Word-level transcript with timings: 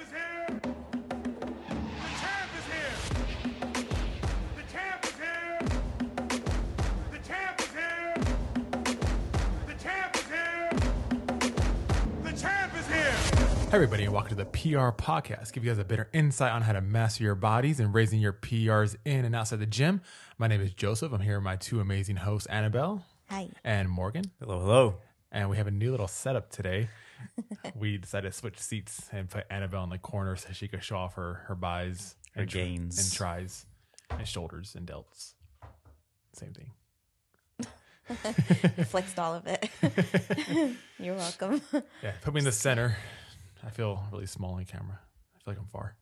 champ 0.00 0.08
is 0.08 0.12
here! 0.12 0.46
The 2.00 2.08
champ 2.20 2.50
is 2.56 2.64
here! 2.70 2.96
The 4.56 4.62
champ 4.72 5.04
is 5.04 5.16
here! 5.18 5.58
The 7.10 7.18
champ 7.18 7.60
is 7.60 7.70
here! 7.72 8.24
The 9.66 9.74
champ 9.82 10.16
is 10.16 10.26
here! 10.26 10.70
The 12.22 12.32
champ 12.32 12.72
is 12.78 12.86
here! 12.86 13.12
Hey 13.68 13.76
everybody, 13.76 14.04
and 14.04 14.12
welcome 14.14 14.30
to 14.30 14.36
the 14.36 14.46
PR 14.46 14.88
podcast. 14.90 15.52
Give 15.52 15.64
you 15.64 15.70
guys 15.70 15.78
a 15.78 15.84
better 15.84 16.08
insight 16.14 16.52
on 16.52 16.62
how 16.62 16.72
to 16.72 16.80
master 16.80 17.24
your 17.24 17.34
bodies 17.34 17.78
and 17.78 17.92
raising 17.92 18.20
your 18.20 18.32
PRs 18.32 18.96
in 19.04 19.26
and 19.26 19.36
outside 19.36 19.58
the 19.58 19.66
gym. 19.66 20.00
My 20.38 20.46
name 20.46 20.62
is 20.62 20.72
Joseph. 20.72 21.12
I'm 21.12 21.20
here 21.20 21.36
with 21.36 21.44
my 21.44 21.56
two 21.56 21.80
amazing 21.80 22.16
hosts, 22.16 22.46
Annabelle 22.46 23.04
Hi. 23.28 23.50
and 23.64 23.90
Morgan. 23.90 24.24
Hello, 24.40 24.60
hello. 24.60 24.94
And 25.30 25.50
we 25.50 25.58
have 25.58 25.66
a 25.66 25.70
new 25.72 25.90
little 25.90 26.08
setup 26.08 26.50
today. 26.50 26.88
We 27.74 27.98
decided 27.98 28.32
to 28.32 28.38
switch 28.38 28.58
seats 28.58 29.08
and 29.12 29.28
put 29.28 29.44
Annabelle 29.50 29.84
in 29.84 29.90
the 29.90 29.98
corner 29.98 30.36
so 30.36 30.52
she 30.52 30.68
could 30.68 30.82
show 30.82 30.96
off 30.96 31.14
her 31.14 31.44
her 31.48 31.54
bis, 31.54 32.16
Her 32.34 32.42
and 32.42 32.50
tr- 32.50 32.58
gains. 32.58 32.98
and 32.98 33.12
tris, 33.12 33.66
and 34.10 34.26
shoulders 34.26 34.74
and 34.74 34.86
delts. 34.86 35.34
Same 36.34 36.52
thing. 36.52 36.72
Flexed 38.86 39.18
all 39.18 39.34
of 39.34 39.46
it. 39.46 39.68
You're 40.98 41.14
welcome. 41.14 41.60
Yeah, 42.02 42.12
put 42.22 42.34
me 42.34 42.40
in 42.40 42.44
the 42.44 42.52
center. 42.52 42.96
I 43.64 43.70
feel 43.70 44.02
really 44.12 44.26
small 44.26 44.54
on 44.54 44.64
camera. 44.64 44.98
I 45.00 45.38
feel 45.44 45.54
like 45.54 45.58
I'm 45.58 45.66
far. 45.66 45.96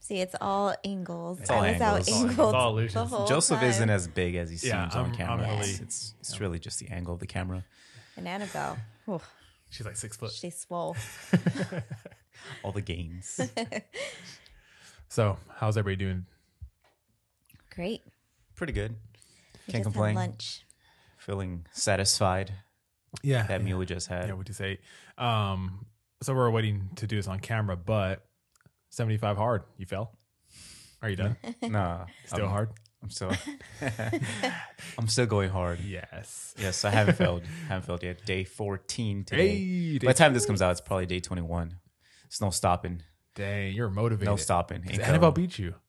See, 0.00 0.20
it's 0.20 0.34
all 0.40 0.74
angles. 0.84 1.40
It's 1.40 1.50
all 1.50 1.60
I 1.62 1.72
was 1.72 1.80
angles. 1.80 1.90
out 1.90 1.98
It's 2.00 2.10
all- 2.10 2.18
angled 2.28 2.30
it's 2.48 2.54
all 2.54 2.72
the 2.74 2.78
illusions. 2.80 3.10
whole 3.10 3.26
Joseph 3.26 3.60
time. 3.60 3.68
isn't 3.68 3.90
as 3.90 4.08
big 4.08 4.34
as 4.36 4.50
he 4.50 4.56
seems 4.56 4.70
Yeah, 4.72 4.82
on 4.84 4.90
I'm- 4.90 5.04
I'm 5.06 5.14
camera. 5.14 5.46
really- 5.48 5.58
it's 5.70 5.80
it's, 5.80 6.14
it's 6.20 6.40
really 6.40 6.58
just 6.58 6.78
the 6.78 6.88
angle 6.88 7.14
of 7.14 7.20
the 7.20 7.26
camera. 7.26 7.64
And 8.18 8.26
Annabelle, 8.26 8.76
whew, 9.04 9.20
She's 9.70 9.86
like 9.86 9.96
six 9.96 10.16
foot. 10.16 10.32
she 10.32 10.50
swole. 10.50 10.96
All 12.64 12.72
the 12.72 12.82
gains. 12.82 13.40
So, 15.10 15.38
how's 15.56 15.78
everybody 15.78 16.04
doing? 16.04 16.26
Great. 17.74 18.02
Pretty 18.56 18.74
good. 18.74 18.90
We 18.92 18.96
Can't 18.96 19.14
just 19.66 19.74
had 19.76 19.82
complain. 19.84 20.14
lunch. 20.16 20.66
Feeling 21.16 21.64
satisfied. 21.72 22.52
Yeah, 23.22 23.44
That 23.46 23.64
meal 23.64 23.78
we 23.78 23.86
just 23.86 24.06
had. 24.08 24.28
Yeah, 24.28 24.34
we 24.34 24.44
just 24.44 24.60
ate. 24.60 24.80
Um, 25.16 25.86
so 26.22 26.34
we're 26.34 26.50
waiting 26.50 26.90
to 26.96 27.06
do 27.06 27.16
this 27.16 27.26
on 27.26 27.40
camera, 27.40 27.74
but 27.74 28.22
seventy-five 28.90 29.38
hard. 29.38 29.62
You 29.78 29.86
fell. 29.86 30.12
Are 31.00 31.08
you 31.08 31.16
done? 31.16 31.36
Nah. 31.62 32.04
Still 32.26 32.44
I'm, 32.44 32.50
hard. 32.50 32.68
I'm 33.02 33.10
still 33.10 33.32
I'm 34.98 35.08
still 35.08 35.26
going 35.26 35.50
hard. 35.50 35.80
Yes. 35.80 36.54
Yes, 36.58 36.84
I 36.84 36.90
haven't 36.90 37.16
failed. 37.16 37.42
haven't 37.68 37.86
failed 37.86 38.02
yet. 38.02 38.24
Day 38.24 38.44
14 38.44 39.24
today. 39.24 39.48
Hey, 39.48 39.98
By 39.98 40.12
the 40.12 40.18
time 40.18 40.34
this 40.34 40.46
comes 40.46 40.60
out, 40.60 40.72
it's 40.72 40.80
probably 40.80 41.06
day 41.06 41.20
21. 41.20 41.76
It's 42.26 42.40
no 42.40 42.50
stopping. 42.50 43.02
dang, 43.34 43.72
you're 43.72 43.88
motivated. 43.88 44.26
No 44.26 44.36
stopping. 44.36 44.82
Ain't 44.88 45.00
Annabelle 45.00 45.30
going. 45.32 45.46
beat 45.46 45.58
you. 45.58 45.74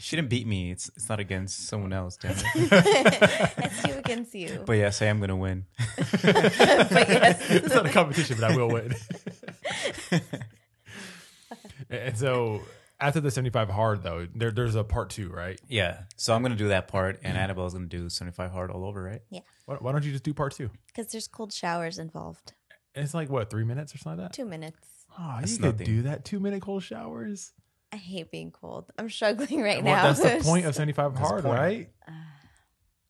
She 0.00 0.16
didn't 0.16 0.28
beat 0.28 0.46
me. 0.46 0.70
It's 0.72 0.90
it's 0.96 1.08
not 1.08 1.20
against 1.20 1.68
someone 1.68 1.92
else, 1.92 2.16
damn 2.18 2.32
it. 2.32 2.44
It's 3.58 3.86
you 3.86 3.94
against 3.94 4.34
you. 4.34 4.62
But 4.66 4.72
yes, 4.74 5.00
I 5.00 5.06
am 5.06 5.20
gonna 5.20 5.36
win. 5.36 5.64
but 5.86 6.24
yes. 6.24 7.50
It's 7.50 7.72
not 7.74 7.86
a 7.86 7.90
competition, 7.90 8.36
but 8.38 8.50
I 8.50 8.56
will 8.56 8.68
win. 8.68 8.92
and 11.88 12.18
so 12.18 12.60
after 13.06 13.20
the 13.20 13.30
seventy-five 13.30 13.68
hard, 13.70 14.02
though, 14.02 14.26
there, 14.34 14.50
there's 14.50 14.74
a 14.74 14.84
part 14.84 15.10
two, 15.10 15.28
right? 15.30 15.60
Yeah. 15.68 16.02
So 16.16 16.34
I'm 16.34 16.42
gonna 16.42 16.56
do 16.56 16.68
that 16.68 16.88
part, 16.88 17.20
and 17.22 17.36
Annabelle's 17.38 17.74
gonna 17.74 17.86
do 17.86 18.08
75 18.08 18.50
hard 18.50 18.70
all 18.70 18.84
over, 18.84 19.02
right? 19.02 19.20
Why, 19.66 19.76
why 19.76 19.92
don't 19.92 20.04
you 20.04 20.12
just 20.12 20.24
do 20.24 20.34
part 20.34 20.54
two? 20.54 20.70
Because 20.86 21.12
there's 21.12 21.28
cold 21.28 21.52
showers 21.52 21.98
involved. 21.98 22.52
It's 22.94 23.14
like 23.14 23.28
what 23.30 23.50
three 23.50 23.64
minutes 23.64 23.94
or 23.94 23.98
something 23.98 24.20
like 24.22 24.30
that. 24.30 24.36
Two 24.36 24.44
minutes. 24.44 24.78
Oh, 25.18 25.36
That's 25.40 25.52
you 25.52 25.58
could 25.58 25.64
nothing. 25.80 25.86
do 25.86 26.02
that. 26.02 26.24
Two 26.24 26.40
minute 26.40 26.62
cold 26.62 26.82
showers. 26.82 27.52
I 27.92 27.96
hate 27.96 28.30
being 28.32 28.50
cold. 28.50 28.86
I'm 28.98 29.08
struggling 29.08 29.62
right 29.62 29.82
Well, 29.82 29.94
now. 29.94 30.12
that's 30.12 30.20
the 30.20 30.44
point 30.48 30.66
of 30.66 30.74
seventy-five 30.74 31.14
the 31.14 31.20
hard, 31.20 31.44
point. 31.44 31.58
right? 31.58 31.90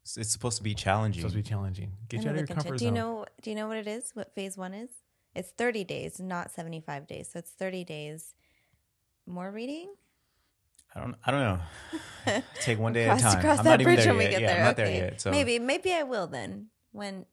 It's, 0.02 0.16
it's 0.18 0.30
supposed 0.30 0.58
to 0.58 0.62
be 0.62 0.74
challenging. 0.74 1.22
supposed 1.22 1.34
to 1.36 1.42
be 1.42 1.48
challenging. 1.48 1.92
Get 2.08 2.22
you 2.22 2.28
out 2.28 2.34
of 2.34 2.40
your 2.40 2.46
content. 2.46 2.64
comfort 2.66 2.78
Do 2.78 2.84
you 2.84 2.90
zone. 2.90 2.94
know? 2.94 3.26
Do 3.42 3.50
you 3.50 3.56
know 3.56 3.68
what 3.68 3.78
it 3.78 3.86
is? 3.86 4.10
What 4.14 4.34
phase 4.34 4.56
one 4.58 4.74
is? 4.74 4.90
It's 5.34 5.50
30 5.50 5.82
days, 5.84 6.20
not 6.20 6.50
75 6.52 7.06
days. 7.06 7.30
So 7.32 7.38
it's 7.40 7.50
30 7.50 7.84
days. 7.84 8.34
More 9.26 9.50
reading. 9.50 9.94
I 10.94 11.00
don't. 11.00 11.14
I 11.24 11.30
don't 11.30 11.40
know. 11.40 12.42
Take 12.60 12.78
one 12.78 12.92
day 12.92 13.06
cross, 13.06 13.24
at 13.24 13.30
a 13.30 13.34
time. 13.34 13.42
cross 13.42 13.58
I'm 13.58 13.64
that 13.64 13.70
not 13.70 13.80
even 13.80 13.94
bridge 13.94 14.04
there 14.04 14.14
when 14.14 14.24
we 14.24 14.30
get 14.30 14.40
yeah, 14.42 14.46
there. 14.46 14.56
I'm 14.58 14.64
not 14.64 14.78
okay. 14.78 14.84
there 14.98 15.04
yet. 15.10 15.20
So 15.20 15.30
maybe, 15.30 15.58
maybe 15.58 15.92
I 15.92 16.02
will 16.04 16.26
then. 16.26 16.68
When 16.92 17.26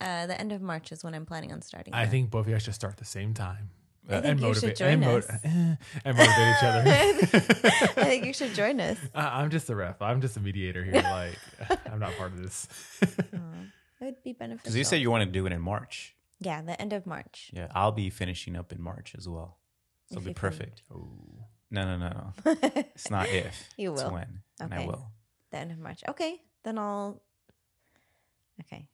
uh, 0.00 0.26
the 0.26 0.40
end 0.40 0.52
of 0.52 0.62
March 0.62 0.92
is 0.92 1.04
when 1.04 1.14
I'm 1.14 1.26
planning 1.26 1.52
on 1.52 1.60
starting. 1.60 1.92
I 1.92 2.04
that. 2.04 2.10
think 2.10 2.30
both 2.30 2.42
of 2.42 2.48
you 2.48 2.54
guys 2.54 2.62
should 2.62 2.74
start 2.74 2.94
at 2.94 2.98
the 2.98 3.04
same 3.04 3.34
time. 3.34 3.70
I 4.10 4.20
think 4.22 4.40
you 4.40 4.54
should 4.54 4.74
join 4.74 4.88
and, 4.94 5.00
mo- 5.02 5.16
us. 5.18 5.28
eh, 5.28 5.38
and 6.04 6.16
motivate 6.16 6.48
each 6.56 6.62
other. 6.62 6.82
I 8.00 8.04
think 8.04 8.24
you 8.24 8.32
should 8.32 8.54
join 8.54 8.80
us. 8.80 8.96
I- 9.14 9.42
I'm 9.42 9.50
just 9.50 9.68
a 9.68 9.76
ref. 9.76 10.00
I'm 10.00 10.22
just 10.22 10.38
a 10.38 10.40
mediator 10.40 10.82
here. 10.82 10.94
Like 10.94 11.38
I'm 11.92 11.98
not 11.98 12.16
part 12.16 12.32
of 12.32 12.42
this. 12.42 12.68
It 13.02 13.10
would 14.00 14.22
be 14.22 14.32
beneficial. 14.32 14.62
because 14.62 14.76
you 14.76 14.84
said 14.84 15.02
you 15.02 15.10
want 15.10 15.24
to 15.24 15.30
do 15.30 15.44
it 15.44 15.52
in 15.52 15.60
March. 15.60 16.14
yeah, 16.40 16.62
the 16.62 16.80
end 16.80 16.94
of 16.94 17.04
March. 17.04 17.50
Yeah, 17.52 17.66
I'll 17.74 17.92
be 17.92 18.08
finishing 18.08 18.56
up 18.56 18.72
in 18.72 18.80
March 18.80 19.14
as 19.18 19.28
well. 19.28 19.57
So 20.10 20.16
it'll 20.16 20.24
be 20.24 20.30
you 20.30 20.34
can. 20.34 20.40
perfect. 20.40 20.82
No, 21.70 21.84
no, 21.84 21.96
no, 21.98 22.08
no. 22.44 22.54
It's 22.94 23.10
not 23.10 23.28
if. 23.28 23.68
You 23.76 23.92
It's 23.92 24.02
will. 24.02 24.12
when, 24.12 24.40
and 24.60 24.72
I 24.72 24.86
will. 24.86 25.10
The 25.50 25.58
end 25.58 25.70
of 25.72 25.78
March. 25.78 26.02
Okay, 26.08 26.40
then 26.64 26.78
I'll. 26.78 27.20
Okay, 28.62 28.88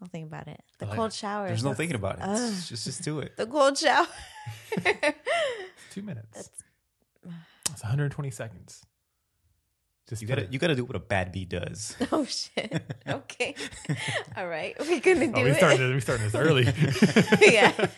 I'll 0.00 0.08
think 0.08 0.26
about 0.26 0.46
it. 0.48 0.60
The 0.78 0.86
like- 0.86 0.96
cold 0.96 1.12
shower. 1.12 1.46
There's 1.48 1.64
no 1.64 1.74
thinking 1.74 1.96
about 1.96 2.16
it. 2.16 2.22
Ugh. 2.22 2.54
Just 2.66 2.84
just 2.84 3.02
do 3.02 3.20
it. 3.20 3.34
The 3.36 3.46
cold 3.46 3.78
shower. 3.78 4.06
Two 5.90 6.02
minutes. 6.02 6.28
That's, 6.34 6.50
It's 7.70 7.82
120 7.82 8.30
seconds. 8.30 8.84
Just 10.08 10.20
You 10.22 10.28
gotta 10.28 10.42
it- 10.42 10.52
you 10.52 10.58
gotta 10.58 10.74
do 10.74 10.84
what 10.84 10.96
a 10.96 11.00
bad 11.00 11.32
bee 11.32 11.44
does. 11.44 11.96
oh 12.12 12.24
shit. 12.24 12.82
Okay. 13.06 13.54
All 14.36 14.46
right, 14.48 14.74
we're 14.80 15.00
gonna 15.00 15.26
oh, 15.26 15.32
do 15.32 15.40
Oh, 15.40 15.44
we 15.44 15.50
it. 15.50 15.56
started. 15.56 15.94
We 15.94 16.00
started 16.00 16.24
this 16.30 16.34
early. 16.34 16.64
yeah. 17.40 17.88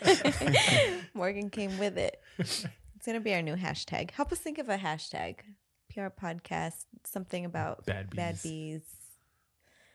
Morgan 1.15 1.51
came 1.51 1.79
with 1.79 1.97
it. 1.99 2.21
It's 2.39 2.67
gonna 3.07 3.21
be 3.21 3.35
our 3.35 3.43
new 3.43 3.57
hashtag. 3.57 4.11
Help 4.13 4.33
us 4.33 4.39
think 4.39 4.59
of 4.59 4.69
a 4.69 4.77
hashtag. 4.77 5.37
PR 5.93 6.07
podcast. 6.09 6.85
Something 7.05 7.45
about 7.45 7.85
Bad 7.87 8.15
Bad 8.15 8.35
bees. 8.35 8.43
bees. 8.43 8.83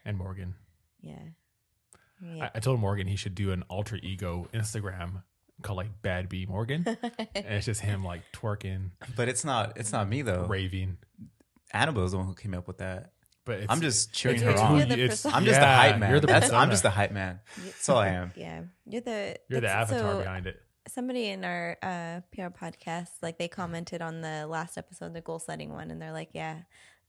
and 0.05 0.17
Morgan. 0.17 0.55
Yeah. 1.01 1.15
I, 2.23 2.35
Yeah. 2.35 2.49
I 2.55 2.59
told 2.59 2.79
Morgan 2.79 3.07
he 3.07 3.15
should 3.15 3.35
do 3.35 3.51
an 3.51 3.63
alter 3.69 3.97
ego 4.01 4.47
Instagram 4.53 5.23
called 5.61 5.77
like 5.77 6.01
Bad 6.01 6.29
Bee 6.29 6.45
Morgan, 6.45 6.85
and 6.87 7.27
it's 7.35 7.65
just 7.65 7.81
him 7.81 8.03
like 8.03 8.21
twerking, 8.33 8.91
But 9.15 9.27
it's 9.27 9.43
not 9.43 9.77
it's 9.77 9.91
not 9.91 10.07
me 10.07 10.21
though. 10.21 10.45
raving. 10.47 10.97
Annabelle's 11.73 12.11
the 12.11 12.17
one 12.17 12.27
who 12.27 12.33
came 12.35 12.53
up 12.53 12.67
with 12.67 12.79
that. 12.79 13.11
But 13.45 13.59
it's, 13.61 13.71
I'm 13.71 13.81
just 13.81 14.13
cheering 14.13 14.35
it's, 14.35 14.43
her 14.43 14.51
it's 14.51 14.61
on. 14.61 14.77
You're 14.77 14.85
the 14.85 14.93
it's- 15.05 15.25
I'm 15.25 15.43
just 15.45 15.59
yeah, 15.59 15.61
the 15.61 15.81
hype 15.91 15.99
man. 15.99 16.11
You're 16.11 16.19
the 16.19 16.27
That's, 16.27 16.51
I'm 16.51 16.69
just 16.69 16.83
the 16.83 16.89
hype 16.91 17.11
man. 17.11 17.39
That's 17.65 17.89
all 17.89 17.97
I 17.97 18.09
am. 18.09 18.31
Yeah. 18.35 18.61
You're 18.85 19.01
the 19.01 19.37
You're 19.47 19.61
the 19.61 19.69
avatar 19.69 20.13
so 20.13 20.19
behind 20.19 20.45
it. 20.45 20.61
somebody 20.87 21.27
in 21.29 21.43
our 21.43 21.77
uh, 21.81 22.21
PR 22.33 22.49
podcast, 22.49 23.09
like 23.23 23.37
they 23.39 23.47
commented 23.47 24.01
on 24.01 24.21
the 24.21 24.45
last 24.47 24.77
episode, 24.77 25.13
the 25.13 25.21
goal 25.21 25.39
setting 25.39 25.71
one, 25.71 25.89
and 25.89 25.99
they're 26.01 26.11
like, 26.11 26.29
"Yeah, 26.33 26.57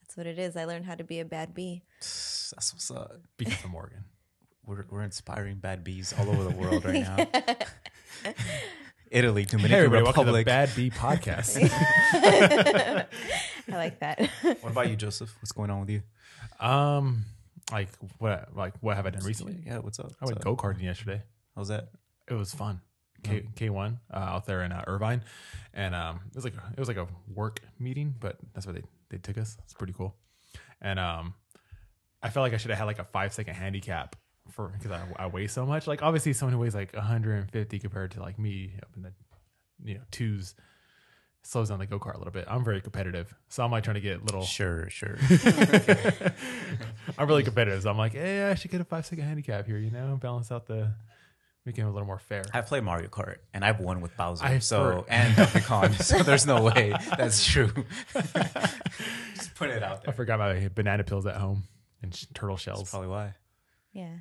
that's 0.01 0.17
what 0.17 0.27
it 0.27 0.39
is. 0.39 0.57
I 0.57 0.65
learned 0.65 0.87
how 0.87 0.95
to 0.95 1.05
be 1.05 1.21
a 1.21 1.25
bad 1.27 1.53
bee." 1.55 1.83
That's 2.01 2.73
what's 2.73 2.91
up. 2.91 3.21
Because 3.37 3.63
of 3.65 3.71
Morgan. 3.71 4.05
We're, 4.65 4.85
we're 4.89 5.03
inspiring 5.03 5.57
bad 5.57 5.83
bees 5.85 6.15
all 6.19 6.29
over 6.31 6.45
the 6.45 6.51
world 6.57 6.85
right 6.85 7.03
now. 8.25 8.35
Italy, 9.11 9.43
Hey 9.43 9.47
Dominican 9.47 9.77
everybody, 9.77 10.03
welcome 10.05 10.27
to 10.27 10.33
the 10.33 10.39
Republic. 10.39 10.47
Bad 10.47 10.71
B 10.77 10.91
podcast. 10.91 11.59
I 13.73 13.77
like 13.77 13.99
that. 14.01 14.31
what 14.61 14.71
about 14.71 14.89
you, 14.89 14.95
Joseph? 14.97 15.35
What's 15.41 15.51
going 15.53 15.71
on 15.71 15.81
with 15.81 15.91
you? 15.91 16.03
um, 16.61 17.25
like 17.73 17.89
what? 18.19 18.51
Like 18.55 18.75
what 18.81 18.97
have 18.97 19.07
I 19.07 19.11
done 19.11 19.25
recently? 19.25 19.57
Yeah, 19.67 19.79
what's 19.79 19.99
up? 19.99 20.13
I 20.21 20.27
went 20.27 20.37
What's 20.37 20.45
go 20.45 20.53
up? 20.53 20.59
karting 20.59 20.83
yesterday. 20.83 21.23
How's 21.57 21.69
that? 21.69 21.89
It 22.29 22.35
was 22.35 22.55
fun. 22.55 22.81
K 23.25 23.47
K 23.57 23.69
one 23.69 23.99
uh, 24.13 24.17
out 24.17 24.47
there 24.47 24.63
in 24.63 24.71
uh, 24.73 24.85
Irvine, 24.87 25.23
and 25.75 25.95
um, 25.95 26.21
it 26.29 26.35
was 26.37 26.45
like 26.45 26.55
it 26.55 26.79
was 26.79 26.89
like 26.89 26.97
a 26.97 27.09
work 27.35 27.61
meeting, 27.81 28.15
but 28.21 28.37
that's 28.55 28.65
where 28.67 28.75
they 28.75 28.83
they 29.11 29.19
took 29.19 29.39
us. 29.39 29.59
It's 29.65 29.75
pretty 29.75 29.93
cool, 29.93 30.15
and 30.81 30.99
um, 31.01 31.35
I 32.23 32.31
felt 32.31 32.43
like 32.45 32.55
I 32.55 32.59
should 32.59 32.71
have 32.71 32.79
had 32.79 32.87
like 32.87 32.99
a 33.01 33.05
five 33.05 33.33
second 33.35 33.55
handicap 33.55 34.15
for 34.51 34.69
because 34.69 34.91
I, 34.93 35.03
I 35.17 35.27
weigh 35.27 35.47
so 35.47 35.65
much. 35.67 35.87
Like 35.87 36.03
obviously, 36.03 36.33
someone 36.33 36.53
who 36.55 36.59
weighs 36.61 36.75
like 36.75 36.93
150 36.95 37.79
compared 37.79 38.11
to 38.13 38.21
like 38.21 38.39
me 38.39 38.73
up 38.83 38.91
in 38.97 39.03
the 39.03 39.13
you 39.85 39.95
know 39.95 40.01
twos 40.11 40.55
slows 41.43 41.71
down 41.71 41.79
the 41.79 41.87
go 41.87 41.99
kart 41.99 42.15
a 42.15 42.19
little 42.19 42.33
bit. 42.33 42.45
I'm 42.49 42.63
very 42.65 42.81
competitive, 42.83 43.35
so 43.49 43.65
I'm 43.65 43.71
like 43.71 43.83
trying 43.85 43.95
to 43.95 44.01
get 44.01 44.23
little. 44.25 44.43
Sure, 44.43 44.91
sure. 44.91 45.17
I'm 47.19 47.27
really 47.29 47.43
competitive, 47.45 47.83
so 47.83 47.91
I'm 47.91 47.99
like, 47.99 48.13
hey, 48.13 48.51
I 48.51 48.55
should 48.55 48.71
get 48.71 48.81
a 48.81 48.85
five 48.85 49.07
second 49.07 49.25
handicap 49.25 49.67
here, 49.67 49.79
you 49.79 49.91
know, 49.91 50.19
balance 50.21 50.53
out 50.53 50.67
the, 50.67 50.93
make 51.65 51.79
it 51.79 51.83
a 51.83 51.89
little 51.91 52.07
more 52.07 52.19
fair. 52.19 52.43
I 52.53 52.61
play 52.61 52.81
Mario 52.81 53.09
Kart 53.09 53.37
and 53.55 53.65
I've 53.65 53.81
won 53.81 54.01
with 54.03 54.15
Bowser. 54.17 54.45
I've 54.45 54.63
so 54.63 54.83
heard- 54.85 55.05
and 55.09 55.35
Donkey 55.37 55.61
Kong. 55.61 55.93
so 55.95 56.23
there's 56.23 56.47
no 56.47 56.63
way 56.63 56.93
that's 57.17 57.45
true. 57.45 57.73
Just 59.35 59.55
put 59.55 59.71
it 59.71 59.83
out 59.83 60.03
there. 60.03 60.11
I 60.11 60.13
there. 60.13 60.15
forgot 60.15 60.39
my 60.39 60.69
banana 60.75 61.05
pills 61.05 61.27
at 61.27 61.37
home 61.37 61.65
and 62.03 62.15
sh- 62.15 62.27
turtle 62.35 62.57
That's 62.57 62.63
shells. 62.65 62.91
probably 62.91 63.09
why. 63.09 63.35
yeah, 63.93 64.17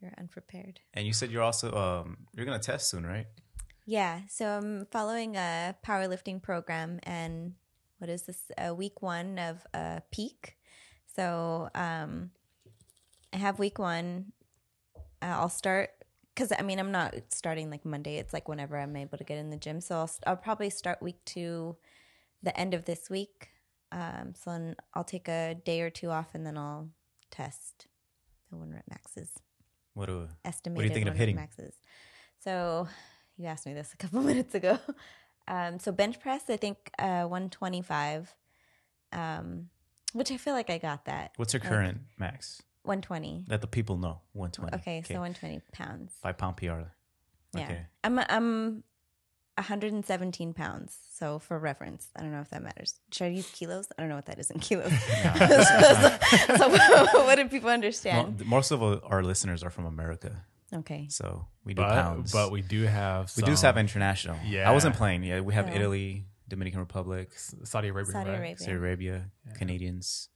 you're 0.00 0.14
unprepared. 0.18 0.80
And 0.94 1.06
you 1.06 1.12
said 1.12 1.30
you're 1.30 1.42
also 1.42 1.72
um 1.74 2.18
you're 2.34 2.46
gonna 2.46 2.58
test 2.58 2.90
soon, 2.90 3.06
right? 3.06 3.26
Yeah, 3.86 4.20
so 4.28 4.46
I'm 4.46 4.86
following 4.90 5.36
a 5.36 5.74
powerlifting 5.82 6.42
program, 6.42 7.00
and 7.04 7.54
what 7.96 8.10
is 8.10 8.24
this? 8.24 8.50
Uh, 8.58 8.74
week 8.74 9.00
one 9.00 9.38
of 9.38 9.66
uh, 9.72 10.00
peak. 10.12 10.58
So 11.16 11.70
um, 11.74 12.30
I 13.32 13.38
have 13.38 13.58
week 13.58 13.78
one. 13.78 14.32
Uh, 15.22 15.36
I'll 15.40 15.48
start 15.48 15.88
because 16.34 16.52
I 16.56 16.60
mean 16.60 16.78
I'm 16.78 16.92
not 16.92 17.14
starting 17.30 17.70
like 17.70 17.86
Monday. 17.86 18.18
It's 18.18 18.34
like 18.34 18.46
whenever 18.46 18.78
I'm 18.78 18.94
able 18.94 19.16
to 19.16 19.24
get 19.24 19.38
in 19.38 19.48
the 19.48 19.56
gym. 19.56 19.80
So 19.80 19.96
I'll 19.96 20.10
I'll 20.26 20.36
probably 20.36 20.68
start 20.68 21.02
week 21.02 21.24
two, 21.24 21.76
the 22.42 22.54
end 22.60 22.74
of 22.74 22.84
this 22.84 23.08
week. 23.08 23.48
Um, 23.90 24.34
so 24.34 24.50
then 24.50 24.76
I'll 24.92 25.02
take 25.02 25.28
a 25.28 25.54
day 25.64 25.80
or 25.80 25.88
two 25.88 26.10
off, 26.10 26.34
and 26.34 26.44
then 26.44 26.58
I'll 26.58 26.90
test 27.30 27.86
the 28.50 28.58
one 28.58 28.70
rep 28.70 28.84
maxes 28.90 29.32
What 29.98 30.06
do 30.06 30.28
estimated 30.44 30.92
thinking 30.92 31.08
of 31.08 31.16
hitting? 31.16 31.34
maxes. 31.34 31.74
So 32.44 32.86
you 33.36 33.46
asked 33.46 33.66
me 33.66 33.74
this 33.74 33.92
a 33.92 33.96
couple 33.96 34.22
minutes 34.32 34.54
ago. 34.54 34.78
Um, 35.48 35.78
so 35.80 35.90
bench 35.90 36.20
press, 36.20 36.42
I 36.48 36.56
think 36.56 36.76
uh, 36.98 37.24
125, 37.24 38.32
um, 39.12 39.70
which 40.12 40.30
I 40.30 40.36
feel 40.36 40.54
like 40.54 40.70
I 40.70 40.78
got 40.78 41.06
that. 41.06 41.32
what's 41.36 41.52
your 41.52 41.60
Like, 41.60 41.68
current 41.70 41.98
max? 42.16 42.62
120. 42.84 43.46
Let 43.48 43.60
the 43.60 43.66
people 43.66 43.96
know. 43.96 44.20
120. 44.34 44.76
Okay, 44.76 45.02
so 45.02 45.14
120 45.14 45.60
pounds. 45.72 46.12
five 46.22 46.38
pound 46.38 46.56
PR. 46.56 46.64
Yeah, 46.64 46.84
Okay. 47.64 47.86
I'm 48.04 48.18
I'm 48.20 48.84
117 49.58 50.54
pounds. 50.54 50.96
So 51.14 51.38
for 51.38 51.58
reference, 51.58 52.08
I 52.16 52.22
don't 52.22 52.32
know 52.32 52.40
if 52.40 52.50
that 52.50 52.62
matters. 52.62 52.94
Should 53.12 53.24
I 53.24 53.28
use 53.28 53.50
kilos? 53.50 53.88
I 53.98 54.02
don't 54.02 54.08
know 54.08 54.16
what 54.16 54.26
that 54.26 54.38
is 54.38 54.50
in 54.50 54.60
kilos. 54.60 54.90
so, 54.92 56.56
so 56.56 56.68
what 57.26 57.36
do 57.36 57.48
people 57.48 57.68
Mo- 57.68 57.74
understand? 57.74 58.46
most 58.46 58.70
of 58.70 58.82
our 58.82 59.22
listeners 59.22 59.62
are 59.62 59.70
from 59.70 59.86
America, 59.86 60.44
Okay. 60.72 61.06
so 61.10 61.46
we 61.64 61.74
do 61.74 61.82
But 61.82 61.90
pounds. 61.90 62.32
but 62.32 62.50
we 62.52 62.62
do 62.62 62.82
have 62.84 63.32
we 63.36 63.42
do 63.42 63.54
have 63.54 63.76
international. 63.78 64.36
Yeah. 64.44 64.68
I 64.68 64.72
wasn't 64.72 64.94
playing. 64.96 65.22
Yeah, 65.24 65.40
we 65.40 65.54
have 65.54 65.68
Oh. 65.68 65.74
Italy, 65.74 66.24
Dominican 66.46 66.80
Republic, 66.80 67.30
Saudi 67.64 67.88
Arabia. 67.88 68.12
Saudi 68.12 68.30
right? 68.30 68.38
Arabia. 68.38 68.58
Saudi 68.58 68.72
Arabia, 68.72 69.30
Canadians. 69.54 70.28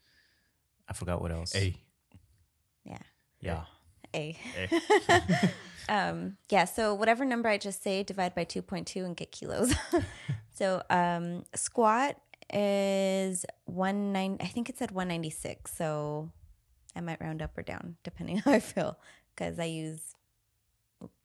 I 0.88 0.92
forgot 0.94 1.22
what 1.22 1.30
else. 1.32 1.54
A. 1.54 1.74
Yeah. 2.84 2.98
Yeah. 3.40 3.64
A. 4.14 4.36
A. 4.56 5.50
um 5.88 6.36
yeah 6.50 6.64
so 6.64 6.94
whatever 6.94 7.24
number 7.24 7.48
i 7.48 7.58
just 7.58 7.82
say 7.82 8.02
divide 8.02 8.34
by 8.34 8.44
2.2 8.44 9.04
and 9.04 9.16
get 9.16 9.32
kilos 9.32 9.74
so 10.54 10.82
um 10.90 11.44
squat 11.54 12.16
is 12.52 13.44
19 13.66 14.38
i 14.40 14.46
think 14.46 14.68
it 14.68 14.78
said 14.78 14.90
196 14.90 15.74
so 15.74 16.30
i 16.94 17.00
might 17.00 17.20
round 17.20 17.40
up 17.42 17.56
or 17.56 17.62
down 17.62 17.96
depending 18.04 18.38
how 18.44 18.52
i 18.52 18.60
feel 18.60 18.98
because 19.34 19.58
i 19.58 19.64
use 19.64 20.14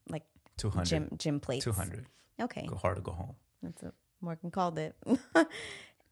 like 0.10 0.24
200. 0.58 0.86
gym 0.86 1.10
gym 1.18 1.40
plates 1.40 1.66
200. 1.66 2.06
okay 2.42 2.66
Go 2.68 2.76
hard 2.76 2.96
to 2.96 3.02
go 3.02 3.12
home. 3.12 3.36
that's 3.62 3.82
what 3.84 3.94
Morgan 4.22 4.52
called 4.52 4.80
it. 4.80 4.96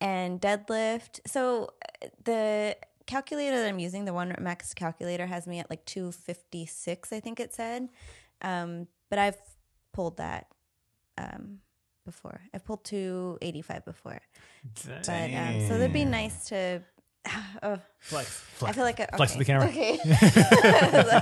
and 0.02 0.40
deadlift. 0.40 1.20
So 1.26 1.70
uh, 2.04 2.08
the 2.24 2.78
calculator 3.06 3.60
that 3.60 3.68
I'm 3.68 3.80
using, 3.80 4.06
the 4.06 4.14
one 4.14 4.36
max 4.40 4.74
calculator, 4.74 5.26
has 5.26 5.48
me 5.48 5.60
at 5.60 5.70
like 5.70 5.86
256, 5.86 7.12
I 7.14 7.20
think 7.20 7.40
it 7.40 7.54
said. 7.54 7.90
Um, 8.42 8.88
but 9.10 9.20
I've 9.20 9.38
pulled 9.94 10.18
that 10.18 10.48
um, 11.18 11.60
before. 12.06 12.42
I've 12.54 12.66
pulled 12.66 12.84
285 12.86 13.86
before. 13.86 14.20
But 14.86 15.10
um, 15.10 15.68
so 15.68 15.76
it'd 15.76 15.94
be 15.94 16.06
nice 16.06 16.46
to. 16.50 16.82
Oh, 17.64 17.80
Flex. 17.98 18.44
I 18.62 18.72
feel 18.72 18.84
like 18.84 19.00
a, 19.00 19.08
Flex 19.18 19.32
to 19.32 19.40
the 19.40 19.46
camera. 19.46 19.68
Okay. 19.68 19.98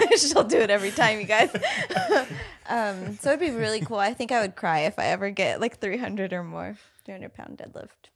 She'll 0.16 0.42
do 0.42 0.58
it 0.58 0.70
every 0.70 0.90
time, 0.90 1.20
you 1.20 1.26
guys. 1.26 1.54
um, 2.66 3.16
so 3.20 3.28
it'd 3.30 3.38
be 3.38 3.50
really 3.50 3.80
cool. 3.80 3.98
I 3.98 4.14
think 4.14 4.32
I 4.32 4.40
would 4.40 4.56
cry 4.56 4.80
if 4.80 4.98
I 4.98 5.06
ever 5.06 5.30
get 5.30 5.60
like 5.60 5.78
300 5.78 6.32
or 6.32 6.42
more, 6.42 6.76
300 7.04 7.34
pound 7.34 7.58
deadlift 7.58 8.10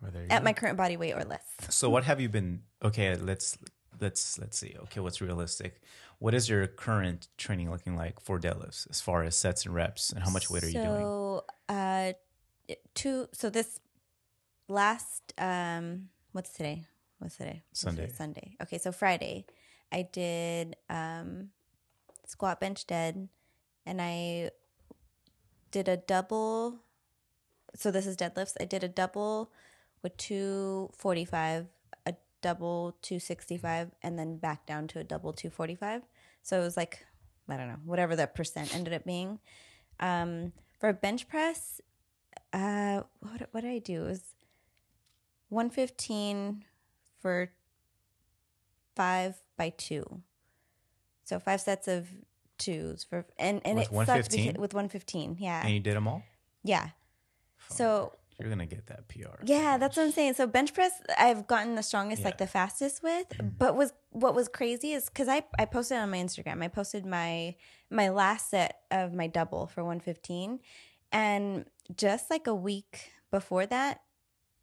Well, 0.00 0.12
there 0.12 0.22
you 0.22 0.28
at 0.30 0.38
go. 0.40 0.44
my 0.44 0.52
current 0.54 0.78
body 0.78 0.96
weight 0.96 1.12
or 1.12 1.24
less. 1.24 1.44
So 1.68 1.90
what 1.90 2.04
have 2.04 2.20
you 2.20 2.28
been 2.30 2.62
okay, 2.82 3.16
let's 3.16 3.58
let's 4.00 4.38
let's 4.38 4.58
see. 4.58 4.76
Okay, 4.84 5.00
what's 5.00 5.20
realistic? 5.20 5.82
What 6.18 6.34
is 6.34 6.48
your 6.48 6.66
current 6.66 7.28
training 7.36 7.70
looking 7.70 7.96
like 7.96 8.20
for 8.20 8.38
deadlifts 8.38 8.88
as 8.90 9.00
far 9.00 9.22
as 9.22 9.36
sets 9.36 9.66
and 9.66 9.74
reps 9.74 10.10
and 10.10 10.22
how 10.22 10.30
much 10.30 10.50
weight 10.50 10.64
are 10.64 10.68
you 10.68 10.72
doing? 10.72 10.86
So, 10.86 11.44
uh, 11.68 12.12
two. 12.94 13.28
So 13.32 13.50
this 13.50 13.80
last, 14.68 15.32
um, 15.38 16.08
what's 16.32 16.50
today? 16.52 16.86
What's 17.18 17.36
today? 17.36 17.62
Sunday. 17.72 18.10
Sunday. 18.10 18.56
Okay, 18.62 18.78
so 18.78 18.92
Friday, 18.92 19.46
I 19.92 20.08
did 20.12 20.76
um, 20.88 21.50
squat, 22.26 22.60
bench, 22.60 22.86
dead, 22.86 23.28
and 23.86 24.00
I 24.00 24.50
did 25.70 25.88
a 25.88 25.96
double. 25.96 26.80
So 27.74 27.90
this 27.90 28.06
is 28.06 28.16
deadlifts. 28.16 28.54
I 28.60 28.64
did 28.64 28.84
a 28.84 28.88
double 28.88 29.52
with 30.02 30.16
two 30.16 30.90
forty 30.96 31.24
five, 31.24 31.64
a 31.64 31.66
double 32.44 32.94
two 33.02 33.18
sixty 33.18 33.56
five, 33.56 33.90
and 34.02 34.18
then 34.18 34.36
back 34.36 34.66
down 34.66 34.86
to 34.88 34.98
a 35.00 35.04
double 35.04 35.32
two 35.32 35.48
forty 35.50 35.74
five. 35.74 36.02
So 36.42 36.60
it 36.60 36.64
was 36.64 36.76
like 36.76 37.04
I 37.48 37.56
don't 37.56 37.68
know 37.68 37.80
whatever 37.84 38.14
the 38.14 38.26
percent 38.26 38.74
ended 38.74 38.92
up 38.92 39.04
being. 39.04 39.38
Um, 39.98 40.52
for 40.78 40.92
bench 40.92 41.26
press, 41.28 41.80
uh, 42.52 43.02
what 43.20 43.48
what 43.52 43.62
did 43.62 43.70
I 43.70 43.78
do? 43.78 44.04
It 44.04 44.08
was 44.08 44.22
one 45.48 45.70
fifteen 45.70 46.64
for 47.20 47.50
five 48.94 49.36
by 49.56 49.70
two. 49.70 50.04
So 51.24 51.38
five 51.38 51.60
sets 51.60 51.88
of 51.88 52.08
twos 52.58 53.04
for 53.04 53.24
and 53.38 53.60
and 53.64 53.76
With 53.76 53.84
it 53.84 53.86
sucked 53.86 53.94
115? 53.96 54.46
because- 54.46 54.60
with 54.60 54.74
one 54.74 54.88
fifteen. 54.88 55.36
Yeah, 55.40 55.62
And 55.64 55.72
you 55.72 55.80
did 55.80 55.96
them 55.96 56.06
all? 56.08 56.22
yeah. 56.62 56.90
So 57.70 58.12
You're 58.38 58.48
gonna 58.48 58.66
get 58.66 58.86
that 58.86 59.06
PR. 59.08 59.44
yeah, 59.44 59.78
that's 59.78 59.96
what 59.96 60.04
I'm 60.04 60.12
saying. 60.12 60.34
So 60.34 60.46
bench 60.46 60.74
press, 60.74 60.92
I've 61.16 61.46
gotten 61.46 61.76
the 61.76 61.82
strongest, 61.82 62.24
like 62.24 62.38
the 62.38 62.46
fastest 62.46 63.02
with. 63.02 63.28
Mm-hmm. 63.28 63.48
But 63.58 63.76
was 63.76 63.92
what 64.10 64.34
was 64.34 64.48
crazy 64.48 64.92
is 64.92 65.06
because 65.06 65.28
I 65.28 65.44
I 65.58 65.66
posted 65.66 65.98
on 65.98 66.10
my 66.10 66.18
Instagram. 66.18 66.62
I 66.62 66.68
posted 66.68 67.06
my 67.06 67.54
my 67.90 68.08
last 68.08 68.50
set 68.50 68.80
of 68.90 69.12
my 69.12 69.28
double 69.28 69.66
for 69.66 69.82
115, 69.82 70.60
and 71.12 71.64
just 71.96 72.30
like 72.30 72.46
a 72.46 72.54
week 72.54 73.12
before 73.30 73.66
that, 73.66 74.02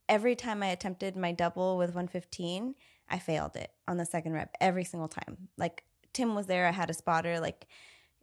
every 0.09 0.35
time 0.35 0.63
I 0.63 0.67
attempted 0.67 1.15
my 1.15 1.31
double 1.31 1.77
with 1.77 1.89
115, 1.89 2.75
I 3.09 3.19
failed 3.19 3.55
it 3.55 3.71
on 3.87 3.97
the 3.97 4.05
second 4.05 4.33
rep 4.33 4.55
every 4.59 4.83
single 4.83 5.07
time. 5.07 5.49
Like 5.57 5.85
Tim 6.13 6.35
was 6.35 6.47
there, 6.47 6.67
I 6.67 6.71
had 6.71 6.89
a 6.89 6.93
spotter, 6.93 7.39
like 7.39 7.67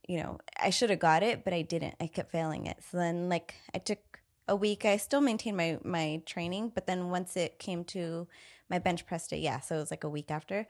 you 0.09 0.17
know, 0.17 0.39
I 0.59 0.71
should 0.71 0.91
have 0.91 0.99
got 0.99 1.23
it, 1.23 1.45
but 1.45 1.53
I 1.53 1.63
didn't. 1.63 1.95
I 2.01 2.07
kept 2.07 2.33
failing 2.33 2.67
it. 2.67 2.79
So 2.91 2.97
then 2.97 3.29
like 3.29 3.55
I 3.75 3.79
took 3.79 4.18
a 4.49 4.57
week. 4.57 4.85
I 4.85 4.97
still 4.97 5.21
maintained 5.21 5.57
my 5.57 5.79
my 5.85 6.23
training, 6.27 6.73
but 6.75 6.87
then 6.87 7.11
once 7.11 7.37
it 7.37 7.59
came 7.59 7.85
to 7.87 8.27
my 8.71 8.79
bench 8.79 9.07
press 9.07 9.29
day, 9.29 9.39
yeah, 9.39 9.61
so 9.61 9.77
it 9.77 9.81
was 9.81 9.91
like 9.91 10.05
a 10.05 10.09
week 10.09 10.31
after. 10.31 10.67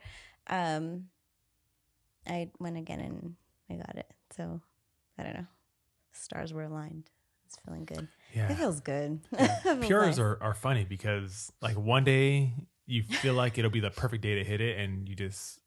Um 0.47 1.05
I 2.27 2.51
went 2.59 2.77
again 2.77 2.99
and 2.99 3.35
I 3.69 3.75
got 3.83 3.95
it. 3.97 4.11
So 4.35 4.61
I 5.17 5.23
don't 5.23 5.33
know. 5.33 5.47
Stars 6.11 6.53
were 6.53 6.63
aligned. 6.63 7.09
It's 7.45 7.57
feeling 7.65 7.85
good. 7.85 8.07
Yeah. 8.35 8.51
It 8.51 8.55
feels 8.57 8.79
good. 8.79 9.21
Feels 9.63 9.85
PRs 9.85 10.19
are, 10.19 10.37
are 10.41 10.53
funny 10.53 10.85
because 10.85 11.51
like 11.61 11.75
one 11.75 12.03
day 12.03 12.53
you 12.85 13.01
feel 13.01 13.33
like 13.33 13.57
it'll 13.57 13.71
be 13.71 13.79
the 13.79 13.89
perfect 13.89 14.21
day 14.21 14.35
to 14.35 14.43
hit 14.43 14.61
it 14.61 14.77
and 14.77 15.09
you 15.09 15.15
just 15.15 15.59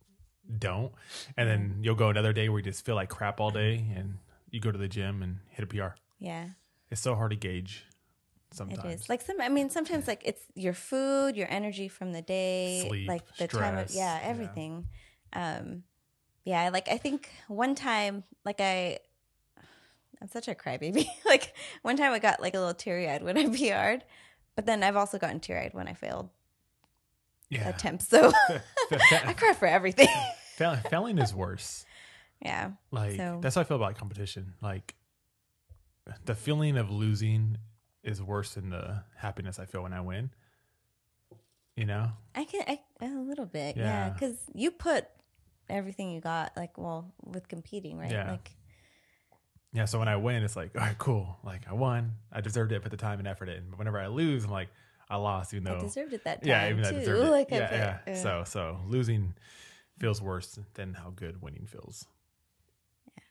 don't. 0.58 0.92
And 1.36 1.48
then 1.48 1.78
you'll 1.82 1.96
go 1.96 2.08
another 2.08 2.32
day 2.32 2.48
where 2.48 2.58
you 2.60 2.64
just 2.64 2.84
feel 2.84 2.94
like 2.94 3.08
crap 3.08 3.40
all 3.40 3.50
day 3.50 3.84
and 3.96 4.18
you 4.50 4.60
go 4.60 4.70
to 4.70 4.78
the 4.78 4.86
gym 4.86 5.22
and 5.22 5.38
hit 5.48 5.64
a 5.64 5.66
PR. 5.66 5.94
yeah. 6.20 6.46
It's 6.90 7.00
so 7.00 7.14
hard 7.14 7.30
to 7.30 7.36
gauge 7.36 7.84
It 8.52 8.56
sometimes. 8.56 9.02
is 9.02 9.08
like 9.08 9.22
some. 9.22 9.40
I 9.40 9.48
mean, 9.48 9.70
sometimes 9.70 10.06
like 10.06 10.22
it's 10.24 10.42
your 10.54 10.74
food, 10.74 11.36
your 11.36 11.48
energy 11.50 11.88
from 11.88 12.12
the 12.12 12.22
day, 12.22 12.84
Sleep, 12.88 13.08
like 13.08 13.22
the 13.36 13.48
time 13.48 13.76
of 13.78 13.90
stress, 13.90 13.96
yeah, 13.96 14.20
yeah. 14.20 14.28
everything. 14.28 14.86
Um, 15.32 15.82
yeah, 16.44 16.68
like 16.70 16.88
I 16.90 16.98
think 16.98 17.28
one 17.48 17.74
time, 17.74 18.24
like 18.44 18.60
I, 18.60 18.98
I'm 20.20 20.28
such 20.28 20.48
a 20.48 20.54
crybaby. 20.54 21.06
like 21.24 21.54
one 21.82 21.96
time, 21.96 22.12
I 22.12 22.18
got 22.18 22.40
like 22.40 22.54
a 22.54 22.58
little 22.58 22.74
teary 22.74 23.08
eyed 23.08 23.22
when 23.22 23.38
I 23.38 23.46
PR'd, 23.96 24.04
but 24.56 24.66
then 24.66 24.82
I've 24.82 24.96
also 24.96 25.18
gotten 25.18 25.40
teary 25.40 25.66
eyed 25.66 25.74
when 25.74 25.88
I 25.88 25.94
failed 25.94 26.28
yeah. 27.48 27.68
attempts. 27.68 28.08
So 28.08 28.32
I 28.90 29.34
cry 29.36 29.52
for 29.54 29.66
everything. 29.66 30.08
Fail- 30.56 30.76
failing 30.90 31.18
is 31.18 31.34
worse. 31.34 31.84
yeah, 32.40 32.72
Like 32.90 33.16
So- 33.16 33.38
that's 33.42 33.54
how 33.54 33.60
I 33.60 33.64
feel 33.64 33.76
about 33.76 33.96
competition. 33.96 34.54
Like 34.60 34.94
the 36.24 36.34
feeling 36.34 36.76
of 36.76 36.90
losing 36.90 37.58
is 38.02 38.22
worse 38.22 38.54
than 38.54 38.70
the 38.70 39.02
happiness 39.16 39.58
I 39.58 39.66
feel 39.66 39.82
when 39.82 39.92
I 39.92 40.00
win. 40.00 40.30
You 41.76 41.86
know? 41.86 42.10
I 42.34 42.44
can 42.44 42.62
I, 42.68 42.80
a 43.04 43.08
little 43.20 43.46
bit, 43.46 43.76
yeah, 43.76 43.84
Yeah. 43.84 44.08
because 44.10 44.36
you 44.54 44.70
put 44.70 45.06
everything 45.70 46.10
you 46.10 46.20
got, 46.20 46.56
like 46.56 46.76
well, 46.76 47.12
with 47.24 47.48
competing, 47.48 47.96
right? 47.98 48.10
Yeah. 48.10 48.32
Like 48.32 48.50
Yeah, 49.72 49.86
so 49.86 49.98
when 49.98 50.08
I 50.08 50.16
win, 50.16 50.42
it's 50.42 50.54
like, 50.56 50.72
all 50.76 50.82
right, 50.82 50.98
cool. 50.98 51.38
Like 51.42 51.62
I 51.68 51.72
won. 51.72 52.12
I 52.30 52.40
deserved 52.42 52.72
it, 52.72 52.82
put 52.82 52.90
the 52.90 52.96
time 52.98 53.18
and 53.20 53.28
effort 53.28 53.48
in. 53.48 53.70
But 53.70 53.78
whenever 53.78 53.98
I 53.98 54.08
lose, 54.08 54.44
I'm 54.44 54.50
like, 54.50 54.68
I 55.08 55.16
lost, 55.16 55.54
even 55.54 55.64
though 55.64 55.76
I 55.76 55.80
deserved 55.80 56.12
it 56.12 56.24
that 56.24 56.42
time 56.42 56.48
yeah, 56.48 56.68
even 56.70 56.82
though 56.82 56.90
too. 56.90 56.96
I 56.96 57.00
deserved 57.00 57.26
it. 57.26 57.30
Like 57.30 57.50
yeah, 57.50 57.66
put- 57.68 57.76
yeah. 57.76 57.98
yeah. 58.06 58.22
So 58.22 58.44
so 58.46 58.80
losing 58.86 59.34
feels 59.98 60.20
worse 60.20 60.58
than 60.74 60.94
how 60.94 61.10
good 61.14 61.40
winning 61.42 61.66
feels. 61.66 62.06
Yeah. 63.16 63.22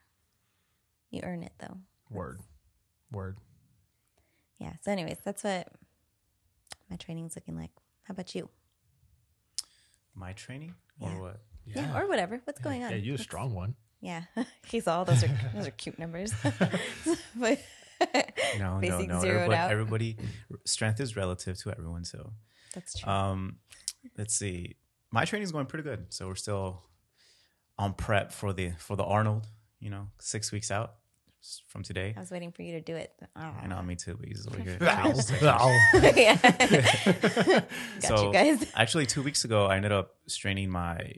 You 1.12 1.22
earn 1.24 1.44
it 1.44 1.54
though. 1.60 1.78
Word. 2.10 2.40
Word. 3.12 3.38
Yeah. 4.62 4.74
So, 4.82 4.92
anyways, 4.92 5.18
that's 5.26 5.44
what 5.44 5.68
my 6.90 6.96
training's 6.96 7.36
looking 7.36 7.58
like. 7.58 7.72
How 8.04 8.12
about 8.12 8.36
you? 8.36 8.48
My 10.16 10.34
training 10.34 10.76
or 11.00 11.10
Yeah. 11.10 11.20
what? 11.20 11.42
Yeah. 11.66 11.98
or 12.00 12.08
whatever. 12.08 12.42
What's 12.44 12.60
going 12.62 12.84
on? 12.84 12.92
Yeah, 12.92 12.98
you 12.98 13.12
a 13.12 13.14
What's- 13.14 13.24
strong 13.24 13.54
one. 13.56 13.76
Yeah. 14.02 14.24
He's 14.68 14.88
all 14.88 15.04
those 15.06 15.24
are 15.24 15.30
those 15.56 15.68
are 15.68 15.72
cute 15.72 15.98
numbers. 16.00 16.32
but 17.36 17.60
No, 18.60 18.76
no, 18.76 18.80
Basic 18.82 19.08
no. 19.08 19.20
zeroed 19.22 19.52
Everybody, 19.54 19.72
everybody, 19.74 20.18
strength 20.66 21.00
is 21.00 21.16
relative 21.16 21.58
to 21.60 21.72
everyone. 21.72 22.04
So, 22.04 22.34
that's 22.74 23.00
true. 23.00 23.12
um, 23.12 23.58
let's 24.18 24.36
see. 24.36 24.76
My 25.12 25.26
training's 25.26 25.52
going 25.52 25.66
pretty 25.68 25.84
good. 25.84 26.08
So 26.14 26.28
we're 26.28 26.36
still 26.36 26.84
on 27.78 27.94
prep 27.94 28.32
for 28.32 28.54
the 28.54 28.72
for 28.78 28.96
the 28.96 29.04
Arnold. 29.04 29.48
You 29.80 29.90
know, 29.92 30.08
six 30.20 30.52
weeks 30.52 30.70
out 30.72 30.90
s- 30.90 31.01
from 31.68 31.84
today. 31.84 32.14
I 32.16 32.20
was 32.20 32.32
waiting 32.32 32.52
for 32.52 32.62
you 32.62 32.74
to 32.74 32.82
do 32.82 32.96
it. 32.96 33.12
Oh. 33.36 33.42
I 33.42 33.68
know 33.68 33.82
me 33.82 33.96
too. 33.96 34.16
But 34.20 34.28
he's 34.28 34.48
over 34.48 34.60
here. 34.62 34.78
yeah. 34.80 36.36
Got 38.02 38.04
so 38.04 38.32
guys. 38.32 38.66
actually, 38.76 39.06
two 39.06 39.24
weeks 39.24 39.44
ago, 39.44 39.66
I 39.66 39.76
ended 39.76 39.92
up 39.92 40.16
straining 40.28 40.70
my. 40.70 41.14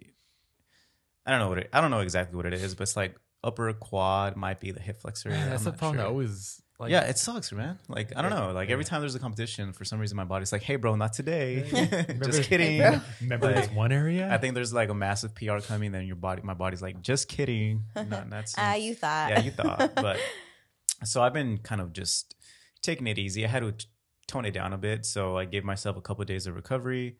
I 1.25 1.31
don't 1.31 1.39
know 1.39 1.49
what 1.49 1.59
it. 1.59 1.69
I 1.73 1.81
don't 1.81 1.91
know 1.91 1.99
exactly 1.99 2.35
what 2.35 2.45
it 2.45 2.53
is, 2.53 2.75
but 2.75 2.83
it's 2.83 2.97
like 2.97 3.15
upper 3.43 3.71
quad 3.73 4.35
might 4.35 4.59
be 4.59 4.71
the 4.71 4.79
hip 4.79 5.01
flexor. 5.01 5.29
Man, 5.29 5.49
that's 5.49 5.65
I'm 5.65 5.73
the 5.73 5.77
problem. 5.77 5.97
sure. 5.97 6.03
That 6.03 6.09
always 6.09 6.62
like 6.79 6.91
yeah, 6.91 7.01
it 7.01 7.17
sucks, 7.17 7.51
man. 7.51 7.77
Like 7.87 8.11
I 8.15 8.21
don't 8.21 8.31
know. 8.31 8.51
Like 8.51 8.69
every 8.69 8.83
time 8.83 9.01
there's 9.01 9.15
a 9.15 9.19
competition, 9.19 9.73
for 9.73 9.85
some 9.85 9.99
reason 9.99 10.17
my 10.17 10.23
body's 10.23 10.51
like, 10.51 10.63
"Hey, 10.63 10.75
bro, 10.75 10.95
not 10.95 11.13
today." 11.13 11.63
Remember- 11.71 12.25
just 12.25 12.43
kidding. 12.49 12.81
Hey. 12.81 12.99
Remember 13.21 13.45
Like, 13.47 13.55
this 13.55 13.71
one 13.71 13.91
area? 13.91 14.31
I 14.33 14.37
think 14.37 14.55
there's 14.55 14.73
like 14.73 14.89
a 14.89 14.93
massive 14.93 15.33
PR 15.35 15.59
coming. 15.59 15.91
Then 15.91 16.05
your 16.05 16.15
body, 16.15 16.41
my 16.43 16.53
body's 16.55 16.81
like, 16.81 17.01
"Just 17.01 17.27
kidding." 17.29 17.83
Not, 17.95 18.29
that's 18.29 18.55
Ah, 18.57 18.73
you 18.75 18.95
thought. 18.95 19.29
yeah, 19.29 19.39
you 19.41 19.51
thought. 19.51 19.93
But 19.95 20.19
so 21.03 21.21
I've 21.21 21.33
been 21.33 21.57
kind 21.59 21.79
of 21.81 21.93
just 21.93 22.35
taking 22.81 23.07
it 23.07 23.17
easy. 23.19 23.45
I 23.45 23.47
had 23.49 23.61
to 23.61 23.87
tone 24.27 24.45
it 24.45 24.51
down 24.51 24.73
a 24.73 24.77
bit, 24.77 25.05
so 25.05 25.37
I 25.37 25.45
gave 25.45 25.63
myself 25.63 25.95
a 25.97 26.01
couple 26.01 26.21
of 26.23 26.27
days 26.27 26.47
of 26.47 26.55
recovery, 26.55 27.17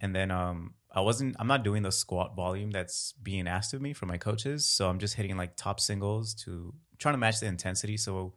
and 0.00 0.14
then 0.14 0.30
um, 0.30 0.74
I 0.94 1.00
wasn't. 1.00 1.34
I'm 1.40 1.46
not 1.48 1.64
doing 1.64 1.82
the 1.82 1.90
squat 1.92 2.36
volume 2.36 2.70
that's 2.70 3.12
being 3.22 3.48
asked 3.48 3.74
of 3.74 3.82
me 3.82 3.92
from 3.92 4.08
my 4.08 4.18
coaches. 4.18 4.64
So 4.70 4.88
I'm 4.88 4.98
just 5.00 5.14
hitting 5.14 5.36
like 5.36 5.56
top 5.56 5.80
singles 5.80 6.32
to 6.44 6.72
trying 6.98 7.14
to 7.14 7.18
match 7.18 7.40
the 7.40 7.46
intensity. 7.46 7.96
So, 7.96 8.34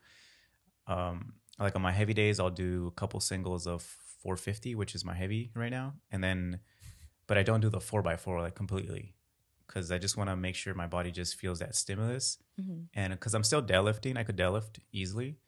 um, 0.87 1.33
like 1.59 1.75
on 1.75 1.81
my 1.81 1.91
heavy 1.91 2.13
days, 2.13 2.39
I'll 2.39 2.49
do 2.49 2.87
a 2.87 2.91
couple 2.91 3.19
singles 3.19 3.67
of 3.67 3.81
450, 4.23 4.75
which 4.75 4.95
is 4.95 5.03
my 5.05 5.13
heavy 5.13 5.51
right 5.55 5.71
now, 5.71 5.93
and 6.11 6.23
then, 6.23 6.59
but 7.27 7.37
I 7.37 7.43
don't 7.43 7.59
do 7.61 7.69
the 7.69 7.79
four 7.81 8.01
by 8.01 8.17
four 8.17 8.41
like 8.41 8.55
completely. 8.55 9.13
Because 9.65 9.91
I 9.91 9.97
just 9.97 10.15
want 10.15 10.29
to 10.29 10.35
make 10.37 10.55
sure 10.55 10.73
my 10.73 10.87
body 10.87 11.11
just 11.11 11.35
feels 11.35 11.59
that 11.59 11.75
stimulus 11.75 12.37
Mhm. 12.59 12.87
and 12.93 13.11
because 13.13 13.33
I'm 13.33 13.43
still 13.43 13.61
deadlifting, 13.61 14.17
I 14.17 14.23
could 14.23 14.37
deadlift 14.37 14.79
easily, 14.93 15.39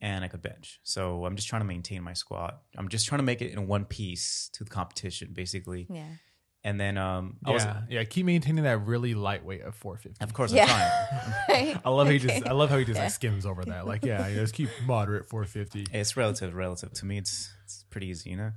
and 0.00 0.24
I 0.24 0.28
could 0.28 0.42
bench. 0.42 0.80
So 0.82 1.24
I'm 1.24 1.36
just 1.36 1.46
trying 1.48 1.60
to 1.60 1.66
maintain 1.66 2.02
my 2.02 2.14
squat. 2.14 2.62
I'm 2.76 2.88
just 2.88 3.06
trying 3.06 3.20
to 3.20 3.24
make 3.24 3.40
it 3.42 3.52
in 3.52 3.66
one 3.68 3.84
piece 3.84 4.48
to 4.54 4.64
the 4.64 4.70
competition, 4.70 5.32
basically. 5.32 5.86
Yeah. 5.88 6.14
And 6.62 6.78
then 6.78 6.98
um, 6.98 7.38
I 7.44 7.48
yeah, 7.50 7.54
was, 7.54 7.66
yeah. 7.88 8.04
Keep 8.04 8.26
maintaining 8.26 8.64
that 8.64 8.84
really 8.86 9.14
lightweight 9.14 9.62
of 9.62 9.74
450. 9.76 10.22
of 10.22 10.34
course, 10.34 10.52
Yeah. 10.52 10.64
I'm 10.64 11.46
trying. 11.46 11.80
I 11.84 11.88
love 11.88 12.06
how 12.06 12.12
he 12.12 12.18
just. 12.18 12.46
I 12.46 12.52
love 12.52 12.68
how 12.68 12.76
he 12.76 12.84
just 12.84 12.98
Yeah. 12.98 13.04
like 13.04 13.12
skims 13.12 13.46
over 13.46 13.64
that. 13.64 13.86
Like, 13.86 14.04
yeah, 14.04 14.28
you 14.28 14.34
just 14.34 14.52
keep 14.52 14.68
moderate 14.84 15.26
450. 15.26 15.86
It's 15.96 16.16
relative, 16.18 16.54
relative 16.54 16.92
to 16.92 17.06
me. 17.06 17.16
It's 17.16 17.50
it's 17.64 17.84
pretty 17.88 18.08
easy, 18.08 18.30
you 18.30 18.36
know. 18.36 18.52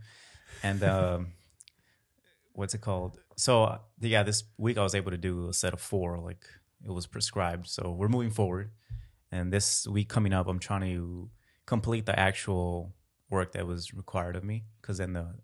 And 0.64 0.84
um, 0.96 1.28
what's 2.54 2.74
it 2.74 2.82
called? 2.82 3.20
So 3.38 3.64
uh, 3.64 3.78
yeah, 4.02 4.24
this 4.24 4.44
week 4.58 4.78
I 4.78 4.84
was 4.84 4.96
able 4.96 5.12
to 5.12 5.18
do 5.18 5.48
a 5.50 5.54
set 5.54 5.74
of 5.74 5.80
four, 5.82 6.20
like 6.20 6.46
it 6.86 6.92
was 6.92 7.08
prescribed. 7.08 7.68
So 7.68 7.92
we're 7.92 8.10
moving 8.10 8.32
forward. 8.32 8.72
And 9.32 9.52
this 9.52 9.88
week 9.88 10.10
coming 10.10 10.34
up, 10.34 10.48
I'm 10.48 10.60
trying 10.60 10.82
to 10.82 11.30
complete 11.66 12.06
the 12.06 12.18
actual 12.20 12.94
work 13.30 13.54
that 13.54 13.66
was 13.66 13.94
required 13.94 14.36
of 14.36 14.44
me 14.44 14.66
because 14.82 14.98
then 15.00 15.14
the 15.14 15.36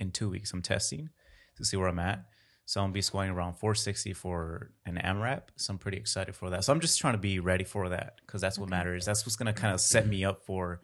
in 0.00 0.10
two 0.10 0.28
weeks 0.30 0.52
I'm 0.52 0.62
testing 0.62 1.10
to 1.56 1.64
see 1.64 1.76
where 1.76 1.88
I'm 1.88 1.98
at. 1.98 2.24
So 2.64 2.80
I'm 2.80 2.86
gonna 2.86 2.94
be 2.94 3.02
squatting 3.02 3.30
around 3.30 3.54
460 3.54 4.12
for 4.12 4.72
an 4.84 5.00
AMRAP. 5.02 5.42
So 5.56 5.72
I'm 5.72 5.78
pretty 5.78 5.98
excited 5.98 6.34
for 6.34 6.50
that. 6.50 6.64
So 6.64 6.72
I'm 6.72 6.80
just 6.80 6.98
trying 6.98 7.14
to 7.14 7.18
be 7.18 7.38
ready 7.38 7.64
for 7.64 7.88
that 7.90 8.20
because 8.26 8.40
that's 8.40 8.58
what 8.58 8.68
matters. 8.68 9.04
That's 9.04 9.24
what's 9.24 9.36
gonna 9.36 9.52
kind 9.52 9.72
of 9.72 9.80
set 9.80 10.06
me 10.06 10.24
up 10.24 10.44
for 10.44 10.80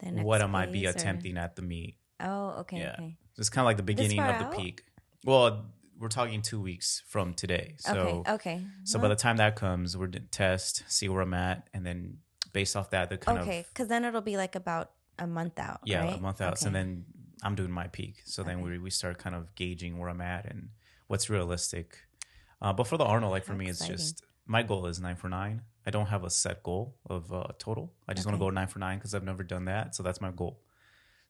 what 0.00 0.40
I 0.40 0.46
might 0.46 0.72
be 0.72 0.86
or- 0.86 0.90
attempting 0.90 1.36
at 1.36 1.56
the 1.56 1.62
meet. 1.62 1.96
Oh, 2.20 2.60
okay. 2.60 2.78
Yeah. 2.78 2.94
Okay. 2.94 3.16
It's 3.36 3.50
kind 3.50 3.62
of 3.62 3.66
like 3.66 3.76
the 3.76 3.82
beginning 3.82 4.18
of 4.18 4.38
the 4.38 4.46
out? 4.46 4.56
peak. 4.56 4.82
Well, 5.24 5.66
we're 5.98 6.08
talking 6.08 6.42
two 6.42 6.60
weeks 6.60 7.02
from 7.06 7.34
today. 7.34 7.74
So, 7.78 8.24
okay. 8.26 8.32
Okay. 8.32 8.66
so 8.84 8.98
by 8.98 9.08
the 9.08 9.16
time 9.16 9.36
that 9.38 9.56
comes, 9.56 9.96
we're 9.96 10.06
going 10.06 10.24
to 10.24 10.30
test, 10.30 10.84
see 10.88 11.08
where 11.08 11.22
I'm 11.22 11.34
at, 11.34 11.68
and 11.74 11.84
then 11.84 12.18
based 12.52 12.76
off 12.76 12.90
that, 12.90 13.10
the 13.10 13.18
kind 13.18 13.38
okay, 13.40 13.60
of 13.60 13.68
because 13.68 13.88
then 13.88 14.04
it'll 14.04 14.20
be 14.20 14.36
like 14.36 14.54
about 14.54 14.92
a 15.18 15.26
month 15.26 15.58
out. 15.58 15.80
yeah, 15.84 16.04
right? 16.04 16.18
a 16.18 16.20
month 16.20 16.40
out. 16.40 16.54
Okay. 16.54 16.66
And 16.66 16.74
then 16.74 17.04
I'm 17.42 17.54
doing 17.54 17.70
my 17.70 17.86
peak. 17.88 18.22
So 18.24 18.42
then 18.42 18.60
we 18.62 18.78
we 18.78 18.90
start 18.90 19.18
kind 19.18 19.34
of 19.34 19.54
gauging 19.54 19.98
where 19.98 20.08
I'm 20.08 20.20
at 20.20 20.46
and 20.46 20.70
what's 21.06 21.30
realistic. 21.30 21.98
Uh, 22.60 22.72
but 22.72 22.86
for 22.86 22.96
the 22.96 23.04
Arnold, 23.04 23.32
like 23.32 23.44
for 23.44 23.52
How 23.52 23.58
me, 23.58 23.68
it's 23.68 23.80
exciting. 23.80 23.96
just 23.96 24.24
my 24.46 24.62
goal 24.62 24.86
is 24.86 25.00
nine 25.00 25.16
for 25.16 25.28
nine. 25.28 25.62
I 25.86 25.90
don't 25.90 26.06
have 26.06 26.24
a 26.24 26.30
set 26.30 26.62
goal 26.62 26.96
of 27.08 27.32
uh, 27.32 27.44
total. 27.58 27.92
I 28.08 28.14
just 28.14 28.26
want 28.26 28.34
to 28.36 28.40
go 28.40 28.50
nine 28.50 28.66
for 28.66 28.78
nine 28.78 28.98
because 28.98 29.14
I've 29.14 29.24
never 29.24 29.42
done 29.42 29.66
that. 29.66 29.94
So 29.94 30.02
that's 30.02 30.20
my 30.20 30.30
goal. 30.30 30.60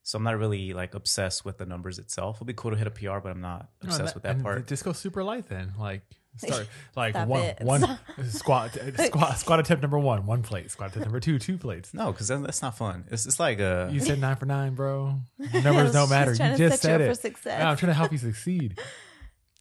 So 0.09 0.17
I'm 0.17 0.23
not 0.23 0.39
really 0.39 0.73
like 0.73 0.95
obsessed 0.95 1.45
with 1.45 1.59
the 1.59 1.67
numbers 1.67 1.99
itself. 1.99 2.37
It'll 2.37 2.47
be 2.47 2.53
cool 2.53 2.71
to 2.71 2.77
hit 2.77 2.87
a 2.87 2.89
PR, 2.89 3.19
but 3.19 3.29
I'm 3.29 3.41
not 3.41 3.69
No, 3.83 3.89
obsessed 3.89 4.05
that- 4.07 4.13
with 4.15 4.23
that 4.23 4.35
and 4.37 4.43
part. 4.43 4.65
Just 4.65 4.83
go 4.83 4.91
super 4.91 5.23
light 5.23 5.47
then. 5.47 5.73
Like 5.77 6.01
start 6.37 6.67
like 6.95 7.13
Stop 7.13 7.27
one 7.27 7.43
it. 7.43 7.57
one 7.61 7.99
squat 8.27 8.75
squat 8.97 9.37
squat 9.37 9.59
attempt 9.59 9.83
number 9.83 9.99
one 9.99 10.25
one 10.25 10.41
plate 10.41 10.71
squat 10.71 10.89
attempt 10.89 11.05
number 11.05 11.19
two 11.19 11.37
two 11.37 11.59
plates. 11.59 11.93
No, 11.93 12.11
because 12.11 12.27
that's 12.27 12.63
not 12.63 12.75
fun. 12.75 13.05
It's 13.11 13.27
it's 13.27 13.39
like 13.39 13.59
uh 13.59 13.89
You 13.91 13.99
said 13.99 14.19
nine 14.19 14.35
for 14.37 14.47
nine, 14.47 14.73
bro. 14.73 15.13
Numbers 15.53 15.75
was 15.83 15.93
don't 15.93 16.09
matter. 16.09 16.31
You 16.31 16.37
just 16.37 16.57
set 16.57 16.61
you 16.71 16.77
said 16.77 17.01
it. 17.01 17.07
for 17.09 17.13
success. 17.13 17.61
I'm 17.61 17.77
trying 17.77 17.91
to 17.91 17.93
help 17.93 18.11
you 18.11 18.17
succeed. 18.17 18.79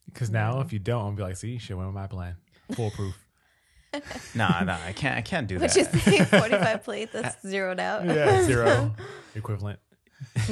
Because 0.07 0.31
now, 0.31 0.61
if 0.62 0.73
you 0.73 0.78
don't, 0.78 1.05
I'll 1.05 1.12
be 1.12 1.23
like, 1.23 1.37
see, 1.37 1.59
shit 1.59 1.76
went 1.76 1.88
with 1.90 1.95
my 1.95 2.07
plan. 2.07 2.37
Foolproof. 2.73 3.14
nah 4.35 4.62
nah 4.64 4.78
I 4.87 4.93
can't 4.93 5.19
I 5.19 5.21
can't 5.21 5.47
do 5.47 5.59
that. 5.59 5.75
Which 5.76 5.85
that. 5.87 5.95
is 5.95 6.02
say 6.02 6.25
45 6.25 6.85
plates 6.85 7.12
that's 7.12 7.47
zeroed 7.47 7.81
out. 7.81 8.07
Yeah, 8.07 8.45
zero 8.45 8.95
equivalent. 9.35 9.78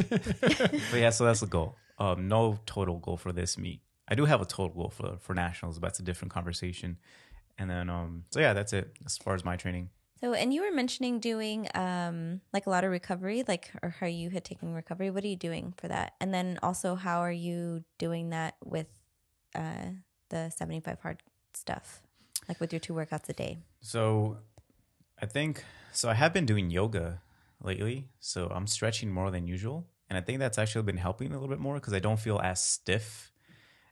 But 0.00 0.94
yeah, 0.94 1.11
so 1.11 1.25
that's 1.25 1.40
the 1.40 1.46
goal. 1.46 1.76
Um, 1.99 2.28
no 2.28 2.58
total 2.66 2.99
goal 2.99 3.16
for 3.16 3.32
this 3.32 3.56
meet. 3.56 3.80
I 4.08 4.14
do 4.14 4.25
have 4.25 4.40
a 4.40 4.44
total 4.44 4.75
goal 4.76 4.90
for 4.90 5.16
for 5.20 5.35
nationals, 5.35 5.78
but 5.78 5.88
that's 5.88 6.00
a 6.00 6.02
different 6.02 6.32
conversation. 6.32 6.99
And 7.58 7.70
then 7.70 7.88
um, 7.88 8.25
so 8.30 8.40
yeah, 8.40 8.52
that's 8.52 8.73
it 8.73 8.96
as 9.04 9.18
far 9.18 9.35
as 9.35 9.44
my 9.44 9.56
training. 9.56 9.90
So, 10.20 10.32
and 10.32 10.52
you 10.52 10.62
were 10.62 10.73
mentioning 10.73 11.20
doing 11.20 11.68
um 11.75 12.40
like 12.52 12.66
a 12.66 12.70
lot 12.70 12.85
of 12.85 12.90
recovery, 12.90 13.44
like 13.46 13.70
or 13.82 13.90
how 14.00 14.06
you 14.06 14.30
had 14.30 14.44
taken 14.44 14.73
recovery. 14.75 15.11
What 15.11 15.25
are 15.25 15.28
you 15.28 15.37
doing 15.37 15.75
for 15.76 15.88
that? 15.88 16.14
And 16.20 16.32
then 16.32 16.58
also, 16.62 16.94
how 16.94 17.20
are 17.20 17.32
you 17.32 17.85
doing 17.99 18.30
that 18.30 18.54
with 18.64 18.87
uh 19.54 19.90
the 20.28 20.50
75 20.50 21.00
hard 21.00 21.23
stuff, 21.54 22.02
like 22.49 22.61
with 22.61 22.73
your 22.73 22.80
two 22.80 22.94
workouts 22.94 23.28
a 23.28 23.32
day? 23.32 23.58
So 23.80 24.38
I 25.20 25.26
think 25.26 25.64
so. 25.92 26.08
I 26.08 26.14
have 26.14 26.32
been 26.32 26.46
doing 26.46 26.70
yoga 26.70 27.20
lately, 27.66 28.08
so 28.20 28.50
I'm 28.54 28.66
stretching 28.66 29.11
more 29.11 29.30
than 29.30 29.46
usual, 29.46 29.87
and 30.08 30.16
I 30.16 30.23
think 30.23 30.38
that's 30.38 30.58
actually 30.58 30.82
been 30.82 30.96
helping 30.96 31.28
a 31.30 31.35
little 31.35 31.49
bit 31.49 31.58
more 31.58 31.75
because 31.75 31.92
I 31.92 31.99
don't 31.99 32.18
feel 32.18 32.38
as 32.38 32.62
stiff 32.62 33.32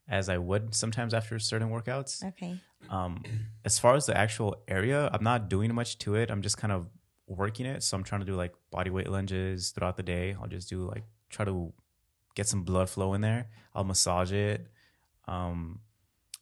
as 0.09 0.29
I 0.29 0.39
would 0.39 0.75
sometimes 0.75 1.15
after 1.15 1.39
certain 1.39 1.71
workouts. 1.71 2.25
Okay. 2.25 2.61
Um, 2.91 3.23
as 3.65 3.79
far 3.79 3.95
as 3.95 4.07
the 4.07 4.17
actual 4.17 4.57
area, 4.69 5.11
I'm 5.13 5.25
not 5.25 5.49
doing 5.49 5.75
much 5.75 5.99
to 6.01 6.15
it. 6.15 6.31
I'm 6.31 6.43
just 6.43 6.59
kind 6.59 6.73
of 6.73 6.87
working 7.27 7.67
it. 7.67 7.83
So 7.83 7.97
I'm 7.97 8.05
trying 8.05 8.21
to 8.21 8.27
do 8.27 8.35
like 8.35 8.53
body 8.71 8.91
weight 8.91 9.09
lunges 9.09 9.71
throughout 9.71 9.97
the 9.97 10.03
day. 10.03 10.37
I'll 10.41 10.47
just 10.49 10.69
do 10.69 10.87
like 10.87 11.05
try 11.31 11.45
to 11.45 11.73
get 12.35 12.47
some 12.47 12.63
blood 12.65 12.91
flow 12.91 13.15
in 13.15 13.21
there. 13.23 13.49
I'll 13.75 13.85
massage 13.85 14.33
it. 14.33 14.67
Um, 15.27 15.81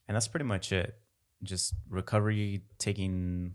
and 0.08 0.16
that's 0.16 0.28
pretty 0.28 0.46
much 0.46 0.72
it. 0.72 0.98
Just 1.42 1.74
recovery, 1.88 2.62
taking. 2.78 3.54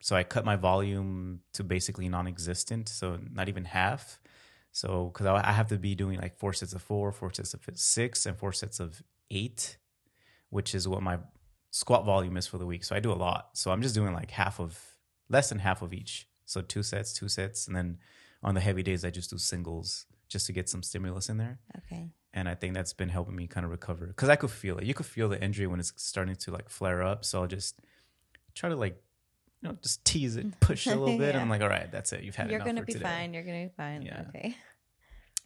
So 0.00 0.16
I 0.16 0.22
cut 0.24 0.44
my 0.44 0.56
volume 0.56 1.40
to 1.52 1.64
basically 1.64 2.08
non-existent, 2.08 2.88
so 2.88 3.18
not 3.32 3.48
even 3.48 3.64
half. 3.64 4.18
So 4.72 5.10
because 5.12 5.26
I 5.26 5.48
I 5.48 5.52
have 5.52 5.68
to 5.68 5.78
be 5.78 5.94
doing 5.94 6.18
like 6.18 6.38
four 6.38 6.52
sets 6.52 6.72
of 6.72 6.82
four, 6.82 7.12
four 7.12 7.32
sets 7.32 7.54
of 7.54 7.60
six, 7.74 8.26
and 8.26 8.36
four 8.36 8.52
sets 8.52 8.80
of 8.80 9.02
eight, 9.30 9.76
which 10.48 10.74
is 10.74 10.88
what 10.88 11.02
my 11.02 11.18
squat 11.70 12.04
volume 12.04 12.36
is 12.36 12.46
for 12.46 12.58
the 12.58 12.66
week. 12.66 12.84
So 12.84 12.96
I 12.96 13.00
do 13.00 13.12
a 13.12 13.14
lot. 13.14 13.50
So 13.54 13.70
I'm 13.70 13.82
just 13.82 13.94
doing 13.94 14.12
like 14.12 14.30
half 14.30 14.58
of 14.58 14.78
less 15.28 15.48
than 15.48 15.58
half 15.58 15.82
of 15.82 15.92
each. 15.92 16.28
So 16.46 16.62
two 16.62 16.82
sets, 16.82 17.12
two 17.12 17.28
sets, 17.28 17.66
and 17.66 17.76
then 17.76 17.98
on 18.42 18.54
the 18.54 18.60
heavy 18.60 18.82
days 18.82 19.04
I 19.04 19.10
just 19.10 19.30
do 19.30 19.38
singles 19.38 20.06
just 20.28 20.46
to 20.46 20.52
get 20.52 20.68
some 20.68 20.82
stimulus 20.82 21.28
in 21.28 21.36
there. 21.36 21.58
Okay. 21.78 22.10
And 22.32 22.48
I 22.48 22.54
think 22.54 22.74
that's 22.74 22.92
been 22.92 23.08
helping 23.08 23.34
me 23.34 23.48
kind 23.48 23.64
of 23.64 23.70
recover 23.72 24.06
because 24.06 24.28
I 24.28 24.36
could 24.36 24.50
feel 24.50 24.78
it. 24.78 24.84
You 24.84 24.94
could 24.94 25.06
feel 25.06 25.28
the 25.28 25.42
injury 25.42 25.66
when 25.66 25.80
it's 25.80 25.92
starting 25.96 26.36
to 26.36 26.50
like 26.52 26.68
flare 26.68 27.02
up. 27.02 27.24
So 27.24 27.40
I'll 27.40 27.48
just 27.48 27.80
try 28.54 28.68
to 28.68 28.76
like, 28.76 29.02
you 29.62 29.68
know, 29.68 29.76
just 29.82 30.04
tease 30.04 30.36
it, 30.36 30.58
push 30.60 30.86
it 30.86 30.96
a 30.96 31.00
little 31.00 31.18
bit. 31.18 31.34
And 31.34 31.40
I'm 31.42 31.50
like, 31.50 31.60
all 31.62 31.68
right, 31.68 31.90
that's 31.90 32.12
it. 32.12 32.22
You've 32.24 32.34
had 32.36 32.46
it. 32.46 32.50
You're 32.50 32.58
enough 32.60 32.66
gonna 32.68 32.80
for 32.80 32.86
be 32.86 32.92
today. 32.94 33.04
fine. 33.04 33.34
You're 33.34 33.42
gonna 33.44 33.64
be 33.66 33.72
fine. 33.76 34.02
Yeah. 34.02 34.24
Okay. 34.28 34.56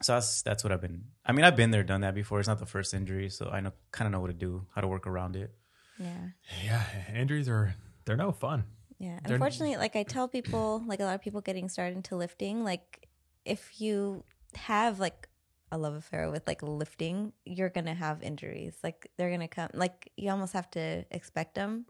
So 0.02 0.14
that's 0.14 0.42
that's 0.42 0.62
what 0.64 0.72
I've 0.72 0.80
been. 0.80 1.04
I 1.24 1.32
mean, 1.32 1.44
I've 1.44 1.56
been 1.56 1.70
there, 1.70 1.82
done 1.82 2.02
that 2.02 2.14
before. 2.14 2.38
It's 2.38 2.48
not 2.48 2.58
the 2.58 2.66
first 2.66 2.94
injury, 2.94 3.28
so 3.30 3.48
I 3.52 3.60
know 3.60 3.72
kind 3.92 4.06
of 4.06 4.12
know 4.12 4.20
what 4.20 4.28
to 4.28 4.32
do, 4.34 4.66
how 4.74 4.80
to 4.80 4.88
work 4.88 5.06
around 5.06 5.36
it. 5.36 5.54
Yeah. 5.98 6.28
Yeah, 6.64 6.82
injuries 7.14 7.48
are 7.48 7.74
they're 8.04 8.16
no 8.16 8.32
fun. 8.32 8.64
Yeah. 8.98 9.18
They're- 9.24 9.34
Unfortunately, 9.34 9.76
like 9.76 9.96
I 9.96 10.02
tell 10.02 10.28
people, 10.28 10.82
like 10.86 11.00
a 11.00 11.04
lot 11.04 11.14
of 11.14 11.22
people 11.22 11.40
getting 11.40 11.68
started 11.68 11.96
into 11.96 12.16
lifting, 12.16 12.64
like 12.64 13.08
if 13.44 13.80
you 13.80 14.24
have 14.56 14.98
like 15.00 15.28
a 15.72 15.78
love 15.78 15.94
affair 15.94 16.30
with 16.30 16.46
like 16.46 16.62
lifting, 16.62 17.32
you're 17.44 17.70
gonna 17.70 17.94
have 17.94 18.22
injuries. 18.22 18.76
Like 18.82 19.10
they're 19.16 19.30
gonna 19.30 19.48
come. 19.48 19.70
Like 19.74 20.10
you 20.16 20.30
almost 20.30 20.52
have 20.52 20.70
to 20.72 21.04
expect 21.10 21.54
them 21.54 21.86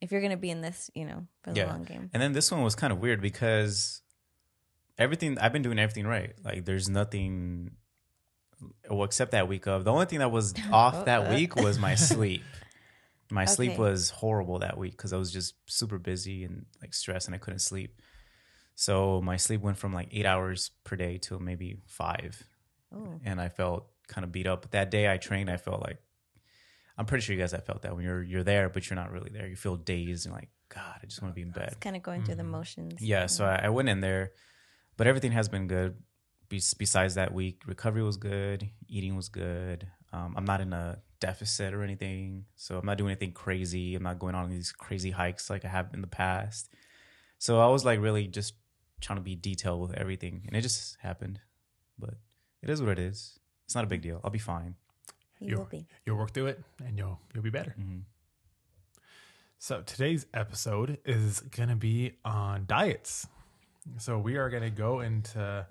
if 0.00 0.12
you're 0.12 0.20
gonna 0.20 0.36
be 0.36 0.50
in 0.50 0.60
this, 0.60 0.90
you 0.94 1.04
know, 1.04 1.26
for 1.42 1.52
the 1.52 1.60
Yeah. 1.60 1.66
long 1.66 1.84
game. 1.84 2.10
And 2.12 2.22
then 2.22 2.32
this 2.32 2.50
one 2.50 2.62
was 2.62 2.74
kind 2.74 2.92
of 2.92 3.00
weird 3.00 3.20
because 3.20 4.02
everything 4.96 5.38
I've 5.38 5.52
been 5.52 5.62
doing 5.62 5.78
everything 5.78 6.06
right. 6.06 6.34
Like 6.44 6.64
there's 6.64 6.88
nothing 6.88 7.72
well 8.90 9.04
except 9.04 9.30
that 9.32 9.48
week 9.48 9.66
of. 9.66 9.84
The 9.84 9.92
only 9.92 10.06
thing 10.06 10.18
that 10.20 10.30
was 10.32 10.54
off 10.72 11.04
that 11.06 11.28
week 11.30 11.54
was 11.56 11.78
my 11.78 11.94
sleep. 11.94 12.42
My 13.30 13.44
sleep 13.56 13.78
was 13.78 14.10
horrible 14.10 14.60
that 14.60 14.78
week 14.78 14.92
because 14.92 15.12
I 15.12 15.16
was 15.16 15.32
just 15.32 15.54
super 15.66 15.98
busy 15.98 16.44
and 16.44 16.66
like 16.80 16.94
stressed 16.94 17.28
and 17.28 17.34
I 17.34 17.38
couldn't 17.38 17.60
sleep. 17.60 18.00
So 18.74 19.20
my 19.20 19.36
sleep 19.36 19.60
went 19.60 19.76
from 19.76 19.92
like 19.92 20.08
eight 20.12 20.26
hours 20.26 20.70
per 20.84 20.96
day 20.96 21.18
to 21.18 21.38
maybe 21.38 21.78
five. 21.86 22.42
Oh, 22.94 23.20
And 23.24 23.40
I 23.40 23.48
felt 23.48 23.88
kind 24.06 24.24
of 24.24 24.32
beat 24.32 24.46
up. 24.46 24.62
But 24.62 24.70
that 24.70 24.90
day 24.90 25.12
I 25.12 25.18
trained, 25.18 25.50
I 25.50 25.56
felt 25.58 25.82
like 25.82 25.98
I'm 26.98 27.06
pretty 27.06 27.22
sure 27.22 27.34
you 27.34 27.40
guys 27.40 27.52
have 27.52 27.64
felt 27.64 27.82
that 27.82 27.94
when 27.94 28.04
you're 28.04 28.22
you're 28.22 28.42
there, 28.42 28.68
but 28.68 28.90
you're 28.90 28.96
not 28.96 29.12
really 29.12 29.30
there. 29.32 29.46
You 29.46 29.56
feel 29.56 29.76
dazed 29.76 30.26
and 30.26 30.34
like, 30.34 30.50
God, 30.68 30.98
I 31.02 31.06
just 31.06 31.22
want 31.22 31.32
to 31.32 31.36
be 31.36 31.42
in 31.42 31.50
bed. 31.50 31.68
it's 31.68 31.76
kind 31.76 31.96
of 31.96 32.02
going 32.02 32.24
through 32.24 32.34
the 32.34 32.44
motions. 32.44 33.00
Yeah, 33.00 33.26
so 33.26 33.44
I, 33.44 33.60
I 33.64 33.68
went 33.68 33.88
in 33.88 34.00
there, 34.00 34.32
but 34.96 35.06
everything 35.06 35.32
has 35.32 35.48
been 35.48 35.68
good. 35.68 35.96
Bes- 36.48 36.74
besides 36.74 37.14
that 37.14 37.32
week, 37.32 37.62
recovery 37.66 38.02
was 38.02 38.16
good, 38.16 38.68
eating 38.88 39.14
was 39.16 39.28
good. 39.28 39.86
Um, 40.12 40.34
I'm 40.36 40.44
not 40.44 40.60
in 40.60 40.72
a 40.72 40.98
deficit 41.20 41.74
or 41.74 41.82
anything, 41.82 42.46
so 42.56 42.78
I'm 42.78 42.86
not 42.86 42.96
doing 42.98 43.10
anything 43.10 43.32
crazy. 43.32 43.94
I'm 43.94 44.02
not 44.02 44.18
going 44.18 44.34
on 44.34 44.48
these 44.50 44.72
crazy 44.72 45.10
hikes 45.10 45.50
like 45.50 45.64
I 45.64 45.68
have 45.68 45.90
in 45.94 46.00
the 46.00 46.06
past. 46.06 46.72
So 47.38 47.60
I 47.60 47.66
was 47.68 47.84
like 47.84 48.00
really 48.00 48.26
just 48.26 48.54
trying 49.00 49.18
to 49.18 49.22
be 49.22 49.36
detailed 49.36 49.80
with 49.80 49.92
everything, 49.92 50.42
and 50.48 50.56
it 50.56 50.62
just 50.62 50.96
happened. 51.00 51.40
But 51.98 52.14
it 52.62 52.70
is 52.70 52.80
what 52.82 52.90
it 52.90 52.98
is. 52.98 53.38
It's 53.66 53.74
not 53.74 53.84
a 53.84 53.88
big 53.88 54.02
deal. 54.02 54.20
I'll 54.24 54.30
be 54.30 54.38
fine. 54.38 54.74
You 55.40 55.48
You'll- 55.50 55.58
will 55.60 55.66
be. 55.66 55.86
You'll 56.04 56.16
work 56.18 56.32
through 56.32 56.46
it, 56.46 56.62
and 56.84 56.96
you'll 56.98 57.20
you'll 57.34 57.42
be 57.44 57.50
better. 57.50 57.74
Mhm. 57.78 58.02
So 59.58 59.82
today's 59.82 60.26
episode 60.32 60.98
is 61.04 61.40
going 61.40 61.68
to 61.68 61.74
be 61.76 62.12
on 62.24 62.64
diets. 62.66 63.26
So 63.98 64.18
we 64.18 64.36
are 64.36 64.48
going 64.50 64.62
to 64.62 64.70
go 64.70 65.00
into 65.00 65.66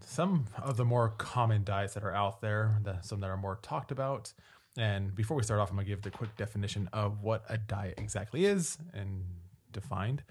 some 0.00 0.46
of 0.62 0.76
the 0.76 0.84
more 0.84 1.10
common 1.10 1.64
diets 1.64 1.94
that 1.94 2.04
are 2.04 2.14
out 2.14 2.40
there, 2.40 2.78
the, 2.82 3.00
some 3.00 3.20
that 3.20 3.30
are 3.30 3.36
more 3.36 3.58
talked 3.62 3.90
about. 3.90 4.32
And 4.76 5.14
before 5.14 5.36
we 5.36 5.42
start 5.42 5.60
off, 5.60 5.70
I'm 5.70 5.76
going 5.76 5.86
to 5.86 5.90
give 5.90 6.02
the 6.02 6.10
quick 6.10 6.36
definition 6.36 6.88
of 6.92 7.22
what 7.22 7.44
a 7.48 7.56
diet 7.58 7.94
exactly 7.98 8.44
is 8.44 8.76
and 8.92 9.24
defined. 9.72 10.22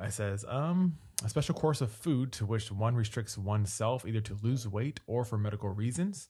It 0.00 0.12
says, 0.12 0.44
um, 0.48 0.96
a 1.22 1.28
special 1.28 1.54
course 1.54 1.82
of 1.82 1.92
food 1.92 2.32
to 2.32 2.46
which 2.46 2.72
one 2.72 2.94
restricts 2.94 3.36
oneself 3.36 4.06
either 4.06 4.22
to 4.22 4.38
lose 4.42 4.66
weight 4.66 5.00
or 5.06 5.24
for 5.26 5.36
medical 5.36 5.68
reasons. 5.68 6.28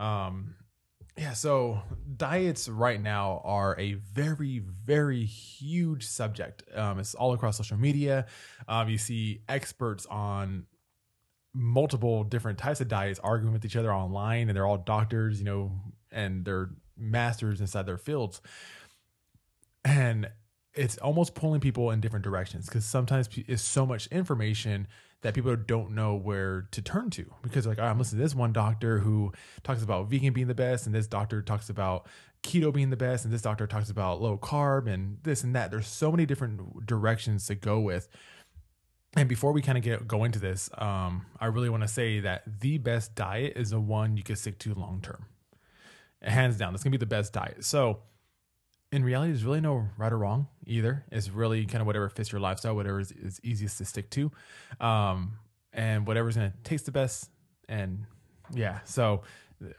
Um, 0.00 0.54
yeah, 1.18 1.34
so 1.34 1.82
diets 2.16 2.68
right 2.68 3.00
now 3.00 3.42
are 3.44 3.78
a 3.78 3.92
very, 3.92 4.58
very 4.58 5.24
huge 5.24 6.06
subject. 6.06 6.62
Um, 6.74 6.98
it's 6.98 7.14
all 7.14 7.34
across 7.34 7.58
social 7.58 7.76
media. 7.76 8.26
Um, 8.66 8.88
you 8.88 8.96
see 8.96 9.42
experts 9.48 10.06
on 10.06 10.64
multiple 11.52 12.24
different 12.24 12.58
types 12.58 12.80
of 12.80 12.88
diets 12.88 13.20
arguing 13.22 13.52
with 13.52 13.64
each 13.64 13.76
other 13.76 13.92
online, 13.92 14.48
and 14.48 14.56
they're 14.56 14.66
all 14.66 14.78
doctors, 14.78 15.38
you 15.38 15.44
know, 15.44 15.72
and 16.10 16.44
they're 16.44 16.70
masters 16.96 17.60
inside 17.60 17.84
their 17.86 17.98
fields. 17.98 18.40
And 19.84 20.30
it's 20.74 20.96
almost 20.98 21.34
pulling 21.34 21.60
people 21.60 21.90
in 21.90 22.00
different 22.00 22.24
directions 22.24 22.66
because 22.66 22.84
sometimes 22.84 23.28
it's 23.48 23.62
so 23.62 23.84
much 23.84 24.06
information 24.08 24.86
that 25.22 25.34
people 25.34 25.54
don't 25.54 25.90
know 25.90 26.14
where 26.14 26.66
to 26.70 26.80
turn 26.80 27.10
to 27.10 27.26
because 27.42 27.66
like 27.66 27.78
"Oh, 27.78 27.84
I'm 27.84 27.98
listening 27.98 28.20
to 28.20 28.24
this 28.24 28.34
one 28.34 28.52
doctor 28.52 28.98
who 28.98 29.32
talks 29.62 29.82
about 29.82 30.08
vegan 30.08 30.32
being 30.32 30.46
the 30.46 30.54
best 30.54 30.86
and 30.86 30.94
this 30.94 31.06
doctor 31.06 31.42
talks 31.42 31.68
about 31.68 32.06
keto 32.42 32.72
being 32.72 32.90
the 32.90 32.96
best 32.96 33.24
and 33.24 33.34
this 33.34 33.42
doctor 33.42 33.66
talks 33.66 33.90
about 33.90 34.22
low 34.22 34.38
carb 34.38 34.88
and 34.88 35.18
this 35.22 35.42
and 35.42 35.54
that. 35.54 35.70
There's 35.70 35.86
so 35.86 36.10
many 36.10 36.24
different 36.24 36.86
directions 36.86 37.46
to 37.46 37.54
go 37.54 37.80
with. 37.80 38.08
And 39.16 39.28
before 39.28 39.52
we 39.52 39.60
kind 39.60 39.76
of 39.76 39.82
get 39.82 40.06
go 40.06 40.22
into 40.22 40.38
this 40.38 40.70
um, 40.78 41.26
i 41.40 41.46
really 41.46 41.68
want 41.68 41.82
to 41.82 41.88
say 41.88 42.20
that 42.20 42.60
the 42.60 42.78
best 42.78 43.14
diet 43.16 43.54
is 43.56 43.70
the 43.70 43.80
one 43.80 44.16
you 44.16 44.22
can 44.22 44.36
stick 44.36 44.58
to 44.60 44.74
long 44.74 45.00
term. 45.02 45.26
Hands 46.22 46.56
down 46.56 46.72
that's 46.72 46.84
gonna 46.84 46.92
be 46.92 46.98
the 46.98 47.06
best 47.06 47.32
diet. 47.32 47.64
So 47.64 48.00
in 48.92 49.04
reality, 49.04 49.32
there's 49.32 49.44
really 49.44 49.60
no 49.60 49.88
right 49.96 50.12
or 50.12 50.18
wrong 50.18 50.48
either. 50.66 51.04
It's 51.12 51.30
really 51.30 51.64
kind 51.66 51.80
of 51.80 51.86
whatever 51.86 52.08
fits 52.08 52.32
your 52.32 52.40
lifestyle, 52.40 52.74
whatever 52.74 53.00
is, 53.00 53.12
is 53.12 53.40
easiest 53.42 53.78
to 53.78 53.84
stick 53.84 54.10
to, 54.10 54.32
um, 54.80 55.32
and 55.72 56.06
whatever's 56.06 56.36
going 56.36 56.50
to 56.50 56.56
taste 56.64 56.86
the 56.86 56.92
best. 56.92 57.30
And 57.68 58.06
yeah, 58.52 58.80
so 58.84 59.22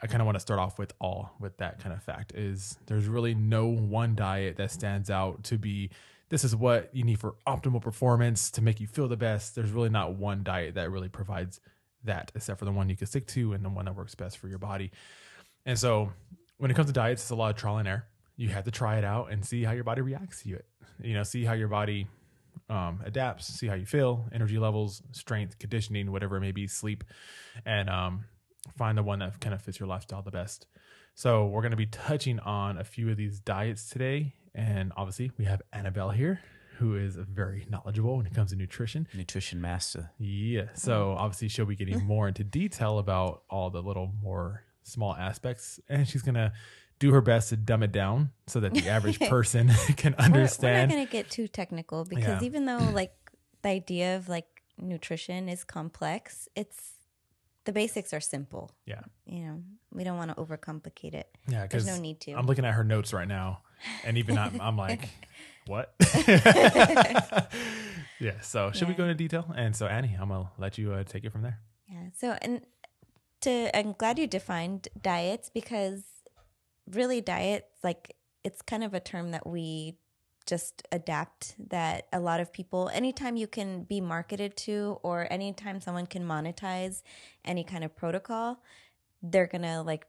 I 0.01 0.07
kind 0.07 0.21
of 0.21 0.25
want 0.25 0.35
to 0.35 0.39
start 0.39 0.59
off 0.59 0.79
with 0.79 0.93
all 1.01 1.35
with 1.39 1.57
that 1.57 1.79
kind 1.79 1.93
of 1.93 2.01
fact 2.03 2.33
is 2.33 2.77
there's 2.85 3.07
really 3.07 3.33
no 3.33 3.67
one 3.67 4.15
diet 4.15 4.57
that 4.57 4.71
stands 4.71 5.09
out 5.09 5.43
to 5.45 5.57
be 5.57 5.89
this 6.29 6.45
is 6.45 6.55
what 6.55 6.89
you 6.93 7.03
need 7.03 7.19
for 7.19 7.35
optimal 7.45 7.81
performance 7.81 8.51
to 8.51 8.61
make 8.61 8.79
you 8.79 8.87
feel 8.87 9.09
the 9.09 9.17
best. 9.17 9.53
There's 9.53 9.71
really 9.71 9.89
not 9.89 10.15
one 10.15 10.43
diet 10.43 10.75
that 10.75 10.89
really 10.89 11.09
provides 11.09 11.59
that, 12.05 12.31
except 12.35 12.57
for 12.57 12.65
the 12.65 12.71
one 12.71 12.89
you 12.89 12.95
can 12.95 13.07
stick 13.07 13.27
to 13.27 13.51
and 13.51 13.65
the 13.65 13.69
one 13.69 13.85
that 13.85 13.95
works 13.95 14.15
best 14.15 14.37
for 14.37 14.47
your 14.47 14.57
body. 14.57 14.91
And 15.65 15.77
so 15.77 16.13
when 16.57 16.71
it 16.71 16.75
comes 16.75 16.87
to 16.87 16.93
diets, 16.93 17.23
it's 17.23 17.31
a 17.31 17.35
lot 17.35 17.49
of 17.49 17.57
trial 17.57 17.77
and 17.77 17.87
error. 17.87 18.05
You 18.41 18.49
have 18.49 18.63
to 18.65 18.71
try 18.71 18.97
it 18.97 19.03
out 19.03 19.31
and 19.31 19.45
see 19.45 19.63
how 19.63 19.71
your 19.71 19.83
body 19.83 20.01
reacts 20.01 20.41
to 20.43 20.55
it. 20.55 20.65
You 21.01 21.13
know, 21.13 21.23
see 21.23 21.45
how 21.45 21.53
your 21.53 21.67
body 21.67 22.07
um, 22.71 23.01
adapts, 23.05 23.45
see 23.47 23.67
how 23.67 23.75
you 23.75 23.85
feel, 23.85 24.25
energy 24.33 24.57
levels, 24.57 25.03
strength, 25.11 25.59
conditioning, 25.59 26.11
whatever 26.11 26.37
it 26.37 26.41
may 26.41 26.51
be, 26.51 26.67
sleep, 26.67 27.03
and 27.65 27.87
um, 27.87 28.25
find 28.77 28.97
the 28.97 29.03
one 29.03 29.19
that 29.19 29.39
kind 29.39 29.53
of 29.53 29.61
fits 29.61 29.79
your 29.79 29.87
lifestyle 29.87 30.23
the 30.23 30.31
best. 30.31 30.65
So 31.13 31.45
we're 31.45 31.61
going 31.61 31.71
to 31.71 31.77
be 31.77 31.85
touching 31.85 32.39
on 32.39 32.77
a 32.77 32.83
few 32.83 33.11
of 33.11 33.17
these 33.17 33.39
diets 33.39 33.89
today, 33.89 34.33
and 34.55 34.91
obviously 34.97 35.31
we 35.37 35.45
have 35.45 35.61
Annabelle 35.71 36.09
here, 36.09 36.39
who 36.79 36.95
is 36.95 37.17
very 37.17 37.67
knowledgeable 37.69 38.17
when 38.17 38.25
it 38.25 38.33
comes 38.33 38.51
to 38.51 38.55
nutrition. 38.55 39.07
Nutrition 39.13 39.61
master. 39.61 40.09
Yeah. 40.17 40.69
So 40.73 41.11
obviously 41.11 41.49
she'll 41.49 41.65
be 41.65 41.75
getting 41.75 42.03
more 42.03 42.27
into 42.27 42.43
detail 42.43 42.97
about 42.97 43.43
all 43.49 43.69
the 43.69 43.81
little 43.83 44.11
more 44.23 44.63
small 44.83 45.13
aspects, 45.13 45.79
and 45.89 46.07
she's 46.07 46.23
gonna 46.23 46.53
do 47.01 47.11
her 47.11 47.19
best 47.19 47.49
to 47.49 47.57
dumb 47.57 47.81
it 47.81 47.91
down 47.91 48.29
so 48.45 48.59
that 48.59 48.73
the 48.75 48.87
average 48.87 49.19
person 49.35 49.67
can 49.97 50.13
We're, 50.19 50.29
we're 50.29 50.41
not 50.41 50.59
going 50.89 51.05
to 51.05 51.11
get 51.11 51.29
too 51.31 51.47
technical 51.47 52.05
because 52.05 52.23
Yeah. 52.41 52.45
even 52.45 52.65
though 52.65 52.77
like 52.93 53.11
the 53.63 53.69
idea 53.69 54.15
of 54.17 54.29
like 54.29 54.45
nutrition 54.77 55.49
is 55.49 55.63
complex, 55.63 56.47
it's 56.55 56.91
the 57.65 57.73
basics 57.73 58.13
are 58.13 58.19
simple. 58.21 58.71
Yeah. 58.85 59.01
You 59.25 59.39
know, 59.45 59.63
we 59.91 60.03
don't 60.03 60.17
want 60.17 60.29
to 60.29 60.35
overcomplicate 60.41 61.15
it. 61.15 61.27
Yeah, 61.47 61.65
There's 61.67 61.83
because 61.83 61.87
no 61.87 61.97
need 61.99 62.19
to. 62.21 62.33
I'm 62.33 62.45
looking 62.45 62.65
at 62.65 62.73
her 62.75 62.83
notes 62.83 63.13
right 63.13 63.27
now, 63.27 63.61
and 64.05 64.17
even 64.17 64.37
I'm, 64.37 64.61
I'm 64.61 64.77
like, 64.77 65.09
what? 65.67 65.93
yeah. 68.19 68.39
So 68.41 68.71
should 68.71 68.87
we 68.87 68.93
go 68.93 69.03
into 69.03 69.15
detail? 69.15 69.51
And 69.55 69.75
so 69.75 69.87
Annie, 69.87 70.15
I'm 70.19 70.29
gonna 70.29 70.51
let 70.57 70.77
you 70.77 70.93
uh, 70.93 71.03
take 71.03 71.23
it 71.23 71.31
from 71.31 71.41
there. 71.41 71.59
Yeah. 71.87 72.09
So, 72.17 72.37
and 72.41 72.61
to, 73.41 73.75
I'm 73.77 73.93
glad 73.93 74.17
you 74.19 74.27
defined 74.27 74.87
diets 75.01 75.49
because 75.53 76.03
really 76.89 77.21
diets, 77.21 77.79
like, 77.83 78.15
it's 78.43 78.61
kind 78.61 78.83
of 78.83 78.93
a 78.93 78.99
term 78.99 79.31
that 79.31 79.45
we 79.45 79.97
just 80.45 80.81
adapt 80.91 81.55
that 81.69 82.07
a 82.11 82.19
lot 82.19 82.39
of 82.39 82.51
people, 82.51 82.89
anytime 82.93 83.35
you 83.35 83.47
can 83.47 83.83
be 83.83 84.01
marketed 84.01 84.55
to 84.57 84.97
or 85.03 85.27
anytime 85.29 85.79
someone 85.79 86.07
can 86.07 86.23
monetize 86.23 87.03
any 87.45 87.63
kind 87.63 87.83
of 87.83 87.95
protocol, 87.95 88.61
they're 89.21 89.47
going 89.47 89.61
to 89.61 89.81
like 89.81 90.07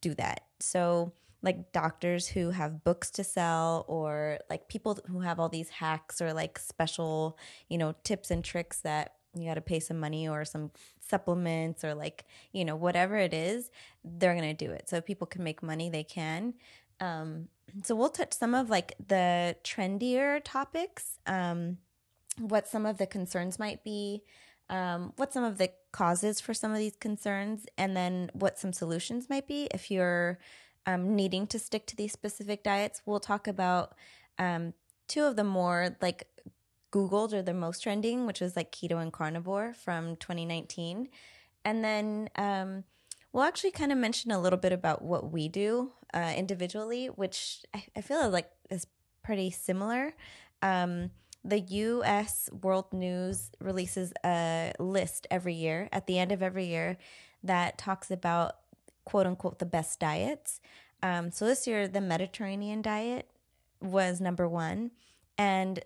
do 0.00 0.14
that. 0.14 0.42
So, 0.60 1.12
like 1.42 1.72
doctors 1.72 2.26
who 2.26 2.50
have 2.50 2.84
books 2.84 3.10
to 3.10 3.22
sell 3.24 3.84
or 3.86 4.38
like 4.48 4.66
people 4.68 4.98
who 5.08 5.20
have 5.20 5.38
all 5.38 5.50
these 5.50 5.68
hacks 5.68 6.22
or 6.22 6.32
like 6.32 6.58
special, 6.58 7.38
you 7.68 7.76
know, 7.76 7.94
tips 8.02 8.30
and 8.30 8.42
tricks 8.42 8.80
that 8.80 9.14
you 9.34 9.46
got 9.46 9.54
to 9.54 9.60
pay 9.60 9.78
some 9.78 10.00
money 10.00 10.26
or 10.26 10.44
some 10.44 10.70
supplements 11.08 11.84
or 11.84 11.94
like, 11.94 12.24
you 12.52 12.64
know, 12.64 12.76
whatever 12.76 13.16
it 13.16 13.34
is, 13.34 13.70
they're 14.04 14.34
to 14.34 14.54
do 14.54 14.70
it. 14.70 14.88
So 14.88 14.96
if 14.96 15.04
people 15.04 15.26
can 15.26 15.44
make 15.44 15.62
money, 15.62 15.90
they 15.90 16.04
can. 16.04 16.54
Um, 17.00 17.48
so 17.82 17.94
we'll 17.94 18.08
touch 18.08 18.32
some 18.32 18.54
of 18.54 18.70
like 18.70 18.94
the 19.04 19.56
trendier 19.64 20.40
topics, 20.44 21.18
um, 21.26 21.78
what 22.38 22.68
some 22.68 22.86
of 22.86 22.98
the 22.98 23.06
concerns 23.06 23.58
might 23.58 23.84
be, 23.84 24.22
um, 24.68 25.12
what 25.16 25.32
some 25.32 25.44
of 25.44 25.58
the 25.58 25.70
causes 25.92 26.40
for 26.40 26.54
some 26.54 26.72
of 26.72 26.78
these 26.78 26.96
concerns, 26.96 27.66
and 27.76 27.96
then 27.96 28.30
what 28.32 28.58
some 28.58 28.72
solutions 28.72 29.28
might 29.28 29.46
be 29.46 29.68
if 29.72 29.90
you're 29.90 30.38
um, 30.86 31.14
needing 31.14 31.46
to 31.48 31.58
stick 31.58 31.86
to 31.86 31.96
these 31.96 32.12
specific 32.12 32.62
diets. 32.62 33.02
We'll 33.06 33.20
talk 33.20 33.46
about 33.46 33.94
um, 34.38 34.74
two 35.06 35.24
of 35.24 35.36
the 35.36 35.44
more 35.44 35.96
like 36.00 36.26
Googled 36.94 37.32
or 37.32 37.42
the 37.42 37.52
most 37.52 37.82
trending, 37.82 38.24
which 38.24 38.40
was 38.40 38.54
like 38.54 38.70
keto 38.70 39.02
and 39.02 39.12
carnivore 39.12 39.74
from 39.74 40.14
2019. 40.16 41.08
And 41.64 41.84
then 41.84 42.28
um, 42.36 42.84
we'll 43.32 43.42
actually 43.42 43.72
kind 43.72 43.90
of 43.90 43.98
mention 43.98 44.30
a 44.30 44.40
little 44.40 44.58
bit 44.58 44.72
about 44.72 45.02
what 45.02 45.32
we 45.32 45.48
do 45.48 45.90
uh, 46.14 46.32
individually, 46.36 47.06
which 47.06 47.64
I, 47.74 47.84
I 47.96 48.00
feel 48.00 48.30
like 48.30 48.48
is 48.70 48.86
pretty 49.24 49.50
similar. 49.50 50.14
Um, 50.62 51.10
the 51.44 51.58
U.S. 51.58 52.48
World 52.62 52.92
News 52.92 53.50
releases 53.60 54.12
a 54.24 54.72
list 54.78 55.26
every 55.32 55.54
year 55.54 55.88
at 55.92 56.06
the 56.06 56.18
end 56.18 56.30
of 56.30 56.42
every 56.42 56.66
year 56.66 56.96
that 57.42 57.76
talks 57.76 58.10
about 58.10 58.56
quote 59.04 59.26
unquote 59.26 59.58
the 59.58 59.66
best 59.66 59.98
diets. 59.98 60.60
Um, 61.02 61.32
so 61.32 61.44
this 61.44 61.66
year, 61.66 61.88
the 61.88 62.00
Mediterranean 62.00 62.80
diet 62.80 63.28
was 63.82 64.20
number 64.20 64.48
one, 64.48 64.92
and 65.36 65.80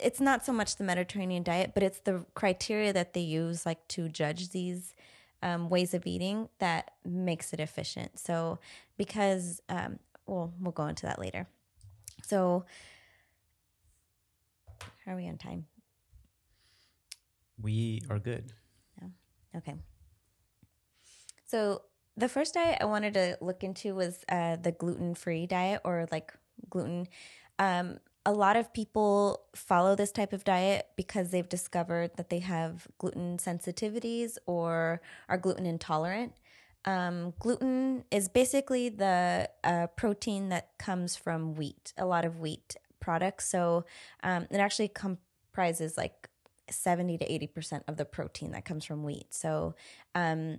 it's 0.00 0.20
not 0.20 0.44
so 0.44 0.52
much 0.52 0.76
the 0.76 0.84
Mediterranean 0.84 1.42
diet, 1.42 1.72
but 1.74 1.82
it's 1.82 2.00
the 2.00 2.24
criteria 2.34 2.92
that 2.92 3.12
they 3.14 3.20
use 3.20 3.66
like 3.66 3.86
to 3.88 4.08
judge 4.08 4.50
these 4.50 4.94
um, 5.42 5.68
ways 5.68 5.94
of 5.94 6.06
eating 6.06 6.48
that 6.58 6.92
makes 7.04 7.52
it 7.52 7.60
efficient. 7.60 8.18
So 8.18 8.58
because 8.96 9.60
um, 9.68 9.98
well, 10.26 10.52
we'll 10.60 10.72
go 10.72 10.86
into 10.86 11.06
that 11.06 11.18
later. 11.18 11.46
So 12.22 12.64
are 15.06 15.16
we 15.16 15.28
on 15.28 15.36
time? 15.36 15.66
We 17.60 18.02
are 18.10 18.18
good. 18.18 18.52
Okay. 19.56 19.74
So 21.46 21.82
the 22.16 22.28
first 22.28 22.54
diet 22.54 22.78
I 22.80 22.86
wanted 22.86 23.14
to 23.14 23.36
look 23.40 23.62
into 23.62 23.94
was 23.94 24.24
uh, 24.28 24.56
the 24.56 24.72
gluten 24.72 25.14
free 25.14 25.46
diet 25.46 25.82
or 25.84 26.06
like 26.10 26.32
gluten. 26.70 27.08
Um, 27.58 27.98
a 28.24 28.32
lot 28.32 28.56
of 28.56 28.72
people 28.72 29.42
follow 29.54 29.94
this 29.96 30.12
type 30.12 30.32
of 30.32 30.44
diet 30.44 30.86
because 30.96 31.30
they've 31.30 31.48
discovered 31.48 32.12
that 32.16 32.30
they 32.30 32.38
have 32.38 32.86
gluten 32.98 33.36
sensitivities 33.38 34.38
or 34.46 35.00
are 35.28 35.38
gluten 35.38 35.66
intolerant. 35.66 36.32
Um, 36.84 37.34
gluten 37.38 38.04
is 38.10 38.28
basically 38.28 38.88
the 38.88 39.48
uh, 39.64 39.88
protein 39.96 40.50
that 40.50 40.70
comes 40.78 41.16
from 41.16 41.54
wheat, 41.54 41.92
a 41.96 42.06
lot 42.06 42.24
of 42.24 42.38
wheat 42.38 42.76
products. 43.00 43.48
So 43.48 43.84
um, 44.22 44.46
it 44.50 44.58
actually 44.58 44.88
comprises 44.88 45.96
like 45.96 46.28
70 46.70 47.18
to 47.18 47.26
80% 47.26 47.82
of 47.88 47.96
the 47.96 48.04
protein 48.04 48.52
that 48.52 48.64
comes 48.64 48.84
from 48.84 49.04
wheat. 49.04 49.34
So 49.34 49.74
um, 50.14 50.58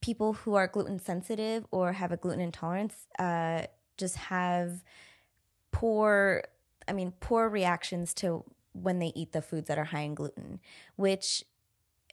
people 0.00 0.34
who 0.34 0.54
are 0.54 0.68
gluten 0.68 0.98
sensitive 0.98 1.66
or 1.70 1.92
have 1.92 2.12
a 2.12 2.16
gluten 2.16 2.40
intolerance 2.40 3.06
uh, 3.18 3.62
just 3.96 4.16
have 4.16 4.82
poor, 5.72 6.42
I 6.88 6.92
mean, 6.92 7.12
poor 7.20 7.48
reactions 7.48 8.14
to 8.14 8.44
when 8.72 8.98
they 8.98 9.12
eat 9.14 9.32
the 9.32 9.42
foods 9.42 9.68
that 9.68 9.78
are 9.78 9.84
high 9.84 10.00
in 10.00 10.14
gluten, 10.14 10.60
which 10.96 11.44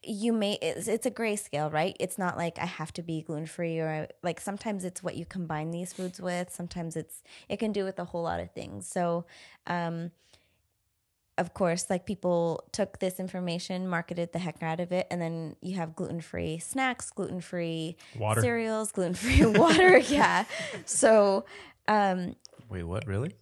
you 0.04 0.32
may 0.32 0.54
it's, 0.62 0.86
it's 0.86 1.06
a 1.06 1.10
gray 1.10 1.36
scale 1.36 1.70
right? 1.70 1.96
It's 1.98 2.18
not 2.18 2.36
like 2.36 2.58
i 2.58 2.66
have 2.66 2.92
to 2.94 3.02
be 3.02 3.22
gluten 3.22 3.46
free 3.46 3.78
or 3.78 4.08
like 4.22 4.40
sometimes 4.40 4.84
it's 4.84 5.02
what 5.02 5.16
you 5.16 5.24
combine 5.24 5.70
these 5.70 5.92
foods 5.92 6.20
with. 6.20 6.50
Sometimes 6.52 6.96
it's 6.96 7.22
it 7.48 7.58
can 7.58 7.72
do 7.72 7.84
with 7.84 7.98
a 7.98 8.04
whole 8.04 8.22
lot 8.22 8.40
of 8.40 8.50
things. 8.52 8.86
So 8.86 9.26
um 9.66 10.10
of 11.36 11.54
course 11.54 11.88
like 11.88 12.04
people 12.04 12.64
took 12.72 12.98
this 12.98 13.20
information 13.20 13.88
marketed 13.88 14.32
the 14.32 14.38
heck 14.40 14.62
out 14.62 14.80
of 14.80 14.92
it 14.92 15.06
and 15.10 15.20
then 15.20 15.56
you 15.60 15.76
have 15.76 15.94
gluten 15.94 16.20
free 16.20 16.58
snacks 16.58 17.10
gluten 17.10 17.40
free 17.40 17.96
Water. 18.18 18.40
cereals 18.40 18.92
gluten 18.92 19.14
free 19.14 19.46
water 19.58 19.98
yeah. 19.98 20.44
So 20.84 21.44
um 21.86 22.34
Wait, 22.68 22.84
what? 22.84 23.06
Really? 23.06 23.34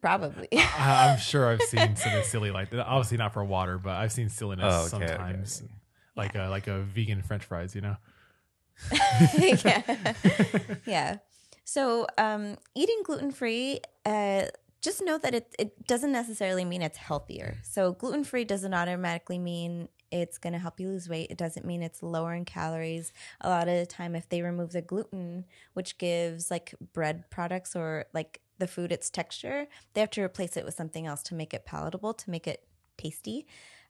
probably 0.00 0.48
I- 0.52 1.12
I'm 1.12 1.18
sure 1.30 1.48
I've 1.48 1.62
seen 1.62 1.96
something 1.96 2.24
silly 2.24 2.50
like 2.50 2.68
that. 2.70 2.84
Obviously 2.84 3.16
not 3.16 3.32
for 3.32 3.42
water, 3.42 3.78
but 3.78 3.92
I've 3.92 4.12
seen 4.12 4.28
silliness 4.28 4.66
Oh, 4.68 4.96
okay, 4.96 5.04
okay, 5.04 5.06
sometimes, 5.16 5.62
okay. 5.64 5.72
like 6.14 6.34
a 6.34 6.48
like 6.48 6.66
a 6.66 6.82
vegan 6.82 7.22
French 7.22 7.44
fries. 7.44 7.74
You 7.74 7.80
know, 7.80 7.96
yeah. 9.64 10.14
yeah. 10.86 11.16
So, 11.64 12.06
um, 12.18 12.56
eating 12.74 13.00
gluten 13.04 13.30
free, 13.30 13.80
uh, 14.04 14.44
just 14.82 15.02
know 15.02 15.16
that 15.16 15.34
it, 15.34 15.54
it 15.58 15.86
doesn't 15.86 16.12
necessarily 16.12 16.66
mean 16.66 16.82
it's 16.82 16.98
healthier. 16.98 17.56
So, 17.62 17.92
gluten 17.92 18.24
free 18.24 18.44
doesn't 18.44 18.74
automatically 18.74 19.38
mean 19.38 19.88
it's 20.14 20.38
going 20.38 20.52
to 20.52 20.58
help 20.60 20.78
you 20.78 20.88
lose 20.88 21.08
weight. 21.08 21.30
It 21.30 21.38
doesn't 21.38 21.66
mean 21.66 21.82
it's 21.82 22.02
lower 22.02 22.34
in 22.34 22.44
calories. 22.44 23.12
A 23.40 23.48
lot 23.48 23.66
of 23.66 23.74
the 23.76 23.86
time, 23.86 24.14
if 24.14 24.28
they 24.28 24.42
remove 24.42 24.72
the 24.72 24.80
gluten, 24.80 25.44
which 25.72 25.98
gives 25.98 26.50
like 26.50 26.72
bread 26.92 27.24
products 27.30 27.74
or 27.74 28.06
like 28.14 28.40
the 28.58 28.68
food 28.68 28.92
its 28.92 29.10
texture, 29.10 29.66
they 29.92 30.00
have 30.00 30.10
to 30.10 30.22
replace 30.22 30.56
it 30.56 30.64
with 30.64 30.74
something 30.74 31.04
else 31.06 31.22
to 31.24 31.34
make 31.34 31.52
it 31.52 31.64
palatable, 31.64 32.14
to 32.14 32.30
make 32.30 32.46
it 32.46 32.64
tasty. 32.96 33.46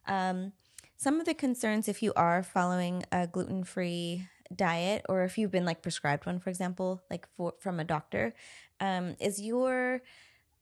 Um, 0.06 0.52
some 0.96 1.20
of 1.20 1.26
the 1.26 1.34
concerns 1.34 1.88
if 1.88 2.02
you 2.02 2.14
are 2.16 2.42
following 2.42 3.04
a 3.12 3.26
gluten 3.26 3.62
free 3.64 4.26
diet 4.54 5.04
or 5.08 5.24
if 5.24 5.36
you've 5.36 5.50
been 5.50 5.66
like 5.66 5.82
prescribed 5.82 6.24
one, 6.24 6.38
for 6.38 6.48
example, 6.48 7.02
like 7.10 7.26
for, 7.36 7.52
from 7.60 7.80
a 7.80 7.84
doctor, 7.84 8.34
um, 8.80 9.14
is 9.20 9.42
your 9.42 10.00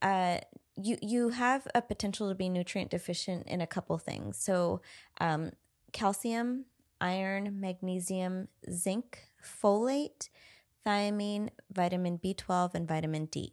uh, 0.01 0.39
you 0.81 0.97
you 1.01 1.29
have 1.29 1.67
a 1.75 1.81
potential 1.81 2.29
to 2.29 2.35
be 2.35 2.49
nutrient 2.49 2.91
deficient 2.91 3.47
in 3.47 3.61
a 3.61 3.67
couple 3.67 3.97
things. 3.97 4.37
So, 4.37 4.81
um, 5.19 5.51
calcium, 5.91 6.65
iron, 6.99 7.59
magnesium, 7.59 8.47
zinc, 8.71 9.19
folate, 9.43 10.29
thiamine, 10.85 11.49
vitamin 11.71 12.17
B12, 12.17 12.73
and 12.73 12.87
vitamin 12.87 13.25
D. 13.25 13.51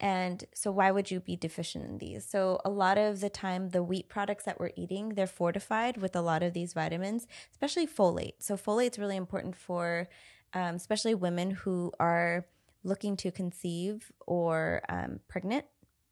And 0.00 0.44
so, 0.54 0.70
why 0.70 0.90
would 0.90 1.10
you 1.10 1.20
be 1.20 1.36
deficient 1.36 1.84
in 1.86 1.98
these? 1.98 2.26
So, 2.26 2.60
a 2.64 2.70
lot 2.70 2.98
of 2.98 3.20
the 3.20 3.30
time, 3.30 3.70
the 3.70 3.82
wheat 3.82 4.08
products 4.08 4.44
that 4.44 4.60
we're 4.60 4.72
eating, 4.76 5.10
they're 5.10 5.26
fortified 5.26 5.96
with 5.96 6.14
a 6.14 6.20
lot 6.20 6.42
of 6.42 6.52
these 6.52 6.72
vitamins, 6.72 7.26
especially 7.52 7.86
folate. 7.86 8.34
So, 8.40 8.56
folate's 8.56 8.98
really 8.98 9.16
important 9.16 9.56
for 9.56 10.08
um, 10.52 10.76
especially 10.76 11.14
women 11.14 11.50
who 11.50 11.92
are 11.98 12.46
looking 12.84 13.16
to 13.16 13.30
conceive 13.30 14.12
or 14.26 14.82
um, 14.88 15.20
pregnant. 15.28 15.64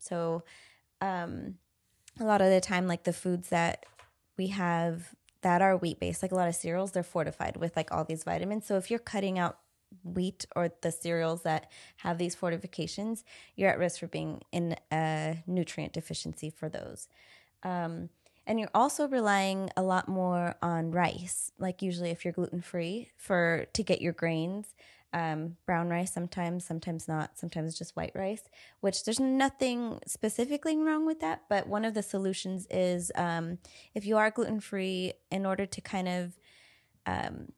So, 0.03 0.43
um, 1.01 1.57
a 2.21 2.25
lot 2.25 2.43
of 2.43 2.51
the 2.51 2.61
time, 2.61 2.87
like 2.87 3.05
the 3.05 3.13
foods 3.13 3.49
that 3.49 3.87
we 4.37 4.49
have 4.49 5.15
that 5.43 5.63
are 5.63 5.77
wheat 5.77 5.99
based, 5.99 6.23
like 6.23 6.33
a 6.33 6.37
lot 6.37 6.49
of 6.49 6.55
cereals, 6.55 6.93
they're 6.93 7.03
fortified 7.03 7.57
with 7.57 7.77
like 7.77 7.91
all 7.93 8.05
these 8.05 8.25
vitamins. 8.25 8.67
So, 8.67 8.77
if 8.77 8.91
you're 8.91 8.99
cutting 8.99 9.39
out 9.39 9.59
wheat 10.05 10.47
or 10.57 10.71
the 10.81 10.91
cereals 10.91 11.43
that 11.43 11.71
have 11.99 12.19
these 12.19 12.35
fortifications, 12.35 13.25
you're 13.57 13.71
at 13.71 13.79
risk 13.79 14.01
for 14.01 14.07
being 14.07 14.41
in 14.53 14.77
a 14.91 15.43
nutrient 15.47 15.93
deficiency 15.93 16.51
for 16.51 16.69
those. 16.69 17.09
Um, 17.63 18.09
and 18.47 18.59
you're 18.59 18.71
also 18.75 19.07
relying 19.07 19.71
a 19.77 19.83
lot 19.83 20.09
more 20.09 20.57
on 20.63 20.91
rice, 20.91 21.53
like 21.59 21.81
usually 21.81 22.11
if 22.11 22.25
you're 22.25 22.33
gluten 22.33 22.61
free 22.61 23.11
for 23.17 23.67
to 23.73 23.83
get 23.83 24.03
your 24.03 24.13
grains. 24.13 24.75
Um, 25.15 25.57
brown 25.67 25.91
rice 25.91 26.11
sometimes, 26.13 26.65
sometimes 26.65 27.07
not, 27.07 27.39
sometimes 27.39 27.77
just 27.77 27.97
white 27.97 28.13
rice. 28.15 28.43
Which 28.81 29.05
there's 29.05 29.21
nothing 29.21 29.99
specifically 30.07 30.77
wrong 30.77 31.05
with 31.05 31.21
that, 31.21 31.43
but 31.51 31.67
one 31.67 31.85
of 31.85 31.93
the 31.93 32.03
solutions 32.03 32.67
is 32.71 33.13
um, 33.15 33.59
if 33.95 34.07
you 34.07 34.17
are 34.17 34.31
gluten 34.31 34.61
free, 34.61 35.13
in 35.31 35.45
order 35.45 35.67
to 35.67 35.81
kind 35.83 36.09
of 36.09 36.39
um, 37.05 37.53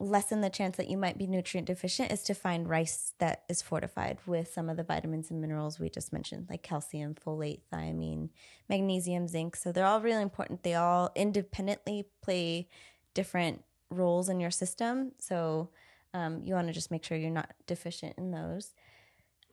lessen 0.00 0.40
the 0.40 0.48
chance 0.48 0.78
that 0.78 0.88
you 0.88 0.96
might 0.96 1.18
be 1.18 1.26
nutrient 1.26 1.66
deficient 1.66 2.10
is 2.10 2.22
to 2.22 2.34
find 2.34 2.68
rice 2.68 3.12
that 3.18 3.42
is 3.50 3.60
fortified 3.60 4.18
with 4.26 4.50
some 4.52 4.70
of 4.70 4.78
the 4.78 4.82
vitamins 4.82 5.30
and 5.30 5.40
minerals 5.40 5.78
we 5.78 5.90
just 5.90 6.12
mentioned, 6.12 6.46
like 6.48 6.62
calcium, 6.62 7.14
folate, 7.14 7.60
thiamine, 7.72 8.30
magnesium, 8.68 9.28
zinc. 9.28 9.56
So 9.56 9.72
they're 9.72 9.86
all 9.86 10.00
really 10.00 10.22
important. 10.22 10.62
They 10.62 10.74
all 10.74 11.10
independently 11.14 12.06
play 12.22 12.68
different 13.12 13.62
roles 13.90 14.30
in 14.30 14.40
your 14.40 14.50
system. 14.50 15.12
So 15.18 15.68
um, 16.14 16.42
you 16.44 16.54
want 16.54 16.66
to 16.68 16.72
just 16.72 16.90
make 16.90 17.04
sure 17.04 17.16
you're 17.16 17.30
not 17.30 17.50
deficient 17.66 18.14
in 18.18 18.30
those. 18.30 18.72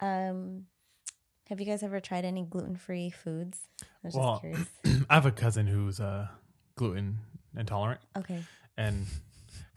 Um, 0.02 0.66
have 1.50 1.60
you 1.60 1.66
guys 1.66 1.84
ever 1.84 2.00
tried 2.00 2.26
any 2.26 2.44
gluten 2.44 2.76
free 2.76 3.10
foods? 3.10 3.60
I 3.82 3.86
was 4.08 4.14
Well, 4.16 4.32
just 4.34 4.42
curious. 4.84 5.06
I 5.10 5.14
have 5.16 5.26
a 5.26 5.32
cousin 5.32 5.68
who's 5.68 6.00
uh, 6.00 6.28
gluten 6.76 7.20
intolerant, 7.56 8.02
Okay. 8.18 8.44
and 8.78 9.06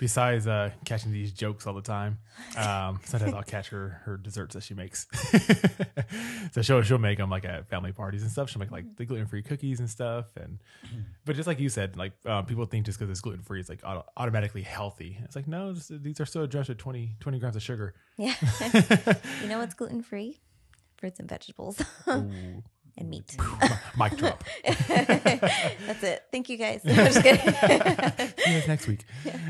besides 0.00 0.46
uh, 0.46 0.70
catching 0.86 1.12
these 1.12 1.30
jokes 1.30 1.66
all 1.66 1.74
the 1.74 1.82
time, 1.82 2.18
um, 2.56 2.98
sometimes 3.04 3.34
I'll 3.34 3.42
catch 3.42 3.68
her 3.68 4.00
her 4.04 4.16
desserts 4.16 4.54
that 4.54 4.62
she 4.62 4.74
makes. 4.74 5.06
so 6.52 6.62
she'll 6.62 6.82
she'll 6.82 6.98
make 6.98 7.18
them 7.18 7.30
like 7.30 7.44
at 7.44 7.68
family 7.68 7.92
parties 7.92 8.22
and 8.22 8.30
stuff. 8.30 8.50
She'll 8.50 8.58
make 8.58 8.72
like 8.72 8.96
the 8.96 9.04
gluten 9.04 9.26
free 9.26 9.42
cookies 9.42 9.78
and 9.78 9.88
stuff. 9.88 10.26
And 10.36 10.58
but 11.24 11.36
just 11.36 11.46
like 11.46 11.60
you 11.60 11.68
said, 11.68 11.96
like 11.96 12.12
um, 12.26 12.46
people 12.46 12.64
think 12.64 12.86
just 12.86 12.98
because 12.98 13.10
it's 13.10 13.20
gluten 13.20 13.42
free, 13.42 13.60
it's 13.60 13.68
like 13.68 13.82
auto- 13.84 14.06
automatically 14.16 14.62
healthy. 14.62 15.18
It's 15.22 15.36
like 15.36 15.46
no, 15.46 15.74
this, 15.74 15.92
these 15.94 16.18
are 16.18 16.26
still 16.26 16.42
addressed 16.42 16.70
with 16.70 16.78
20, 16.78 17.16
20 17.20 17.38
grams 17.38 17.56
of 17.56 17.62
sugar. 17.62 17.94
Yeah. 18.16 18.34
you 19.42 19.48
know 19.48 19.58
what's 19.58 19.74
gluten 19.74 20.02
free? 20.02 20.40
Fruits 20.96 21.20
and 21.20 21.28
vegetables 21.28 21.80
and 22.98 23.08
meat. 23.08 23.36
Mic 23.98 24.16
drop. 24.16 24.44
That's 24.64 26.02
it. 26.02 26.24
Thank 26.32 26.48
you 26.48 26.56
guys. 26.56 26.80
I'm 26.86 26.94
just 26.94 27.22
kidding. 27.22 27.40
See 27.40 28.50
you 28.50 28.60
guys 28.60 28.68
next 28.68 28.86
week. 28.86 29.04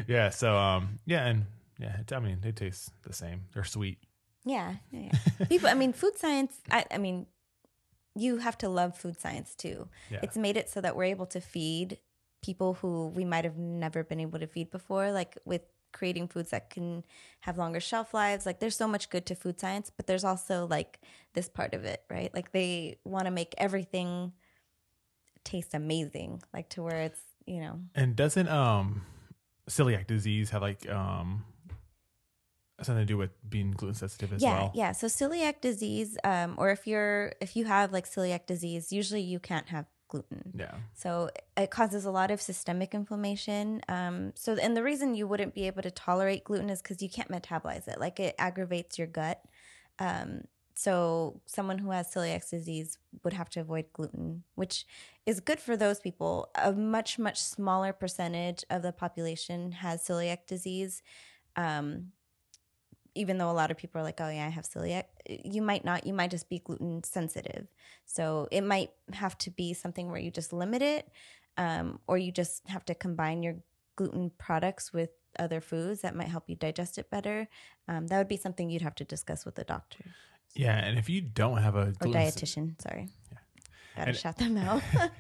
Yeah. 0.07 0.31
So 0.31 0.57
um 0.57 1.01
yeah 1.07 1.27
and 1.27 1.47
yeah 1.79 1.97
I 2.13 2.21
mean 2.21 2.39
they 2.43 2.53
taste 2.53 2.91
the 3.03 3.13
same. 3.13 3.43
They're 3.55 3.65
sweet. 3.65 3.99
yeah, 4.45 4.75
yeah, 4.91 5.11
yeah. 5.13 5.47
People, 5.47 5.69
I 5.69 5.75
mean, 5.75 5.93
food 5.93 6.17
science, 6.17 6.57
I, 6.71 6.85
I 6.91 6.97
mean, 6.99 7.27
you 8.17 8.39
have 8.39 8.57
to 8.59 8.69
love 8.69 8.97
food 8.97 9.21
science 9.21 9.55
too. 9.55 9.89
Yeah. 10.11 10.21
It's 10.23 10.37
made 10.37 10.57
it 10.57 10.69
so 10.71 10.81
that 10.81 10.97
we're 10.97 11.05
able 11.05 11.27
to 11.27 11.41
feed 11.41 11.99
people 12.43 12.75
who 12.75 13.09
we 13.09 13.25
might 13.25 13.45
have 13.45 13.59
never 13.59 14.03
been 14.03 14.19
able 14.21 14.39
to 14.39 14.47
feed 14.47 14.71
before, 14.71 15.13
like 15.13 15.37
with 15.45 15.63
creating 15.93 16.29
foods 16.29 16.51
that 16.51 16.71
can 16.71 17.05
have 17.41 17.59
longer 17.59 17.81
shelf 17.81 18.15
lives. 18.15 18.47
Like 18.47 18.61
there's 18.61 18.77
so 18.77 18.89
much 18.89 19.11
good 19.11 19.27
to 19.27 19.35
food 19.35 19.61
science, 19.61 19.91
but 19.95 20.07
there's 20.07 20.25
also 20.25 20.67
like 20.67 21.01
this 21.35 21.49
part 21.49 21.75
of 21.75 21.85
it, 21.85 22.03
right? 22.11 22.33
Like 22.35 22.53
they 22.53 22.99
want 23.05 23.25
to 23.27 23.31
make 23.31 23.55
everything 23.59 24.33
taste 25.45 25.75
amazing, 25.75 26.43
like 26.53 26.69
to 26.71 26.83
where 26.83 27.03
it's, 27.03 27.21
you 27.47 27.61
know, 27.61 27.81
And 27.95 28.15
doesn't 28.17 28.49
um 28.49 29.03
celiac 29.69 30.07
disease 30.07 30.51
have 30.51 30.63
like 30.63 30.89
um 30.89 31.45
something 32.83 33.03
to 33.03 33.07
do 33.07 33.17
with 33.19 33.31
being 33.49 33.73
gluten 33.73 33.95
sensitive 33.95 34.33
as 34.33 34.43
yeah, 34.43 34.55
well? 34.55 34.73
yeah. 34.75 34.93
So 34.93 35.07
celiac 35.07 35.61
disease, 35.61 36.17
um, 36.25 36.55
or 36.59 36.71
if 36.71 36.87
you're 36.87 37.35
if 37.41 37.57
you 37.57 37.65
have 37.67 37.93
like 37.93 38.07
celiac 38.07 38.47
disease, 38.47 38.93
usually 38.93 39.21
you 39.21 39.39
can't 39.39 39.69
have 39.69 39.87
gluten. 40.11 40.53
Yeah. 40.59 40.75
So 40.95 41.31
it 41.57 41.71
causes 41.71 42.05
a 42.05 42.11
lot 42.11 42.31
of 42.31 42.43
systemic 42.43 42.95
inflammation. 42.95 43.81
Um, 43.89 44.33
so 44.35 44.57
and 44.61 44.77
the 44.77 44.83
reason 44.83 45.15
you 45.15 45.27
wouldn't 45.27 45.55
be 45.55 45.67
able 45.67 45.83
to 45.83 45.91
tolerate 45.91 46.45
gluten 46.45 46.69
is 46.69 46.83
because 46.83 47.01
you 47.03 47.09
can't 47.09 47.31
metabolize 47.31 47.89
it. 47.89 47.99
Like 47.99 48.21
it 48.21 48.35
aggravates 48.39 48.99
your 48.99 49.07
gut. 49.07 49.41
Um, 49.99 50.43
so 50.75 51.41
someone 51.47 51.79
who 51.79 51.91
has 51.91 52.13
celiac 52.13 52.49
disease 52.49 52.99
would 53.23 53.33
have 53.33 53.51
to 53.51 53.61
avoid 53.61 53.87
gluten, 53.93 54.45
which 54.55 54.87
is 55.27 55.41
good 55.41 55.61
for 55.61 55.77
those 55.77 56.01
people. 56.01 56.49
A 56.55 56.73
much 56.73 57.19
much 57.19 57.41
smaller 57.41 57.93
percentage 57.93 58.65
of 58.71 58.83
the 58.83 58.93
population 58.93 59.73
has 59.73 60.03
celiac 60.03 60.47
disease. 60.47 61.03
Um, 61.57 62.13
even 63.15 63.39
though 63.39 63.51
a 63.51 63.53
lot 63.53 63.71
of 63.71 63.77
people 63.77 64.01
are 64.01 64.05
like, 64.05 64.21
oh, 64.21 64.29
yeah, 64.29 64.47
I 64.47 64.51
have 64.51 64.65
celiac, 64.65 65.05
you 65.27 65.63
might 65.63 65.85
not. 65.85 66.07
You 66.07 66.13
might 66.15 66.31
just 66.31 66.49
be 66.49 66.59
gluten 66.59 67.03
sensitive. 67.05 67.67
So 68.07 68.49
it 68.51 68.63
might 68.63 68.91
have 69.13 69.37
to 69.39 69.51
be 69.51 69.75
something 69.75 70.11
where 70.11 70.21
you 70.21 70.31
just 70.31 70.53
limit 70.53 70.83
it, 70.83 71.09
um, 71.57 71.99
or 72.07 72.19
you 72.19 72.33
just 72.33 72.67
have 72.69 72.85
to 72.87 72.95
combine 72.95 73.43
your 73.43 73.57
gluten 73.97 74.31
products 74.39 74.93
with 74.93 75.11
other 75.39 75.61
foods 75.61 76.01
that 76.03 76.17
might 76.17 76.29
help 76.29 76.45
you 76.49 76.57
digest 76.57 76.99
it 76.99 77.11
better. 77.11 77.49
Um, 77.89 78.07
that 78.09 78.19
would 78.19 78.29
be 78.29 78.37
something 78.37 78.69
you'd 78.71 78.83
have 78.83 78.95
to 78.97 79.05
discuss 79.05 79.45
with 79.45 79.55
the 79.55 79.65
doctor 79.65 80.05
Yeah, 80.55 80.77
and 80.77 80.99
if 80.99 81.09
you 81.09 81.21
don't 81.21 81.59
have 81.59 81.77
a 81.77 81.89
or 81.89 81.93
gluten 81.93 82.21
dietitian. 82.23 82.81
Sorry. 82.83 83.09
yeah. 83.31 83.39
Gotta 83.97 84.09
And- 84.11 84.17
shout 84.19 84.37
them 84.39 84.57
out. 84.57 84.83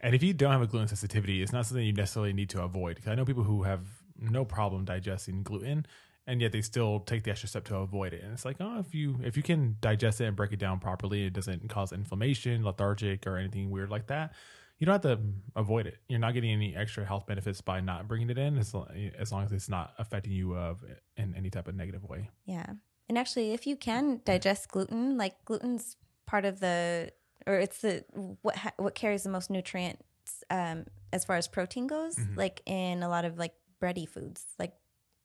And 0.00 0.14
if 0.14 0.22
you 0.22 0.32
don't 0.32 0.52
have 0.52 0.62
a 0.62 0.66
gluten 0.68 0.86
sensitivity, 0.86 1.42
it's 1.42 1.50
not 1.52 1.66
something 1.66 1.84
you 1.84 1.92
necessarily 1.92 2.32
need 2.32 2.50
to 2.50 2.62
avoid. 2.62 2.94
Because 2.96 3.10
I 3.10 3.16
know 3.16 3.24
people 3.24 3.42
who 3.42 3.64
have 3.64 3.80
no 4.16 4.44
problem 4.44 4.84
digesting 4.84 5.42
gluten, 5.42 5.86
and 6.28 6.42
yet 6.42 6.52
they 6.52 6.60
still 6.60 7.00
take 7.00 7.24
the 7.24 7.30
extra 7.30 7.48
step 7.48 7.64
to 7.64 7.76
avoid 7.76 8.12
it. 8.12 8.22
And 8.22 8.32
it's 8.32 8.44
like, 8.44 8.56
oh, 8.60 8.78
if 8.78 8.94
you 8.94 9.18
if 9.24 9.36
you 9.36 9.42
can 9.42 9.76
digest 9.80 10.20
it 10.20 10.26
and 10.26 10.36
break 10.36 10.52
it 10.52 10.58
down 10.58 10.78
properly, 10.78 11.24
it 11.24 11.32
doesn't 11.32 11.68
cause 11.68 11.90
inflammation, 11.90 12.62
lethargic, 12.62 13.26
or 13.26 13.38
anything 13.38 13.70
weird 13.70 13.90
like 13.90 14.06
that. 14.08 14.34
You 14.78 14.86
don't 14.86 15.02
have 15.02 15.18
to 15.18 15.20
avoid 15.56 15.86
it. 15.86 15.96
You're 16.08 16.20
not 16.20 16.34
getting 16.34 16.52
any 16.52 16.76
extra 16.76 17.04
health 17.04 17.26
benefits 17.26 17.60
by 17.60 17.80
not 17.80 18.06
bringing 18.06 18.30
it 18.30 18.38
in, 18.38 18.58
as, 18.58 18.72
as 19.18 19.32
long 19.32 19.42
as 19.42 19.50
it's 19.50 19.68
not 19.68 19.94
affecting 19.98 20.32
you 20.32 20.54
of 20.54 20.84
in 21.16 21.34
any 21.36 21.50
type 21.50 21.66
of 21.66 21.74
negative 21.74 22.04
way. 22.04 22.30
Yeah. 22.44 22.66
And 23.08 23.18
actually, 23.18 23.52
if 23.54 23.66
you 23.66 23.74
can 23.74 24.20
digest 24.24 24.68
gluten, 24.68 25.16
like 25.16 25.44
gluten's 25.46 25.96
part 26.26 26.44
of 26.44 26.60
the, 26.60 27.10
or 27.46 27.54
it's 27.54 27.78
the 27.78 28.04
what 28.42 28.54
ha- 28.54 28.74
what 28.76 28.94
carries 28.94 29.22
the 29.22 29.30
most 29.30 29.50
nutrients 29.50 30.44
um, 30.50 30.84
as 31.12 31.24
far 31.24 31.36
as 31.36 31.48
protein 31.48 31.86
goes, 31.86 32.16
like 32.36 32.60
in 32.66 33.02
a 33.02 33.08
lot 33.08 33.24
of 33.24 33.38
like 33.38 33.54
bready 33.82 34.06
foods, 34.06 34.44
like 34.58 34.74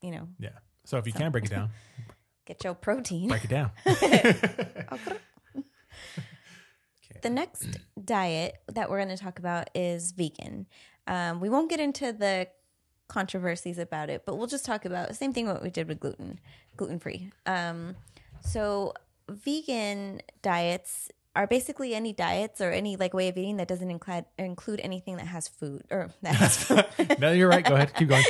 you 0.01 0.11
know, 0.11 0.29
Yeah. 0.39 0.49
So 0.85 0.97
if 0.97 1.07
you 1.07 1.13
can 1.13 1.31
break 1.31 1.45
it 1.45 1.51
down, 1.51 1.69
get 2.45 2.63
your 2.63 2.73
protein. 2.73 3.29
break 3.29 3.45
it 3.45 3.49
down. 3.49 3.71
The 7.23 7.29
next 7.29 7.79
diet 8.03 8.57
that 8.73 8.89
we're 8.89 8.97
going 8.97 9.15
to 9.15 9.23
talk 9.23 9.39
about 9.39 9.69
is 9.73 10.11
vegan. 10.11 10.67
Um, 11.07 11.39
we 11.39 11.47
won't 11.47 11.69
get 11.69 11.79
into 11.79 12.11
the 12.11 12.49
controversies 13.07 13.77
about 13.77 14.09
it, 14.09 14.23
but 14.25 14.37
we'll 14.37 14.47
just 14.47 14.65
talk 14.65 14.83
about 14.83 15.07
the 15.07 15.13
same 15.13 15.31
thing 15.31 15.47
what 15.47 15.63
we 15.63 15.69
did 15.69 15.87
with 15.87 16.01
gluten, 16.01 16.37
gluten 16.75 16.99
free. 16.99 17.31
Um, 17.45 17.95
so 18.41 18.93
vegan 19.29 20.19
diets 20.41 21.09
are 21.33 21.47
basically 21.47 21.95
any 21.95 22.11
diets 22.11 22.59
or 22.59 22.71
any 22.71 22.97
like 22.97 23.13
way 23.13 23.29
of 23.29 23.37
eating 23.37 23.55
that 23.55 23.69
doesn't 23.69 23.89
include 23.89 24.25
include 24.37 24.81
anything 24.83 25.15
that 25.15 25.27
has 25.27 25.47
food 25.47 25.83
or 25.89 26.11
that 26.23 26.35
has 26.35 26.57
food, 26.65 26.85
no, 27.19 27.31
you're 27.31 27.47
right. 27.49 27.63
Go 27.63 27.75
ahead. 27.75 27.95
Keep 27.95 28.09
going. 28.09 28.23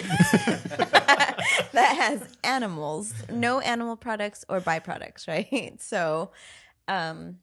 that 1.74 1.96
has 1.96 2.22
animals, 2.44 3.14
no 3.30 3.60
animal 3.60 3.96
products 3.96 4.46
or 4.50 4.62
byproducts, 4.62 5.28
right? 5.28 5.74
So, 5.82 6.32
um, 6.88 7.40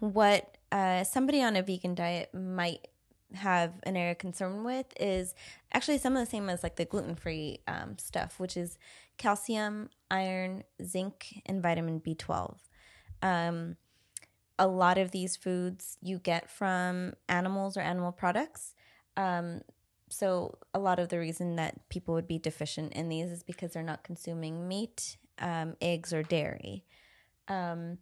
what 0.00 0.56
uh, 0.72 1.04
somebody 1.04 1.42
on 1.42 1.56
a 1.56 1.62
vegan 1.62 1.94
diet 1.94 2.34
might 2.34 2.88
have 3.34 3.72
an 3.82 3.96
area 3.96 4.12
of 4.12 4.18
concern 4.18 4.64
with 4.64 4.86
is 4.98 5.34
actually 5.72 5.98
some 5.98 6.16
of 6.16 6.24
the 6.24 6.30
same 6.30 6.48
as 6.48 6.62
like 6.62 6.76
the 6.76 6.84
gluten 6.84 7.14
free 7.14 7.60
um, 7.66 7.98
stuff, 7.98 8.38
which 8.38 8.56
is 8.56 8.78
calcium, 9.18 9.90
iron, 10.10 10.64
zinc, 10.82 11.42
and 11.46 11.62
vitamin 11.62 12.00
B12. 12.00 12.56
Um, 13.22 13.76
a 14.58 14.66
lot 14.66 14.98
of 14.98 15.10
these 15.10 15.36
foods 15.36 15.98
you 16.00 16.18
get 16.18 16.50
from 16.50 17.14
animals 17.28 17.76
or 17.76 17.80
animal 17.80 18.12
products. 18.12 18.74
Um, 19.16 19.62
so 20.14 20.58
a 20.72 20.78
lot 20.78 20.98
of 20.98 21.08
the 21.08 21.18
reason 21.18 21.56
that 21.56 21.88
people 21.88 22.14
would 22.14 22.28
be 22.28 22.38
deficient 22.38 22.92
in 22.92 23.08
these 23.08 23.30
is 23.30 23.42
because 23.42 23.72
they're 23.72 23.82
not 23.82 24.04
consuming 24.04 24.68
meat, 24.68 25.16
um, 25.40 25.76
eggs, 25.80 26.12
or 26.12 26.22
dairy. 26.22 26.84
Um, 27.48 27.98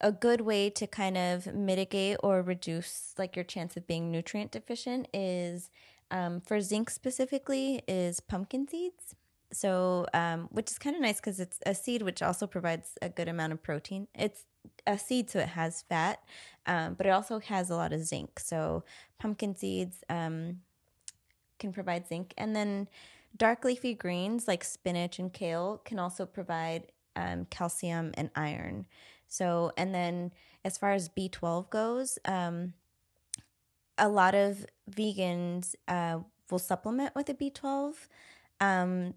a 0.00 0.12
good 0.12 0.40
way 0.42 0.70
to 0.70 0.86
kind 0.86 1.18
of 1.18 1.52
mitigate 1.52 2.16
or 2.22 2.40
reduce 2.40 3.14
like 3.18 3.36
your 3.36 3.44
chance 3.44 3.76
of 3.76 3.86
being 3.86 4.10
nutrient 4.10 4.52
deficient 4.52 5.08
is 5.12 5.70
um, 6.10 6.40
for 6.40 6.60
zinc 6.60 6.88
specifically 6.88 7.82
is 7.86 8.20
pumpkin 8.20 8.66
seeds. 8.66 9.14
So, 9.52 10.06
um, 10.14 10.48
which 10.52 10.70
is 10.70 10.78
kind 10.78 10.94
of 10.94 11.02
nice 11.02 11.16
because 11.16 11.40
it's 11.40 11.58
a 11.66 11.74
seed 11.74 12.02
which 12.02 12.22
also 12.22 12.46
provides 12.46 12.96
a 13.02 13.08
good 13.08 13.28
amount 13.28 13.52
of 13.52 13.62
protein. 13.62 14.06
It's 14.14 14.44
a 14.86 14.96
seed, 14.96 15.28
so 15.28 15.40
it 15.40 15.48
has 15.48 15.82
fat, 15.82 16.20
um, 16.66 16.94
but 16.94 17.06
it 17.06 17.10
also 17.10 17.40
has 17.40 17.68
a 17.68 17.74
lot 17.74 17.92
of 17.92 18.04
zinc. 18.04 18.38
So, 18.38 18.84
pumpkin 19.18 19.56
seeds 19.56 20.04
um, 20.08 20.58
can 21.60 21.72
provide 21.72 22.08
zinc, 22.08 22.34
and 22.36 22.56
then 22.56 22.88
dark 23.36 23.64
leafy 23.64 23.94
greens 23.94 24.48
like 24.48 24.64
spinach 24.64 25.18
and 25.18 25.32
kale 25.32 25.80
can 25.84 25.98
also 25.98 26.26
provide 26.26 26.90
um, 27.16 27.46
calcium 27.50 28.12
and 28.14 28.30
iron. 28.34 28.86
So, 29.28 29.72
and 29.76 29.94
then 29.94 30.32
as 30.64 30.76
far 30.76 30.92
as 30.92 31.08
B12 31.08 31.70
goes, 31.70 32.18
um, 32.24 32.74
a 33.96 34.08
lot 34.08 34.34
of 34.34 34.66
vegans 34.90 35.74
uh, 35.86 36.18
will 36.50 36.58
supplement 36.58 37.14
with 37.14 37.28
a 37.28 37.34
B12. 37.34 37.94
Um, 38.60 39.14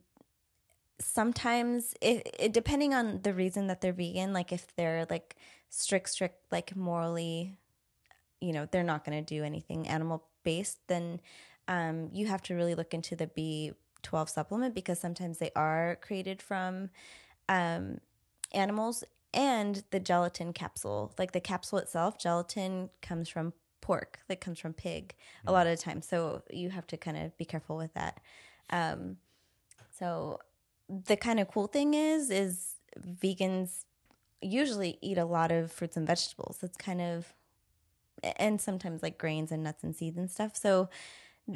sometimes, 1.00 1.96
it, 2.02 2.36
it 2.40 2.54
depending 2.54 2.94
on 2.94 3.22
the 3.24 3.34
reason 3.34 3.68
that 3.68 3.82
they're 3.82 3.94
vegan, 3.94 4.34
like 4.34 4.52
if 4.52 4.76
they're 4.76 5.08
like 5.10 5.36
strict, 5.70 6.10
strict, 6.10 6.52
like 6.52 6.76
morally, 6.76 7.58
you 8.40 8.54
know, 8.54 8.68
they're 8.70 8.84
not 8.84 9.04
going 9.04 9.24
to 9.24 9.36
do 9.36 9.44
anything 9.44 9.88
animal 9.88 10.26
based, 10.44 10.80
then 10.88 11.20
um, 11.68 12.10
you 12.12 12.28
have 12.28 12.42
to 12.44 12.56
really 12.56 12.76
look 12.76 12.94
into 12.94 13.16
the 13.16 13.28
B12 13.28 14.30
supplement 14.30 14.76
because 14.76 15.00
sometimes 15.00 15.38
they 15.38 15.52
are 15.56 15.98
created 16.02 16.42
from 16.42 16.90
um, 17.50 18.00
animals 18.54 19.04
and 19.34 19.84
the 19.92 20.00
gelatin 20.00 20.54
capsule. 20.54 21.14
Like 21.18 21.32
the 21.32 21.40
capsule 21.40 21.80
itself, 21.80 22.20
gelatin 22.20 22.90
comes 23.02 23.30
from 23.30 23.54
pork, 23.82 24.20
that 24.28 24.40
comes 24.40 24.60
from 24.60 24.74
pig 24.74 25.14
a 25.46 25.52
lot 25.52 25.68
of 25.68 25.78
the 25.78 25.82
time. 25.82 26.02
So 26.02 26.44
you 26.50 26.70
have 26.70 26.88
to 26.88 26.98
kind 26.98 27.18
of 27.18 27.38
be 27.38 27.46
careful 27.46 27.78
with 27.78 27.94
that. 27.94 28.20
Um, 28.70 29.18
so 29.98 30.40
the 30.90 31.18
kind 31.18 31.40
of 31.40 31.48
cool 31.48 31.68
thing 31.68 31.94
is, 31.94 32.30
is 32.30 32.76
vegans 33.00 33.86
usually 34.42 34.98
eat 35.02 35.18
a 35.18 35.26
lot 35.26 35.52
of 35.52 35.72
fruits 35.72 35.98
and 35.98 36.06
vegetables. 36.06 36.60
It's 36.62 36.78
kind 36.78 37.02
of, 37.02 37.34
and 38.38 38.62
sometimes 38.62 39.04
like 39.04 39.18
grains 39.18 39.52
and 39.52 39.64
nuts 39.64 39.84
and 39.84 39.96
seeds 39.96 40.18
and 40.18 40.30
stuff. 40.30 40.56
So 40.56 40.90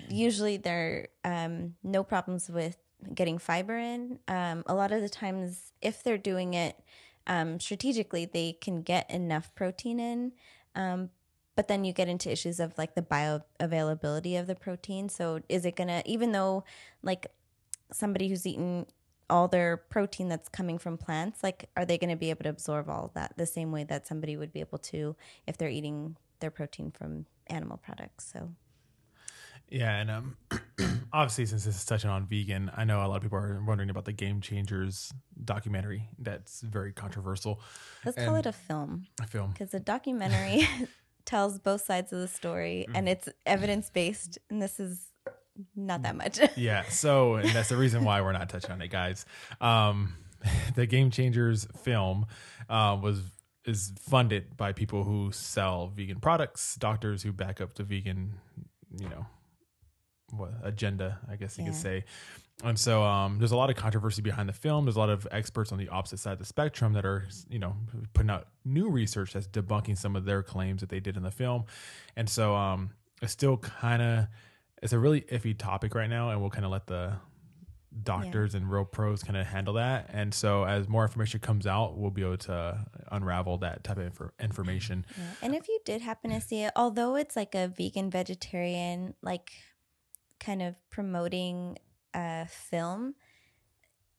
usually 0.10 0.58
there 0.58 1.10
um, 1.24 1.76
no 1.84 2.04
problems 2.04 2.50
with 2.50 2.78
getting 3.14 3.38
fiber 3.38 3.78
in. 3.78 4.20
Um, 4.28 4.64
a 4.68 4.74
lot 4.74 4.92
of 4.92 5.02
the 5.02 5.10
times, 5.10 5.74
if 5.82 6.04
they're 6.04 6.18
doing 6.18 6.54
it 6.54 6.80
um, 7.26 7.60
strategically, 7.60 8.26
they 8.26 8.54
can 8.54 8.82
get 8.82 9.10
enough 9.10 9.54
protein 9.56 10.00
in. 10.00 10.32
Um, 10.76 11.10
but 11.56 11.68
then 11.68 11.84
you 11.84 11.94
get 11.94 12.08
into 12.08 12.32
issues 12.32 12.60
of 12.60 12.78
like 12.78 12.94
the 12.96 13.02
bioavailability 13.02 14.40
of 14.40 14.46
the 14.48 14.56
protein. 14.56 15.10
So 15.10 15.42
is 15.50 15.66
it 15.66 15.76
gonna, 15.76 16.04
even 16.06 16.32
though 16.32 16.64
like 17.02 17.28
somebody 17.92 18.30
who's 18.30 18.46
eaten 18.46 18.86
all 19.30 19.48
their 19.48 19.78
protein 19.78 20.30
that's 20.30 20.50
coming 20.50 20.78
from 20.78 20.98
plants, 20.98 21.44
like 21.44 21.70
are 21.76 21.86
they 21.86 21.98
going 21.98 22.10
to 22.10 22.16
be 22.16 22.30
able 22.30 22.44
to 22.44 22.50
absorb 22.50 22.90
all 22.90 23.12
that 23.14 23.34
the 23.38 23.46
same 23.46 23.72
way 23.72 23.84
that 23.84 24.08
somebody 24.08 24.38
would 24.38 24.54
be 24.54 24.60
able 24.60 24.78
to 24.78 25.16
if 25.46 25.58
they're 25.58 25.70
eating 25.70 26.16
their 26.40 26.52
protein 26.52 26.92
from 26.92 27.26
animal 27.48 27.78
products? 27.78 28.32
So 28.32 28.52
Yeah, 29.70 29.96
and 29.98 30.10
um, 30.12 30.38
obviously, 31.14 31.46
since 31.46 31.66
this 31.66 31.76
is 31.76 31.86
touching 31.86 32.10
on 32.10 32.26
vegan, 32.26 32.72
I 32.76 32.86
know 32.86 33.06
a 33.06 33.08
lot 33.08 33.18
of 33.18 33.24
people 33.24 33.38
are 33.38 33.62
wondering 33.66 33.90
about 33.90 34.06
the 34.06 34.14
Game 34.14 34.40
Changers 34.42 35.14
documentary. 35.44 36.08
That's 36.20 36.62
very 36.62 36.94
controversial. 36.94 37.62
let's 38.06 38.18
call 38.18 38.36
it 38.36 38.46
a 38.46 38.54
film. 38.54 39.08
A 39.22 39.28
film. 39.28 39.52
because 39.52 39.74
a 39.74 39.80
documentary 39.80 40.68
tells 41.26 41.60
both 41.60 41.82
sides 41.84 42.14
of 42.14 42.20
the 42.20 42.28
story 42.28 42.86
Mm-hmm. 42.88 42.96
and 42.96 43.10
it's 43.10 43.28
evidence 43.46 43.90
based 43.90 44.38
and 44.50 44.62
this 44.62 44.80
is 44.80 45.06
not 45.76 46.04
that 46.04 46.16
much. 46.16 46.40
Yeah. 46.56 46.84
So 46.90 47.36
and 47.36 47.50
that's 47.50 47.70
the 47.70 47.78
reason 47.78 48.04
why 48.06 48.22
we're 48.22 48.32
not 48.32 48.48
touching 48.50 48.72
on 48.72 48.82
it, 48.82 48.90
guys. 48.90 49.26
Um, 49.60 50.14
the 50.76 50.86
Game 50.86 51.12
Changers 51.12 51.68
film 51.84 52.28
uh, 52.70 52.98
was 53.02 53.22
is 53.66 53.92
funded 54.00 54.56
by 54.56 54.72
people 54.72 55.04
who 55.04 55.32
sell 55.34 55.88
vegan 55.88 56.22
products, 56.22 56.76
doctors 56.76 57.22
who 57.24 57.34
back 57.34 57.60
up 57.60 57.74
the 57.74 57.84
vegan, 57.84 58.36
you 58.98 59.10
know, 59.10 59.26
what 60.32 60.52
agenda, 60.64 61.20
I 61.30 61.36
guess 61.36 61.58
you 61.58 61.66
could 61.66 61.76
say. 61.76 62.04
And 62.64 62.78
so 62.78 63.04
um, 63.04 63.38
there's 63.38 63.52
a 63.52 63.56
lot 63.56 63.70
of 63.70 63.76
controversy 63.76 64.22
behind 64.22 64.50
the 64.50 64.54
film. 64.54 64.86
There's 64.86 64.96
a 64.96 65.00
lot 65.00 65.12
of 65.12 65.28
experts 65.32 65.72
on 65.72 65.78
the 65.78 65.90
opposite 65.90 66.18
side 66.18 66.34
of 66.34 66.40
the 66.40 66.46
spectrum 66.46 66.94
that 66.94 67.06
are, 67.06 67.28
you 67.50 67.60
know, 67.60 67.76
putting 68.14 68.32
out 68.32 68.48
new 68.66 68.90
research 68.90 69.34
that's 69.34 69.48
debunking 69.48 69.98
some 69.98 70.16
of 70.16 70.26
their 70.26 70.42
claims 70.42 70.82
that 70.82 70.90
they 70.90 71.00
did 71.00 71.18
in 71.18 71.24
the 71.24 71.32
film. 71.32 71.66
And 72.16 72.28
so 72.28 72.56
um, 72.56 72.90
it's 73.22 73.32
still 73.32 73.58
kind 73.58 74.02
of 74.02 74.28
it's 74.82 74.94
a 74.94 75.00
really 75.00 75.22
iffy 75.22 75.58
topic 75.58 75.96
right 75.96 76.10
now, 76.10 76.30
and 76.30 76.42
we'll 76.42 76.50
kind 76.50 76.66
of 76.66 76.72
let 76.72 76.88
the 76.88 77.14
doctors 78.04 78.54
and 78.54 78.70
real 78.70 78.86
pros 78.86 79.24
kind 79.24 79.38
of 79.38 79.46
handle 79.46 79.76
that. 79.76 80.10
And 80.14 80.34
so 80.34 80.64
as 80.64 80.88
more 80.88 81.04
information 81.04 81.40
comes 81.40 81.66
out, 81.66 81.98
we'll 81.98 82.12
be 82.12 82.22
able 82.22 82.38
to 82.38 82.86
unravel 83.12 83.58
that 83.60 83.84
type 83.84 83.98
of 83.98 84.14
infor- 84.14 84.32
information. 84.40 85.06
Yeah. 85.18 85.24
And 85.42 85.56
if 85.56 85.68
you 85.68 85.80
did 85.86 86.02
happen 86.02 86.32
to 86.32 86.42
see 86.42 86.64
it, 86.64 86.74
although 86.76 87.16
it's 87.16 87.36
like 87.36 87.56
a 87.56 87.68
vegan 87.68 88.10
vegetarian, 88.12 89.16
like 89.22 89.52
kind 90.40 90.62
of 90.62 90.76
promoting 90.90 91.78
a 92.14 92.48
film, 92.48 93.16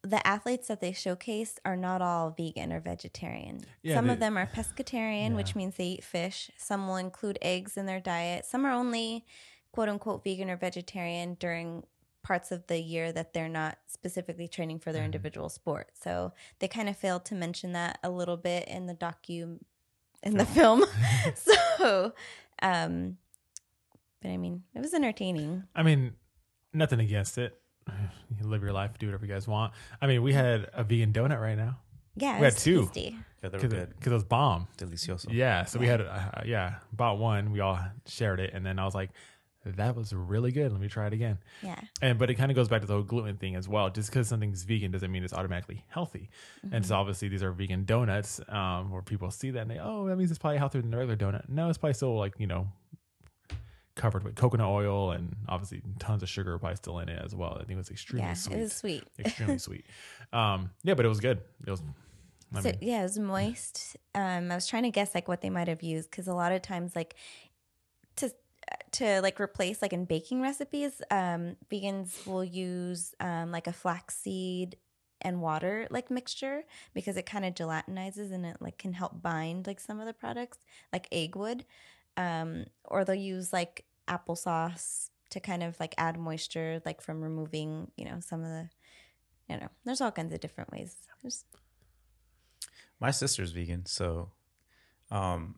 the 0.02 0.24
athletes 0.26 0.68
that 0.68 0.80
they 0.80 0.92
showcase 0.92 1.58
are 1.64 1.76
not 1.76 2.00
all 2.00 2.30
vegan 2.30 2.72
or 2.72 2.80
vegetarian. 2.80 3.60
Yeah, 3.82 3.96
Some 3.96 4.06
they- 4.06 4.12
of 4.14 4.20
them 4.20 4.36
are 4.38 4.46
pescatarian, 4.46 5.34
which 5.34 5.54
means 5.56 5.76
they 5.76 5.84
eat 5.86 6.04
fish. 6.04 6.50
Some 6.56 6.86
will 6.86 6.96
include 6.96 7.38
eggs 7.42 7.76
in 7.76 7.86
their 7.86 8.00
diet. 8.00 8.46
Some 8.46 8.64
are 8.64 8.72
only 8.72 9.24
quote 9.72 9.88
unquote 9.88 10.22
vegan 10.24 10.50
or 10.50 10.56
vegetarian 10.56 11.34
during 11.34 11.84
parts 12.22 12.52
of 12.52 12.66
the 12.66 12.78
year 12.78 13.10
that 13.12 13.32
they're 13.32 13.48
not 13.48 13.78
specifically 13.86 14.48
training 14.48 14.78
for 14.78 14.92
their 14.92 15.02
Mhm. 15.02 15.06
individual 15.06 15.48
sport. 15.48 15.90
So 15.94 16.32
they 16.58 16.68
kind 16.68 16.88
of 16.88 16.96
failed 16.96 17.24
to 17.26 17.34
mention 17.34 17.72
that 17.72 17.98
a 18.02 18.10
little 18.10 18.36
bit 18.36 18.68
in 18.68 18.86
the 18.86 18.94
docu 18.94 19.58
in 20.22 20.36
the 20.36 20.44
film. 20.46 20.84
so 21.34 22.12
um 22.60 23.18
but 24.22 24.28
I 24.30 24.36
mean, 24.36 24.62
it 24.74 24.80
was 24.80 24.94
entertaining. 24.94 25.64
I 25.74 25.82
mean, 25.82 26.12
nothing 26.72 27.00
against 27.00 27.38
it. 27.38 27.58
You 28.38 28.46
live 28.46 28.62
your 28.62 28.72
life, 28.74 28.90
do 28.98 29.06
whatever 29.06 29.24
you 29.26 29.32
guys 29.32 29.48
want. 29.48 29.72
I 30.02 30.06
mean, 30.06 30.22
we 30.22 30.32
had 30.34 30.68
a 30.74 30.84
vegan 30.84 31.12
donut 31.14 31.40
right 31.40 31.56
now 31.56 31.78
Yeah, 32.14 32.36
it 32.36 32.40
We 32.40 32.44
had 32.44 32.56
two. 32.58 32.82
tasty. 32.82 33.16
Yeah, 33.42 33.48
they 33.48 33.56
were 33.56 33.62
because 33.62 33.72
good. 33.72 33.88
it, 33.90 34.00
'cause 34.00 34.10
it 34.12 34.14
was 34.14 34.24
bomb. 34.24 34.68
Delicioso. 34.76 35.26
Yeah, 35.32 35.64
so 35.64 35.78
we 35.78 35.86
had 35.86 36.02
uh, 36.02 36.42
yeah 36.44 36.74
bought 36.92 37.18
one. 37.18 37.50
We 37.52 37.60
all 37.60 37.78
shared 38.06 38.38
it, 38.40 38.52
and 38.52 38.66
then 38.66 38.78
I 38.78 38.84
was 38.84 38.94
like, 38.94 39.10
that 39.64 39.96
was 39.96 40.12
really 40.12 40.52
good. 40.52 40.70
Let 40.72 40.80
me 40.80 40.88
try 40.88 41.06
it 41.06 41.12
again. 41.14 41.38
Yeah. 41.62 41.78
And 42.02 42.18
but 42.18 42.28
it 42.30 42.34
kind 42.34 42.50
of 42.50 42.54
goes 42.56 42.68
back 42.68 42.80
to 42.82 42.86
the 42.86 42.92
whole 42.94 43.02
gluten 43.02 43.36
thing 43.38 43.56
as 43.56 43.66
well. 43.68 43.88
Just 43.90 44.10
because 44.10 44.28
something's 44.28 44.62
vegan 44.64 44.90
doesn't 44.90 45.10
mean 45.10 45.24
it's 45.24 45.32
automatically 45.32 45.84
healthy. 45.88 46.28
And 46.70 46.84
so 46.84 46.96
obviously 46.96 47.28
these 47.28 47.42
are 47.42 47.52
vegan 47.52 47.84
donuts, 47.84 48.40
um, 48.48 48.90
where 48.90 49.02
people 49.02 49.30
see 49.30 49.50
that 49.52 49.60
and 49.62 49.70
they 49.70 49.78
oh 49.78 50.06
that 50.08 50.16
means 50.16 50.30
it's 50.30 50.38
probably 50.38 50.58
healthier 50.58 50.82
than 50.82 50.92
a 50.92 50.98
regular 50.98 51.16
donut. 51.16 51.48
No, 51.48 51.68
it's 51.70 51.78
probably 51.78 51.94
still 51.94 52.16
like 52.18 52.34
you 52.38 52.46
know 52.46 52.68
covered 53.98 54.24
with 54.24 54.34
coconut 54.34 54.68
oil 54.68 55.10
and 55.10 55.36
obviously 55.48 55.82
tons 55.98 56.22
of 56.22 56.28
sugar 56.28 56.56
probably 56.58 56.76
still 56.76 56.98
in 57.00 57.08
it 57.08 57.20
as 57.22 57.34
well. 57.34 57.54
I 57.54 57.58
think 57.58 57.72
it 57.72 57.76
was 57.76 57.90
extremely 57.90 58.28
Yeah, 58.28 58.34
sweet, 58.34 58.56
it 58.56 58.60
was 58.60 58.72
sweet. 58.72 59.04
extremely 59.18 59.58
sweet. 59.58 59.84
Um, 60.32 60.70
yeah, 60.82 60.94
but 60.94 61.04
it 61.04 61.08
was 61.08 61.20
good. 61.20 61.40
It 61.66 61.70
was. 61.70 61.82
I 62.54 62.62
so 62.62 62.68
mean, 62.70 62.78
yeah, 62.80 63.00
it 63.00 63.02
was 63.02 63.18
moist. 63.18 63.96
Um, 64.14 64.50
I 64.50 64.54
was 64.54 64.66
trying 64.66 64.84
to 64.84 64.90
guess 64.90 65.14
like 65.14 65.28
what 65.28 65.42
they 65.42 65.50
might 65.50 65.68
have 65.68 65.82
used 65.82 66.10
because 66.10 66.28
a 66.28 66.34
lot 66.34 66.52
of 66.52 66.62
times 66.62 66.96
like 66.96 67.14
to 68.16 68.30
to 68.92 69.20
like 69.20 69.40
replace 69.40 69.82
like 69.82 69.92
in 69.92 70.04
baking 70.04 70.40
recipes, 70.40 71.02
um, 71.10 71.56
vegans 71.70 72.26
will 72.26 72.44
use 72.44 73.14
um, 73.20 73.50
like 73.50 73.66
a 73.66 73.72
flaxseed 73.72 74.76
and 75.20 75.40
water 75.40 75.86
like 75.90 76.10
mixture 76.10 76.62
because 76.94 77.16
it 77.16 77.26
kind 77.26 77.44
of 77.44 77.54
gelatinizes 77.54 78.32
and 78.32 78.46
it 78.46 78.56
like 78.60 78.78
can 78.78 78.92
help 78.92 79.20
bind 79.20 79.66
like 79.66 79.80
some 79.80 79.98
of 79.98 80.06
the 80.06 80.12
products 80.12 80.58
like 80.92 81.08
egg 81.12 81.36
would, 81.36 81.64
um, 82.16 82.64
or 82.84 83.04
they'll 83.04 83.14
use 83.14 83.52
like 83.52 83.84
applesauce 84.08 85.10
to 85.30 85.40
kind 85.40 85.62
of 85.62 85.78
like 85.78 85.94
add 85.98 86.18
moisture 86.18 86.80
like 86.86 87.00
from 87.02 87.20
removing 87.20 87.90
you 87.96 88.04
know 88.04 88.18
some 88.20 88.42
of 88.42 88.48
the 88.48 88.68
you 89.48 89.56
know 89.56 89.68
there's 89.84 90.00
all 90.00 90.10
kinds 90.10 90.32
of 90.32 90.40
different 90.40 90.70
ways. 90.72 90.96
There's 91.22 91.44
My 93.00 93.10
sister's 93.10 93.52
vegan, 93.52 93.86
so 93.86 94.30
um, 95.10 95.56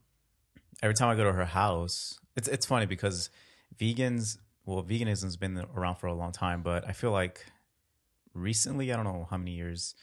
every 0.83 0.95
time 0.95 1.09
I 1.09 1.17
go 1.17 1.25
to 1.25 1.33
her 1.33 1.45
house, 1.45 2.19
it's 2.37 2.49
it's 2.49 2.67
funny 2.67 2.87
because 2.87 3.31
vegans, 3.79 4.39
well, 4.65 4.83
veganism's 4.83 5.37
been 5.37 5.65
around 5.75 5.97
for 5.97 6.07
a 6.07 6.15
long 6.15 6.33
time, 6.33 6.63
but 6.63 6.87
I 6.89 6.93
feel 6.93 7.11
like 7.11 7.47
recently, 8.35 8.93
I 8.93 8.97
don't 8.97 9.05
know 9.05 9.27
how 9.31 9.37
many 9.37 9.53
years, 9.53 9.95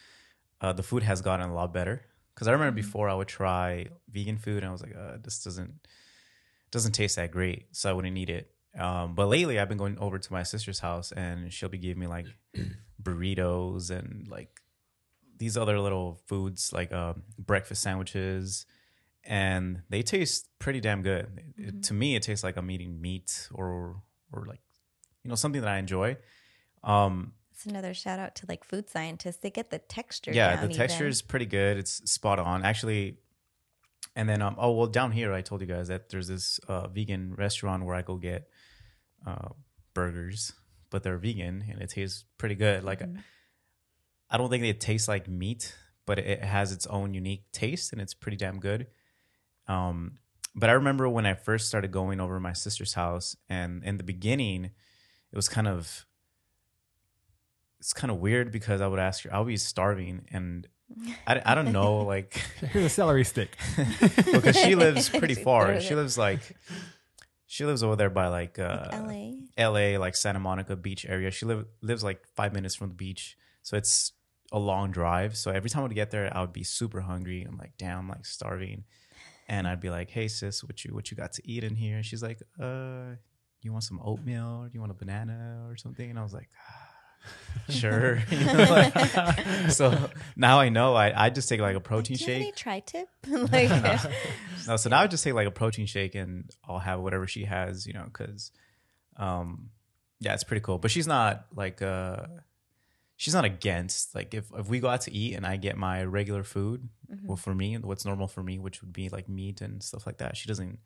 uh, 0.62 0.74
the 0.74 0.84
food 0.84 1.04
has 1.04 1.22
gotten 1.22 1.50
a 1.50 1.54
lot 1.54 1.74
better. 1.74 2.06
Because 2.34 2.48
I 2.48 2.52
remember 2.52 2.76
before 2.76 3.10
I 3.10 3.16
would 3.16 3.28
try 3.28 3.88
vegan 4.12 4.38
food 4.38 4.58
and 4.58 4.68
I 4.68 4.72
was 4.72 4.82
like, 4.84 4.96
uh, 4.96 5.18
this 5.24 5.44
doesn't 5.44 5.88
doesn't 6.78 6.94
taste 6.94 7.16
that 7.18 7.32
great, 7.32 7.68
so 7.72 7.90
I 7.90 7.94
wouldn't 7.94 8.18
eat 8.18 8.30
it. 8.30 8.52
Um, 8.78 9.16
but 9.16 9.28
lately, 9.28 9.60
I've 9.60 9.70
been 9.70 9.78
going 9.78 9.98
over 9.98 10.20
to 10.20 10.34
my 10.34 10.44
sister's 10.44 10.80
house 10.80 11.12
and 11.12 11.52
she'll 11.52 11.70
be 11.70 11.78
giving 11.80 12.00
me 12.00 12.08
like 12.08 12.28
burritos 13.02 13.90
and 13.90 14.28
like 14.30 14.62
these 15.38 15.58
other 15.58 15.80
little 15.80 16.20
foods 16.28 16.72
like 16.74 16.92
uh, 16.92 17.14
breakfast 17.40 17.82
sandwiches, 17.82 18.66
and 19.24 19.82
they 19.90 20.02
taste 20.02 20.48
pretty 20.60 20.80
damn 20.80 21.02
good. 21.02 21.28
It- 21.58 21.84
to 21.84 21.94
me, 21.94 22.16
it 22.16 22.24
tastes 22.24 22.44
like 22.44 22.58
I'm 22.58 22.70
eating 22.72 23.02
meat 23.02 23.48
or 23.54 24.02
or 24.32 24.46
like 24.46 24.60
you 25.24 25.30
know 25.30 25.36
something 25.36 25.62
that 25.62 25.70
I 25.70 25.78
enjoy. 25.78 26.18
Um, 26.84 27.34
It's 27.54 27.66
another 27.66 27.94
shout 27.94 28.20
out 28.20 28.36
to 28.36 28.46
like 28.48 28.64
food 28.64 28.90
scientists. 28.90 29.38
They 29.38 29.50
get 29.50 29.70
the 29.70 29.80
texture. 29.80 30.32
yeah, 30.34 30.56
down 30.56 30.68
the 30.70 30.74
texture 30.76 31.04
even. 31.06 31.12
is 31.12 31.22
pretty 31.22 31.46
good. 31.48 31.78
It's 31.78 32.10
spot 32.10 32.40
on, 32.40 32.64
actually. 32.64 33.18
And 34.18 34.28
then, 34.28 34.42
um, 34.42 34.56
oh 34.58 34.72
well, 34.72 34.88
down 34.88 35.12
here, 35.12 35.32
I 35.32 35.42
told 35.42 35.62
you 35.62 35.68
guys 35.68 35.90
that 35.90 36.10
there's 36.10 36.28
this 36.28 36.60
uh, 36.68 36.88
vegan 36.88 37.36
restaurant 37.36 37.86
where 37.86 37.96
I 37.96 38.02
go 38.02 38.16
get 38.18 38.50
uh, 39.28 39.50
burgers, 39.94 40.54
but 40.90 41.04
they're 41.04 41.20
vegan 41.20 41.64
and 41.70 41.80
it 41.84 41.92
tastes 41.92 42.26
pretty 42.40 42.56
good. 42.56 42.84
Like, 42.84 43.02
Mhm. 43.02 43.22
I 44.32 44.38
don't 44.38 44.50
think 44.50 44.64
it 44.64 44.82
tastes 44.82 45.08
like 45.08 45.28
meat, 45.28 45.76
but 46.08 46.18
it 46.18 46.44
has 46.44 46.72
its 46.72 46.88
own 46.88 47.14
unique 47.14 47.44
taste 47.52 47.94
and 47.94 48.02
it's 48.02 48.16
pretty 48.16 48.38
damn 48.38 48.60
good. 48.60 48.88
Um, 49.68 50.18
but 50.56 50.72
I 50.72 50.74
remember 50.74 51.08
when 51.08 51.28
I 51.28 51.36
first 51.36 51.68
started 51.68 51.92
going 51.92 52.20
over 52.20 52.34
to 52.34 52.40
my 52.40 52.54
sister's 52.54 52.96
house, 52.96 53.38
and 53.48 53.84
in 53.84 53.98
the 53.98 54.04
beginning, 54.04 54.66
it 54.66 55.36
was 55.36 55.48
kind 55.48 55.68
of 55.68 56.08
it's 57.80 57.94
kind 57.94 58.10
of 58.10 58.18
weird 58.18 58.52
because 58.52 58.82
I 58.82 58.88
would 58.88 58.98
ask 59.00 59.24
her, 59.26 59.34
I'll 59.34 59.46
be 59.46 59.58
starving, 59.58 60.26
and 60.32 60.68
I, 61.28 61.42
I 61.46 61.56
don't 61.56 61.72
know, 61.72 61.98
like 62.00 62.34
here's 62.72 62.86
a 62.86 62.90
celery 62.90 63.24
stick. 63.26 63.58
because 64.32 64.56
she 64.58 64.76
lives 64.76 65.10
pretty 65.20 65.36
She 65.36 65.44
far. 65.44 65.68
threw 65.74 65.82
She 65.82 65.94
it. 65.94 65.98
lives 65.98 66.18
like 66.18 66.40
she 67.46 67.66
lives 67.66 67.84
over 67.84 67.96
there 67.96 68.10
by 68.10 68.28
like 68.28 68.58
uh 68.60 68.88
LA. 68.94 69.32
LA, 69.58 70.00
like 70.00 70.16
Santa 70.16 70.40
Monica 70.40 70.76
beach 70.76 71.06
area. 71.08 71.32
She 71.32 71.46
live, 71.46 71.66
lives 71.82 72.04
like 72.04 72.26
five 72.36 72.54
minutes 72.54 72.76
from 72.76 72.90
the 72.90 72.96
beach. 72.96 73.38
So 73.64 73.78
it's 73.78 74.14
a 74.52 74.60
long 74.60 74.92
drive. 74.92 75.36
So 75.36 75.52
every 75.52 75.70
time 75.70 75.82
I 75.82 75.84
would 75.88 75.96
get 75.96 76.12
there, 76.12 76.32
I 76.36 76.42
would 76.42 76.54
be 76.54 76.64
super 76.64 77.02
hungry. 77.02 77.44
I'm 77.48 77.58
like, 77.58 77.74
damn, 77.78 78.00
I'm 78.00 78.10
like 78.10 78.26
starving. 78.26 78.86
And 79.50 79.68
I'd 79.68 79.80
be 79.82 79.90
like, 79.90 80.10
hey 80.10 80.28
sis, 80.28 80.64
what 80.64 80.84
you 80.84 80.94
what 80.94 81.12
you 81.12 81.18
got 81.18 81.34
to 81.34 81.42
eat 81.50 81.64
in 81.64 81.76
here? 81.76 81.98
And 81.98 82.06
she's 82.06 82.24
like, 82.24 82.42
uh, 82.62 83.16
you 83.62 83.72
want 83.72 83.84
some 83.84 84.00
oatmeal 84.04 84.62
or 84.64 84.68
do 84.68 84.74
you 84.74 84.80
want 84.80 84.92
a 84.92 84.96
banana 84.96 85.66
or 85.70 85.76
something? 85.78 86.10
And 86.10 86.18
I 86.20 86.24
was 86.24 86.34
like, 86.34 86.50
ah, 86.70 86.87
sure. 87.70 88.20
You 88.30 88.46
know, 88.46 88.54
like- 88.70 89.72
so 89.72 90.10
now 90.36 90.60
I 90.60 90.70
know 90.70 90.94
I, 90.96 91.26
I 91.26 91.30
just 91.30 91.50
take 91.50 91.60
like 91.60 91.76
a 91.76 91.80
protein 91.80 92.18
Do 92.18 92.26
you 92.26 92.34
any 92.34 92.44
shake. 92.46 92.56
tri-tip? 92.56 93.08
like, 93.28 93.70
No, 94.68 94.78
so 94.78 94.90
now 94.90 95.00
I 95.02 95.08
just 95.08 95.24
take 95.24 95.34
like 95.34 95.48
a 95.48 95.52
protein 95.52 95.86
shake 95.86 96.16
and 96.16 96.50
I'll 96.68 96.80
have 96.80 97.00
whatever 97.02 97.28
she 97.28 97.44
has, 97.46 97.86
you 97.86 97.94
know, 97.94 98.04
because, 98.06 98.52
um, 99.18 99.70
yeah, 100.20 100.34
it's 100.34 100.44
pretty 100.44 100.62
cool. 100.62 100.78
But 100.78 100.92
she's 100.92 101.08
not 101.08 101.46
like, 101.56 101.82
uh, 101.82 102.26
she's 103.18 103.34
not 103.34 103.46
against 103.46 104.14
like 104.16 104.34
if 104.34 104.46
if 104.58 104.70
we 104.70 104.80
go 104.80 104.88
out 104.88 105.02
to 105.02 105.12
eat 105.14 105.34
and 105.36 105.46
I 105.46 105.58
get 105.58 105.76
my 105.78 106.04
regular 106.04 106.44
food, 106.44 106.88
Mm-hmm. 107.12 107.26
well, 107.26 107.38
for 107.38 107.56
me, 107.56 107.78
what's 107.78 108.04
normal 108.04 108.28
for 108.28 108.44
me, 108.44 108.60
which 108.60 108.82
would 108.82 108.92
be 108.92 109.08
like 109.08 109.30
meat 109.30 109.62
and 109.62 109.82
stuff 109.82 110.06
like 110.06 110.18
that. 110.18 110.36
She 110.36 110.46
doesn't, 110.50 110.80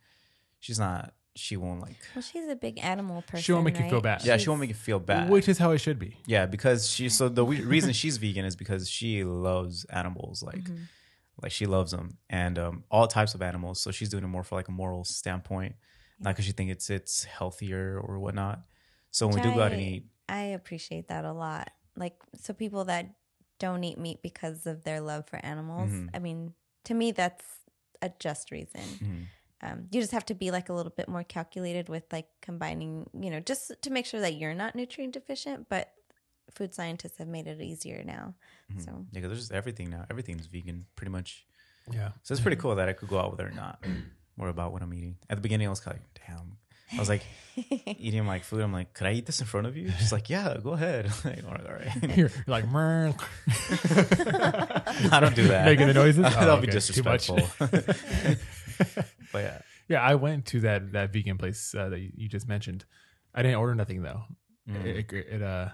she's 0.59 0.77
not, 0.77 1.15
she 1.35 1.55
won't 1.57 1.81
like, 1.81 1.95
well, 2.15 2.21
she's 2.21 2.47
a 2.47 2.55
big 2.55 2.77
animal 2.83 3.21
person. 3.21 3.41
She 3.43 3.51
won't 3.53 3.65
make 3.65 3.79
you 3.79 3.89
feel 3.89 4.01
bad. 4.01 4.23
yeah, 4.25 4.37
she 4.37 4.49
won't 4.49 4.59
make 4.61 4.69
you 4.69 4.75
feel 4.75 4.99
bad. 4.99 5.29
Which 5.29 5.47
is 5.47 5.57
how 5.57 5.71
it 5.71 5.77
should 5.79 5.97
be. 5.99 6.17
yeah, 6.25 6.45
because 6.45 6.89
she 6.89 7.07
so 7.09 7.29
the 7.29 7.45
we- 7.45 7.61
reason 7.61 7.93
she's 7.93 8.17
vegan 8.17 8.45
is 8.45 8.55
because 8.55 8.89
she 8.89 9.23
loves 9.23 9.85
animals, 9.85 10.43
like 10.43 10.63
Mhm. 10.63 10.87
like 11.41 11.51
she 11.51 11.65
loves 11.65 11.91
them 11.91 12.17
and 12.29 12.59
um, 12.59 12.83
all 12.91 13.07
types 13.07 13.33
of 13.33 13.41
animals. 13.41 13.79
So 13.81 13.91
she's 13.91 14.09
doing 14.09 14.23
it 14.23 14.27
more 14.27 14.43
for 14.43 14.55
like 14.55 14.67
a 14.67 14.71
moral 14.71 15.03
standpoint, 15.05 15.75
not 16.19 16.31
because 16.31 16.45
she 16.45 16.51
thinks 16.51 16.71
it's 16.73 16.89
it's 16.89 17.23
healthier 17.23 17.97
or 17.99 18.19
whatnot. 18.19 18.61
So 19.11 19.27
when 19.27 19.37
we 19.37 19.41
do 19.41 19.53
go 19.55 19.61
out 19.61 19.71
and 19.71 19.81
eat, 19.81 20.05
I 20.29 20.41
appreciate 20.55 21.07
that 21.09 21.25
a 21.25 21.33
lot. 21.33 21.71
Like, 21.97 22.15
so 22.39 22.53
people 22.53 22.85
that 22.85 23.13
don't 23.59 23.83
eat 23.83 23.97
meat 23.97 24.21
because 24.21 24.65
of 24.65 24.83
their 24.83 25.01
love 25.01 25.27
for 25.27 25.37
animals. 25.45 25.91
Mhm. 25.91 26.09
I 26.13 26.19
mean, 26.19 26.53
to 26.85 26.93
me, 26.93 27.11
that's 27.11 27.43
a 28.01 28.09
just 28.19 28.51
reason. 28.51 28.81
Mhm. 28.81 29.25
Um, 29.63 29.87
you 29.91 30.01
just 30.01 30.11
have 30.13 30.25
to 30.25 30.33
be 30.33 30.49
like 30.51 30.69
a 30.69 30.73
little 30.73 30.91
bit 30.95 31.07
more 31.07 31.23
calculated 31.23 31.87
with 31.89 32.03
like 32.11 32.27
combining, 32.41 33.07
you 33.19 33.29
know, 33.29 33.39
just 33.39 33.71
to 33.81 33.89
make 33.91 34.05
sure 34.05 34.19
that 34.19 34.33
you're 34.35 34.53
not 34.55 34.75
nutrient 34.75 35.13
deficient. 35.13 35.67
But 35.69 35.91
food 36.53 36.73
scientists 36.73 37.17
have 37.19 37.27
made 37.27 37.47
it 37.47 37.61
easier 37.61 38.03
now. 38.03 38.33
Mhm. 38.73 38.83
So 38.85 39.05
Yeah, 39.11 39.21
'cause 39.21 39.29
there's 39.29 39.39
just 39.39 39.51
everything 39.51 39.89
now. 39.89 40.05
Everything's 40.09 40.47
vegan, 40.47 40.85
pretty 40.95 41.11
much. 41.11 41.45
Yeah. 41.91 42.11
So 42.23 42.33
it's 42.33 42.41
pretty 42.41 42.57
cool 42.57 42.75
that 42.75 42.89
I 42.89 42.93
could 42.93 43.07
go 43.09 43.19
out 43.19 43.31
with 43.31 43.39
it 43.39 43.45
or 43.45 43.51
not. 43.51 43.83
Worry 44.37 44.49
about 44.49 44.71
what 44.73 44.81
I'm 44.81 44.93
eating. 44.93 45.17
At 45.29 45.37
the 45.37 45.41
beginning, 45.41 45.67
I 45.67 45.69
was 45.69 45.85
like, 45.85 46.01
damn. 46.27 46.57
I 46.93 46.99
was 46.99 47.07
like 47.09 47.21
eating 47.99 48.25
like 48.27 48.43
food. 48.43 48.61
I'm 48.61 48.73
like, 48.73 48.93
could 48.93 49.07
I 49.07 49.13
eat 49.13 49.25
this 49.25 49.39
in 49.39 49.45
front 49.47 49.65
of 49.67 49.77
you? 49.77 49.91
She's 49.99 50.11
like, 50.11 50.29
yeah, 50.29 50.57
go 50.61 50.71
ahead. 50.71 51.05
I'm 51.23 51.29
like, 51.31 51.43
all 51.45 51.51
right, 51.51 51.65
all 51.67 51.73
right. 51.73 52.17
You're, 52.17 52.27
you're 52.29 52.43
like, 52.47 52.65
I 55.13 55.19
don't 55.21 55.35
do 55.35 55.47
that. 55.49 55.65
Making 55.65 55.87
the 55.87 55.93
noises? 55.93 56.23
That'll 56.23 56.57
Oh, 56.57 56.61
be 56.61 56.67
okay. 56.69 56.79
Too 56.79 57.03
much. 57.03 57.27
disrespectful. 57.27 59.07
But 59.31 59.43
yeah, 59.43 59.61
yeah, 59.87 60.01
I 60.01 60.15
went 60.15 60.45
to 60.47 60.59
that 60.61 60.91
that 60.93 61.11
vegan 61.13 61.37
place 61.37 61.73
uh, 61.75 61.89
that 61.89 61.99
you, 61.99 62.11
you 62.15 62.27
just 62.29 62.47
mentioned. 62.47 62.85
I 63.33 63.41
didn't 63.43 63.57
order 63.57 63.75
nothing 63.75 64.01
though. 64.01 64.23
Mm. 64.69 64.85
It, 64.85 65.11
it, 65.13 65.27
it 65.35 65.41
uh 65.41 65.69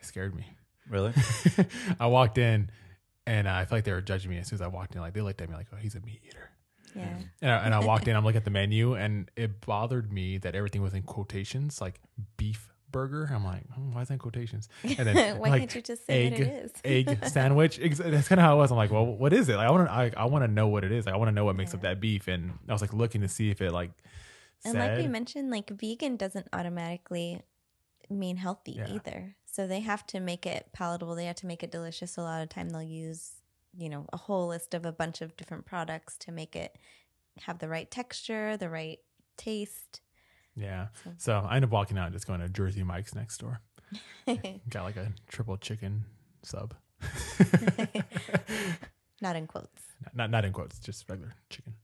scared 0.00 0.34
me. 0.34 0.46
really? 0.88 1.12
I 2.00 2.06
walked 2.06 2.38
in, 2.38 2.70
and 3.26 3.46
uh, 3.46 3.52
I 3.52 3.64
felt 3.64 3.72
like 3.78 3.84
they 3.84 3.92
were 3.92 4.00
judging 4.00 4.30
me 4.30 4.38
as 4.38 4.48
soon 4.48 4.56
as 4.56 4.62
I 4.62 4.66
walked 4.68 4.94
in. 4.94 5.00
Like 5.00 5.14
they 5.14 5.20
looked 5.20 5.40
at 5.40 5.48
me 5.48 5.54
like, 5.54 5.68
"Oh, 5.72 5.76
he's 5.76 5.94
a 5.94 6.00
meat 6.00 6.20
eater." 6.26 6.50
yeah, 6.94 7.18
And 7.40 7.50
I, 7.50 7.56
and 7.64 7.74
I 7.74 7.78
walked 7.80 8.08
in. 8.08 8.16
I'm 8.16 8.24
looking 8.24 8.38
at 8.38 8.44
the 8.44 8.50
menu, 8.50 8.94
and 8.94 9.30
it 9.36 9.64
bothered 9.64 10.12
me 10.12 10.38
that 10.38 10.54
everything 10.54 10.82
was 10.82 10.92
in 10.94 11.02
quotations, 11.02 11.80
like 11.80 12.00
beef 12.36 12.68
burger. 12.92 13.28
I'm 13.32 13.44
like, 13.44 13.64
hmm, 13.72 13.92
why 13.92 14.02
is 14.02 14.08
that 14.08 14.14
in 14.14 14.20
quotations? 14.20 14.68
And 14.84 15.08
then 15.08 15.38
why 15.38 15.48
like 15.48 15.60
can't 15.60 15.74
you 15.74 15.82
just 15.82 16.06
say 16.06 16.26
egg 16.26 16.32
what 16.32 16.40
it 16.40 16.64
is? 16.64 16.72
egg 16.84 17.24
sandwich. 17.26 17.78
That's 17.78 18.28
kind 18.28 18.40
of 18.40 18.44
how 18.44 18.54
it 18.54 18.58
was. 18.58 18.70
I'm 18.70 18.76
like, 18.76 18.90
well, 18.90 19.06
what 19.06 19.32
is 19.32 19.48
it? 19.48 19.56
Like, 19.56 19.66
I 19.66 19.70
want 19.70 19.86
to 19.88 19.92
I, 19.92 20.12
I 20.16 20.24
want 20.26 20.44
to 20.44 20.50
know 20.50 20.68
what 20.68 20.84
it 20.84 20.92
is. 20.92 21.06
Like, 21.06 21.14
I 21.14 21.18
want 21.18 21.28
to 21.28 21.34
know 21.34 21.44
what 21.44 21.56
makes 21.56 21.74
up 21.74 21.80
that 21.82 22.00
beef. 22.00 22.28
And 22.28 22.52
I 22.68 22.72
was 22.72 22.80
like 22.82 22.92
looking 22.92 23.22
to 23.22 23.28
see 23.28 23.50
if 23.50 23.60
it 23.60 23.72
like 23.72 23.90
And 24.64 24.78
like 24.78 24.96
we 24.96 25.06
mentioned, 25.08 25.50
like 25.50 25.70
vegan 25.70 26.16
doesn't 26.16 26.46
automatically 26.52 27.40
mean 28.10 28.36
healthy 28.36 28.72
Yeah. 28.72 28.88
either. 28.88 29.36
So 29.46 29.66
they 29.66 29.80
have 29.80 30.06
to 30.08 30.20
make 30.20 30.46
it 30.46 30.68
palatable. 30.72 31.14
They 31.14 31.26
have 31.26 31.36
to 31.36 31.46
make 31.46 31.62
it 31.62 31.70
delicious. 31.70 32.16
A 32.16 32.22
lot 32.22 32.42
of 32.42 32.48
time 32.48 32.70
they'll 32.70 32.82
use, 32.82 33.32
you 33.76 33.88
know, 33.88 34.06
a 34.12 34.16
whole 34.16 34.48
list 34.48 34.74
of 34.74 34.86
a 34.86 34.92
bunch 34.92 35.20
of 35.20 35.36
different 35.36 35.66
products 35.66 36.16
to 36.18 36.32
make 36.32 36.56
it 36.56 36.76
have 37.40 37.58
the 37.58 37.68
right 37.68 37.90
texture, 37.90 38.56
the 38.56 38.68
right 38.70 38.98
taste. 39.36 40.00
Yeah. 40.56 40.88
So- 41.04 41.10
So 41.18 41.46
I 41.48 41.56
end 41.56 41.64
up 41.64 41.70
walking 41.70 41.98
out 41.98 42.06
and 42.06 42.12
just 42.14 42.26
going 42.26 42.40
to 42.40 42.48
Jersey 42.48 42.82
Mike's 42.82 43.14
next 43.14 43.38
door. 43.38 43.60
Got 44.70 44.84
like 44.84 44.96
a 44.96 45.12
triple 45.28 45.56
chicken 45.56 46.04
sub. 46.42 46.74
Not 49.20 49.36
in 49.36 49.46
quotes. 49.46 49.82
not 50.14 50.30
not 50.30 50.44
in 50.44 50.52
quotes, 50.52 50.78
just 50.80 51.08
regular 51.08 51.32
chicken. 51.48 51.74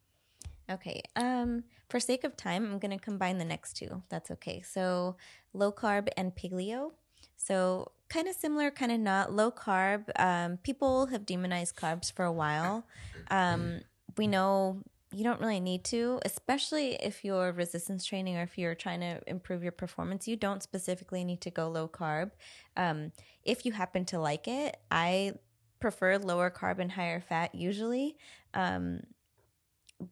Okay. 0.71 1.03
Um, 1.17 1.65
for 1.89 2.01
sake 2.01 2.25
of 2.25 2.37
time, 2.37 2.65
I'm 2.73 2.79
to 2.91 2.99
combine 2.99 3.39
the 3.39 3.45
next 3.45 3.75
two. 3.75 4.03
That's 4.09 4.31
okay. 4.33 4.61
So, 4.61 5.17
low 5.55 5.71
carb 5.73 6.09
and 6.17 6.35
paleo. 6.35 6.93
So, 7.37 7.93
kind 8.09 8.27
of 8.29 8.35
similar, 8.35 8.71
kind 8.73 8.91
of 8.93 8.99
not. 9.01 9.33
Low 9.33 9.51
carb. 9.53 10.11
Um, 10.19 10.57
people 10.59 11.07
have 11.07 11.25
demonized 11.25 11.77
carbs 11.77 12.13
for 12.13 12.25
a 12.25 12.33
while. 12.33 12.85
Um, 13.31 13.81
we 14.17 14.27
know 14.27 14.83
you 15.11 15.25
don't 15.25 15.41
really 15.41 15.61
need 15.61 15.85
to, 15.85 16.21
especially 16.25 16.95
if 16.97 17.25
you're 17.25 17.53
resistance 17.53 18.05
training 18.05 18.37
or 18.37 18.43
if 18.43 18.59
you're 18.59 18.75
trying 18.75 19.01
to 19.01 19.21
improve 19.27 19.63
your 19.63 19.73
performance. 19.73 20.29
You 20.29 20.37
don't 20.37 20.63
specifically 20.63 21.25
need 21.25 21.41
to 21.43 21.51
go 21.51 21.69
low 21.69 21.89
carb. 21.89 22.33
Um, 22.77 23.13
if 23.43 23.65
you 23.65 23.73
happen 23.73 24.05
to 24.07 24.19
like 24.19 24.47
it, 24.47 24.77
I 24.91 25.35
prefer 25.81 26.19
lower 26.19 26.51
carb 26.51 26.79
and 26.79 26.93
higher 26.93 27.21
fat 27.21 27.55
usually. 27.55 28.17
Um, 28.53 29.01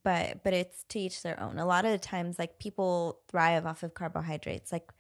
but 0.03 0.43
but 0.43 0.53
it's 0.53 0.85
to 0.89 0.99
each 0.99 1.23
their 1.23 1.39
own. 1.41 1.59
A 1.59 1.67
lot 1.67 1.85
of 1.85 1.93
the 1.93 1.99
times, 1.99 2.39
like 2.39 2.59
people 2.59 3.21
thrive 3.29 3.67
off 3.67 3.83
of 3.83 3.95
carbohydrates, 3.95 4.73
like 4.73 4.91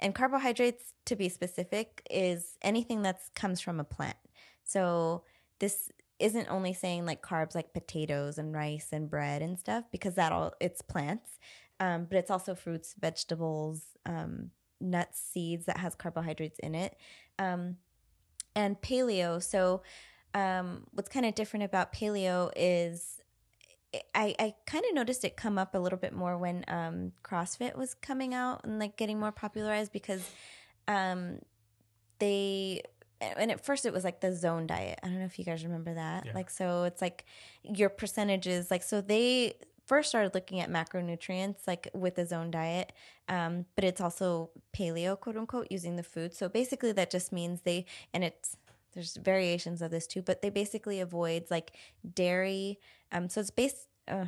and 0.00 0.14
carbohydrates, 0.14 0.94
to 1.04 1.16
be 1.16 1.28
specific, 1.28 2.06
is 2.10 2.56
anything 2.62 3.02
that 3.02 3.20
comes 3.34 3.60
from 3.60 3.78
a 3.78 3.84
plant. 3.84 4.16
So 4.64 5.24
this 5.58 5.90
isn't 6.22 6.48
only 6.48 6.72
saying 6.72 7.04
like 7.04 7.22
carbs 7.22 7.54
like 7.54 7.74
potatoes 7.74 8.38
and 8.38 8.54
rice 8.54 8.88
and 8.92 9.10
bread 9.10 9.42
and 9.42 9.58
stuff 9.58 9.84
because 9.90 10.14
that 10.14 10.32
all 10.32 10.54
it's 10.60 10.80
plants, 10.80 11.38
um, 11.80 12.06
but 12.08 12.16
it's 12.16 12.30
also 12.30 12.54
fruits, 12.54 12.94
vegetables, 12.98 13.82
um, 14.06 14.50
nuts, 14.80 15.20
seeds 15.20 15.66
that 15.66 15.78
has 15.78 15.94
carbohydrates 15.94 16.58
in 16.60 16.74
it, 16.74 16.96
um, 17.38 17.76
and 18.54 18.80
paleo. 18.80 19.42
So 19.42 19.82
um, 20.34 20.84
what's 20.92 21.08
kind 21.08 21.26
of 21.26 21.34
different 21.34 21.64
about 21.64 21.92
paleo 21.92 22.50
is 22.54 23.20
I, 24.14 24.34
I 24.38 24.54
kind 24.66 24.84
of 24.88 24.94
noticed 24.94 25.24
it 25.24 25.36
come 25.36 25.58
up 25.58 25.74
a 25.74 25.78
little 25.78 25.98
bit 25.98 26.14
more 26.14 26.38
when 26.38 26.64
um, 26.68 27.12
CrossFit 27.22 27.76
was 27.76 27.94
coming 27.94 28.32
out 28.32 28.62
and 28.64 28.78
like 28.78 28.96
getting 28.96 29.20
more 29.20 29.32
popularized 29.32 29.92
because 29.92 30.26
um, 30.88 31.40
they 32.18 32.82
and 33.36 33.50
at 33.50 33.64
first 33.64 33.86
it 33.86 33.92
was 33.92 34.04
like 34.04 34.20
the 34.20 34.34
zone 34.34 34.66
diet. 34.66 34.98
I 35.02 35.06
don't 35.08 35.18
know 35.18 35.24
if 35.24 35.38
you 35.38 35.44
guys 35.44 35.64
remember 35.64 35.94
that. 35.94 36.26
Yeah. 36.26 36.32
Like 36.34 36.50
so 36.50 36.84
it's 36.84 37.00
like 37.00 37.24
your 37.62 37.88
percentages 37.88 38.70
like 38.70 38.82
so 38.82 39.00
they 39.00 39.54
first 39.86 40.08
started 40.08 40.34
looking 40.34 40.60
at 40.60 40.70
macronutrients 40.70 41.66
like 41.66 41.88
with 41.92 42.14
the 42.14 42.24
zone 42.24 42.50
diet 42.50 42.92
um, 43.28 43.66
but 43.74 43.84
it's 43.84 44.00
also 44.00 44.50
paleo 44.74 45.18
quote 45.18 45.36
unquote 45.36 45.66
using 45.70 45.96
the 45.96 46.02
food 46.02 46.32
so 46.32 46.48
basically 46.48 46.92
that 46.92 47.10
just 47.10 47.32
means 47.32 47.62
they 47.62 47.84
and 48.14 48.24
it's 48.24 48.56
there's 48.94 49.16
variations 49.16 49.82
of 49.82 49.90
this 49.90 50.06
too 50.06 50.22
but 50.22 50.40
they 50.42 50.50
basically 50.50 51.00
avoid 51.00 51.44
like 51.50 51.72
dairy 52.14 52.78
um, 53.10 53.28
so 53.28 53.40
it's 53.40 53.50
based 53.50 53.88
uh, 54.08 54.26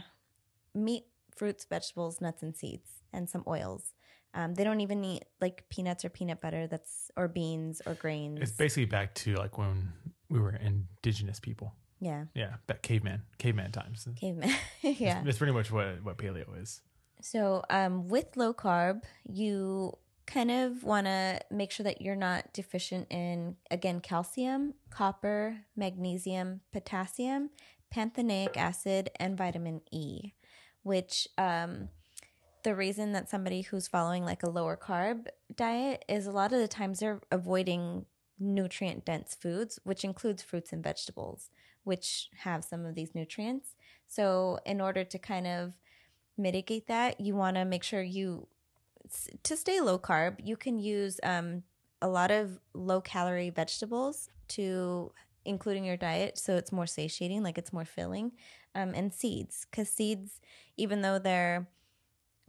meat 0.74 1.05
fruits 1.34 1.64
vegetables 1.64 2.20
nuts 2.20 2.42
and 2.42 2.57
seeds 2.57 3.03
and 3.12 3.28
some 3.28 3.45
oils 3.47 3.95
um, 4.35 4.55
they 4.55 4.64
don't 4.64 4.80
even 4.80 5.05
eat 5.05 5.24
like 5.41 5.64
peanuts 5.70 6.05
or 6.05 6.09
peanut 6.11 6.41
butter 6.41 6.66
that's 6.66 7.11
or 7.16 7.28
beans 7.28 7.80
or 7.87 7.95
grains 7.95 8.41
It's 8.43 8.53
basically 8.53 8.87
back 8.87 9.14
to 9.16 9.35
like 9.37 9.57
when 9.59 9.93
we 10.28 10.41
were 10.41 10.51
indigenous 10.57 11.41
people. 11.41 11.74
yeah 12.01 12.24
Yeah, 12.35 12.55
that 12.66 12.82
caveman, 12.82 13.22
caveman 13.39 13.70
times. 13.72 14.07
caveman 14.16 14.51
yeah 14.82 15.22
That's 15.24 15.39
pretty 15.39 15.53
much 15.53 15.70
what 15.70 16.03
what 16.03 16.18
paleo 16.18 16.61
is. 16.61 16.80
So, 17.20 17.62
um, 17.70 18.09
with 18.09 18.37
low 18.37 18.53
carb, 18.53 19.03
you 19.24 19.93
kind 20.26 20.51
of 20.51 20.82
want 20.85 21.07
to 21.07 21.41
make 21.51 21.70
sure 21.70 21.85
that 21.85 22.03
you're 22.03 22.16
not 22.16 22.53
deficient 22.53 23.07
in, 23.11 23.57
again, 23.70 24.01
calcium, 24.01 24.74
copper, 24.91 25.59
magnesium, 25.76 26.61
potassium, 26.72 27.51
pantothenic 27.95 28.57
acid, 28.57 29.11
and 29.16 29.39
vitamin 29.39 29.80
E, 29.91 30.32
which 30.82 31.28
um, 31.39 31.89
the 32.65 32.75
reason 32.75 33.12
that 33.12 33.31
somebody 33.31 33.62
who's 33.62 33.87
following 33.87 34.25
like 34.25 34.43
a 34.43 34.51
lower 34.51 34.77
carb 34.77 35.27
diet 35.55 36.05
is 36.09 36.27
a 36.27 36.33
lot 36.33 36.53
of 36.53 36.59
the 36.59 36.69
times 36.69 36.99
they're 36.99 37.21
avoiding 37.31 38.07
nutrient 38.41 39.05
dense 39.05 39.37
foods, 39.39 39.79
which 39.85 40.03
includes 40.03 40.43
fruits 40.43 40.73
and 40.73 40.83
vegetables, 40.83 41.51
which 41.85 42.29
have 42.39 42.65
some 42.65 42.85
of 42.85 42.95
these 42.95 43.15
nutrients. 43.15 43.75
So, 44.09 44.59
in 44.67 44.81
order 44.81 45.05
to 45.05 45.19
kind 45.19 45.47
of 45.47 45.75
mitigate 46.37 46.89
that, 46.89 47.21
you 47.21 47.37
want 47.37 47.57
to 47.57 47.65
make 47.65 47.85
sure 47.85 48.03
you 48.03 48.49
to 49.43 49.57
stay 49.57 49.81
low 49.81 49.99
carb. 49.99 50.41
You 50.43 50.57
can 50.57 50.79
use 50.79 51.21
um, 51.23 51.62
a 52.01 52.09
lot 52.09 52.31
of 52.31 52.59
low 52.73 53.01
calorie 53.01 53.51
vegetables 53.51 54.31
to 54.49 55.12
including 55.45 55.85
your 55.85 55.99
diet, 55.99 56.39
so 56.39 56.57
it's 56.57 56.73
more 56.73 56.87
satiating, 56.87 57.43
like 57.43 57.59
it's 57.59 57.73
more 57.73 57.85
filling, 57.85 58.33
um, 58.75 58.95
and 58.95 59.12
seeds 59.12 59.67
because 59.71 59.91
seeds, 59.91 60.41
even 60.79 61.03
though 61.03 61.19
they're 61.19 61.69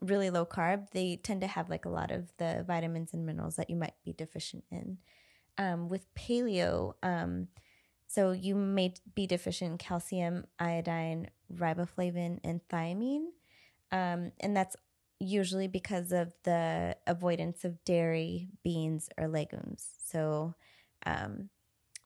really 0.02 0.30
low 0.30 0.46
carb, 0.46 0.90
they 0.92 1.18
tend 1.18 1.42
to 1.42 1.48
have 1.48 1.70
like 1.70 1.86
a 1.86 1.90
lot 1.90 2.12
of 2.12 2.32
the 2.38 2.64
vitamins 2.68 3.14
and 3.14 3.26
minerals 3.26 3.56
that 3.56 3.70
you 3.70 3.76
might 3.76 3.94
be 4.04 4.14
deficient 4.14 4.64
in. 4.72 4.98
Um, 5.58 5.88
with 5.88 6.14
paleo, 6.16 6.94
um, 7.02 7.48
so 8.08 8.32
you 8.32 8.56
may 8.56 8.94
be 9.16 9.26
deficient 9.26 9.72
in 9.72 9.78
calcium, 9.78 10.46
iodine, 10.60 11.30
riboflavin, 11.54 12.40
and 12.44 12.62
thiamine. 12.70 13.28
Um, 13.92 14.32
and 14.40 14.56
that's 14.56 14.76
usually 15.20 15.68
because 15.68 16.12
of 16.12 16.34
the 16.44 16.98
avoidance 17.08 17.64
of 17.64 17.84
dairy, 17.86 18.50
beans, 18.64 19.10
or 19.18 19.28
legumes. 19.28 19.90
So 20.04 20.56
um, 21.06 21.50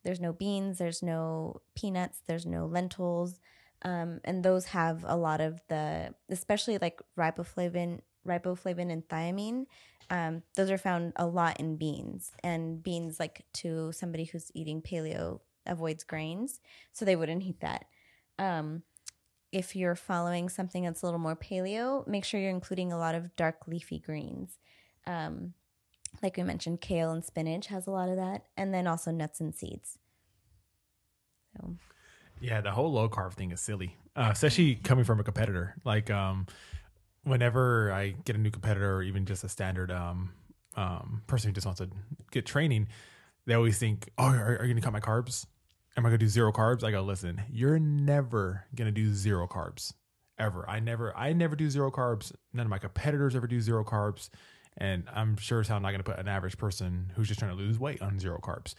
there's 0.04 0.20
no 0.20 0.32
beans, 0.32 0.78
there's 0.78 1.04
no 1.04 1.62
peanuts, 1.76 2.22
there's 2.28 2.46
no 2.46 2.66
lentils. 2.66 3.40
Um, 3.84 4.20
and 4.24 4.44
those 4.44 4.66
have 4.66 5.06
a 5.08 5.16
lot 5.16 5.42
of 5.42 5.62
the, 5.70 6.14
especially 6.30 6.78
like 6.78 7.02
riboflavin, 7.18 8.00
riboflavin 8.28 8.92
and 8.92 9.08
thiamine. 9.08 9.66
Um, 10.10 10.44
those 10.56 10.72
are 10.72 10.78
found 10.78 11.14
a 11.16 11.28
lot 11.28 11.60
in 11.60 11.78
beans, 11.78 12.32
and 12.44 12.82
beans, 12.82 13.20
like 13.20 13.46
to 13.54 13.92
somebody 13.92 14.26
who's 14.26 14.52
eating 14.56 14.82
paleo, 14.82 15.40
avoids 15.68 16.04
grains, 16.04 16.60
so 16.92 17.06
they 17.06 17.16
wouldn't 17.16 17.44
eat 17.44 17.60
that. 17.60 17.86
Um, 18.40 18.82
if 19.52 19.76
you're 19.76 19.96
following 19.96 20.50
something 20.50 20.84
that's 20.84 21.04
a 21.04 21.06
little 21.06 21.20
more 21.20 21.36
paleo, 21.36 22.08
make 22.08 22.26
sure 22.26 22.40
you're 22.40 22.50
including 22.50 22.92
a 22.92 22.98
lot 22.98 23.16
of 23.16 23.36
dark 23.36 23.68
leafy 23.68 24.00
greens. 24.00 24.58
Um, 25.06 25.54
like 26.24 26.38
we 26.38 26.44
mentioned, 26.44 26.82
kale 26.82 27.12
and 27.12 27.24
spinach 27.24 27.68
has 27.68 27.86
a 27.86 27.92
lot 27.92 28.10
of 28.10 28.16
that, 28.16 28.46
and 28.58 28.74
then 28.74 28.88
also 28.88 29.12
nuts 29.12 29.40
and 29.40 29.54
seeds. 29.54 30.00
So 31.56 31.76
Yeah, 32.42 32.62
the 32.62 32.72
whole 32.72 32.92
low 32.92 33.10
carb 33.10 33.34
thing 33.34 33.52
is 33.52 33.60
silly, 33.60 33.98
uh, 34.16 34.30
especially 34.32 34.76
coming 34.76 35.04
from 35.04 35.20
a 35.20 35.24
competitor. 35.24 35.76
Like, 35.84 36.10
um, 36.10 36.48
whenever 37.24 37.92
I 37.92 38.12
get 38.12 38.36
a 38.36 38.40
new 38.40 38.52
competitor 38.52 38.96
or 38.96 39.04
even 39.04 39.26
just 39.26 39.44
a 39.44 39.50
standard 39.50 39.92
um, 39.92 40.32
um, 40.76 41.22
person 41.28 41.50
who 41.50 41.54
just 41.54 41.66
wants 41.66 41.80
to 41.82 41.90
get 42.32 42.46
training, 42.46 42.88
they 43.46 43.54
always 43.54 43.78
think, 43.78 44.10
"Oh, 44.18 44.26
are, 44.26 44.58
are 44.58 44.66
you 44.66 44.74
gonna 44.74 44.82
cut 44.82 44.94
my 44.94 45.00
carbs? 45.00 45.46
Am 45.98 46.06
I 46.06 46.10
gonna 46.10 46.18
do 46.18 46.28
zero 46.28 46.52
carbs?" 46.52 46.84
I 46.84 46.92
go, 46.92 47.02
"Listen, 47.02 47.42
you're 47.50 47.80
never 47.80 48.66
gonna 48.76 48.92
do 48.92 49.14
zero 49.14 49.48
carbs 49.48 49.94
ever. 50.38 50.68
I 50.70 50.80
never, 50.80 51.16
I 51.18 51.34
never 51.34 51.56
do 51.56 51.70
zero 51.70 51.92
carbs. 51.92 52.32
None 52.54 52.66
of 52.66 52.70
my 52.70 52.80
competitors 52.80 53.36
ever 53.36 53.48
do 53.48 53.60
zero 53.60 53.84
carbs, 53.84 54.30
and 54.78 55.04
I'm 55.14 55.36
sure 55.36 55.60
as 55.60 55.68
hell 55.68 55.78
I'm 55.78 55.84
not 55.84 55.92
gonna 55.92 56.04
put 56.04 56.20
an 56.20 56.28
average 56.30 56.58
person 56.58 57.12
who's 57.16 57.28
just 57.28 57.40
trying 57.40 57.52
to 57.52 57.58
lose 57.58 57.78
weight 57.78 58.02
on 58.02 58.18
zero 58.20 58.40
carbs. 58.42 58.76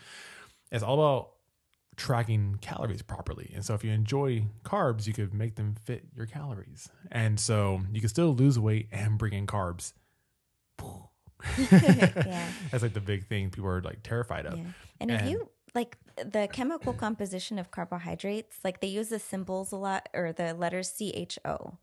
It's 0.72 0.82
all 0.82 0.94
about 0.94 1.30
tracking 2.01 2.57
calories 2.62 3.03
properly. 3.03 3.53
And 3.55 3.62
so 3.62 3.74
if 3.74 3.84
you 3.84 3.90
enjoy 3.92 4.46
carbs, 4.64 5.07
you 5.07 5.12
could 5.12 5.34
make 5.34 5.57
them 5.57 5.74
fit 5.74 6.07
your 6.16 6.24
calories. 6.24 6.88
And 7.12 7.38
so 7.38 7.82
you 7.92 8.01
can 8.01 8.09
still 8.09 8.34
lose 8.34 8.59
weight 8.59 8.88
and 8.90 9.18
bring 9.18 9.34
in 9.34 9.46
carbs. 9.46 9.92
Yeah. 11.59 12.46
That's 12.70 12.82
like 12.82 12.92
the 12.92 13.01
big 13.01 13.26
thing 13.26 13.48
people 13.48 13.70
are 13.70 13.80
like 13.80 14.03
terrified 14.03 14.44
of. 14.44 14.59
Yeah. 14.59 14.64
And 15.01 15.11
if 15.11 15.26
you 15.26 15.48
like 15.74 15.96
the 16.16 16.48
chemical 16.53 16.92
composition 16.92 17.59
of 17.59 17.70
carbohydrates, 17.70 18.59
like 18.62 18.80
they 18.80 18.88
use 18.88 19.09
the 19.09 19.18
symbols 19.18 19.72
a 19.72 19.76
lot 19.76 20.09
or 20.12 20.32
the 20.34 20.53
letters 20.53 20.92
CHO. 20.98 21.78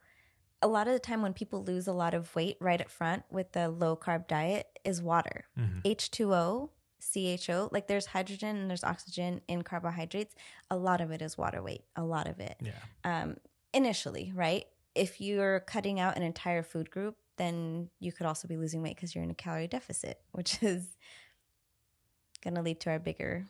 A 0.62 0.68
lot 0.68 0.88
of 0.88 0.94
the 0.94 1.00
time 1.00 1.24
when 1.24 1.34
people 1.34 1.64
lose 1.64 1.88
a 1.88 1.94
lot 1.94 2.14
of 2.14 2.36
weight 2.36 2.58
right 2.60 2.80
up 2.80 2.90
front 2.90 3.24
with 3.32 3.54
the 3.54 3.68
low 3.70 3.96
carb 3.96 4.28
diet 4.28 4.68
is 4.84 5.02
water. 5.02 5.46
Mhm. 5.58 5.82
H2O, 5.84 6.70
CHO, 7.02 7.70
like 7.72 7.88
there's 7.88 8.08
hydrogen 8.08 8.58
and 8.58 8.70
there's 8.70 8.84
oxygen 8.84 9.42
in 9.48 9.62
carbohydrates. 9.62 10.36
A 10.72 10.78
lot 10.78 11.02
of 11.02 11.12
it 11.12 11.22
is 11.22 11.38
water 11.38 11.62
weight, 11.62 11.84
a 11.96 12.04
lot 12.04 12.28
of 12.28 12.40
it. 12.40 12.58
Yeah. 12.62 12.72
Um, 13.04 13.38
initially, 13.74 14.32
right? 14.34 14.66
If 14.96 15.22
you're 15.22 15.60
cutting 15.62 16.00
out 16.00 16.18
an 16.18 16.24
entire 16.24 16.64
food 16.64 16.90
group, 16.90 17.16
then 17.38 17.90
you 18.00 18.12
could 18.12 18.26
also 18.26 18.48
be 18.48 18.58
losing 18.58 18.82
weight 18.82 18.96
because 18.96 19.14
you're 19.14 19.24
in 19.24 19.30
a 19.30 19.36
calorie 19.36 19.68
deficit, 19.68 20.20
which 20.32 20.58
is 20.64 20.98
going 22.44 22.56
to 22.56 22.62
lead 22.62 22.80
to 22.82 22.90
our 22.90 23.00
bigger 23.00 23.46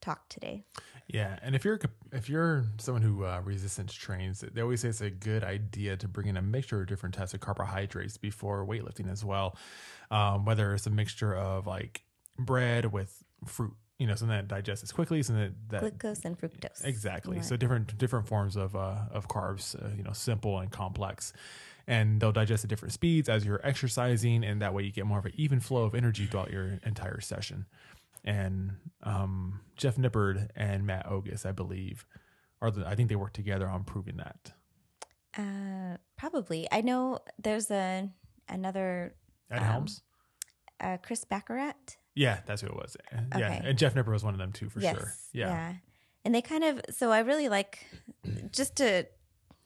talk 0.00 0.28
today. 0.28 0.64
Yeah, 1.08 1.38
and 1.42 1.54
if 1.54 1.64
you're 1.64 1.78
if 2.12 2.28
you're 2.28 2.64
someone 2.78 3.02
who 3.02 3.24
uh, 3.24 3.40
resistance 3.44 3.94
trains, 3.94 4.40
they 4.40 4.60
always 4.60 4.80
say 4.80 4.88
it's 4.88 5.00
a 5.00 5.10
good 5.10 5.44
idea 5.44 5.96
to 5.96 6.08
bring 6.08 6.26
in 6.26 6.36
a 6.36 6.42
mixture 6.42 6.80
of 6.80 6.88
different 6.88 7.14
types 7.14 7.32
of 7.32 7.40
carbohydrates 7.40 8.16
before 8.16 8.66
weightlifting 8.66 9.10
as 9.10 9.24
well. 9.24 9.56
Um, 10.10 10.44
whether 10.44 10.74
it's 10.74 10.86
a 10.86 10.90
mixture 10.90 11.34
of 11.34 11.66
like 11.66 12.02
bread 12.38 12.92
with 12.92 13.22
fruit, 13.44 13.72
you 13.98 14.06
know, 14.06 14.14
something 14.14 14.36
that 14.36 14.48
digests 14.48 14.82
as 14.84 14.92
quickly, 14.92 15.22
something 15.22 15.54
that, 15.68 15.70
that 15.70 15.80
Glucose 15.80 16.24
and 16.24 16.38
fructose. 16.38 16.84
Exactly. 16.84 17.36
Right. 17.36 17.44
So 17.44 17.56
different 17.56 17.96
different 17.98 18.26
forms 18.28 18.56
of 18.56 18.74
uh, 18.76 18.96
of 19.10 19.28
carbs, 19.28 19.74
uh, 19.82 19.94
you 19.96 20.02
know, 20.02 20.12
simple 20.12 20.58
and 20.58 20.70
complex, 20.70 21.32
and 21.86 22.20
they'll 22.20 22.32
digest 22.32 22.64
at 22.64 22.70
different 22.70 22.92
speeds 22.92 23.28
as 23.28 23.44
you're 23.44 23.60
exercising, 23.64 24.44
and 24.44 24.60
that 24.62 24.74
way 24.74 24.82
you 24.84 24.92
get 24.92 25.06
more 25.06 25.18
of 25.18 25.26
an 25.26 25.32
even 25.36 25.60
flow 25.60 25.84
of 25.84 25.94
energy 25.94 26.26
throughout 26.26 26.50
your 26.50 26.78
entire 26.84 27.20
session. 27.20 27.66
And 28.24 28.72
um, 29.04 29.60
Jeff 29.76 29.96
Nippard 29.96 30.48
and 30.56 30.84
Matt 30.86 31.06
Ogus, 31.06 31.46
I 31.46 31.52
believe, 31.52 32.04
are 32.60 32.70
the 32.70 32.86
I 32.86 32.94
think 32.96 33.08
they 33.08 33.16
work 33.16 33.32
together 33.32 33.68
on 33.68 33.84
proving 33.84 34.16
that. 34.16 34.52
Uh, 35.38 35.96
probably. 36.16 36.66
I 36.72 36.80
know 36.80 37.20
there's 37.38 37.70
a 37.70 38.10
another 38.48 39.14
Ed 39.50 39.58
Um, 39.58 39.64
Helms. 39.64 40.02
uh, 40.80 40.96
Chris 41.02 41.24
Barakat. 41.24 41.96
Yeah, 42.16 42.40
that's 42.46 42.62
who 42.62 42.66
it 42.68 42.74
was. 42.74 42.96
Yeah, 43.12 43.22
Okay. 43.36 43.60
and 43.64 43.78
Jeff 43.78 43.94
Nippard 43.94 44.10
was 44.12 44.24
one 44.24 44.34
of 44.34 44.38
them 44.38 44.50
too, 44.52 44.68
for 44.68 44.80
yes. 44.80 44.96
sure. 44.96 45.12
Yeah. 45.32 45.74
And 46.24 46.34
they 46.34 46.42
kind 46.42 46.64
of 46.64 46.80
so 46.90 47.12
I 47.12 47.20
really 47.20 47.48
like 47.48 47.86
just 48.50 48.76
to 48.76 49.06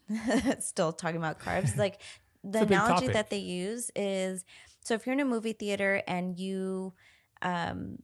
still 0.60 0.92
talking 0.92 1.16
about 1.16 1.40
carbs, 1.40 1.76
like 1.76 2.00
the 2.44 2.58
It's 2.58 2.62
a 2.62 2.66
big 2.66 2.72
analogy 2.72 3.06
topic. 3.06 3.12
that 3.14 3.30
they 3.30 3.38
use 3.38 3.90
is 3.96 4.44
so 4.84 4.94
if 4.94 5.06
you're 5.06 5.12
in 5.14 5.20
a 5.20 5.24
movie 5.24 5.52
theater 5.54 6.02
and 6.06 6.38
you 6.38 6.92
um 7.42 7.98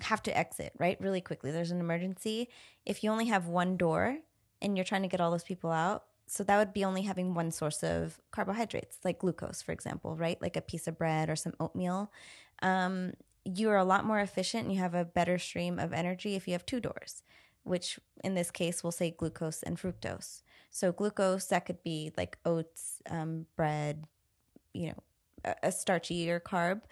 have 0.00 0.22
to 0.22 0.36
exit, 0.36 0.72
right? 0.78 0.98
Really 1.00 1.20
quickly. 1.20 1.50
There's 1.50 1.70
an 1.70 1.80
emergency. 1.80 2.48
If 2.86 3.04
you 3.04 3.10
only 3.10 3.26
have 3.26 3.46
one 3.46 3.76
door 3.76 4.16
and 4.62 4.76
you're 4.76 4.84
trying 4.84 5.02
to 5.02 5.08
get 5.08 5.20
all 5.20 5.30
those 5.30 5.42
people 5.44 5.70
out, 5.70 6.04
so 6.26 6.44
that 6.44 6.56
would 6.58 6.72
be 6.72 6.84
only 6.84 7.02
having 7.02 7.34
one 7.34 7.50
source 7.50 7.82
of 7.82 8.20
carbohydrates, 8.30 8.98
like 9.04 9.18
glucose, 9.18 9.62
for 9.62 9.72
example, 9.72 10.16
right? 10.16 10.40
Like 10.40 10.56
a 10.56 10.60
piece 10.60 10.86
of 10.86 10.96
bread 10.96 11.28
or 11.28 11.34
some 11.36 11.54
oatmeal. 11.58 12.12
Um, 12.62 13.14
you're 13.54 13.76
a 13.76 13.84
lot 13.84 14.04
more 14.04 14.20
efficient 14.20 14.64
and 14.64 14.74
you 14.74 14.80
have 14.80 14.94
a 14.94 15.04
better 15.04 15.38
stream 15.38 15.78
of 15.78 15.92
energy 15.92 16.34
if 16.34 16.46
you 16.46 16.52
have 16.52 16.66
two 16.66 16.80
doors, 16.80 17.22
which 17.62 17.98
in 18.22 18.34
this 18.34 18.50
case 18.50 18.82
we'll 18.82 18.92
say 18.92 19.10
glucose 19.10 19.62
and 19.62 19.78
fructose. 19.78 20.42
So 20.70 20.92
glucose 20.92 21.46
that 21.46 21.66
could 21.66 21.82
be 21.82 22.12
like 22.16 22.38
oats, 22.44 23.02
um, 23.10 23.46
bread, 23.56 24.04
you 24.72 24.88
know, 24.88 25.02
a, 25.44 25.54
a 25.64 25.72
starchy 25.72 26.30
or 26.30 26.40
carb, 26.40 26.82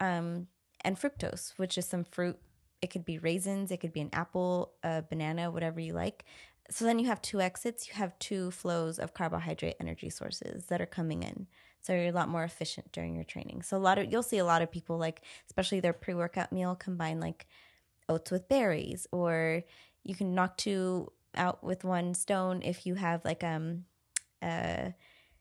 um, 0.00 0.46
and 0.82 0.98
fructose, 0.98 1.52
which 1.56 1.78
is 1.78 1.86
some 1.86 2.04
fruit. 2.04 2.38
It 2.82 2.88
could 2.88 3.04
be 3.04 3.18
raisins, 3.18 3.70
it 3.70 3.78
could 3.78 3.92
be 3.92 4.02
an 4.02 4.10
apple, 4.12 4.72
a 4.82 5.02
banana, 5.02 5.50
whatever 5.50 5.80
you 5.80 5.94
like. 5.94 6.24
So 6.70 6.84
then 6.84 6.98
you 6.98 7.06
have 7.06 7.22
two 7.22 7.40
exits, 7.40 7.88
you 7.88 7.94
have 7.94 8.18
two 8.18 8.50
flows 8.50 8.98
of 8.98 9.14
carbohydrate 9.14 9.76
energy 9.80 10.10
sources 10.10 10.66
that 10.66 10.80
are 10.80 10.86
coming 10.86 11.22
in. 11.22 11.46
So 11.84 11.92
you're 11.92 12.06
a 12.06 12.12
lot 12.12 12.30
more 12.30 12.44
efficient 12.44 12.92
during 12.92 13.14
your 13.14 13.24
training. 13.24 13.60
So 13.60 13.76
a 13.76 13.78
lot 13.78 13.98
of 13.98 14.10
you'll 14.10 14.22
see 14.22 14.38
a 14.38 14.44
lot 14.44 14.62
of 14.62 14.70
people 14.70 14.96
like 14.96 15.20
especially 15.46 15.80
their 15.80 15.92
pre-workout 15.92 16.50
meal 16.50 16.74
combine 16.74 17.20
like 17.20 17.46
oats 18.08 18.30
with 18.30 18.48
berries 18.48 19.06
or 19.12 19.62
you 20.02 20.14
can 20.14 20.34
knock 20.34 20.56
two 20.56 21.12
out 21.34 21.62
with 21.62 21.84
one 21.84 22.14
stone 22.14 22.62
if 22.62 22.86
you 22.86 22.94
have 22.94 23.22
like 23.24 23.44
um 23.44 23.84
a 24.42 24.94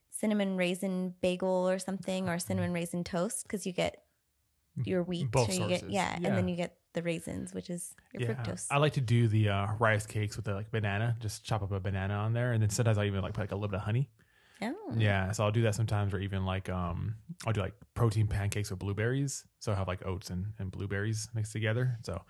cinnamon 0.09 0.57
raisin 0.57 1.13
bagel 1.21 1.69
or 1.69 1.79
something 1.79 2.27
or 2.27 2.39
cinnamon 2.39 2.73
raisin 2.73 3.03
toast 3.03 3.43
because 3.43 3.65
you 3.65 3.71
get 3.71 4.03
your 4.85 5.03
wheat 5.03 5.31
Both 5.31 5.53
you 5.53 5.67
get 5.67 5.83
yeah, 5.89 6.17
Yeah. 6.19 6.27
and 6.27 6.37
then 6.37 6.47
you 6.47 6.55
get 6.55 6.77
the 6.93 7.03
raisins 7.03 7.53
which 7.53 7.69
is 7.69 7.95
your 8.13 8.21
Yeah, 8.21 8.35
fructose 8.35 8.67
I 8.69 8.77
like 8.77 8.93
to 8.93 9.01
do 9.01 9.27
the 9.27 9.49
uh, 9.49 9.67
rice 9.79 10.05
cakes 10.05 10.35
with 10.35 10.45
the 10.45 10.53
like 10.53 10.71
banana. 10.71 11.15
Just 11.19 11.43
chop 11.43 11.63
up 11.63 11.71
a 11.71 11.79
banana 11.79 12.15
on 12.15 12.33
there, 12.33 12.51
and 12.53 12.61
then 12.61 12.69
sometimes 12.69 12.97
I 12.97 13.05
even 13.05 13.21
like 13.21 13.33
put 13.33 13.41
like 13.41 13.51
a 13.51 13.55
little 13.55 13.69
bit 13.69 13.77
of 13.77 13.83
honey. 13.83 14.09
Oh. 14.61 14.93
Yeah, 14.97 15.31
so 15.31 15.43
I'll 15.43 15.51
do 15.51 15.63
that 15.63 15.75
sometimes, 15.75 16.13
or 16.13 16.19
even 16.19 16.45
like 16.45 16.69
um, 16.69 17.15
I'll 17.45 17.53
do 17.53 17.61
like 17.61 17.73
protein 17.93 18.27
pancakes 18.27 18.69
with 18.69 18.79
blueberries. 18.79 19.45
So 19.59 19.71
I 19.71 19.75
have 19.75 19.87
like 19.87 20.05
oats 20.05 20.29
and, 20.29 20.47
and 20.59 20.71
blueberries 20.71 21.29
mixed 21.33 21.51
together. 21.51 21.97
So 22.03 22.21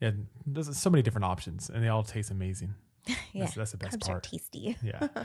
yeah, 0.00 0.12
there's 0.46 0.76
so 0.76 0.90
many 0.90 1.02
different 1.02 1.24
options, 1.24 1.70
and 1.70 1.82
they 1.82 1.88
all 1.88 2.02
taste 2.02 2.30
amazing. 2.30 2.74
yeah 3.06 3.14
That's, 3.44 3.54
that's 3.54 3.70
the 3.72 3.78
best 3.78 4.00
carbs 4.00 4.08
are 4.08 4.12
part. 4.12 4.24
tasty 4.24 4.76
Yeah, 4.82 5.08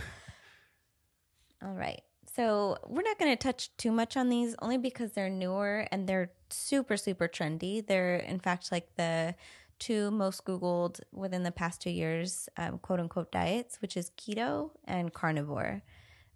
All 1.63 1.73
right. 1.73 2.01
So 2.36 2.77
we're 2.88 3.01
not 3.01 3.19
going 3.19 3.32
to 3.32 3.36
touch 3.36 3.75
too 3.77 3.91
much 3.91 4.15
on 4.15 4.29
these 4.29 4.55
only 4.61 4.77
because 4.77 5.11
they're 5.11 5.29
newer 5.29 5.88
and 5.91 6.07
they're 6.07 6.32
super, 6.49 6.95
super 6.95 7.27
trendy. 7.27 7.86
They're, 7.86 8.15
in 8.15 8.39
fact, 8.39 8.71
like 8.71 8.95
the 8.95 9.36
two 9.79 10.11
most 10.11 10.45
Googled 10.45 11.01
within 11.11 11.43
the 11.43 11.51
past 11.51 11.82
two 11.82 11.89
years, 11.89 12.47
um, 12.57 12.77
quote 12.79 12.99
unquote, 12.99 13.32
diets, 13.32 13.82
which 13.82 13.97
is 13.97 14.11
keto 14.11 14.71
and 14.86 15.13
carnivore. 15.13 15.84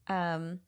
Um, 0.07 0.59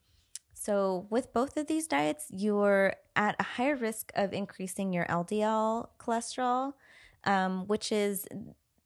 so, 0.54 1.06
with 1.10 1.34
both 1.34 1.56
of 1.56 1.68
these 1.68 1.88
diets, 1.88 2.26
you're 2.30 2.96
at 3.16 3.36
a 3.40 3.44
higher 3.44 3.76
risk 3.76 4.12
of 4.16 4.34
increasing 4.34 4.92
your 4.92 5.06
LDL 5.06 5.90
cholesterol, 6.00 6.74
um, 7.24 7.68
which 7.68 7.92
is 7.92 8.28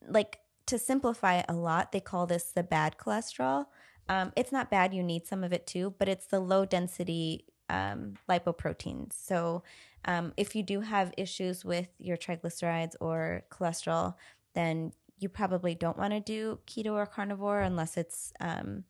like 0.07 0.39
to 0.67 0.77
simplify 0.77 1.37
it 1.37 1.45
a 1.49 1.53
lot, 1.53 1.91
they 1.91 1.99
call 1.99 2.27
this 2.27 2.51
the 2.51 2.63
bad 2.63 2.97
cholesterol. 2.97 3.65
Um, 4.09 4.31
it's 4.35 4.51
not 4.51 4.69
bad, 4.69 4.93
you 4.93 5.03
need 5.03 5.25
some 5.25 5.43
of 5.43 5.53
it 5.53 5.65
too, 5.65 5.93
but 5.97 6.09
it's 6.09 6.25
the 6.25 6.39
low 6.39 6.65
density 6.65 7.45
um, 7.69 8.15
lipoproteins. 8.29 9.13
So, 9.13 9.63
um, 10.05 10.33
if 10.35 10.55
you 10.55 10.63
do 10.63 10.81
have 10.81 11.13
issues 11.17 11.63
with 11.63 11.87
your 11.99 12.17
triglycerides 12.17 12.95
or 12.99 13.43
cholesterol, 13.51 14.15
then 14.55 14.93
you 15.19 15.29
probably 15.29 15.75
don't 15.75 15.97
want 15.97 16.13
to 16.13 16.19
do 16.19 16.59
keto 16.67 16.93
or 16.93 17.05
carnivore 17.05 17.61
unless 17.61 17.97
it's 17.97 18.33
um, 18.39 18.83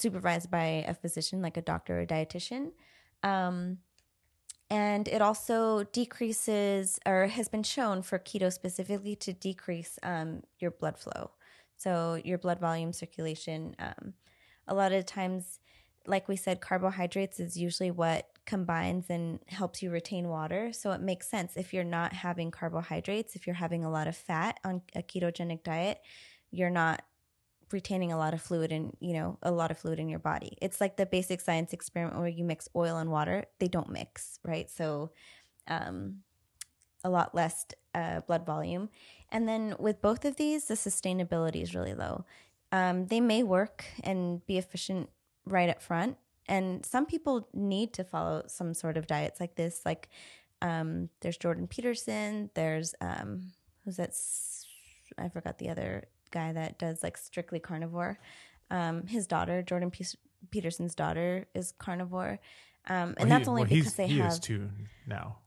supervised 0.00 0.50
by 0.50 0.84
a 0.86 0.94
physician, 0.94 1.42
like 1.42 1.56
a 1.56 1.62
doctor 1.62 1.98
or 1.98 2.00
a 2.00 2.06
dietitian. 2.06 2.72
Um, 3.22 3.78
and 4.70 5.08
it 5.08 5.20
also 5.20 5.82
decreases, 5.92 7.00
or 7.04 7.26
has 7.26 7.48
been 7.48 7.64
shown 7.64 8.02
for 8.02 8.20
keto 8.20 8.52
specifically 8.52 9.16
to 9.16 9.32
decrease 9.32 9.98
um, 10.04 10.42
your 10.60 10.70
blood 10.70 10.96
flow. 10.96 11.32
So, 11.76 12.20
your 12.24 12.38
blood 12.38 12.60
volume 12.60 12.92
circulation. 12.92 13.74
Um, 13.80 14.14
a 14.68 14.74
lot 14.74 14.92
of 14.92 15.06
times, 15.06 15.58
like 16.06 16.28
we 16.28 16.36
said, 16.36 16.60
carbohydrates 16.60 17.40
is 17.40 17.56
usually 17.56 17.90
what 17.90 18.28
combines 18.46 19.06
and 19.10 19.40
helps 19.48 19.82
you 19.82 19.90
retain 19.90 20.28
water. 20.28 20.72
So, 20.72 20.92
it 20.92 21.00
makes 21.00 21.26
sense 21.26 21.56
if 21.56 21.74
you're 21.74 21.82
not 21.82 22.12
having 22.12 22.52
carbohydrates, 22.52 23.34
if 23.34 23.48
you're 23.48 23.54
having 23.54 23.84
a 23.84 23.90
lot 23.90 24.06
of 24.06 24.16
fat 24.16 24.60
on 24.62 24.82
a 24.94 25.02
ketogenic 25.02 25.64
diet, 25.64 26.00
you're 26.52 26.70
not 26.70 27.02
retaining 27.72 28.12
a 28.12 28.18
lot 28.18 28.34
of 28.34 28.40
fluid 28.40 28.72
and 28.72 28.96
you 29.00 29.12
know 29.12 29.38
a 29.42 29.50
lot 29.50 29.70
of 29.70 29.78
fluid 29.78 29.98
in 29.98 30.08
your 30.08 30.18
body 30.18 30.56
it's 30.60 30.80
like 30.80 30.96
the 30.96 31.06
basic 31.06 31.40
science 31.40 31.72
experiment 31.72 32.18
where 32.18 32.28
you 32.28 32.44
mix 32.44 32.68
oil 32.74 32.96
and 32.98 33.10
water 33.10 33.44
they 33.58 33.68
don't 33.68 33.90
mix 33.90 34.38
right 34.44 34.70
so 34.70 35.10
um 35.68 36.16
a 37.02 37.08
lot 37.08 37.34
less 37.34 37.66
uh, 37.94 38.20
blood 38.20 38.44
volume 38.44 38.90
and 39.30 39.48
then 39.48 39.74
with 39.78 40.02
both 40.02 40.24
of 40.24 40.36
these 40.36 40.66
the 40.66 40.74
sustainability 40.74 41.62
is 41.62 41.74
really 41.74 41.94
low 41.94 42.24
um, 42.72 43.06
they 43.06 43.20
may 43.20 43.42
work 43.42 43.84
and 44.04 44.46
be 44.46 44.58
efficient 44.58 45.08
right 45.44 45.68
up 45.68 45.82
front 45.82 46.16
And 46.46 46.84
some 46.84 47.06
people 47.06 47.48
need 47.54 47.92
to 47.94 48.04
follow 48.04 48.44
some 48.46 48.74
sort 48.74 48.96
of 48.96 49.06
diets 49.06 49.40
like 49.40 49.54
this. 49.54 49.82
Like 49.84 50.08
um, 50.62 51.08
there's 51.20 51.36
Jordan 51.36 51.66
Peterson. 51.66 52.50
There's 52.54 52.94
um, 53.00 53.52
who's 53.84 53.96
that? 53.96 54.14
i 55.18 55.28
forgot 55.28 55.58
the 55.58 55.68
other 55.68 56.04
guy 56.30 56.52
that 56.52 56.78
does 56.78 57.02
like 57.02 57.16
strictly 57.16 57.58
carnivore. 57.60 58.18
Um, 58.70 59.06
his 59.06 59.26
daughter, 59.26 59.62
Jordan 59.62 59.90
Pe- 59.90 60.04
Peterson's 60.50 60.94
daughter, 60.94 61.46
is 61.54 61.72
carnivore, 61.78 62.38
um, 62.88 63.14
and 63.18 63.18
Well, 63.18 63.28
that's 63.28 63.44
he- 63.44 63.48
only 63.50 63.62
well, 63.62 63.68
because 63.70 63.94
they 63.94 64.06
he 64.06 64.18
have 64.18 64.32
is 64.32 64.38
too 64.38 64.70
now. 65.06 65.38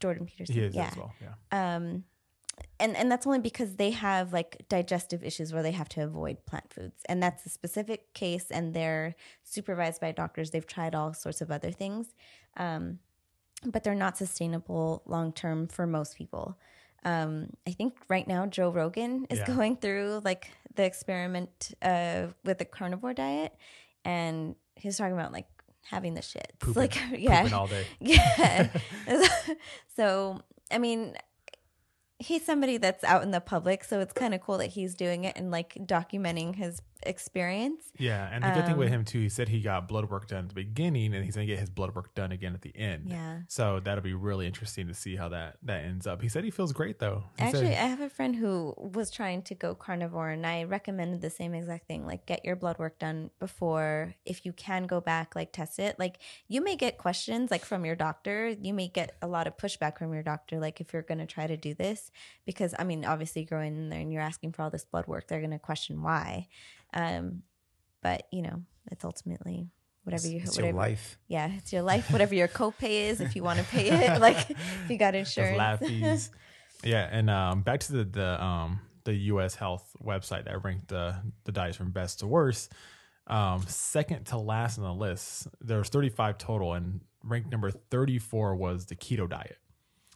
Jordan 0.00 0.26
Peterson. 0.26 0.54
He 0.54 0.60
is 0.62 0.74
yeah, 0.74 0.88
as 0.90 0.96
well. 0.96 1.14
Yeah. 1.22 1.76
um, 1.76 2.04
and 2.80 2.96
and 2.96 3.10
that's 3.10 3.26
only 3.26 3.38
because 3.38 3.76
they 3.76 3.90
have 3.92 4.32
like 4.32 4.66
digestive 4.68 5.22
issues 5.24 5.52
where 5.52 5.62
they 5.62 5.72
have 5.72 5.88
to 5.90 6.02
avoid 6.02 6.44
plant 6.46 6.72
foods, 6.72 7.02
and 7.08 7.22
that's 7.22 7.46
a 7.46 7.48
specific 7.50 8.12
case, 8.14 8.50
and 8.50 8.74
they're 8.74 9.14
supervised 9.44 10.00
by 10.00 10.12
doctors. 10.12 10.50
They've 10.50 10.66
tried 10.66 10.94
all 10.94 11.14
sorts 11.14 11.40
of 11.40 11.50
other 11.50 11.70
things, 11.70 12.14
um, 12.56 12.98
but 13.64 13.84
they're 13.84 13.94
not 13.94 14.16
sustainable 14.18 15.02
long 15.06 15.32
term 15.32 15.66
for 15.68 15.86
most 15.86 16.16
people. 16.16 16.58
Um, 17.06 17.50
I 17.66 17.70
think 17.70 17.94
right 18.08 18.26
now 18.26 18.46
Joe 18.46 18.68
Rogan 18.70 19.26
is 19.30 19.38
Yeah. 19.38 19.46
going 19.46 19.76
through 19.76 20.22
like 20.24 20.50
the 20.74 20.84
experiment 20.84 21.72
uh, 21.80 22.26
with 22.44 22.58
the 22.58 22.64
carnivore 22.64 23.14
diet, 23.14 23.54
and 24.04 24.56
he's 24.74 24.98
talking 24.98 25.14
about 25.14 25.32
like 25.32 25.46
having 25.82 26.14
the 26.14 26.22
shit. 26.22 26.52
Like 26.74 26.96
yeah, 27.16 27.42
Pooping 27.42 27.54
all 27.54 27.68
day. 27.68 27.86
yeah. 28.00 28.68
so, 29.96 30.40
I 30.70 30.78
mean, 30.78 31.14
he's 32.18 32.44
somebody 32.44 32.76
that's 32.76 33.04
out 33.04 33.22
in 33.22 33.30
the 33.30 33.40
public, 33.40 33.84
so 33.84 34.00
it's 34.00 34.12
kind 34.12 34.34
of 34.34 34.40
cool 34.40 34.58
that 34.58 34.68
he's 34.70 34.94
doing 34.94 35.22
it 35.24 35.36
and 35.36 35.50
like 35.52 35.74
documenting 35.80 36.56
his 36.56 36.82
experience. 37.02 37.84
Yeah, 37.98 38.28
and 38.32 38.42
the 38.44 38.50
good 38.50 38.66
thing 38.66 38.76
with 38.76 38.88
Um, 38.88 38.94
him 38.94 39.04
too, 39.04 39.20
he 39.20 39.28
said 39.28 39.48
he 39.48 39.60
got 39.60 39.88
blood 39.88 40.10
work 40.10 40.28
done 40.28 40.44
at 40.44 40.48
the 40.48 40.54
beginning, 40.54 41.14
and 41.14 41.24
he's 41.24 41.34
gonna 41.34 41.46
get 41.46 41.58
his 41.58 41.70
blood 41.70 41.94
work 41.94 42.14
done 42.14 42.32
again 42.32 42.54
at 42.54 42.62
the 42.62 42.76
end. 42.76 43.08
Yeah. 43.08 43.40
So 43.48 43.80
that'll 43.80 44.04
be 44.04 44.14
really 44.14 44.46
interesting 44.46 44.86
to 44.88 44.94
see 44.94 45.16
how 45.16 45.28
that 45.30 45.56
that 45.62 45.84
ends 45.84 46.06
up. 46.06 46.22
He 46.22 46.28
said 46.28 46.44
he 46.44 46.50
feels 46.50 46.72
great 46.72 46.98
though. 46.98 47.24
He 47.38 47.44
Actually, 47.44 47.66
said, 47.66 47.84
I 47.84 47.86
have 47.86 48.00
a 48.00 48.08
friend 48.08 48.36
who 48.36 48.74
was 48.76 49.10
trying 49.10 49.42
to 49.42 49.54
go 49.54 49.74
carnivore, 49.74 50.30
and 50.30 50.46
I 50.46 50.64
recommended 50.64 51.20
the 51.20 51.30
same 51.30 51.54
exact 51.54 51.86
thing. 51.86 52.06
Like, 52.06 52.26
get 52.26 52.44
your 52.44 52.56
blood 52.56 52.78
work 52.78 52.98
done 52.98 53.30
before, 53.38 54.14
if 54.24 54.44
you 54.44 54.52
can 54.52 54.86
go 54.86 55.00
back, 55.00 55.34
like, 55.34 55.52
test 55.52 55.78
it. 55.78 55.98
Like, 55.98 56.18
you 56.48 56.60
may 56.60 56.76
get 56.76 56.98
questions, 56.98 57.50
like, 57.50 57.64
from 57.64 57.84
your 57.84 57.96
doctor. 57.96 58.48
You 58.48 58.74
may 58.74 58.88
get 58.88 59.16
a 59.22 59.26
lot 59.26 59.46
of 59.46 59.56
pushback 59.56 59.98
from 59.98 60.12
your 60.12 60.22
doctor, 60.22 60.58
like, 60.58 60.80
if 60.80 60.92
you're 60.92 61.02
going 61.02 61.18
to 61.18 61.26
try 61.26 61.46
to 61.46 61.56
do 61.56 61.74
this. 61.74 62.10
Because, 62.44 62.74
I 62.78 62.84
mean, 62.84 63.04
obviously, 63.04 63.42
you're 63.42 63.58
going 63.58 63.76
in 63.76 63.88
there 63.88 64.00
and 64.00 64.12
you're 64.12 64.22
asking 64.22 64.52
for 64.52 64.62
all 64.62 64.70
this 64.70 64.84
blood 64.84 65.06
work, 65.06 65.28
they're 65.28 65.40
going 65.40 65.50
to 65.50 65.58
question 65.58 66.02
why. 66.02 66.48
Um, 66.96 67.42
but, 68.02 68.22
you 68.32 68.42
know, 68.42 68.62
it's 68.90 69.04
ultimately 69.04 69.68
whatever 70.04 70.26
you, 70.26 70.38
it's 70.38 70.56
whatever, 70.56 70.68
your 70.68 70.76
life. 70.76 71.18
yeah, 71.28 71.50
it's 71.56 71.72
your 71.72 71.82
life, 71.82 72.10
whatever 72.10 72.34
your 72.34 72.48
copay 72.48 73.08
is, 73.10 73.20
if 73.20 73.36
you 73.36 73.42
want 73.42 73.58
to 73.58 73.64
pay 73.66 73.90
it, 73.90 74.20
like, 74.20 74.50
if 74.50 74.86
you 74.88 74.96
got 74.96 75.14
insurance. 75.14 75.58
lab 75.58 75.78
fees. 75.86 76.30
yeah, 76.82 77.08
and 77.10 77.28
um, 77.28 77.62
back 77.62 77.80
to 77.80 77.92
the 77.92 78.04
the 78.04 78.42
um 78.42 78.80
the 79.04 79.14
U.S. 79.14 79.54
Health 79.54 79.88
website 80.04 80.44
that 80.46 80.64
ranked 80.64 80.88
the 80.88 81.16
the 81.44 81.52
diets 81.52 81.76
from 81.76 81.90
best 81.90 82.20
to 82.20 82.26
worst. 82.26 82.72
Um, 83.26 83.62
second 83.66 84.26
to 84.26 84.38
last 84.38 84.78
on 84.78 84.84
the 84.84 84.94
list, 84.94 85.48
there 85.60 85.78
was 85.78 85.88
35 85.88 86.38
total, 86.38 86.74
and 86.74 87.00
ranked 87.24 87.50
number 87.50 87.70
34 87.70 88.54
was 88.54 88.86
the 88.86 88.94
keto 88.94 89.28
diet. 89.28 89.58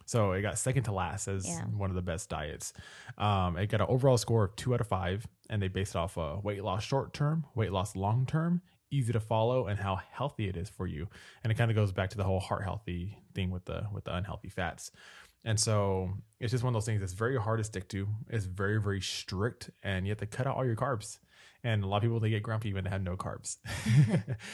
So 0.05 0.31
it 0.33 0.41
got 0.41 0.57
second 0.57 0.83
to 0.83 0.91
last 0.91 1.27
as 1.27 1.45
Yeah. 1.47 1.63
one 1.65 1.89
of 1.89 1.95
the 1.95 2.01
best 2.01 2.29
diets. 2.29 2.73
Um, 3.17 3.57
it 3.57 3.67
got 3.67 3.81
an 3.81 3.87
overall 3.89 4.17
score 4.17 4.45
of 4.45 4.55
two 4.55 4.73
out 4.73 4.81
of 4.81 4.87
five, 4.87 5.25
and 5.49 5.61
they 5.61 5.67
based 5.67 5.95
it 5.95 5.97
off 5.97 6.17
uh, 6.17 6.37
weight 6.43 6.63
loss 6.63 6.83
short 6.83 7.13
term, 7.13 7.45
weight 7.55 7.71
loss 7.71 7.95
long 7.95 8.25
term, 8.25 8.61
easy 8.91 9.13
to 9.13 9.19
follow, 9.19 9.67
and 9.67 9.79
how 9.79 9.95
healthy 9.95 10.47
it 10.49 10.57
is 10.57 10.69
for 10.69 10.87
you. 10.87 11.07
And 11.43 11.51
it 11.51 11.55
kind 11.55 11.71
of 11.71 11.75
goes 11.75 11.91
back 11.91 12.09
to 12.11 12.17
the 12.17 12.23
whole 12.23 12.39
heart 12.39 12.63
healthy 12.63 13.17
thing 13.33 13.49
with 13.51 13.65
the 13.65 13.87
with 13.93 14.03
the 14.05 14.15
unhealthy 14.15 14.49
fats. 14.49 14.91
And 15.43 15.59
so 15.59 16.11
it's 16.39 16.51
just 16.51 16.63
one 16.63 16.69
of 16.71 16.75
those 16.75 16.85
things 16.85 16.99
that's 16.99 17.13
very 17.13 17.35
hard 17.37 17.59
to 17.59 17.63
stick 17.63 17.87
to. 17.89 18.07
It's 18.29 18.45
very 18.45 18.79
very 18.81 19.01
strict, 19.01 19.69
and 19.83 20.05
you 20.05 20.11
have 20.11 20.19
to 20.19 20.25
cut 20.27 20.45
out 20.47 20.55
all 20.55 20.65
your 20.65 20.75
carbs. 20.75 21.19
And 21.63 21.83
a 21.83 21.87
lot 21.87 21.97
of 21.97 22.01
people 22.03 22.19
they 22.19 22.29
get 22.31 22.41
grumpy 22.43 22.73
when 22.73 22.83
they 22.83 22.89
have 22.89 23.03
no 23.03 23.15
carbs. 23.15 23.57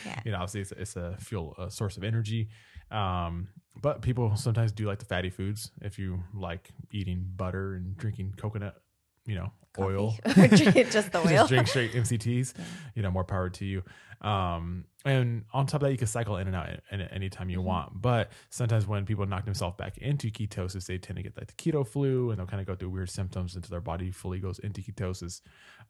Yeah. 0.05 0.19
You 0.25 0.31
know, 0.31 0.37
obviously 0.37 0.61
it's, 0.61 0.71
it's 0.73 0.95
a 0.95 1.15
fuel 1.19 1.55
a 1.57 1.69
source 1.71 1.97
of 1.97 2.03
energy. 2.03 2.49
Um, 2.91 3.49
but 3.81 4.01
people 4.01 4.35
sometimes 4.35 4.71
do 4.71 4.85
like 4.87 4.99
the 4.99 5.05
fatty 5.05 5.29
foods. 5.29 5.71
If 5.81 5.99
you 5.99 6.23
like 6.33 6.69
eating 6.91 7.25
butter 7.35 7.75
and 7.75 7.95
drinking 7.97 8.33
coconut, 8.37 8.81
you 9.25 9.35
know, 9.35 9.51
oil, 9.77 10.15
Coffee. 10.25 10.71
drink 10.71 10.91
just 10.91 11.11
the 11.11 11.19
oil. 11.19 11.25
just 11.25 11.49
drink 11.49 11.67
straight 11.67 11.91
MCTs. 11.93 12.53
You 12.95 13.03
know, 13.03 13.11
more 13.11 13.23
power 13.23 13.49
to 13.49 13.65
you. 13.65 13.83
Um, 14.21 14.85
and 15.05 15.45
on 15.53 15.67
top 15.67 15.81
of 15.81 15.87
that, 15.87 15.91
you 15.91 15.97
can 15.97 16.07
cycle 16.07 16.37
in 16.37 16.47
and 16.47 16.55
out 16.55 16.69
at, 16.91 17.13
any 17.13 17.29
time 17.29 17.49
you 17.49 17.61
want. 17.61 18.01
But 18.01 18.31
sometimes 18.49 18.87
when 18.87 19.05
people 19.05 19.25
knock 19.25 19.45
themselves 19.45 19.75
back 19.77 19.97
into 19.99 20.29
ketosis, 20.29 20.87
they 20.87 20.97
tend 20.97 21.17
to 21.17 21.23
get 21.23 21.37
like 21.37 21.47
the 21.47 21.53
keto 21.53 21.87
flu, 21.87 22.31
and 22.31 22.39
they'll 22.39 22.47
kind 22.47 22.61
of 22.61 22.67
go 22.67 22.75
through 22.75 22.89
weird 22.89 23.09
symptoms 23.09 23.55
until 23.55 23.69
their 23.69 23.81
body 23.81 24.11
fully 24.11 24.39
goes 24.39 24.59
into 24.59 24.81
ketosis. 24.81 25.41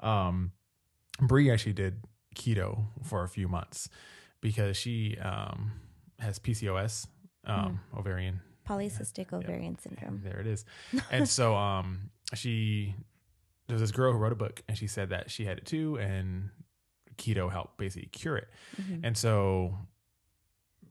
Um, 0.01 0.51
Brie 1.21 1.49
actually 1.49 1.73
did 1.73 2.03
keto 2.35 2.85
for 3.03 3.23
a 3.23 3.29
few 3.29 3.47
months 3.47 3.89
because 4.41 4.77
she 4.77 5.17
um, 5.17 5.71
has 6.19 6.39
PCOS, 6.39 7.07
um, 7.45 7.79
ovarian 7.97 8.41
Polycystic 8.67 9.31
ovarian 9.31 9.77
syndrome. 9.79 10.21
there 10.23 10.39
it 10.39 10.47
is. 10.47 10.65
And 11.11 11.27
so 11.27 11.55
um 11.55 12.09
she 12.33 12.95
there's 13.67 13.81
this 13.81 13.91
girl 13.91 14.11
who 14.13 14.17
wrote 14.17 14.31
a 14.33 14.35
book 14.35 14.61
and 14.67 14.77
she 14.77 14.87
said 14.87 15.09
that 15.09 15.29
she 15.31 15.45
had 15.45 15.57
it 15.57 15.65
too 15.65 15.97
and 15.99 16.49
keto 17.17 17.51
helped 17.51 17.77
basically 17.77 18.09
cure 18.09 18.37
it. 18.37 18.47
Mhm. 18.81 19.01
And 19.03 19.17
so 19.17 19.77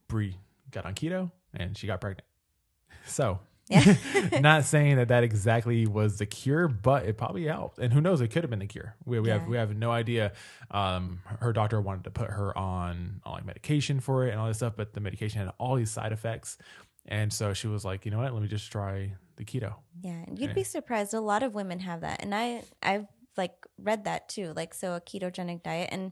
Brie 0.07 0.37
got 0.71 0.85
on 0.85 0.95
keto 0.95 1.31
and 1.53 1.77
she 1.77 1.87
got 1.87 2.01
pregnant. 2.01 2.25
So 3.05 3.39
Yeah. 3.69 3.95
not 4.41 4.63
saying 4.65 4.95
that 4.95 5.09
that 5.09 5.23
exactly 5.23 5.85
was 5.87 6.17
the 6.17 6.25
cure, 6.25 6.67
but 6.67 7.05
it 7.05 7.17
probably 7.17 7.45
helped. 7.45 7.79
And 7.79 7.91
who 7.91 7.99
knows, 8.01 8.21
it 8.21 8.29
could 8.29 8.43
have 8.43 8.49
been 8.49 8.59
the 8.59 8.65
cure. 8.65 8.95
We, 9.05 9.19
we 9.19 9.29
have 9.29 9.45
we 9.47 9.57
have 9.57 9.75
no 9.75 9.91
idea. 9.91 10.31
Um, 10.71 11.19
her 11.39 11.51
doctor 11.53 11.81
wanted 11.81 12.05
to 12.05 12.11
put 12.11 12.29
her 12.29 12.57
on, 12.57 13.21
on 13.25 13.33
like 13.33 13.45
medication 13.45 13.99
for 13.99 14.25
it 14.25 14.31
and 14.31 14.39
all 14.39 14.47
this 14.47 14.57
stuff, 14.57 14.73
but 14.77 14.93
the 14.93 15.01
medication 15.01 15.41
had 15.45 15.51
all 15.57 15.75
these 15.75 15.91
side 15.91 16.11
effects. 16.13 16.57
And 17.05 17.31
so 17.31 17.53
she 17.53 17.67
was 17.67 17.83
like, 17.85 18.05
you 18.05 18.11
know 18.11 18.19
what? 18.19 18.33
Let 18.33 18.41
me 18.41 18.47
just 18.49 18.71
try 18.71 19.13
the 19.37 19.45
keto. 19.45 19.75
Yeah, 20.01 20.23
and 20.27 20.39
you'd 20.39 20.49
Yeah. 20.49 20.53
be 20.53 20.63
surprised. 20.63 21.13
A 21.13 21.21
lot 21.21 21.43
of 21.43 21.53
women 21.53 21.79
have 21.79 22.01
that, 22.01 22.21
and 22.21 22.33
I 22.33 22.63
I've 22.81 23.07
like 23.37 23.53
read 23.77 24.05
that 24.05 24.29
too. 24.29 24.53
Like 24.55 24.73
so, 24.73 24.93
a 24.95 25.01
ketogenic 25.01 25.63
diet, 25.63 25.89
and 25.91 26.11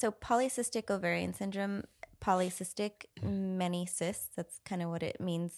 so 0.00 0.10
polycystic 0.12 0.90
ovarian 0.90 1.34
syndrome, 1.34 1.84
polycystic, 2.20 3.06
many 3.22 3.86
cysts. 3.86 4.28
That's 4.36 4.60
kind 4.64 4.82
of 4.82 4.90
what 4.90 5.02
it 5.02 5.20
means 5.20 5.52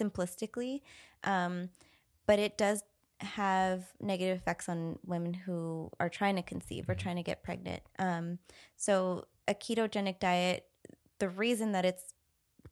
simplistically, 0.00 0.80
um, 1.24 1.70
but 2.26 2.38
it 2.38 2.56
does 2.56 2.82
have 3.20 3.92
negative 4.00 4.38
effects 4.38 4.68
on 4.68 4.98
women 5.04 5.34
who 5.34 5.90
are 6.00 6.08
trying 6.08 6.36
to 6.36 6.42
conceive 6.42 6.88
or 6.88 6.94
trying 6.94 7.16
to 7.16 7.22
get 7.22 7.42
pregnant. 7.42 7.82
Um, 7.98 8.38
so 8.76 9.26
a 9.46 9.54
ketogenic 9.54 10.18
diet, 10.20 10.64
the 11.18 11.28
reason 11.28 11.72
that 11.72 11.84
it's 11.84 12.14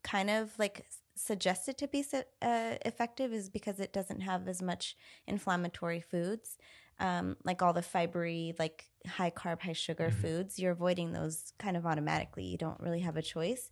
kind 0.03 0.29
of 0.29 0.57
like 0.57 0.85
suggested 1.15 1.77
to 1.77 1.87
be 1.87 2.03
uh, 2.13 2.75
effective 2.85 3.33
is 3.33 3.49
because 3.49 3.79
it 3.79 3.91
doesn't 3.93 4.21
have 4.21 4.47
as 4.47 4.61
much 4.61 4.95
inflammatory 5.27 5.99
foods 5.99 6.57
um, 6.99 7.35
like 7.43 7.61
all 7.61 7.73
the 7.73 7.81
fibery 7.81 8.57
like 8.57 8.85
high 9.07 9.29
carb 9.31 9.61
high 9.61 9.73
sugar 9.73 10.09
Mhm. 10.09 10.21
foods 10.21 10.57
you're 10.59 10.71
avoiding 10.71 11.11
those 11.11 11.53
kind 11.59 11.75
of 11.75 11.85
automatically 11.85 12.45
you 12.45 12.57
don't 12.57 12.79
really 12.79 13.01
have 13.01 13.17
a 13.17 13.21
choice 13.21 13.69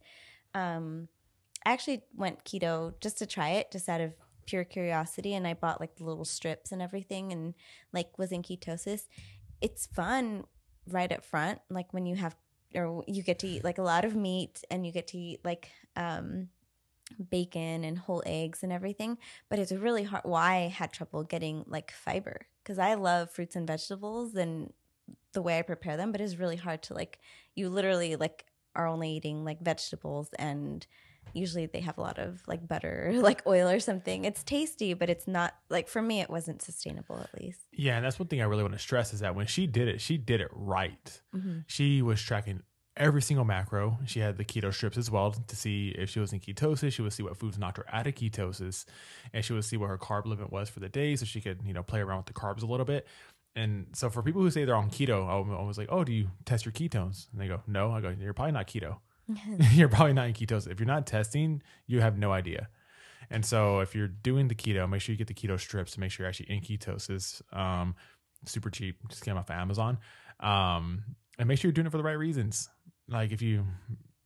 um, 0.53 1.07
i 1.67 1.73
actually 1.73 2.01
went 2.15 2.43
keto 2.45 2.93
just 3.01 3.17
to 3.17 3.25
try 3.25 3.49
it 3.49 3.71
just 3.71 3.89
out 3.89 4.01
of 4.01 4.13
pure 4.45 4.63
curiosity 4.63 5.33
and 5.33 5.45
i 5.45 5.53
bought 5.53 5.81
like 5.81 5.95
the 5.97 6.05
little 6.05 6.25
strips 6.25 6.71
and 6.71 6.81
everything 6.81 7.31
and 7.33 7.53
like 7.93 8.17
was 8.17 8.31
in 8.31 8.41
ketosis. 8.41 9.01
It's 9.59 9.87
fun 9.87 10.45
right 10.89 11.11
up 11.11 11.25
front 11.25 11.59
like 11.69 11.93
when 11.93 12.05
you 12.05 12.15
have 12.15 12.35
or 12.75 13.03
you 13.07 13.23
get 13.23 13.39
to 13.39 13.47
eat 13.47 13.63
like 13.63 13.77
a 13.77 13.83
lot 13.83 14.05
of 14.05 14.15
meat 14.15 14.63
and 14.71 14.85
you 14.85 14.91
get 14.91 15.07
to 15.07 15.17
eat 15.17 15.39
like 15.43 15.69
um 15.95 16.47
bacon 17.29 17.83
and 17.83 17.97
whole 17.97 18.23
eggs 18.25 18.63
and 18.63 18.71
everything 18.71 19.17
but 19.49 19.59
it's 19.59 19.71
really 19.71 20.03
hard 20.03 20.23
why 20.25 20.55
i 20.55 20.67
had 20.67 20.91
trouble 20.91 21.23
getting 21.23 21.63
like 21.67 21.91
fiber 21.91 22.41
because 22.63 22.77
i 22.77 22.93
love 22.93 23.31
fruits 23.31 23.55
and 23.55 23.67
vegetables 23.67 24.35
and 24.35 24.71
the 25.33 25.41
way 25.41 25.57
i 25.57 25.61
prepare 25.61 25.97
them 25.97 26.11
but 26.11 26.19
it's 26.19 26.35
really 26.35 26.57
hard 26.57 26.81
to 26.83 26.93
like 26.93 27.19
you 27.55 27.69
literally 27.69 28.15
like 28.15 28.45
are 28.75 28.87
only 28.87 29.11
eating 29.11 29.45
like 29.45 29.61
vegetables 29.61 30.29
and 30.37 30.85
usually 31.33 31.65
they 31.65 31.81
have 31.81 31.97
a 31.97 32.01
lot 32.01 32.17
of 32.19 32.41
like 32.47 32.67
butter 32.67 33.11
like 33.15 33.45
oil 33.47 33.67
or 33.69 33.79
something 33.79 34.25
it's 34.25 34.43
tasty 34.43 34.93
but 34.93 35.09
it's 35.09 35.27
not 35.27 35.53
like 35.69 35.87
for 35.87 36.01
me 36.01 36.21
it 36.21 36.29
wasn't 36.29 36.61
sustainable 36.61 37.17
at 37.19 37.29
least 37.41 37.61
Yeah, 37.73 37.95
and 37.97 38.05
that's 38.05 38.19
one 38.19 38.27
thing 38.27 38.41
I 38.41 38.45
really 38.45 38.63
want 38.63 38.73
to 38.73 38.79
stress 38.79 39.13
is 39.13 39.19
that 39.21 39.35
when 39.35 39.47
she 39.47 39.67
did 39.67 39.87
it, 39.87 40.01
she 40.01 40.17
did 40.17 40.41
it 40.41 40.49
right. 40.53 41.21
Mhm. 41.35 41.63
She 41.67 42.01
was 42.01 42.21
tracking 42.21 42.61
every 42.95 43.21
single 43.21 43.45
macro. 43.45 43.99
She 44.07 44.19
had 44.19 44.37
the 44.37 44.43
keto 44.45 44.73
strips 44.73 44.97
as 44.97 45.11
well 45.11 45.31
to 45.31 45.55
see 45.55 45.89
if 45.89 46.09
she 46.09 46.19
was 46.19 46.33
in 46.33 46.39
ketosis. 46.39 46.93
She 46.93 47.03
would 47.03 47.13
see 47.13 47.21
what 47.21 47.37
foods 47.37 47.59
knocked 47.59 47.77
her 47.77 47.85
out 47.93 48.07
of 48.07 48.15
ketosis, 48.15 48.85
and 49.33 49.45
she 49.45 49.53
would 49.53 49.65
see 49.65 49.77
what 49.77 49.87
her 49.89 49.97
carb 49.99 50.25
limit 50.25 50.51
was 50.51 50.69
for 50.69 50.79
the 50.79 50.89
day, 50.89 51.15
so 51.15 51.23
she 51.25 51.39
could 51.39 51.59
you 51.63 51.73
know 51.73 51.83
play 51.83 51.99
around 51.99 52.17
with 52.17 52.25
the 52.25 52.33
carbs 52.33 52.63
a 52.63 52.65
little 52.65 52.85
bit. 52.87 53.05
and 53.55 53.87
so 53.93 54.09
for 54.09 54.21
people 54.23 54.41
who 54.41 54.49
say 54.51 54.65
they're 54.65 54.75
on 54.75 54.89
keto, 54.89 55.27
I'm 55.27 55.53
always 55.55 55.77
like, 55.77 55.89
oh, 55.91 56.03
do 56.03 56.11
you 56.11 56.29
test 56.45 56.65
your 56.65 56.71
ketones? 56.73 57.27
And 57.31 57.39
they 57.41 57.47
go, 57.47 57.61
no. 57.67 57.91
I 57.91 58.01
go, 58.01 58.09
you're 58.09 58.33
probably 58.33 58.51
not 58.53 58.67
keto. 58.67 58.97
you're 59.73 59.89
probably 59.89 60.13
not 60.13 60.27
in 60.27 60.33
ketosis. 60.33 60.71
If 60.71 60.79
you're 60.79 60.87
not 60.87 61.05
testing, 61.05 61.61
you 61.85 62.01
have 62.01 62.17
no 62.17 62.31
idea. 62.31 62.69
And 63.29 63.45
so 63.45 63.79
if 63.81 63.93
you're 63.93 64.07
doing 64.07 64.47
the 64.47 64.55
keto, 64.55 64.89
make 64.89 65.01
sure 65.01 65.13
you 65.13 65.17
get 65.17 65.27
the 65.27 65.33
keto 65.33 65.59
strips 65.59 65.93
to 65.93 65.99
make 65.99 66.11
sure 66.11 66.23
you're 66.23 66.29
actually 66.29 66.49
in 66.49 66.61
ketosis. 66.61 67.41
Um, 67.55 67.95
super 68.45 68.69
cheap, 68.69 68.95
just 69.09 69.25
them 69.25 69.37
off 69.37 69.49
of 69.49 69.55
Amazon. 69.55 69.97
Um, 70.39 71.03
and 71.37 71.47
make 71.47 71.59
sure 71.59 71.69
you're 71.69 71.73
doing 71.73 71.87
it 71.87 71.91
for 71.91 71.97
the 71.97 72.03
right 72.03 72.13
reasons. 72.13 72.69
Like 73.09 73.31
if 73.31 73.41
you, 73.41 73.65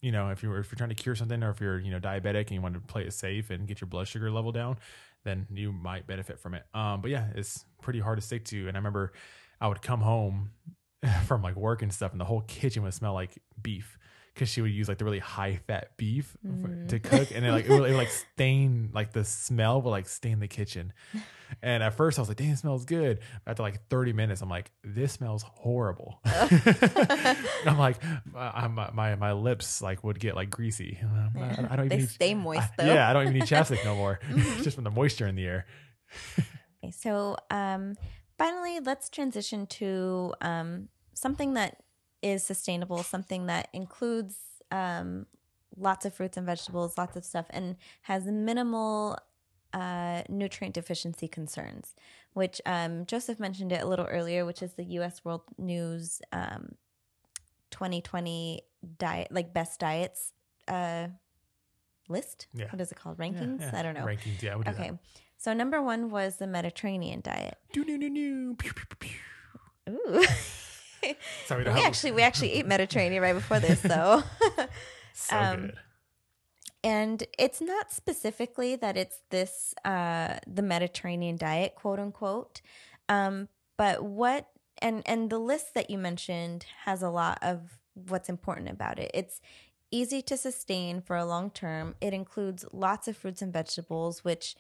you 0.02 0.12
know, 0.12 0.30
if 0.30 0.44
you're 0.44 0.58
if 0.60 0.72
you're 0.72 0.78
trying 0.78 0.90
to 0.90 0.96
cure 0.96 1.16
something, 1.16 1.42
or 1.44 1.50
if 1.50 1.60
you're 1.60 1.80
you 1.80 1.92
know 1.92 2.00
diabetic 2.00 2.48
and 2.48 2.52
you 2.52 2.62
want 2.62 2.76
to 2.76 2.80
play 2.82 3.04
it 3.04 3.14
safe 3.14 3.50
and 3.50 3.68
get 3.68 3.82
your 3.82 3.88
blood 3.88 4.08
sugar 4.08 4.32
level 4.32 4.52
down, 4.52 4.78
then 5.24 5.48
you 5.52 5.72
might 5.72 6.08
benefit 6.08 6.40
from 6.40 6.54
it. 6.54 6.64
Um, 6.74 7.02
but 7.02 7.12
yeah, 7.12 7.28
it's 7.36 7.66
pretty 7.82 8.00
hard 8.00 8.20
to 8.20 8.26
stick 8.26 8.46
to. 8.46 8.68
And 8.68 8.76
I 8.76 8.80
remember 8.80 9.14
I 9.60 9.68
would 9.68 9.82
come 9.82 10.02
home 10.02 10.52
from 11.26 11.42
like 11.42 11.56
work 11.56 11.82
and 11.82 11.94
stuff, 11.94 12.12
and 12.12 12.22
the 12.22 12.26
whole 12.26 12.42
kitchen 12.42 12.84
would 12.84 12.94
smell 12.94 13.14
like 13.14 13.38
beef 13.62 13.98
because 14.34 14.50
she 14.50 14.62
would 14.62 14.72
use 14.72 14.88
like 14.88 14.98
the 14.98 15.06
really 15.06 15.20
high 15.20 15.60
fat 15.68 15.98
beef 15.98 16.36
for- 16.62 16.86
to 16.88 17.00
cook, 17.00 17.32
and 17.36 17.46
it 17.46 17.52
like 17.52 17.66
it 17.66 17.70
would, 17.70 17.80
it 17.90 17.94
would 17.94 17.98
like 17.98 18.10
stain 18.10 18.90
like 18.94 19.12
the 19.14 19.24
smell 19.26 19.82
would 19.82 19.90
like 19.90 20.08
stain 20.08 20.40
the 20.40 20.48
kitchen. 20.48 20.94
And 21.62 21.84
at 21.84 21.96
first 21.96 22.18
I 22.18 22.22
was 22.22 22.30
like, 22.30 22.38
"Damn, 22.38 22.52
it 22.54 22.60
smells 22.60 22.86
good." 22.86 23.20
After 23.46 23.62
like 23.62 23.86
30 23.90 24.14
minutes, 24.14 24.42
I'm 24.42 24.48
like, 24.48 24.72
"This 24.86 25.12
smells 25.12 25.44
horrible." 25.44 26.22
I'm 27.66 27.78
like, 27.78 27.98
uh, 28.34 28.52
I'm, 28.54 28.76
my 28.76 29.16
my 29.16 29.34
lips 29.34 29.82
like 29.82 30.02
would 30.02 30.18
get 30.18 30.34
like 30.34 30.50
greasy. 30.50 30.98
I, 31.38 31.68
I 31.70 31.76
don't 31.76 31.86
even 31.86 31.90
They 31.90 31.98
need, 31.98 32.10
stay 32.10 32.34
moist 32.36 32.70
I- 32.80 32.84
though. 32.86 32.94
yeah, 32.94 33.10
I 33.10 33.12
don't 33.12 33.24
even 33.24 33.34
need 33.34 33.44
chapstick 33.44 33.84
no 33.84 33.96
more, 33.96 34.22
it's 34.30 34.64
just 34.64 34.76
from 34.76 34.86
the 34.86 34.92
moisture 34.92 35.28
in 35.28 35.36
the 35.36 35.46
air. 35.46 35.66
Okay, 36.82 36.92
so 36.92 37.36
um, 37.50 37.96
finally, 38.38 38.80
let's 38.80 39.10
transition 39.10 39.68
to 39.68 40.34
um, 40.40 40.88
something 41.16 41.54
that 41.56 41.78
is 42.22 42.44
sustainable, 42.44 43.04
something 43.04 43.48
that 43.48 43.68
includes 43.74 44.38
um, 44.72 45.26
lots 45.78 46.06
of 46.06 46.14
fruits 46.14 46.38
and 46.38 46.46
vegetables, 46.46 46.98
lots 46.98 47.16
of 47.16 47.26
stuff, 47.26 47.46
and 47.50 47.76
has 48.04 48.26
minimal 48.26 49.18
uh, 49.74 50.24
nutrient 50.30 50.76
deficiency 50.76 51.28
concerns, 51.28 51.96
which 52.34 52.62
um, 52.66 53.06
Joseph 53.06 53.40
mentioned 53.40 53.72
it 53.72 53.82
a 53.82 53.88
little 53.88 54.06
earlier, 54.06 54.46
which 54.46 54.62
is 54.62 54.74
the 54.74 54.84
U.S. 54.84 55.24
World 55.24 55.42
News 55.58 56.22
um, 56.32 56.76
2020 57.72 58.62
diet, 58.98 59.30
like 59.32 59.54
best 59.54 59.80
diets 59.80 60.34
uh, 60.68 61.08
list. 62.10 62.48
Yeah. 62.54 62.68
What 62.70 62.82
is 62.82 62.92
it 62.92 62.96
called? 62.96 63.18
Rankings? 63.18 63.62
yeah. 63.62 63.72
I 63.74 63.82
don't 63.82 63.94
know. 63.94 64.06
Rankings, 64.06 64.42
yeah. 64.42 64.56
Okay. 64.56 64.92
So 65.38 65.54
number 65.54 65.82
one 65.82 66.12
was 66.12 66.38
the 66.38 66.48
Mediterranean 66.48 67.22
diet. 67.22 67.58
Do, 67.74 67.84
do, 67.84 67.98
do, 67.98 68.14
do. 68.14 68.54
Pew, 68.56 68.74
pew, 68.74 68.86
pew, 69.00 69.10
pew. 69.10 69.94
Ooh. 69.94 70.24
Sorry, 71.46 71.64
we 71.64 71.82
actually 71.82 72.12
we 72.12 72.22
actually 72.22 72.54
ate 72.54 72.66
Mediterranean 72.66 73.22
right 73.22 73.34
before 73.34 73.60
this 73.60 73.82
though. 73.84 74.24
so 75.14 75.38
um, 75.38 75.62
good. 75.62 75.74
and 76.84 77.24
it's 77.38 77.62
not 77.62 77.92
specifically 77.92 78.76
that 78.76 78.98
it's 78.98 79.22
this 79.30 79.74
uh 79.86 80.38
the 80.48 80.62
Mediterranean 80.62 81.38
diet, 81.38 81.76
quote 81.76 82.00
unquote. 82.00 82.62
Um, 83.10 83.50
but 83.78 84.04
what 84.04 84.48
and 84.82 85.04
and 85.06 85.30
the 85.30 85.40
list 85.40 85.74
that 85.74 85.90
you 85.90 85.98
mentioned 85.98 86.66
has 86.86 87.02
a 87.02 87.10
lot 87.10 87.40
of 87.42 87.78
what's 87.94 88.30
important 88.30 88.70
about 88.70 89.00
it. 89.00 89.12
It's 89.14 89.42
easy 89.92 90.22
to 90.22 90.38
sustain 90.38 91.02
for 91.02 91.18
a 91.18 91.26
long 91.26 91.50
term. 91.52 91.96
It 92.00 92.14
includes 92.14 92.66
lots 92.72 93.08
of 93.08 93.18
fruits 93.18 93.42
and 93.42 93.52
vegetables, 93.52 94.24
which 94.24 94.56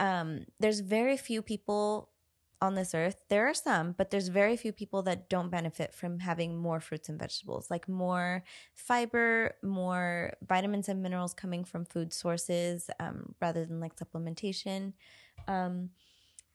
um, 0.00 0.46
there's 0.58 0.80
very 0.80 1.16
few 1.16 1.40
people 1.40 2.10
on 2.60 2.74
this 2.74 2.94
earth. 2.94 3.22
There 3.28 3.46
are 3.46 3.54
some, 3.54 3.92
but 3.92 4.10
there's 4.10 4.28
very 4.28 4.56
few 4.56 4.72
people 4.72 5.02
that 5.02 5.28
don't 5.28 5.50
benefit 5.50 5.94
from 5.94 6.20
having 6.20 6.56
more 6.56 6.80
fruits 6.80 7.08
and 7.08 7.18
vegetables, 7.18 7.70
like 7.70 7.88
more 7.88 8.44
fiber, 8.74 9.54
more 9.62 10.32
vitamins 10.46 10.88
and 10.88 11.02
minerals 11.02 11.34
coming 11.34 11.64
from 11.64 11.84
food 11.84 12.12
sources 12.12 12.88
um, 12.98 13.34
rather 13.40 13.64
than 13.64 13.80
like 13.80 13.94
supplementation. 13.96 14.94
Um, 15.46 15.90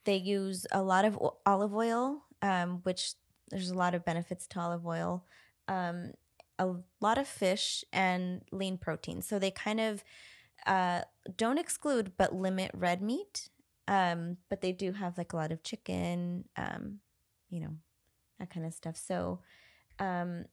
they 0.05 0.15
use 0.15 0.65
a 0.71 0.81
lot 0.81 1.05
of 1.05 1.19
olive 1.45 1.73
oil, 1.73 2.23
um, 2.41 2.79
which 2.83 3.13
there's 3.49 3.69
a 3.69 3.77
lot 3.77 3.93
of 3.93 4.03
benefits 4.03 4.47
to 4.47 4.59
olive 4.59 4.85
oil. 4.85 5.25
Um, 5.67 6.13
a 6.57 6.75
lot 6.99 7.17
of 7.17 7.27
fish 7.27 7.83
and 7.91 8.41
lean 8.51 8.77
protein. 8.77 9.21
So 9.21 9.39
they 9.39 9.51
kind 9.51 9.79
of 9.79 10.03
uh, 10.65 11.01
don't 11.35 11.57
exclude 11.57 12.13
but 12.17 12.35
limit 12.35 12.71
red 12.73 13.01
meat. 13.01 13.49
Um, 13.91 14.37
but 14.49 14.61
they 14.61 14.71
do 14.71 14.93
have 14.93 15.17
like 15.17 15.33
a 15.33 15.35
lot 15.35 15.51
of 15.51 15.63
chicken, 15.63 16.45
um, 16.55 16.99
you 17.49 17.59
know, 17.59 17.75
that 18.39 18.49
kind 18.49 18.65
of 18.65 18.73
stuff. 18.73 18.95
So 18.95 19.41
um, 19.99 20.45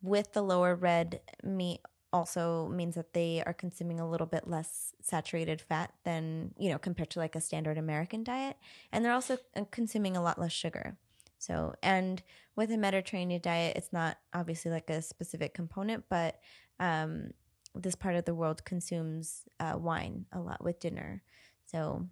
with 0.00 0.32
the 0.32 0.40
lower 0.40 0.74
red 0.74 1.20
meat 1.44 1.80
also 2.14 2.66
means 2.68 2.94
that 2.94 3.12
they 3.12 3.42
are 3.44 3.52
consuming 3.52 4.00
a 4.00 4.08
little 4.08 4.26
bit 4.26 4.48
less 4.48 4.94
saturated 5.02 5.60
fat 5.60 5.92
than, 6.04 6.54
you 6.58 6.70
know, 6.70 6.78
compared 6.78 7.10
to 7.10 7.18
like 7.18 7.36
a 7.36 7.42
standard 7.42 7.76
American 7.76 8.24
diet. 8.24 8.56
And 8.90 9.04
they're 9.04 9.12
also 9.12 9.36
uh, 9.54 9.64
consuming 9.70 10.16
a 10.16 10.22
lot 10.22 10.40
less 10.40 10.52
sugar. 10.52 10.96
So, 11.38 11.74
and 11.82 12.22
with 12.56 12.72
a 12.72 12.78
Mediterranean 12.78 13.42
diet, 13.42 13.76
it's 13.76 13.92
not 13.92 14.16
obviously 14.32 14.70
like 14.70 14.88
a 14.88 15.02
specific 15.02 15.52
component, 15.52 16.04
but 16.08 16.40
um, 16.80 17.32
this 17.74 17.94
part 17.94 18.16
of 18.16 18.24
the 18.24 18.34
world 18.34 18.64
consumes 18.64 19.42
uh, 19.60 19.74
wine 19.76 20.24
a 20.32 20.40
lot 20.40 20.64
with 20.64 20.80
dinner. 20.80 21.22
So, 21.66 22.08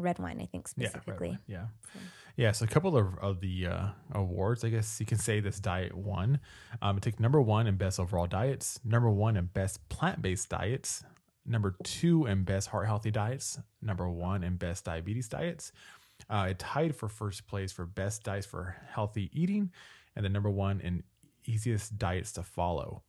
red 0.00 0.18
wine, 0.18 0.40
I 0.40 0.46
think 0.46 0.68
specifically. 0.68 1.30
right, 1.30 1.38
yeah, 1.46 1.66
So- 1.92 1.98
yeah. 2.36 2.52
So 2.52 2.64
a 2.64 2.68
couple 2.68 2.96
of, 2.96 3.18
of 3.18 3.40
the 3.40 3.66
uh, 3.66 3.88
awards, 4.12 4.64
I 4.64 4.68
guess 4.70 4.98
you 5.00 5.06
can 5.06 5.18
say 5.18 5.40
this 5.40 5.60
diet 5.60 5.94
won. 5.94 6.40
Um, 6.82 6.96
it 6.96 7.02
took 7.02 7.20
number 7.20 7.40
one 7.40 7.66
in 7.66 7.76
best 7.76 7.98
overall 8.00 8.26
diets, 8.26 8.80
number 8.84 9.10
one 9.10 9.36
in 9.36 9.46
best 9.46 9.86
plant 9.88 10.22
based 10.22 10.48
diets, 10.48 11.02
number 11.46 11.76
two 11.84 12.26
in 12.26 12.44
best 12.44 12.68
heart 12.68 12.86
healthy 12.86 13.10
diets, 13.10 13.58
number 13.82 14.08
one 14.08 14.42
in 14.44 14.56
best 14.56 14.84
diabetes 14.84 15.28
diets. 15.28 15.72
Uh, 16.28 16.48
it 16.50 16.58
tied 16.58 16.94
for 16.94 17.08
first 17.08 17.46
place 17.46 17.72
for 17.72 17.86
best 17.86 18.22
diets 18.24 18.46
for 18.46 18.76
healthy 18.92 19.30
eating, 19.32 19.70
and 20.14 20.24
the 20.24 20.28
number 20.28 20.50
one 20.50 20.80
in 20.80 21.02
easiest 21.46 21.98
diets 21.98 22.32
to 22.32 22.42
follow. 22.42 23.02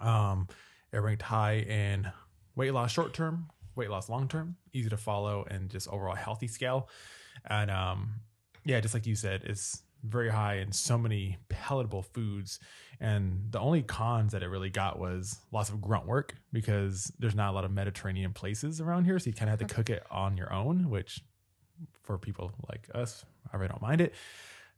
Um, 0.00 0.48
it 0.92 0.98
ranked 0.98 1.22
high 1.22 1.58
in 1.58 2.10
weight 2.56 2.72
loss 2.72 2.90
short 2.90 3.14
term, 3.14 3.48
weight 3.76 3.90
loss 3.90 4.08
long 4.08 4.28
term, 4.28 4.56
easy 4.72 4.88
to 4.88 4.96
follow, 4.96 5.46
and 5.50 5.70
just 5.70 5.88
overall 5.88 6.14
healthy 6.14 6.48
scale. 6.48 6.88
And 7.48 7.70
um, 7.70 8.14
yeah, 8.64 8.80
just 8.80 8.94
like 8.94 9.06
you 9.06 9.14
said, 9.14 9.42
it's 9.44 9.82
very 10.02 10.30
high 10.30 10.56
in 10.56 10.72
so 10.72 10.96
many 10.96 11.38
palatable 11.48 12.02
foods. 12.02 12.58
And 13.00 13.48
the 13.50 13.60
only 13.60 13.82
cons 13.82 14.32
that 14.32 14.42
it 14.42 14.48
really 14.48 14.70
got 14.70 14.98
was 14.98 15.38
lots 15.52 15.68
of 15.68 15.80
grunt 15.80 16.06
work 16.06 16.34
because 16.52 17.12
there's 17.18 17.34
not 17.34 17.50
a 17.50 17.52
lot 17.52 17.64
of 17.64 17.70
Mediterranean 17.70 18.32
places 18.32 18.80
around 18.80 19.04
here. 19.04 19.18
So 19.18 19.28
you 19.28 19.34
kind 19.34 19.50
of 19.50 19.58
have 19.58 19.68
to 19.68 19.74
cook 19.74 19.90
it 19.90 20.04
on 20.10 20.36
your 20.36 20.52
own, 20.52 20.88
which 20.90 21.20
for 22.02 22.18
people 22.18 22.52
like 22.68 22.88
us, 22.94 23.24
I 23.52 23.56
really 23.56 23.68
don't 23.68 23.82
mind 23.82 24.00
it. 24.00 24.14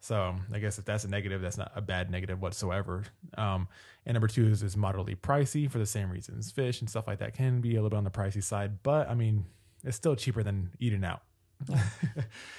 So 0.00 0.36
I 0.52 0.58
guess 0.58 0.78
if 0.78 0.84
that's 0.84 1.04
a 1.04 1.08
negative, 1.08 1.42
that's 1.42 1.58
not 1.58 1.72
a 1.74 1.80
bad 1.80 2.10
negative 2.10 2.40
whatsoever. 2.40 3.04
Um, 3.36 3.68
and 4.06 4.14
number 4.14 4.28
two 4.28 4.46
is, 4.46 4.62
is 4.62 4.76
moderately 4.76 5.16
pricey 5.16 5.70
for 5.70 5.78
the 5.78 5.86
same 5.86 6.10
reasons. 6.10 6.50
Fish 6.50 6.80
and 6.80 6.88
stuff 6.88 7.06
like 7.06 7.18
that 7.18 7.34
can 7.34 7.60
be 7.60 7.72
a 7.72 7.74
little 7.74 7.90
bit 7.90 7.96
on 7.96 8.04
the 8.04 8.10
pricey 8.10 8.42
side, 8.42 8.82
but 8.82 9.08
I 9.08 9.14
mean, 9.14 9.44
it's 9.84 9.96
still 9.96 10.16
cheaper 10.16 10.42
than 10.42 10.70
eating 10.78 11.04
out. 11.04 11.22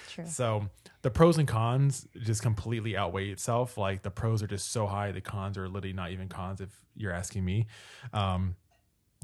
True. 0.09 0.25
So 0.25 0.69
the 1.01 1.09
pros 1.09 1.37
and 1.37 1.47
cons 1.47 2.07
just 2.21 2.41
completely 2.41 2.97
outweigh 2.97 3.29
itself. 3.29 3.77
Like 3.77 4.03
the 4.03 4.11
pros 4.11 4.43
are 4.43 4.47
just 4.47 4.71
so 4.71 4.87
high, 4.87 5.11
the 5.11 5.21
cons 5.21 5.57
are 5.57 5.69
literally 5.69 5.93
not 5.93 6.11
even 6.11 6.27
cons 6.27 6.59
if 6.59 6.69
you're 6.95 7.13
asking 7.13 7.45
me. 7.45 7.67
Um, 8.13 8.55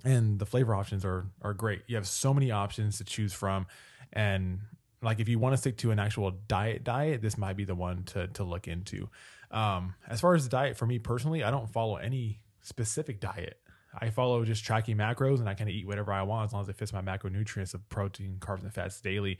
and 0.03 0.39
the 0.39 0.45
flavor 0.45 0.75
options 0.75 1.03
are 1.03 1.25
are 1.41 1.53
great. 1.53 1.81
You 1.87 1.95
have 1.95 2.07
so 2.07 2.33
many 2.33 2.51
options 2.51 2.97
to 2.99 3.03
choose 3.03 3.33
from, 3.33 3.65
and 4.13 4.59
like 5.05 5.19
if 5.19 5.29
you 5.29 5.39
want 5.39 5.53
to 5.53 5.57
stick 5.57 5.77
to 5.77 5.91
an 5.91 5.99
actual 5.99 6.31
diet 6.31 6.83
diet, 6.83 7.21
this 7.21 7.37
might 7.37 7.55
be 7.55 7.63
the 7.63 7.75
one 7.75 8.03
to 8.05 8.27
to 8.29 8.43
look 8.43 8.67
into. 8.67 9.09
Um, 9.51 9.95
as 10.07 10.19
far 10.19 10.35
as 10.35 10.43
the 10.43 10.49
diet 10.49 10.77
for 10.77 10.85
me 10.85 10.99
personally, 10.99 11.43
I 11.43 11.51
don't 11.51 11.69
follow 11.69 11.95
any 11.95 12.41
specific 12.61 13.19
diet. 13.19 13.59
I 13.97 14.09
follow 14.09 14.43
just 14.43 14.65
tracking 14.65 14.97
macros 14.97 15.39
and 15.39 15.47
I 15.47 15.53
kind 15.53 15.69
of 15.69 15.75
eat 15.75 15.87
whatever 15.87 16.11
I 16.11 16.23
want 16.23 16.47
as 16.47 16.53
long 16.53 16.63
as 16.63 16.69
it 16.69 16.75
fits 16.75 16.91
my 16.91 17.01
macronutrients 17.01 17.73
of 17.73 17.87
protein, 17.87 18.37
carbs, 18.39 18.63
and 18.63 18.73
fats 18.73 18.99
daily. 18.99 19.37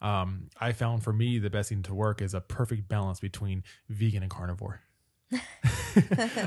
Um, 0.00 0.50
I 0.60 0.72
found 0.72 1.04
for 1.04 1.12
me 1.12 1.38
the 1.38 1.50
best 1.50 1.68
thing 1.68 1.84
to 1.84 1.94
work 1.94 2.20
is 2.20 2.34
a 2.34 2.40
perfect 2.40 2.88
balance 2.88 3.20
between 3.20 3.62
vegan 3.88 4.22
and 4.22 4.30
carnivore. 4.30 4.80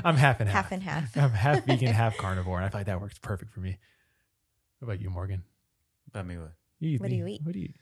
I'm 0.04 0.16
half 0.16 0.40
and 0.40 0.50
half. 0.50 0.64
Half 0.64 0.72
and 0.72 0.82
half. 0.82 1.16
I'm 1.16 1.30
half 1.30 1.64
vegan, 1.64 1.88
half 1.88 2.18
carnivore, 2.18 2.58
and 2.58 2.66
I 2.66 2.68
feel 2.68 2.80
like 2.80 2.86
that 2.86 3.00
works 3.00 3.18
perfect 3.18 3.54
for 3.54 3.60
me. 3.60 3.78
What 4.78 4.88
about 4.88 5.00
you, 5.00 5.08
Morgan? 5.08 5.42
I 6.14 6.22
mean, 6.22 6.40
what, 6.40 6.52
You 6.78 6.90
eat 6.90 7.00
What 7.00 7.08
do 7.08 7.16
you 7.16 7.26
eat? 7.26 7.40
What 7.42 7.54
do 7.54 7.60
you 7.60 7.72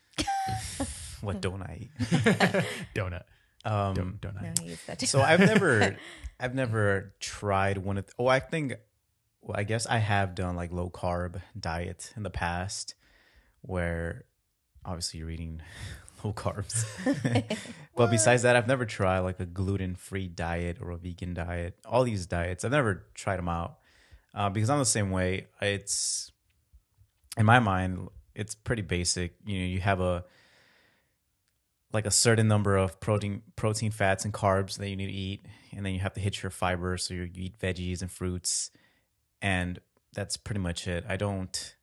what 1.20 1.40
don't 1.40 1.62
I 1.62 1.78
eat? 1.82 1.90
eat? 2.00 2.08
Donut. 2.94 3.22
Um, 3.66 3.94
Don't, 3.94 4.20
don't 4.20 4.34
No, 4.42 4.48
I? 4.48 4.62
he 4.62 4.76
that 4.86 5.00
so 5.08 5.22
I've 5.22 5.40
never, 5.40 5.96
I've 6.40 6.54
never 6.54 7.14
tried 7.18 7.78
one 7.78 7.96
of. 7.96 8.04
Oh, 8.18 8.26
I 8.26 8.38
think, 8.40 8.74
well, 9.40 9.56
I 9.58 9.64
guess 9.64 9.86
I 9.86 9.98
have 9.98 10.34
done 10.34 10.54
like 10.54 10.70
low 10.70 10.90
carb 10.90 11.40
diet 11.58 12.12
in 12.14 12.24
the 12.24 12.30
past, 12.30 12.94
where 13.62 14.24
obviously 14.84 15.20
you're 15.20 15.30
eating 15.30 15.62
low 16.22 16.34
carbs. 16.34 16.84
but 17.96 18.10
besides 18.10 18.42
that, 18.42 18.54
I've 18.54 18.66
never 18.68 18.84
tried 18.84 19.20
like 19.20 19.40
a 19.40 19.46
gluten 19.46 19.94
free 19.94 20.28
diet 20.28 20.76
or 20.82 20.90
a 20.90 20.96
vegan 20.98 21.32
diet. 21.32 21.78
All 21.86 22.04
these 22.04 22.26
diets, 22.26 22.66
I've 22.66 22.70
never 22.72 23.06
tried 23.14 23.38
them 23.38 23.48
out 23.48 23.78
uh, 24.34 24.50
because 24.50 24.68
I'm 24.68 24.78
the 24.78 24.84
same 24.84 25.10
way. 25.10 25.46
It's 25.62 26.32
in 27.38 27.46
my 27.46 27.60
mind, 27.60 28.08
it's 28.34 28.54
pretty 28.54 28.82
basic. 28.82 29.34
You 29.44 29.60
know, 29.60 29.66
you 29.66 29.80
have 29.80 30.00
a 30.00 30.24
like 31.92 32.06
a 32.06 32.10
certain 32.10 32.48
number 32.48 32.76
of 32.76 32.98
protein, 32.98 33.42
protein, 33.54 33.92
fats, 33.92 34.24
and 34.24 34.34
carbs 34.34 34.78
that 34.78 34.88
you 34.88 34.96
need 34.96 35.06
to 35.06 35.12
eat, 35.12 35.46
and 35.74 35.86
then 35.86 35.94
you 35.94 36.00
have 36.00 36.14
to 36.14 36.20
hit 36.20 36.42
your 36.42 36.50
fiber. 36.50 36.96
So 36.98 37.14
you 37.14 37.30
eat 37.34 37.58
veggies 37.60 38.02
and 38.02 38.10
fruits, 38.10 38.70
and 39.40 39.80
that's 40.12 40.36
pretty 40.36 40.60
much 40.60 40.88
it. 40.88 41.04
I 41.08 41.16
don't. 41.16 41.76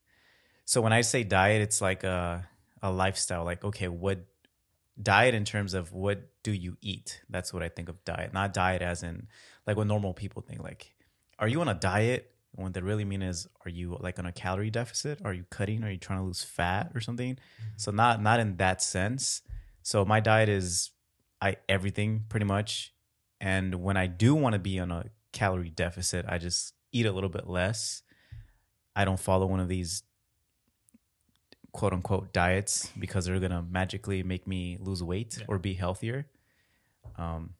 So 0.66 0.82
when 0.82 0.94
I 0.94 1.02
say 1.02 1.24
diet, 1.24 1.62
it's 1.62 1.82
like 1.82 2.04
a 2.04 2.48
a 2.82 2.92
lifestyle. 2.92 3.46
Like, 3.46 3.64
okay, 3.64 3.88
what 3.88 4.26
diet 5.02 5.34
in 5.34 5.46
terms 5.46 5.74
of 5.74 5.94
what 5.94 6.30
do 6.44 6.52
you 6.52 6.78
eat? 6.82 7.22
That's 7.30 7.54
what 7.54 7.64
I 7.64 7.70
think 7.70 7.90
of 7.90 8.04
diet, 8.04 8.34
not 8.34 8.54
diet 8.54 8.82
as 8.82 9.04
in 9.04 9.28
like 9.66 9.78
what 9.78 9.88
normal 9.88 10.14
people 10.14 10.42
think. 10.42 10.62
Like, 10.62 10.94
are 11.40 11.48
you 11.48 11.62
on 11.62 11.70
a 11.70 11.74
diet? 11.74 12.31
What 12.54 12.74
they 12.74 12.82
really 12.82 13.06
mean 13.06 13.22
is, 13.22 13.48
are 13.66 13.70
you 13.70 13.98
like 14.02 14.20
on 14.20 14.26
a 14.26 14.32
calorie 14.32 14.70
deficit? 14.70 15.20
Are 15.24 15.34
you 15.34 15.46
cutting? 15.50 15.84
Are 15.84 15.90
you 15.92 15.98
trying 15.98 16.20
to 16.20 16.26
lose 16.26 16.44
fat 16.44 16.92
or 16.94 17.00
something? 17.00 17.38
So 17.78 17.92
not 17.92 18.22
not 18.22 18.40
in 18.40 18.58
that 18.58 18.82
sense. 18.82 19.42
So 19.84 20.04
my 20.06 20.20
diet 20.20 20.50
is 20.50 20.92
I 21.42 21.58
everything 21.70 22.26
pretty 22.30 22.46
much. 22.46 22.94
And 23.40 23.76
when 23.84 23.98
I 23.98 24.08
do 24.08 24.36
want 24.36 24.54
to 24.54 24.60
be 24.60 24.80
on 24.80 24.92
a 24.92 25.06
calorie 25.32 25.70
deficit, 25.72 26.26
I 26.28 26.38
just 26.38 26.74
eat 26.92 27.06
a 27.06 27.12
little 27.12 27.30
bit 27.30 27.48
less. 27.48 28.04
I 28.96 29.06
don't 29.06 29.20
follow 29.20 29.48
one 29.48 29.60
of 29.62 29.70
these 29.70 30.04
quote 31.72 31.94
unquote 31.94 32.34
diets 32.34 32.92
because 33.00 33.26
they're 33.26 33.40
gonna 33.40 33.66
magically 33.70 34.24
make 34.24 34.46
me 34.46 34.78
lose 34.80 35.02
weight 35.02 35.38
Yeah. 35.40 35.46
or 35.48 35.58
be 35.58 35.74
healthier. 35.74 36.28
Um, 37.16 37.54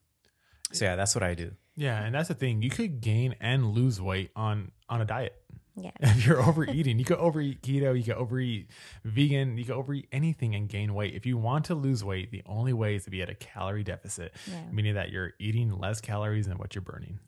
so 0.70 0.84
yeah, 0.84 0.96
that's 0.96 1.14
what 1.14 1.22
I 1.24 1.34
do. 1.34 1.52
Yeah, 1.76 2.02
and 2.02 2.14
that's 2.14 2.28
the 2.28 2.34
thing. 2.34 2.62
You 2.62 2.70
could 2.70 3.00
gain 3.00 3.34
and 3.40 3.72
lose 3.72 4.00
weight 4.00 4.30
on 4.36 4.72
on 4.88 5.00
a 5.00 5.04
diet. 5.04 5.34
Yeah. 5.74 5.90
If 6.00 6.26
you're 6.26 6.42
overeating, 6.42 6.98
you 6.98 7.04
could 7.06 7.16
overeat 7.16 7.62
keto, 7.62 7.96
you 7.96 8.04
could 8.04 8.16
overeat 8.16 8.68
vegan, 9.04 9.56
you 9.56 9.64
could 9.64 9.74
overeat 9.74 10.06
anything 10.12 10.54
and 10.54 10.68
gain 10.68 10.92
weight. 10.92 11.14
If 11.14 11.24
you 11.24 11.38
want 11.38 11.64
to 11.66 11.74
lose 11.74 12.04
weight, 12.04 12.30
the 12.30 12.42
only 12.44 12.74
way 12.74 12.94
is 12.96 13.04
to 13.04 13.10
be 13.10 13.22
at 13.22 13.30
a 13.30 13.34
calorie 13.34 13.82
deficit, 13.84 14.34
Yeah. 14.46 14.60
meaning 14.70 14.94
that 14.96 15.10
you're 15.10 15.32
eating 15.38 15.70
less 15.78 16.00
calories 16.02 16.46
than 16.46 16.58
what 16.58 16.74
you're 16.74 16.82
burning. 16.82 17.20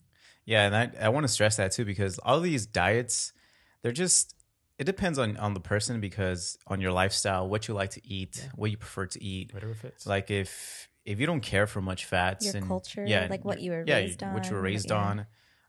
Yeah, 0.45 0.67
and 0.67 0.77
I, 0.77 0.91
I 1.07 1.09
want 1.09 1.25
to 1.25 1.29
stress 1.29 1.57
that 1.57 1.73
too 1.73 1.87
because 1.87 2.19
all 2.19 2.39
these 2.41 2.67
diets, 2.67 3.33
they're 3.83 3.93
just 3.93 4.35
it 4.79 4.85
depends 4.85 5.19
on 5.19 5.39
on 5.39 5.55
the 5.55 5.61
person 5.61 6.01
because 6.01 6.59
on 6.67 6.83
your 6.83 6.93
lifestyle, 6.93 7.49
what 7.49 7.67
you 7.67 7.73
like 7.73 7.91
to 7.93 8.03
eat, 8.07 8.47
what 8.57 8.71
you 8.71 8.77
prefer 8.77 9.07
to 9.07 9.25
eat. 9.25 9.55
Whatever 9.55 9.73
fits. 9.73 10.07
Like 10.07 10.31
if 10.31 10.89
if 11.05 11.21
you 11.21 11.27
don't 11.27 11.41
care 11.41 11.67
for 11.67 11.81
much 11.81 12.07
fats 12.07 12.47
Your 12.47 12.57
and 12.57 12.67
culture, 12.67 13.05
yeah, 13.07 13.27
like 13.29 13.45
what 13.45 13.61
you 13.61 13.73
were 13.73 13.85
yeah, 13.87 13.97
raised 13.97 14.23
what 14.23 14.47
you 14.47 14.53
were 14.53 14.59
on, 14.59 14.65
raised 14.65 14.91
yeah. 14.91 14.97
on, 14.97 15.27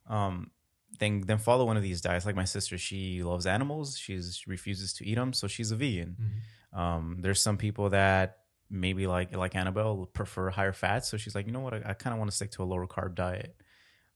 um, 0.10 0.52
then 1.00 1.22
then 1.22 1.38
follow 1.38 1.66
one 1.66 1.78
of 1.78 1.84
these 1.84 2.02
diets. 2.02 2.26
Like 2.26 2.36
my 2.36 2.46
sister, 2.46 2.78
she 2.78 3.24
loves 3.24 3.46
animals. 3.46 3.98
She's 3.98 4.38
she 4.38 4.50
refuses 4.50 4.94
to 4.94 5.06
eat 5.06 5.16
them, 5.16 5.34
so 5.34 5.48
she's 5.48 5.72
a 5.72 5.76
vegan. 5.76 6.16
Mhm. 6.20 6.80
Um, 6.80 7.18
there's 7.22 7.42
some 7.42 7.58
people 7.58 7.90
that 7.90 8.40
maybe 8.70 9.08
like 9.08 9.36
like 9.36 9.56
Annabelle 9.56 10.06
prefer 10.08 10.50
higher 10.50 10.74
fats, 10.74 11.10
so 11.10 11.18
she's 11.18 11.36
like, 11.36 11.46
you 11.46 11.52
know 11.52 11.60
what, 11.60 11.74
I, 11.74 11.82
I 11.86 11.94
kind 11.94 12.14
of 12.14 12.20
want 12.20 12.32
to 12.32 12.36
stick 12.36 12.52
to 12.52 12.64
a 12.64 12.66
lower 12.66 12.88
carb 12.88 13.16
diet. 13.16 13.56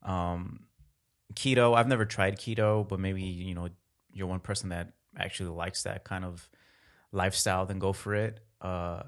Um, 0.03 0.61
keto, 1.33 1.75
I've 1.75 1.87
never 1.87 2.05
tried 2.05 2.37
keto, 2.37 2.87
but 2.87 2.99
maybe 2.99 3.21
you 3.23 3.55
know 3.55 3.69
you're 4.13 4.27
one 4.27 4.39
person 4.39 4.69
that 4.69 4.93
actually 5.17 5.49
likes 5.49 5.83
that 5.83 6.03
kind 6.03 6.23
of 6.23 6.49
lifestyle, 7.11 7.65
then 7.65 7.79
go 7.79 7.93
for 7.93 8.15
it. 8.15 8.39
Uh, 8.61 9.03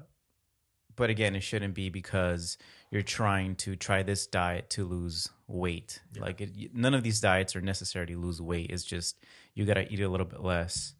but 0.96 1.10
again, 1.10 1.34
it 1.34 1.42
shouldn't 1.42 1.74
be 1.74 1.88
because 1.88 2.58
you're 2.90 3.02
trying 3.02 3.56
to 3.56 3.76
try 3.76 4.02
this 4.02 4.26
diet 4.26 4.70
to 4.70 4.84
lose 4.84 5.28
weight. 5.46 6.00
Like 6.18 6.40
it, 6.40 6.74
none 6.74 6.94
of 6.94 7.02
these 7.02 7.20
diets 7.20 7.56
are 7.56 7.60
necessary 7.60 8.06
to 8.06 8.18
lose 8.18 8.40
weight. 8.40 8.70
It's 8.70 8.84
just 8.84 9.16
you 9.54 9.64
gotta 9.64 9.90
eat 9.92 10.00
a 10.00 10.08
little 10.08 10.26
bit 10.26 10.42
less. 10.42 10.94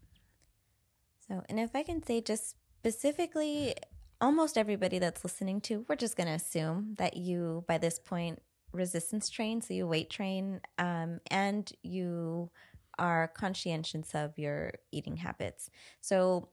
So, 1.29 1.43
and 1.49 1.59
if 1.59 1.75
I 1.75 1.83
can 1.83 2.03
say 2.05 2.21
just 2.21 2.57
specifically, 2.79 3.75
almost 4.21 4.57
everybody 4.57 4.99
that's 4.99 5.25
listening 5.25 5.61
to, 5.63 5.85
we're 5.89 5.97
just 5.97 6.17
going 6.17 6.29
to 6.29 6.35
assume 6.35 6.95
that 6.99 7.17
you, 7.17 7.65
by 7.67 7.79
this 7.79 7.99
point, 7.99 8.41
resistance 8.73 9.29
train, 9.29 9.61
so 9.61 9.75
you 9.75 9.87
weight 9.87 10.11
train, 10.11 10.61
um, 10.79 11.21
and 11.31 11.71
you 11.83 12.51
are 12.99 13.29
conscientious 13.29 14.15
of 14.15 14.39
your 14.39 14.73
eating 14.93 15.17
habits. 15.17 15.71
So, 16.01 16.49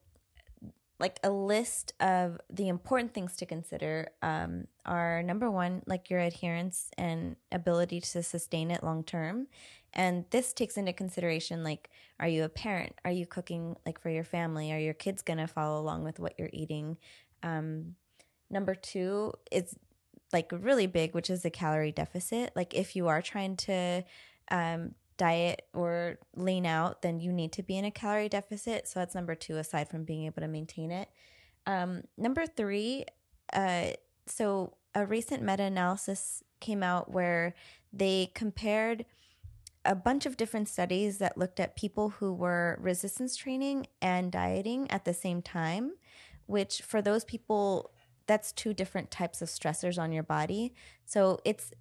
like 1.00 1.20
a 1.24 1.30
list 1.30 1.94
of 2.00 2.40
the 2.50 2.68
important 2.68 3.14
things 3.14 3.36
to 3.38 3.46
consider 3.46 4.10
um, 4.22 4.68
are 4.86 5.24
number 5.24 5.50
one, 5.50 5.82
like 5.86 6.10
your 6.10 6.20
adherence 6.20 6.92
and 6.98 7.38
ability 7.52 8.02
to 8.02 8.22
sustain 8.22 8.70
it 8.70 8.84
long 8.84 9.04
term. 9.04 9.48
And 9.94 10.26
this 10.30 10.54
takes 10.54 10.78
into 10.78 10.94
consideration 10.94 11.64
like, 11.64 11.90
are 12.20 12.28
you 12.28 12.44
a 12.44 12.50
parent? 12.50 12.94
Are 13.06 13.12
you 13.12 13.26
cooking 13.26 13.78
like 13.86 14.00
for 14.00 14.10
your 14.10 14.26
family? 14.26 14.72
Are 14.72 14.80
your 14.80 14.94
kids 14.94 15.22
going 15.22 15.40
to 15.40 15.48
follow 15.48 15.82
along 15.82 16.04
with 16.04 16.20
what 16.20 16.34
you're 16.38 16.50
eating? 16.52 16.98
Um, 17.44 17.96
number 18.50 18.76
two 18.76 19.34
is 19.52 19.76
like 20.34 20.52
really 20.52 20.86
big, 20.86 21.16
which 21.16 21.30
is 21.30 21.42
the 21.42 21.50
calorie 21.50 21.92
deficit. 21.94 22.52
Like, 22.56 22.74
if 22.74 22.96
you 22.96 23.08
are 23.08 23.22
trying 23.22 23.56
to 23.58 24.04
um, 24.52 24.94
diet 25.20 25.68
or 25.74 26.18
lean 26.36 26.66
out, 26.66 27.04
then 27.04 27.20
you 27.20 27.32
need 27.32 27.52
to 27.52 27.62
be 27.62 27.78
in 27.78 27.86
a 27.86 27.92
calorie 27.92 28.30
deficit. 28.30 28.88
So 28.88 29.00
that's 29.00 29.14
number 29.14 29.36
two, 29.36 29.58
aside 29.58 29.90
from 29.90 30.04
being 30.04 30.26
able 30.26 30.42
to 30.42 30.48
maintain 30.48 30.90
it. 30.90 31.10
Um, 31.68 32.04
number 32.18 32.48
three, 32.48 33.06
uh, 33.54 33.92
so 34.26 34.74
a 34.96 35.06
recent 35.06 35.44
meta 35.44 35.64
analysis 35.64 36.44
came 36.60 36.82
out 36.82 37.12
where 37.12 37.54
they 37.94 38.32
compared 38.34 39.06
a 39.86 39.96
bunch 39.96 40.26
of 40.26 40.38
different 40.38 40.68
studies 40.68 41.20
that 41.20 41.38
looked 41.38 41.60
at 41.60 41.76
people 41.76 42.10
who 42.10 42.34
were 42.34 42.80
resistance 42.82 43.36
training 43.36 43.88
and 44.02 44.32
dieting 44.32 44.90
at 44.90 45.06
the 45.06 45.14
same 45.14 45.42
time, 45.42 45.94
which 46.48 46.82
for 46.82 47.02
those 47.02 47.24
people, 47.24 47.92
that's 48.26 48.52
two 48.52 48.74
different 48.74 49.12
types 49.12 49.42
of 49.42 49.50
stressors 49.50 49.98
on 49.98 50.12
your 50.12 50.24
body. 50.24 50.74
So 51.06 51.40
it's 51.46 51.72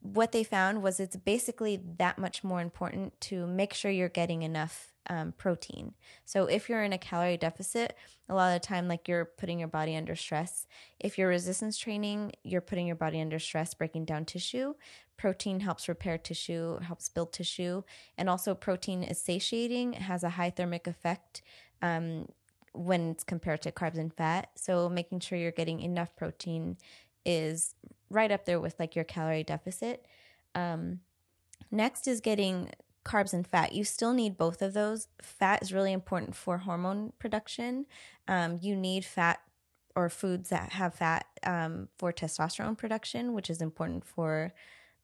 what 0.00 0.32
they 0.32 0.44
found 0.44 0.82
was 0.82 1.00
it's 1.00 1.16
basically 1.16 1.80
that 1.98 2.18
much 2.18 2.44
more 2.44 2.60
important 2.60 3.20
to 3.22 3.46
make 3.46 3.74
sure 3.74 3.90
you're 3.90 4.08
getting 4.08 4.42
enough 4.42 4.92
um, 5.10 5.32
protein. 5.36 5.94
So 6.24 6.46
if 6.46 6.68
you're 6.68 6.82
in 6.82 6.92
a 6.92 6.98
calorie 6.98 7.36
deficit, 7.36 7.96
a 8.28 8.34
lot 8.34 8.54
of 8.54 8.60
the 8.60 8.66
time, 8.66 8.88
like 8.88 9.08
you're 9.08 9.24
putting 9.24 9.58
your 9.58 9.68
body 9.68 9.96
under 9.96 10.14
stress. 10.14 10.66
If 11.00 11.18
you're 11.18 11.28
resistance 11.28 11.78
training, 11.78 12.32
you're 12.44 12.60
putting 12.60 12.86
your 12.86 12.96
body 12.96 13.20
under 13.20 13.38
stress, 13.38 13.74
breaking 13.74 14.04
down 14.04 14.24
tissue. 14.24 14.74
Protein 15.16 15.60
helps 15.60 15.88
repair 15.88 16.18
tissue, 16.18 16.78
helps 16.80 17.08
build 17.08 17.32
tissue, 17.32 17.82
and 18.16 18.28
also 18.28 18.54
protein 18.54 19.02
is 19.02 19.20
satiating, 19.20 19.94
it 19.94 20.02
has 20.02 20.22
a 20.22 20.30
high 20.30 20.50
thermic 20.50 20.86
effect. 20.86 21.42
Um, 21.82 22.26
when 22.72 23.10
it's 23.10 23.24
compared 23.24 23.62
to 23.62 23.72
carbs 23.72 23.98
and 23.98 24.14
fat. 24.14 24.50
So 24.54 24.88
making 24.88 25.20
sure 25.20 25.38
you're 25.38 25.50
getting 25.50 25.80
enough 25.80 26.14
protein 26.14 26.76
is 27.24 27.74
right 28.10 28.30
up 28.30 28.44
there 28.44 28.60
with 28.60 28.78
like 28.78 28.94
your 28.94 29.04
calorie 29.04 29.44
deficit. 29.44 30.06
Um, 30.54 31.00
next 31.70 32.06
is 32.06 32.20
getting 32.20 32.70
carbs 33.04 33.32
and 33.32 33.46
fat. 33.46 33.72
You 33.72 33.84
still 33.84 34.12
need 34.12 34.36
both 34.36 34.60
of 34.62 34.74
those. 34.74 35.08
Fat 35.20 35.62
is 35.62 35.72
really 35.72 35.92
important 35.92 36.36
for 36.36 36.58
hormone 36.58 37.12
production. 37.18 37.86
Um, 38.26 38.58
you 38.60 38.76
need 38.76 39.04
fat 39.04 39.40
or 39.96 40.08
foods 40.08 40.50
that 40.50 40.72
have 40.72 40.94
fat 40.94 41.26
um, 41.42 41.88
for 41.98 42.12
testosterone 42.12 42.76
production, 42.76 43.32
which 43.32 43.50
is 43.50 43.60
important 43.60 44.04
for 44.04 44.52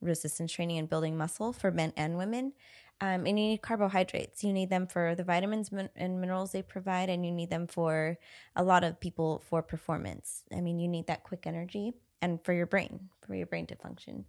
resistance 0.00 0.52
training 0.52 0.78
and 0.78 0.88
building 0.88 1.16
muscle 1.16 1.52
for 1.52 1.70
men 1.70 1.92
and 1.96 2.16
women. 2.16 2.52
Um, 3.00 3.26
and 3.26 3.28
you 3.28 3.48
need 3.48 3.62
carbohydrates. 3.62 4.44
You 4.44 4.52
need 4.52 4.70
them 4.70 4.86
for 4.86 5.14
the 5.14 5.24
vitamins 5.24 5.72
min- 5.72 5.90
and 5.96 6.20
minerals 6.20 6.52
they 6.52 6.62
provide, 6.62 7.09
and 7.09 7.26
you 7.26 7.32
need 7.32 7.50
them 7.50 7.66
for 7.66 8.18
a 8.55 8.62
lot 8.62 8.84
of 8.84 9.00
people 9.00 9.42
for 9.48 9.62
performance. 9.62 10.44
I 10.55 10.61
mean, 10.61 10.78
you 10.78 10.86
need 10.86 11.09
that 11.09 11.24
quick 11.24 11.46
energy 11.46 11.94
and 12.25 12.43
for 12.43 12.53
your 12.53 12.66
brain, 12.66 13.09
for 13.27 13.35
your 13.35 13.47
brain 13.47 13.66
to 13.66 13.77
function. 13.77 14.25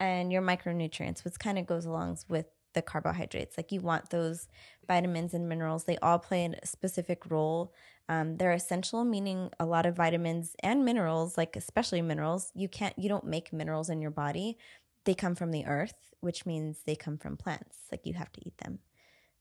And 0.00 0.32
your 0.32 0.42
micronutrients, 0.42 1.24
which 1.24 1.38
kind 1.38 1.58
of 1.58 1.66
goes 1.66 1.84
along 1.84 2.18
with 2.28 2.46
the 2.72 2.82
carbohydrates. 2.82 3.56
Like 3.56 3.70
you 3.70 3.80
want 3.80 4.10
those 4.10 4.48
vitamins 4.88 5.34
and 5.34 5.48
minerals, 5.48 5.84
they 5.84 5.98
all 5.98 6.18
play 6.18 6.44
a 6.46 6.66
specific 6.66 7.30
role. 7.30 7.72
Um, 8.08 8.36
they're 8.38 8.52
essential, 8.52 9.04
meaning 9.04 9.50
a 9.60 9.66
lot 9.66 9.86
of 9.86 9.94
vitamins 9.94 10.56
and 10.60 10.84
minerals, 10.84 11.38
like 11.38 11.54
especially 11.54 12.02
minerals, 12.02 12.50
you 12.54 12.68
can't, 12.68 12.98
you 12.98 13.08
don't 13.08 13.26
make 13.26 13.52
minerals 13.52 13.88
in 13.90 14.00
your 14.00 14.10
body 14.10 14.58
they 15.04 15.14
come 15.14 15.34
from 15.34 15.50
the 15.50 15.66
earth, 15.66 16.14
which 16.20 16.46
means 16.46 16.80
they 16.86 16.96
come 16.96 17.18
from 17.18 17.36
plants. 17.36 17.76
Like 17.92 18.06
you 18.06 18.14
have 18.14 18.32
to 18.32 18.40
eat 18.46 18.56
them. 18.58 18.78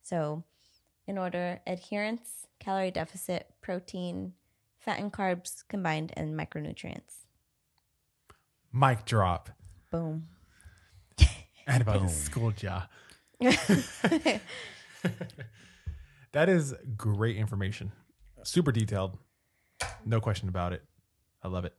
So, 0.02 0.44
in 1.08 1.18
order, 1.18 1.62
adherence, 1.66 2.48
calorie 2.60 2.92
deficit, 2.92 3.48
protein, 3.62 4.34
fat 4.78 5.00
and 5.00 5.12
carbs 5.12 5.64
combined, 5.70 6.12
and 6.16 6.38
micronutrients. 6.38 7.23
Mic 8.74 9.06
drop. 9.06 9.50
Boom. 9.92 10.28
And 11.66 11.82
about 11.82 12.02
the 12.02 12.10
school 12.10 12.52
jar. 12.52 12.90
that 16.34 16.50
is 16.50 16.76
great 16.98 17.38
information. 17.38 17.94
Super 18.44 18.74
detailed. 18.74 19.18
No 20.06 20.20
question 20.20 20.50
about 20.50 20.74
it. 20.74 20.84
I 21.42 21.48
love 21.48 21.64
it. 21.64 21.74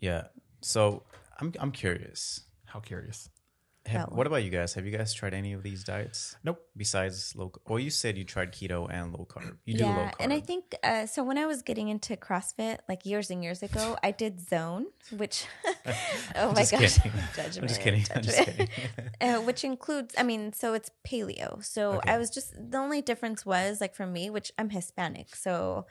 Yeah. 0.00 0.24
So 0.60 1.04
I'm 1.38 1.52
I'm 1.60 1.70
curious. 1.70 2.40
How 2.66 2.80
curious. 2.80 3.30
Have, 3.86 4.12
what 4.12 4.26
about 4.26 4.44
you 4.44 4.50
guys? 4.50 4.74
Have 4.74 4.84
you 4.84 4.96
guys 4.96 5.14
tried 5.14 5.32
any 5.32 5.54
of 5.54 5.62
these 5.62 5.84
diets 5.84 6.36
Nope. 6.44 6.60
besides 6.76 7.34
low? 7.34 7.50
Well, 7.66 7.78
you 7.78 7.88
said 7.90 8.18
you 8.18 8.24
tried 8.24 8.52
keto 8.52 8.86
and 8.92 9.12
low 9.12 9.26
carb. 9.28 9.56
You 9.64 9.78
do 9.78 9.84
low 9.84 9.90
yeah, 9.90 10.10
carb. 10.10 10.14
and 10.20 10.32
I 10.34 10.40
think 10.40 10.74
uh, 10.84 11.06
so. 11.06 11.24
When 11.24 11.38
I 11.38 11.46
was 11.46 11.62
getting 11.62 11.88
into 11.88 12.14
CrossFit, 12.16 12.78
like 12.90 13.06
years 13.06 13.30
and 13.30 13.42
years 13.42 13.62
ago, 13.62 13.96
I 14.02 14.10
did 14.10 14.38
Zone, 14.46 14.86
which 15.16 15.46
oh 16.36 16.52
my 16.52 16.64
gosh, 16.66 16.98
judgment, 16.98 17.14
I'm 17.62 17.68
just 17.68 17.80
kidding. 17.80 18.04
I'm 18.14 18.22
just 18.22 18.36
judgment. 18.36 18.70
kidding. 18.70 19.10
uh, 19.22 19.40
which 19.40 19.64
includes 19.64 20.14
i 20.18 20.22
mean 20.22 20.52
so 20.52 20.74
it's 20.74 20.90
paleo 21.06 21.62
so 21.64 21.92
Okay. 21.94 22.12
i 22.12 22.18
was 22.18 22.30
just 22.30 22.52
the 22.70 22.78
only 22.78 23.00
difference 23.02 23.44
was 23.46 23.80
like 23.80 23.94
for 23.94 24.06
me 24.06 24.30
which 24.30 24.52
i'm 24.58 24.70
hispanic 24.70 25.34
so 25.34 25.86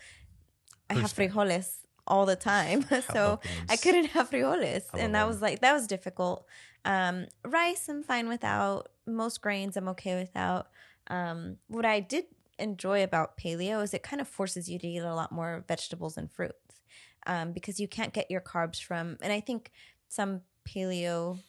i 0.89 0.93
Who's 0.93 1.01
have 1.03 1.13
frijoles 1.13 1.69
all 2.07 2.25
the 2.25 2.35
time 2.35 2.85
so 3.13 3.39
i 3.69 3.75
couldn't 3.77 4.05
have 4.07 4.29
frijoles 4.29 4.83
and 4.97 5.15
that 5.15 5.27
was 5.27 5.41
like 5.41 5.59
that 5.61 5.73
was 5.73 5.87
difficult 5.87 6.45
um 6.85 7.25
rice 7.45 7.87
i'm 7.89 8.03
fine 8.03 8.27
without 8.27 8.89
most 9.05 9.41
grains 9.41 9.75
i'm 9.75 9.87
okay 9.87 10.17
without 10.17 10.67
um 11.07 11.57
what 11.67 11.85
i 11.85 11.99
did 11.99 12.25
enjoy 12.57 13.03
about 13.03 13.37
paleo 13.37 13.81
is 13.83 13.93
it 13.93 14.03
kind 14.03 14.21
of 14.21 14.27
forces 14.27 14.69
you 14.69 14.77
to 14.77 14.87
eat 14.87 14.99
a 14.99 15.15
lot 15.15 15.31
more 15.31 15.63
vegetables 15.67 16.17
and 16.17 16.31
fruits 16.31 16.81
um, 17.27 17.51
because 17.51 17.79
you 17.79 17.87
can't 17.87 18.13
get 18.13 18.29
your 18.31 18.41
carbs 18.41 18.81
from 18.81 19.17
and 19.21 19.31
i 19.31 19.39
think 19.39 19.71
some 20.07 20.41
paleo 20.67 21.39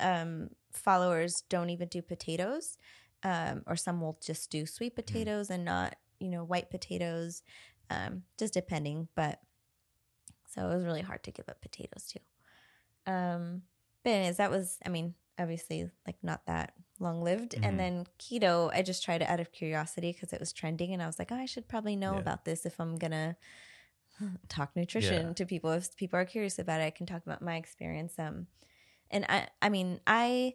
um, 0.00 0.50
followers 0.72 1.42
don't 1.48 1.70
even 1.70 1.88
do 1.88 2.02
potatoes, 2.02 2.78
um, 3.22 3.62
or 3.66 3.76
some 3.76 4.00
will 4.00 4.18
just 4.24 4.50
do 4.50 4.66
sweet 4.66 4.94
potatoes 4.94 5.50
and 5.50 5.64
not, 5.64 5.96
you 6.20 6.28
know, 6.28 6.44
white 6.44 6.70
potatoes, 6.70 7.42
um, 7.90 8.22
just 8.38 8.54
depending. 8.54 9.08
But 9.14 9.40
so 10.46 10.68
it 10.68 10.74
was 10.74 10.84
really 10.84 11.02
hard 11.02 11.22
to 11.24 11.30
give 11.30 11.48
up 11.48 11.60
potatoes 11.60 12.12
too. 12.12 13.12
Um, 13.12 13.62
but 14.04 14.10
anyways, 14.10 14.36
that 14.38 14.50
was, 14.50 14.78
I 14.84 14.88
mean, 14.88 15.14
obviously 15.38 15.90
like 16.06 16.16
not 16.22 16.46
that 16.46 16.74
long 16.98 17.22
lived. 17.22 17.52
Mhm. 17.52 17.68
And 17.68 17.78
then 17.80 18.06
keto, 18.18 18.70
I 18.74 18.82
just 18.82 19.04
tried 19.04 19.22
it 19.22 19.28
out 19.28 19.40
of 19.40 19.52
curiosity 19.52 20.12
because 20.12 20.32
it 20.32 20.40
was 20.40 20.52
trending, 20.52 20.92
and 20.92 21.02
I 21.02 21.06
was 21.06 21.18
like, 21.18 21.30
oh, 21.32 21.36
I 21.36 21.46
should 21.46 21.68
probably 21.68 21.96
know 21.96 22.14
Yeah. 22.14 22.20
about 22.20 22.44
this 22.44 22.66
if 22.66 22.80
I'm 22.80 22.96
gonna 22.96 23.36
talk 24.48 24.74
nutrition 24.74 25.28
Yeah. 25.28 25.32
to 25.34 25.46
people. 25.46 25.70
If 25.72 25.96
people 25.96 26.18
are 26.18 26.24
curious 26.24 26.58
about 26.58 26.80
it, 26.80 26.84
I 26.84 26.90
can 26.90 27.06
talk 27.06 27.22
about 27.24 27.42
my 27.42 27.56
experience. 27.56 28.18
Um, 28.18 28.46
and 29.10 29.24
I, 29.28 29.48
I 29.62 29.68
mean, 29.68 30.00
I, 30.06 30.54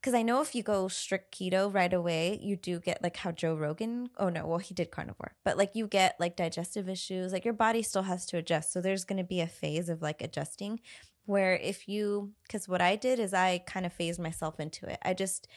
because 0.00 0.14
I 0.14 0.22
know 0.22 0.40
if 0.42 0.54
you 0.54 0.62
go 0.62 0.88
strict 0.88 1.34
keto 1.34 1.72
right 1.72 1.92
away, 1.92 2.38
you 2.42 2.56
do 2.56 2.78
get 2.80 3.02
like 3.02 3.16
how 3.16 3.30
Joe 3.32 3.54
Rogan. 3.54 4.10
Oh 4.18 4.28
no, 4.28 4.46
well 4.46 4.58
he 4.58 4.74
did 4.74 4.90
carnivore, 4.90 5.34
but 5.44 5.56
like 5.56 5.70
you 5.74 5.86
get 5.86 6.16
like 6.20 6.36
digestive 6.36 6.88
issues. 6.88 7.32
Like 7.32 7.44
your 7.44 7.54
body 7.54 7.82
still 7.82 8.02
has 8.02 8.26
to 8.26 8.36
adjust. 8.38 8.72
So 8.72 8.80
there's 8.80 9.04
going 9.04 9.16
to 9.18 9.24
be 9.24 9.40
a 9.40 9.46
phase 9.46 9.88
of 9.88 10.02
like 10.02 10.20
adjusting. 10.20 10.80
Where 11.26 11.56
if 11.56 11.88
you, 11.88 12.32
because 12.42 12.68
what 12.68 12.82
I 12.82 12.96
did 12.96 13.18
is 13.18 13.32
I 13.32 13.58
kind 13.58 13.86
of 13.86 13.92
phased 13.92 14.20
myself 14.20 14.60
into 14.60 14.86
it. 14.86 14.98
I 15.02 15.14
just 15.14 15.48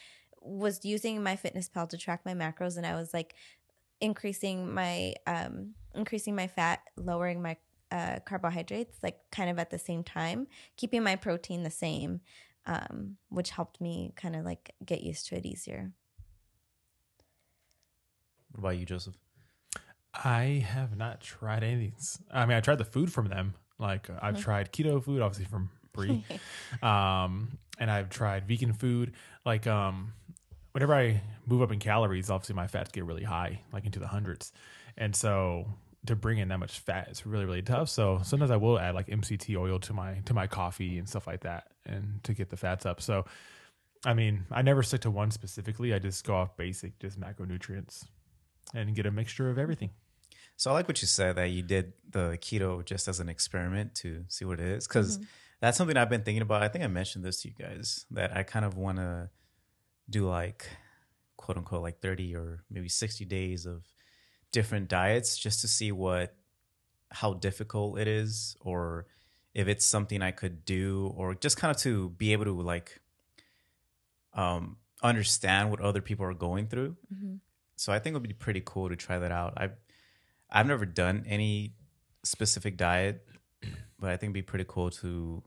was 0.41 0.85
using 0.85 1.19
MyFitnessPal 1.19 1.89
to 1.89 1.97
track 1.97 2.21
my 2.25 2.33
macros, 2.33 2.77
and 2.77 2.85
I 2.85 2.95
was 2.95 3.13
like 3.13 3.35
increasing 3.99 4.73
my 4.73 5.15
um 5.25 5.73
increasing 5.93 6.35
my 6.35 6.47
fat, 6.47 6.79
lowering 6.95 7.41
my 7.41 7.57
uh, 7.91 8.19
carbohydrates, 8.25 8.97
like 9.01 9.19
kind 9.31 9.49
of 9.49 9.59
at 9.59 9.69
the 9.69 9.79
same 9.79 10.03
time, 10.03 10.47
keeping 10.75 11.03
my 11.03 11.15
protein 11.15 11.63
the 11.63 11.71
same, 11.71 12.21
um, 12.65 13.17
which 13.29 13.51
helped 13.51 13.81
me 13.81 14.13
kind 14.15 14.35
of 14.35 14.45
like 14.45 14.73
get 14.85 15.01
used 15.01 15.27
to 15.27 15.35
it 15.35 15.45
easier. 15.45 15.91
What 18.51 18.59
about 18.59 18.77
you, 18.77 18.85
Joseph? 18.85 19.15
I 20.13 20.65
have 20.67 20.97
not 20.97 21.21
tried 21.21 21.63
any 21.63 21.73
of 21.73 21.79
these. 21.79 22.19
I 22.31 22.45
mean, 22.45 22.57
I 22.57 22.61
tried 22.61 22.79
the 22.79 22.85
food 22.85 23.11
from 23.11 23.27
them. 23.27 23.53
Like 23.79 24.09
uh, 24.09 24.19
I've 24.21 24.41
tried 24.41 24.71
keto 24.71 25.03
food, 25.03 25.21
obviously 25.21 25.45
from 25.45 25.69
Brie, 25.93 26.23
um, 26.81 27.57
and 27.79 27.91
I've 27.91 28.09
tried 28.09 28.47
vegan 28.47 28.73
food. 28.73 29.13
Like 29.45 29.67
um, 29.67 30.13
whenever 30.71 30.95
I 30.95 31.21
move 31.45 31.61
up 31.61 31.71
in 31.71 31.79
calories, 31.79 32.29
obviously 32.29 32.55
my 32.55 32.67
fats 32.67 32.91
get 32.91 33.05
really 33.05 33.23
high, 33.23 33.61
like 33.71 33.85
into 33.85 33.99
the 33.99 34.07
hundreds, 34.07 34.51
and 34.97 35.15
so 35.15 35.65
to 36.05 36.15
bring 36.15 36.37
in 36.37 36.47
that 36.47 36.59
much 36.59 36.79
fat 36.79 37.09
is 37.09 37.25
really 37.25 37.45
really 37.45 37.61
tough. 37.61 37.89
So 37.89 38.19
sometimes 38.23 38.51
I 38.51 38.57
will 38.57 38.79
add 38.79 38.95
like 38.95 39.07
MCT 39.07 39.57
oil 39.57 39.79
to 39.79 39.93
my 39.93 40.21
to 40.25 40.33
my 40.33 40.47
coffee 40.47 40.97
and 40.97 41.07
stuff 41.07 41.27
like 41.27 41.41
that, 41.41 41.71
and 41.85 42.23
to 42.23 42.33
get 42.33 42.49
the 42.49 42.57
fats 42.57 42.85
up. 42.85 43.01
So. 43.01 43.25
I 44.05 44.13
mean, 44.13 44.45
I 44.51 44.61
never 44.61 44.83
stick 44.83 45.01
to 45.01 45.11
one 45.11 45.31
specifically. 45.31 45.91
I 45.91 45.97
just 45.97 46.23
go 46.23 46.35
off 46.35 46.55
basic, 46.55 46.99
just 46.99 47.19
macronutrients, 47.19 48.05
and 48.73 48.95
get 48.95 49.07
a 49.07 49.11
mixture 49.11 49.49
of 49.49 49.57
everything. 49.57 49.89
So 50.57 50.71
I 50.71 50.73
like 50.73 50.87
what 50.87 51.01
you 51.01 51.07
said 51.07 51.35
that 51.35 51.51
you 51.51 51.61
did 51.61 51.93
the 52.09 52.37
keto 52.41 52.83
just 52.83 53.07
as 53.07 53.19
an 53.19 53.29
experiment 53.29 53.93
to 53.95 54.25
see 54.27 54.43
what 54.43 54.59
it 54.59 54.67
is, 54.67 54.87
because 54.87 55.19
that's 55.61 55.77
something 55.77 55.95
I've 55.95 56.09
been 56.09 56.23
thinking 56.23 56.41
about. 56.41 56.63
I 56.63 56.67
think 56.67 56.83
I 56.83 56.87
mentioned 56.87 57.23
this 57.23 57.41
to 57.43 57.49
you 57.49 57.53
guys 57.53 58.05
that 58.11 58.35
I 58.35 58.43
kind 58.43 58.65
of 58.65 58.75
want 58.75 58.97
to 58.97 59.29
do 60.09 60.27
like 60.27 60.67
quote 61.37 61.57
unquote 61.57 61.83
like 61.83 61.99
30 62.01 62.35
or 62.35 62.63
maybe 62.69 62.89
60 62.89 63.23
days 63.25 63.65
of 63.65 63.83
different 64.51 64.87
diets 64.87 65.37
just 65.37 65.61
to 65.61 65.67
see 65.67 65.91
what 65.91 66.35
how 67.11 67.33
difficult 67.33 67.99
it 67.99 68.07
is 68.07 68.55
or 68.61 69.05
if 69.53 69.67
it's 69.67 69.85
something 69.85 70.21
I 70.21 70.31
could 70.31 70.65
do 70.65 71.13
or 71.15 71.35
just 71.35 71.57
kind 71.57 71.69
of 71.75 71.77
to 71.83 72.09
be 72.11 72.33
able 72.33 72.45
to 72.45 72.59
like 72.61 72.99
um 74.33 74.77
understand 75.03 75.69
what 75.69 75.79
other 75.81 76.01
people 76.01 76.25
are 76.25 76.33
going 76.33 76.67
through. 76.67 76.97
Mhm. 77.13 77.39
So 77.75 77.93
I 77.93 77.99
think 77.99 78.15
it 78.15 78.19
would 78.19 78.27
be 78.27 78.33
pretty 78.33 78.61
cool 78.65 78.89
to 78.89 78.95
try 78.95 79.19
that 79.19 79.31
out. 79.31 79.53
I 79.57 79.71
I've 80.49 80.67
never 80.67 80.85
done 80.85 81.25
any 81.27 81.73
specific 82.23 82.77
diet, 82.77 83.27
but 83.99 84.09
I 84.09 84.17
think 84.17 84.29
it'd 84.29 84.33
be 84.33 84.41
pretty 84.41 84.65
cool 84.67 84.89
to 84.91 85.43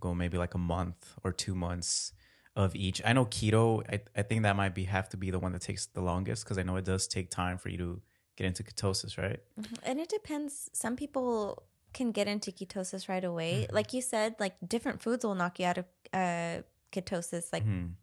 go 0.00 0.14
maybe 0.14 0.38
like 0.38 0.54
a 0.54 0.58
month 0.58 1.14
or 1.22 1.32
two 1.32 1.54
months 1.54 2.12
of 2.56 2.74
each. 2.76 3.02
I 3.04 3.12
know 3.12 3.26
keto, 3.26 3.82
I, 3.92 4.00
I 4.16 4.22
think 4.22 4.42
that 4.42 4.56
might 4.56 4.74
be 4.74 4.84
have 4.84 5.08
to 5.10 5.16
be 5.16 5.30
the 5.30 5.38
one 5.38 5.52
that 5.52 5.62
takes 5.62 5.86
the 5.86 6.00
longest 6.00 6.44
because 6.44 6.58
I 6.58 6.62
know 6.62 6.76
it 6.76 6.84
does 6.84 7.08
take 7.08 7.30
time 7.30 7.58
for 7.58 7.68
you 7.68 7.78
to 7.78 8.02
get 8.36 8.46
into 8.46 8.62
ketosis, 8.62 9.18
right? 9.18 9.40
And 9.82 9.98
it 9.98 10.08
depends. 10.08 10.70
Some 10.72 10.96
people 10.96 11.62
can 11.92 12.12
get 12.12 12.26
into 12.26 12.50
ketosis 12.50 13.08
right 13.08 13.24
away. 13.24 13.66
Like 13.70 13.92
you 13.92 14.02
said, 14.02 14.34
like 14.38 14.54
different 14.66 15.00
foods 15.00 15.24
will 15.24 15.34
knock 15.34 15.58
you 15.58 15.66
out 15.66 15.78
of 15.78 15.84
uh, 16.12 16.62
ketosis, 16.92 17.52
like 17.52 17.64
Mhm. 17.64 17.94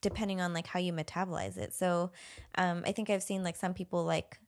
depending 0.00 0.40
on 0.40 0.52
like 0.52 0.66
how 0.66 0.80
you 0.80 0.92
metabolize 0.92 1.56
it. 1.56 1.74
So 1.74 2.10
um, 2.56 2.82
I 2.86 2.92
think 2.92 3.10
I've 3.10 3.22
seen 3.22 3.42
like 3.42 3.56
some 3.56 3.74
people 3.74 4.04
like 4.04 4.38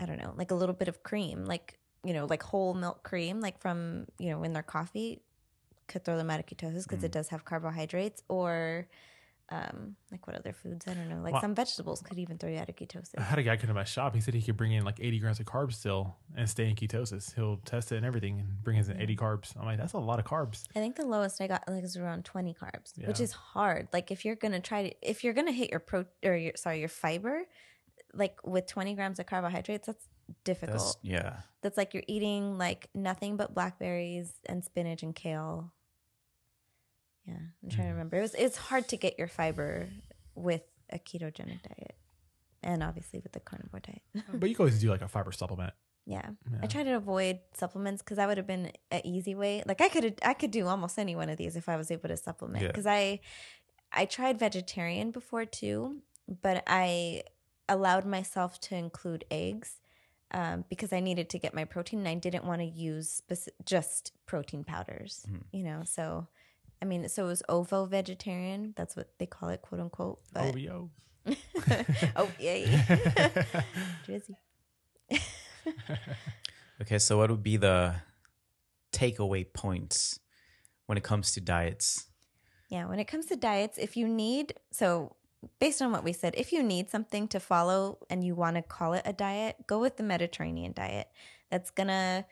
I 0.00 0.06
don't 0.06 0.18
know, 0.18 0.32
like 0.36 0.50
a 0.50 0.54
little 0.54 0.74
bit 0.74 0.88
of 0.88 1.02
cream, 1.02 1.44
like 1.44 1.78
you 2.02 2.14
know, 2.14 2.24
like 2.24 2.42
whole 2.42 2.72
milk 2.72 3.02
cream, 3.02 3.40
like 3.40 3.60
from 3.60 4.06
you 4.18 4.30
know 4.30 4.42
in 4.42 4.54
their 4.54 4.62
coffee, 4.62 5.20
could 5.86 6.04
throw 6.04 6.16
them 6.16 6.30
out 6.30 6.40
of 6.40 6.46
ketosis 6.46 6.84
because 6.88 7.04
it 7.04 7.12
does 7.12 7.28
have 7.28 7.44
carbohydrates, 7.44 8.22
or 8.28 8.88
um, 9.52 9.96
like 10.12 10.26
what 10.26 10.36
other 10.36 10.52
foods? 10.52 10.86
I 10.86 10.94
don't 10.94 11.08
know, 11.08 11.20
like 11.22 11.32
Well- 11.32 11.42
some 11.42 11.54
vegetables 11.54 12.00
could 12.00 12.18
even 12.18 12.38
throw 12.38 12.48
you 12.48 12.58
out 12.58 12.68
of 12.68 12.76
ketosis. 12.76 13.18
I 13.18 13.22
had 13.22 13.38
a 13.38 13.42
guy 13.42 13.56
come 13.56 13.68
to 13.68 13.74
my 13.74 13.84
shop. 13.84 14.14
He 14.14 14.20
said 14.20 14.32
he 14.32 14.42
could 14.42 14.56
bring 14.56 14.72
in 14.72 14.84
like 14.84 14.98
80 15.00 15.18
grams 15.18 15.40
of 15.40 15.46
carbs 15.46 15.74
still 15.74 16.16
and 16.36 16.48
stay 16.48 16.68
in 16.68 16.76
ketosis. 16.76 17.34
He'll 17.34 17.56
test 17.58 17.90
it 17.92 17.96
and 17.96 18.06
everything 18.06 18.40
and 18.40 18.62
bring 18.62 18.78
us 18.78 18.88
in 18.88 19.00
80 19.00 19.16
carbs. 19.16 19.56
I'm 19.58 19.66
like, 19.66 19.78
that's 19.78 19.92
a 19.92 19.98
lot 19.98 20.20
of 20.20 20.24
carbs. 20.24 20.64
I 20.76 20.78
think 20.78 20.96
the 20.96 21.06
lowest 21.06 21.40
I 21.40 21.48
got 21.48 21.68
like 21.68 21.82
is 21.84 21.96
around 21.96 22.24
20 22.24 22.54
carbs, 22.54 23.06
which 23.06 23.20
is 23.20 23.32
hard. 23.32 23.88
Like 23.92 24.10
if 24.10 24.24
you're 24.24 24.36
to 24.52 24.60
try 24.60 24.88
to 24.88 24.94
if 25.02 25.24
you're 25.24 25.34
to 25.34 25.52
hit 25.52 25.70
your 25.70 25.80
pro 25.80 26.04
or 26.24 26.36
your 26.36 26.52
sorry, 26.56 26.78
your 26.78 26.88
fiber 26.88 27.42
like 28.14 28.38
with 28.44 28.66
20 28.66 28.94
grams 28.94 29.18
of 29.18 29.26
carbohydrates, 29.26 29.86
that's 29.86 30.08
difficult. 30.44 30.78
That's 30.78 30.96
yeah. 31.02 31.36
That's, 31.62 31.76
like 31.76 31.94
you're 31.94 32.04
eating 32.06 32.58
like 32.58 32.88
nothing 32.94 33.36
but 33.36 33.54
blackberries 33.54 34.32
and 34.46 34.64
spinach 34.64 35.02
and 35.02 35.14
kale. 35.14 35.72
Yeah, 37.26 37.34
I'm 37.34 37.68
trying 37.68 37.70
to 37.70 37.82
mm-hmm. 37.82 37.90
remember. 37.92 38.16
It 38.18 38.22
was 38.22 38.34
it's 38.34 38.56
hard 38.56 38.88
to 38.88 38.96
get 38.96 39.18
your 39.18 39.28
fiber 39.28 39.88
with 40.34 40.62
a 40.90 40.98
ketogenic 40.98 41.62
diet 41.62 41.94
and 42.62 42.82
obviously 42.82 43.20
with 43.20 43.32
the 43.32 43.40
carnivore 43.40 43.80
diet. 43.80 44.02
but 44.32 44.48
you 44.48 44.54
can 44.54 44.64
always 44.64 44.80
do 44.80 44.90
like 44.90 45.02
a 45.02 45.08
fiber 45.08 45.32
supplement. 45.32 45.72
Yeah. 46.06 46.30
Yeah. 46.50 46.58
I 46.62 46.66
try 46.66 46.82
to 46.82 46.96
avoid 46.96 47.38
supplements 47.54 48.02
because 48.02 48.16
that 48.16 48.26
would 48.26 48.38
have 48.38 48.46
been 48.46 48.72
an 48.90 49.00
easy 49.04 49.34
way. 49.34 49.62
Like 49.66 49.80
I 49.80 49.88
could 49.88 50.18
I 50.24 50.34
could 50.34 50.50
do 50.50 50.66
almost 50.66 50.98
any 50.98 51.14
one 51.14 51.28
of 51.28 51.36
these 51.36 51.56
if 51.56 51.68
I 51.68 51.76
was 51.76 51.90
able 51.90 52.08
to 52.08 52.16
supplement. 52.16 52.62
Yeah. 52.62 52.68
Because 52.68 52.86
I 52.86 53.20
I 53.92 54.06
tried 54.06 54.38
vegetarian 54.38 55.10
before 55.10 55.44
too, 55.44 56.02
but 56.42 56.62
I 56.66 57.22
allowed 57.70 58.04
myself 58.04 58.60
to 58.62 58.74
include 58.74 59.24
eggs 59.30 59.80
um, 60.32 60.64
because 60.68 60.92
I 60.92 61.00
needed 61.00 61.30
to 61.30 61.38
get 61.38 61.54
my 61.54 61.64
protein 61.64 62.00
and 62.00 62.08
I 62.08 62.14
didn't 62.14 62.44
want 62.44 62.60
to 62.60 62.66
use 62.66 63.22
just 63.64 64.12
protein 64.26 64.64
powders. 64.64 65.26
Mhm. 65.28 65.42
You 65.52 65.64
know, 65.64 65.82
so 65.84 66.28
I 66.82 66.84
mean, 66.84 67.08
so 67.08 67.24
it 67.24 67.28
was 67.28 67.42
ovo 67.48 67.84
vegetarian. 67.86 68.74
That's 68.76 68.96
what 68.96 69.18
they 69.18 69.26
call 69.26 69.48
it, 69.50 69.62
quote 69.62 69.80
unquote. 69.80 70.20
But 70.32 70.54
OVO. 70.54 70.90
oh 72.16 72.30
yay, 72.38 72.64
Drizzy. 74.06 74.36
Okay, 76.80 76.98
so 76.98 77.18
what 77.18 77.30
would 77.30 77.42
be 77.42 77.58
the 77.58 77.96
takeaway 78.90 79.44
points 79.52 80.18
when 80.86 80.96
it 80.96 81.04
comes 81.04 81.32
to 81.32 81.40
diets? 81.40 82.06
Yeah, 82.70 82.86
when 82.86 82.98
it 82.98 83.04
comes 83.04 83.26
to 83.26 83.36
diets, 83.36 83.76
if 83.76 83.98
you 83.98 84.08
need, 84.08 84.54
so 84.70 85.14
based 85.58 85.80
on 85.82 85.92
what 85.92 86.04
we 86.04 86.12
said, 86.12 86.34
if 86.36 86.52
you 86.52 86.62
need 86.62 86.90
something 86.90 87.28
to 87.28 87.40
follow 87.40 87.98
and 88.08 88.24
you 88.24 88.34
want 88.34 88.56
to 88.56 88.62
call 88.62 88.92
it 88.92 89.02
a 89.04 89.12
diet, 89.12 89.56
go 89.66 89.78
with 89.78 89.96
the 89.96 90.02
Mediterranean 90.02 90.72
diet. 90.72 91.08
That's 91.50 91.70
gonna 91.70 92.26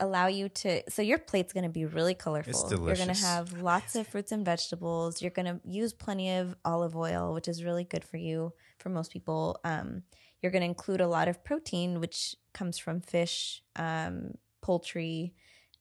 allow 0.00 0.26
you 0.26 0.48
to 0.48 0.82
so 0.88 1.02
your 1.02 1.18
plate's 1.18 1.52
going 1.52 1.64
to 1.64 1.70
be 1.70 1.84
really 1.84 2.14
colorful. 2.14 2.68
You're 2.70 2.94
going 2.94 3.08
to 3.08 3.26
have 3.26 3.60
lots 3.60 3.96
of 3.96 4.06
fruits 4.06 4.32
and 4.32 4.44
vegetables. 4.44 5.22
You're 5.22 5.30
going 5.30 5.46
to 5.46 5.60
use 5.64 5.92
plenty 5.92 6.36
of 6.36 6.54
olive 6.64 6.96
oil 6.96 7.34
which 7.34 7.48
is 7.48 7.64
really 7.64 7.84
good 7.84 8.04
for 8.04 8.16
you 8.16 8.52
for 8.78 8.88
most 8.88 9.12
people. 9.12 9.58
Um, 9.64 10.02
you're 10.40 10.52
going 10.52 10.62
to 10.62 10.68
include 10.68 11.00
a 11.00 11.08
lot 11.08 11.28
of 11.28 11.42
protein 11.44 12.00
which 12.00 12.36
comes 12.52 12.78
from 12.78 13.00
fish 13.00 13.62
um, 13.76 14.34
poultry. 14.60 15.34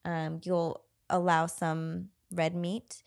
Um, 0.05 0.39
you'll 0.43 0.83
allow 1.09 1.45
some 1.45 2.09
red 2.31 2.55
meat. 2.55 3.03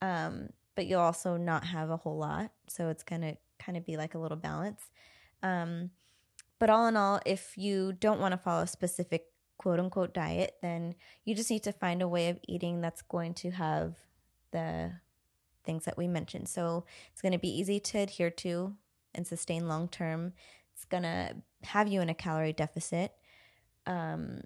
Um, 0.00 0.50
but 0.78 0.86
you'll 0.86 1.00
also 1.00 1.36
not 1.36 1.64
have 1.64 1.90
a 1.90 1.96
whole 1.96 2.16
lot 2.16 2.52
so 2.68 2.88
it's 2.88 3.02
going 3.02 3.20
to 3.20 3.36
kind 3.58 3.76
of 3.76 3.84
be 3.84 3.96
like 3.96 4.14
a 4.14 4.18
little 4.18 4.36
balance 4.36 4.90
um, 5.42 5.90
but 6.58 6.70
all 6.70 6.86
in 6.88 6.96
all, 6.96 7.20
if 7.24 7.56
you 7.56 7.92
don't 7.92 8.20
want 8.20 8.32
to 8.32 8.38
follow 8.38 8.62
a 8.62 8.66
specific 8.66 9.26
quote 9.58 9.80
unquote 9.80 10.14
diet, 10.14 10.56
then 10.62 10.94
you 11.24 11.34
just 11.34 11.50
need 11.50 11.62
to 11.64 11.72
find 11.72 12.02
a 12.02 12.08
way 12.08 12.28
of 12.28 12.38
eating 12.48 12.80
that's 12.80 13.02
going 13.02 13.34
to 13.34 13.50
have 13.50 13.94
the 14.50 14.92
things 15.64 15.84
that 15.84 15.98
we 15.98 16.08
mentioned. 16.08 16.48
So 16.48 16.84
it's 17.12 17.22
going 17.22 17.32
to 17.32 17.38
be 17.38 17.48
easy 17.48 17.78
to 17.80 17.98
adhere 17.98 18.30
to 18.30 18.74
and 19.14 19.26
sustain 19.26 19.68
long 19.68 19.88
term. 19.88 20.32
It's 20.74 20.84
going 20.84 21.02
to 21.02 21.36
have 21.64 21.88
you 21.88 22.00
in 22.00 22.08
a 22.08 22.14
calorie 22.14 22.52
deficit. 22.52 23.12
Um, 23.86 24.42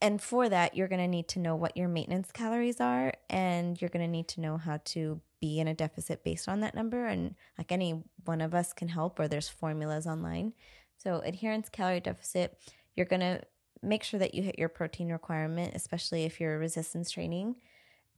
and 0.00 0.22
for 0.22 0.48
that, 0.48 0.76
you're 0.76 0.88
going 0.88 1.00
to 1.00 1.08
need 1.08 1.28
to 1.28 1.40
know 1.40 1.56
what 1.56 1.76
your 1.76 1.88
maintenance 1.88 2.30
calories 2.30 2.80
are, 2.80 3.12
and 3.28 3.80
you're 3.80 3.88
going 3.88 4.04
to 4.04 4.10
need 4.10 4.28
to 4.28 4.40
know 4.40 4.56
how 4.56 4.80
to 4.86 5.20
be 5.40 5.60
in 5.60 5.68
a 5.68 5.74
deficit 5.74 6.24
based 6.24 6.48
on 6.48 6.60
that 6.60 6.74
number. 6.74 7.06
And 7.06 7.34
like 7.56 7.72
any 7.72 8.02
one 8.24 8.40
of 8.40 8.54
us 8.54 8.72
can 8.72 8.88
help, 8.88 9.18
or 9.18 9.28
there's 9.28 9.48
formulas 9.48 10.06
online. 10.06 10.52
So, 10.96 11.20
adherence, 11.20 11.68
calorie 11.68 12.00
deficit, 12.00 12.58
you're 12.96 13.06
going 13.06 13.20
to 13.20 13.42
make 13.82 14.02
sure 14.02 14.18
that 14.18 14.34
you 14.34 14.42
hit 14.42 14.58
your 14.58 14.68
protein 14.68 15.10
requirement, 15.10 15.74
especially 15.74 16.24
if 16.24 16.40
you're 16.40 16.58
resistance 16.58 17.10
training. 17.10 17.56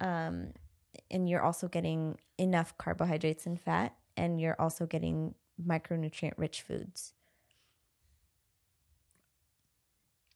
Um, 0.00 0.52
and 1.10 1.28
you're 1.28 1.42
also 1.42 1.68
getting 1.68 2.16
enough 2.38 2.76
carbohydrates 2.78 3.46
and 3.46 3.60
fat, 3.60 3.94
and 4.16 4.40
you're 4.40 4.60
also 4.60 4.86
getting 4.86 5.34
micronutrient 5.64 6.32
rich 6.36 6.62
foods. 6.62 7.12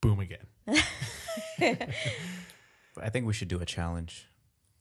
Boom 0.01 0.21
again. 0.21 0.47
I 3.01 3.11
think 3.11 3.27
we 3.27 3.33
should 3.33 3.49
do 3.49 3.61
a 3.61 3.67
challenge. 3.67 4.29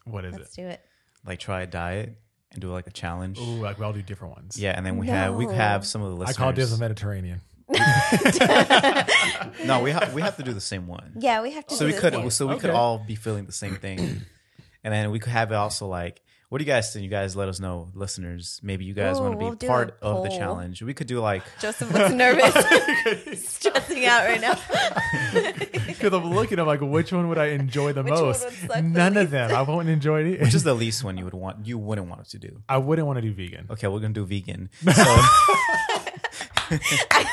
What 0.06 0.26
is 0.26 0.36
it? 0.36 0.40
Let's 0.40 0.56
do 0.56 0.68
it. 0.68 0.86
Like 1.26 1.40
try 1.40 1.62
a 1.62 1.68
diet 1.68 2.18
and 2.52 2.62
do 2.62 2.70
like 2.72 2.88
a 2.88 2.92
challenge. 2.92 3.40
Ooh, 3.40 3.62
like 3.62 3.80
we 3.80 3.86
all 3.86 3.94
do 3.94 4.02
different 4.02 4.36
ones. 4.36 4.58
Yeah, 4.60 4.72
and 4.76 4.86
then 4.86 4.98
we 4.98 5.08
have 5.08 5.36
we 5.36 5.46
No. 5.46 5.52
have 5.54 5.86
some 5.86 6.02
of 6.02 6.10
the 6.10 6.16
listeners. 6.16 6.38
I 6.40 6.46
listeners. 6.48 6.56
call 6.68 6.76
it 6.76 6.78
the 6.78 6.84
Mediterranean. 6.84 7.42
no, 9.66 9.82
we 9.82 9.92
have 9.92 10.14
we 10.14 10.22
have 10.22 10.38
to 10.38 10.44
do 10.44 10.54
the 10.54 10.62
same 10.62 10.88
one. 10.88 11.14
Yeah, 11.18 11.42
we 11.42 11.52
have 11.52 11.66
to. 11.68 11.76
So 11.76 11.80
do 11.82 11.86
we 11.88 11.92
this 11.94 12.02
could 12.02 12.14
one. 12.16 12.30
so 12.32 12.48
we 12.48 12.56
could 12.58 12.70
Okay. 12.70 12.78
all 12.78 12.98
be 13.00 13.16
feeling 13.16 13.46
the 13.46 13.52
same 13.52 13.76
thing, 13.78 14.00
and 14.84 14.94
then 14.94 15.12
we 15.12 15.20
could 15.20 15.32
have 15.32 15.52
it 15.52 15.56
also 15.56 15.88
like. 15.88 16.22
What 16.54 16.60
do 16.60 16.66
you 16.66 16.72
guys 16.72 16.94
think? 16.94 17.04
You 17.04 17.10
guys 17.10 17.36
let 17.36 17.50
us 17.50 17.60
know, 17.60 17.90
listeners. 17.96 18.60
Maybe 18.62 18.86
you 18.86 18.94
guys 18.94 19.18
Ooh, 19.18 19.24
want 19.24 19.34
to 19.34 19.38
be 19.40 19.46
we'll 19.46 19.56
do 19.56 19.66
part 19.66 19.98
of 20.04 20.22
the 20.22 20.30
challenge. 20.30 20.84
We 20.84 20.94
could 20.94 21.08
do 21.08 21.20
like 21.20 21.42
Joseph 21.60 21.92
looks 21.92 22.14
nervous, 22.14 22.54
stressing 23.50 24.06
out 24.06 24.28
right 24.28 24.40
now. 24.40 24.54
Because 25.88 26.14
I'm 26.14 26.32
looking, 26.32 26.60
I'm 26.60 26.68
like, 26.68 26.82
which 26.82 27.12
one 27.12 27.28
would 27.30 27.40
I 27.40 27.48
enjoy 27.48 27.94
the 27.94 28.04
Which 28.04 28.12
most? 28.14 28.46
would 28.46 28.54
suck 28.54 28.70
the 28.70 28.82
None 28.84 29.18
of 29.18 29.32
them. 29.32 29.50
I 29.50 29.64
won't 29.64 29.90
enjoy 29.90 30.26
it. 30.26 30.42
which 30.42 30.54
is 30.54 30.62
the 30.62 30.76
least 30.76 31.04
one 31.04 31.18
you 31.18 31.26
would 31.26 31.34
want 31.34 31.66
you 31.66 31.80
wouldn't 31.80 32.08
want 32.08 32.22
us 32.22 32.30
to 32.30 32.38
do. 32.38 32.62
I 32.70 32.78
wouldn't 32.78 33.08
want 33.08 33.18
to 33.18 33.24
do 33.24 33.34
vegan. 33.34 33.66
Okay, 33.72 33.88
we're 33.88 34.02
gonna 34.02 34.14
do 34.14 34.24
vegan. 34.28 34.70
So 34.84 34.92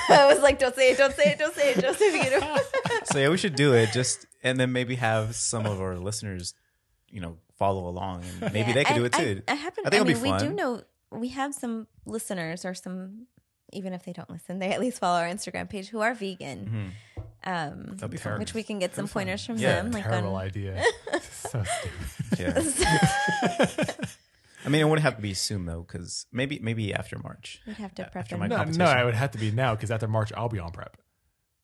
I 0.08 0.32
was 0.32 0.42
like, 0.42 0.58
"Don't 0.58 0.74
say 0.74 0.92
it! 0.92 0.96
Don't 0.96 1.14
say 1.14 1.32
it! 1.32 1.38
Don't 1.38 1.54
say 1.54 1.72
it! 1.72 1.80
Don't 1.82 1.98
say 1.98 2.06
it!" 2.06 3.06
so 3.12 3.18
yeah, 3.18 3.28
we 3.28 3.36
should 3.36 3.54
do 3.54 3.74
it. 3.74 3.92
Just 3.92 4.24
and 4.42 4.58
then 4.58 4.72
maybe 4.72 4.94
have 4.94 5.36
some 5.36 5.66
of 5.66 5.78
our 5.78 5.98
listeners, 5.98 6.54
you 7.10 7.20
know, 7.20 7.36
follow 7.60 7.86
along, 7.88 8.24
and 8.40 8.52
maybe 8.52 8.68
Yeah, 8.70 8.72
they 8.74 8.84
could 8.84 8.96
do 8.96 9.04
it 9.04 9.12
too. 9.12 9.42
I, 9.46 9.52
I 9.52 9.54
happen. 9.54 9.84
I 9.84 9.88
I, 9.88 9.90
think 9.90 10.00
it'll 10.08 10.22
mean, 10.22 10.22
be 10.24 10.32
we 10.32 10.38
do 10.48 10.52
know 10.52 10.82
we 11.12 11.28
have 11.28 11.54
some 11.54 11.86
listeners 12.06 12.64
or 12.64 12.74
some, 12.74 13.26
even 13.72 13.92
if 13.92 14.02
they 14.04 14.12
don't 14.12 14.28
listen, 14.30 14.58
they 14.58 14.72
at 14.72 14.80
least 14.80 14.98
follow 14.98 15.20
our 15.20 15.28
Instagram 15.28 15.70
page 15.70 15.88
who 15.88 16.00
are 16.00 16.12
vegan. 16.14 16.92
Um, 17.44 17.92
That'd 17.96 18.10
be 18.10 18.16
fun. 18.18 18.38
which 18.40 18.52
we 18.54 18.62
can 18.62 18.78
get 18.80 18.94
some 18.94 19.06
pointers 19.08 19.46
from 19.46 19.56
Yeah, 19.56 19.76
them. 19.76 19.92
Like 19.92 20.04
Terrible 20.04 20.34
on, 20.36 20.44
idea. 20.44 20.82
so 21.22 21.62
stupid. 21.64 22.74
Yeah. 22.78 23.84
I 24.64 24.68
mean, 24.68 24.82
it 24.82 24.84
wouldn't 24.84 25.04
have 25.04 25.16
to 25.16 25.22
be 25.22 25.32
soon 25.32 25.64
though, 25.64 25.80
because 25.86 26.26
maybe 26.32 26.58
maybe 26.62 26.92
after 26.92 27.18
March. 27.18 27.62
we'd 27.66 27.76
have 27.76 27.94
to 27.94 28.02
prep 28.04 28.24
After 28.24 28.34
them. 28.34 28.40
my 28.40 28.46
No, 28.48 28.56
competition. 28.56 28.84
no, 28.84 29.00
it 29.00 29.04
would 29.06 29.14
have 29.14 29.30
to 29.30 29.38
be 29.38 29.50
now 29.50 29.74
because 29.74 29.90
after 29.90 30.06
March 30.06 30.32
I'll 30.36 30.50
be 30.50 30.58
on 30.58 30.70
prep. 30.72 30.98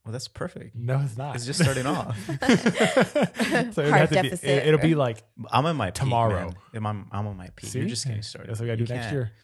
Well, 0.07 0.12
that's 0.12 0.28
perfect. 0.28 0.76
No, 0.76 1.00
it's 1.04 1.16
not. 1.18 1.34
It's 1.34 1.44
just 1.46 1.61
starting 1.61 1.84
off. 1.84 2.16
so 2.26 2.32
it'd 2.36 3.92
have 3.92 4.09
to 4.11 4.22
be, 4.22 4.28
deficit 4.28 4.44
it, 4.66 4.70
will 4.70 4.78
be 4.78 4.94
like 4.94 5.24
I'm 5.50 5.66
on 5.66 5.74
my 5.74 5.86
peak, 5.86 5.94
Tomorrow. 5.94 6.54
man. 6.72 6.86
I'm, 6.86 7.09
I'm 7.11 7.26
on 7.26 7.36
my 7.36 7.48
peak. 7.57 7.70
see, 7.70 7.80
You're 7.80 7.88
just 7.88 8.07
getting 8.07 8.22
started. 8.22 8.48
That's 8.50 8.61
what 8.61 8.66
we 8.66 8.70
gotta 8.70 8.80
You 8.80 8.86
do 8.86 8.94
next 8.94 9.04
can't- 9.07 9.14
year. 9.14 9.32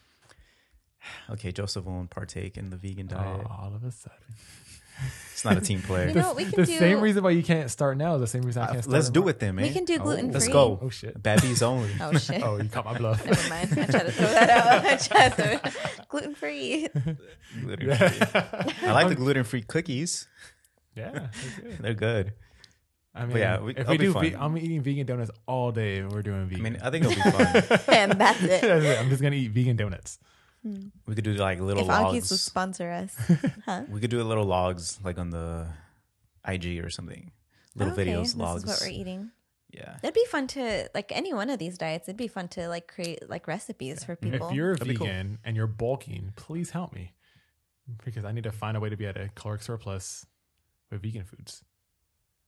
Okay, 1.30 1.50
Joseph 1.50 1.84
won't 1.84 2.10
partake 2.10 2.56
in 2.56 2.70
the 2.70 2.76
vegan 2.76 3.08
Oh, 3.12 3.16
diet. 3.16 3.46
all 3.50 3.72
of 3.74 3.82
a 3.82 3.90
sudden, 3.90 4.18
It's 5.32 5.44
not 5.44 5.56
a 5.56 5.60
team 5.60 5.82
player. 5.82 6.06
You 6.08 6.14
know 6.14 6.28
what 6.28 6.36
we 6.36 6.44
can 6.44 6.52
the 6.60 6.66
do? 6.66 6.78
same 6.78 7.00
reason 7.00 7.24
why 7.24 7.30
you 7.30 7.42
can't 7.42 7.68
start 7.72 7.96
now 7.96 8.14
is 8.14 8.20
the 8.20 8.26
same 8.28 8.42
reason 8.42 8.62
I 8.62 8.66
Uh, 8.66 8.72
can't. 8.74 8.84
Start 8.84 8.92
let's 8.92 9.10
do 9.10 9.26
it 9.26 9.40
then, 9.40 9.56
man. 9.56 9.64
we 9.66 9.72
can 9.72 9.84
do 9.84 9.98
gluten 9.98 10.26
free. 10.26 10.34
Let's 10.34 10.46
go. 10.48 10.78
Oh 10.80 10.90
shit. 10.90 11.20
Babbies 11.20 11.60
only. 11.60 11.90
Oh 12.00 12.12
shit. 12.16 12.40
Oh, 12.44 12.56
you 12.58 12.68
caught 12.68 12.84
my 12.84 12.96
bluff. 12.96 13.24
Never 13.26 13.48
mind. 13.48 13.70
I 13.72 13.86
tried 13.86 14.06
to 14.06 14.12
throw 14.12 14.26
that 14.28 14.50
out. 14.50 14.84
I 14.84 14.96
tried 14.96 15.36
to 15.38 15.72
gluten 16.08 16.36
free. 16.36 16.86
Gluten 17.62 17.96
free. 17.96 18.30
I 18.88 18.92
like 18.92 19.08
the 19.08 19.16
gluten 19.16 19.42
free 19.42 19.62
cookies. 19.62 20.28
Yeah, 20.94 21.10
that's 21.12 21.54
good. 21.60 21.78
They're 21.80 21.94
good. 21.94 22.32
I 23.14 23.26
mean, 23.26 23.36
yeah, 23.38 23.60
we- 23.60 23.74
if 23.74 23.86
we 23.88 23.98
be 23.98 24.06
do, 24.06 24.18
ve- 24.18 24.34
I'm 24.34 24.56
eating 24.56 24.80
vegan 24.82 25.06
donuts 25.06 25.30
all 25.46 25.70
day. 25.72 25.98
If 25.98 26.10
we're 26.12 26.22
doing 26.22 26.46
vegan. 26.48 26.64
I 26.66 26.70
vegan. 26.70 26.72
mean, 26.72 26.82
I 26.82 26.90
think 26.90 27.04
it'll 27.04 27.14
be 27.14 27.30
fun. 27.30 27.80
and 27.94 28.12
that's 28.12 28.42
it. 28.42 28.60
That's 28.62 28.84
it. 28.84 28.98
I'm 29.00 29.10
just 29.10 29.20
gonna 29.22 29.36
eat 29.36 29.50
vegan 29.50 29.76
donuts. 29.76 30.18
Hmm. 30.62 30.86
we 31.06 31.16
could 31.16 31.24
do 31.24 31.32
like 31.34 31.58
little 31.60 31.82
If 31.82 31.90
Anki's 31.90 32.30
would 32.30 32.38
sponsor 32.38 32.88
us, 32.88 33.16
huh? 33.66 33.82
We 33.90 33.98
could 34.00 34.10
do 34.10 34.22
a 34.22 34.24
little 34.24 34.44
logs 34.44 35.00
like 35.02 35.18
on 35.18 35.30
the 35.30 35.66
IG 36.46 36.78
or 36.84 36.88
something. 36.88 37.32
Little 37.74 37.92
Okay, 37.94 38.06
videos, 38.06 38.22
This 38.22 38.36
logs. 38.36 38.62
is 38.62 38.68
what 38.68 38.78
we're 38.80 38.92
eating. 38.96 39.30
Yeah. 39.72 39.96
It'd 40.04 40.14
be 40.14 40.24
fun 40.30 40.46
to 40.48 40.88
like 40.94 41.10
any 41.10 41.34
one 41.34 41.50
of 41.50 41.58
these 41.58 41.76
diets. 41.78 42.06
It'd 42.06 42.16
be 42.16 42.28
fun 42.28 42.46
to 42.48 42.68
like 42.68 42.86
create 42.86 43.28
like 43.28 43.48
recipes 43.48 44.04
for 44.04 44.14
people. 44.14 44.50
If 44.50 44.54
you're 44.54 44.74
That'd 44.74 44.86
be 44.88 44.94
cool. 44.94 45.06
vegan 45.08 45.38
and 45.44 45.56
you're 45.56 45.66
bulking, 45.66 46.32
please 46.36 46.70
help 46.70 46.92
me 46.92 47.12
because 48.04 48.24
I 48.24 48.30
need 48.32 48.44
to 48.44 48.52
find 48.52 48.76
a 48.76 48.80
way 48.80 48.88
to 48.88 48.96
be 48.96 49.06
at 49.06 49.16
a 49.16 49.30
caloric 49.34 49.62
surplus 49.62 50.26
with 50.92 51.02
vegan 51.02 51.24
foods 51.24 51.64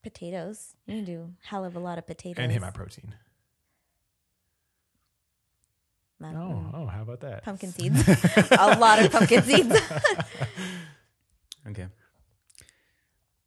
potatoes, 0.04 0.74
you 0.86 0.96
can 0.96 1.04
do 1.06 1.32
hell 1.42 1.64
of 1.64 1.74
a 1.76 1.78
lot 1.80 1.96
of 1.96 2.06
potatoes 2.06 2.42
and 2.42 2.52
hit 2.52 2.60
my 2.60 2.70
protein. 2.70 3.14
My- 6.20 6.34
Oh, 6.34 6.52
mm, 6.52 6.70
oh, 6.74 6.86
how 6.86 7.02
about 7.02 7.20
that? 7.20 7.42
pumpkin 7.42 7.72
seeds. 7.72 8.06
a 8.52 8.78
lot 8.78 9.02
of 9.02 9.10
pumpkin 9.10 9.42
seeds. 9.42 9.74
Okay. 11.66 11.86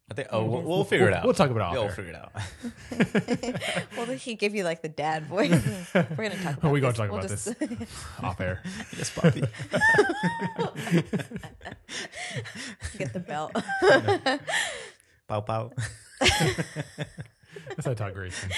I 0.09 0.13
think. 0.13 0.29
Oh, 0.31 0.45
we'll, 0.45 0.61
we'll 0.61 0.83
figure 0.85 1.09
it 1.09 1.13
out. 1.13 1.25
we'll 1.25 1.33
talk 1.33 1.49
about 1.49 1.59
it 1.59 1.63
off 1.63 1.73
Yeah, 1.75 1.79
we'll 1.81 1.89
figure 1.89 2.11
it 2.11 2.15
out. 2.15 2.31
well, 3.97 4.05
did 4.05 4.19
he 4.19 4.35
give 4.35 4.55
you 4.55 4.63
like 4.63 4.81
the 4.81 4.87
dad 4.89 5.25
voice. 5.25 5.51
We're 5.93 6.01
gonna 6.29 6.35
talk. 6.41 6.57
About 6.57 6.71
we 6.71 6.79
gonna 6.79 6.93
this. 6.93 6.97
talk 6.97 7.09
We'll 7.11 7.19
about 7.19 7.29
just- 7.29 8.23
Off 8.23 8.39
air. 8.39 8.61
yes, 8.97 9.09
Poppy. 9.13 9.41
Get 12.97 13.11
the 13.13 13.19
belt. 13.19 13.51
pow 15.27 15.41
pow. 15.41 15.71
That's 17.75 17.85
how 17.85 17.91
I 17.91 17.93
talk 17.95 18.13
Grayson. 18.13 18.49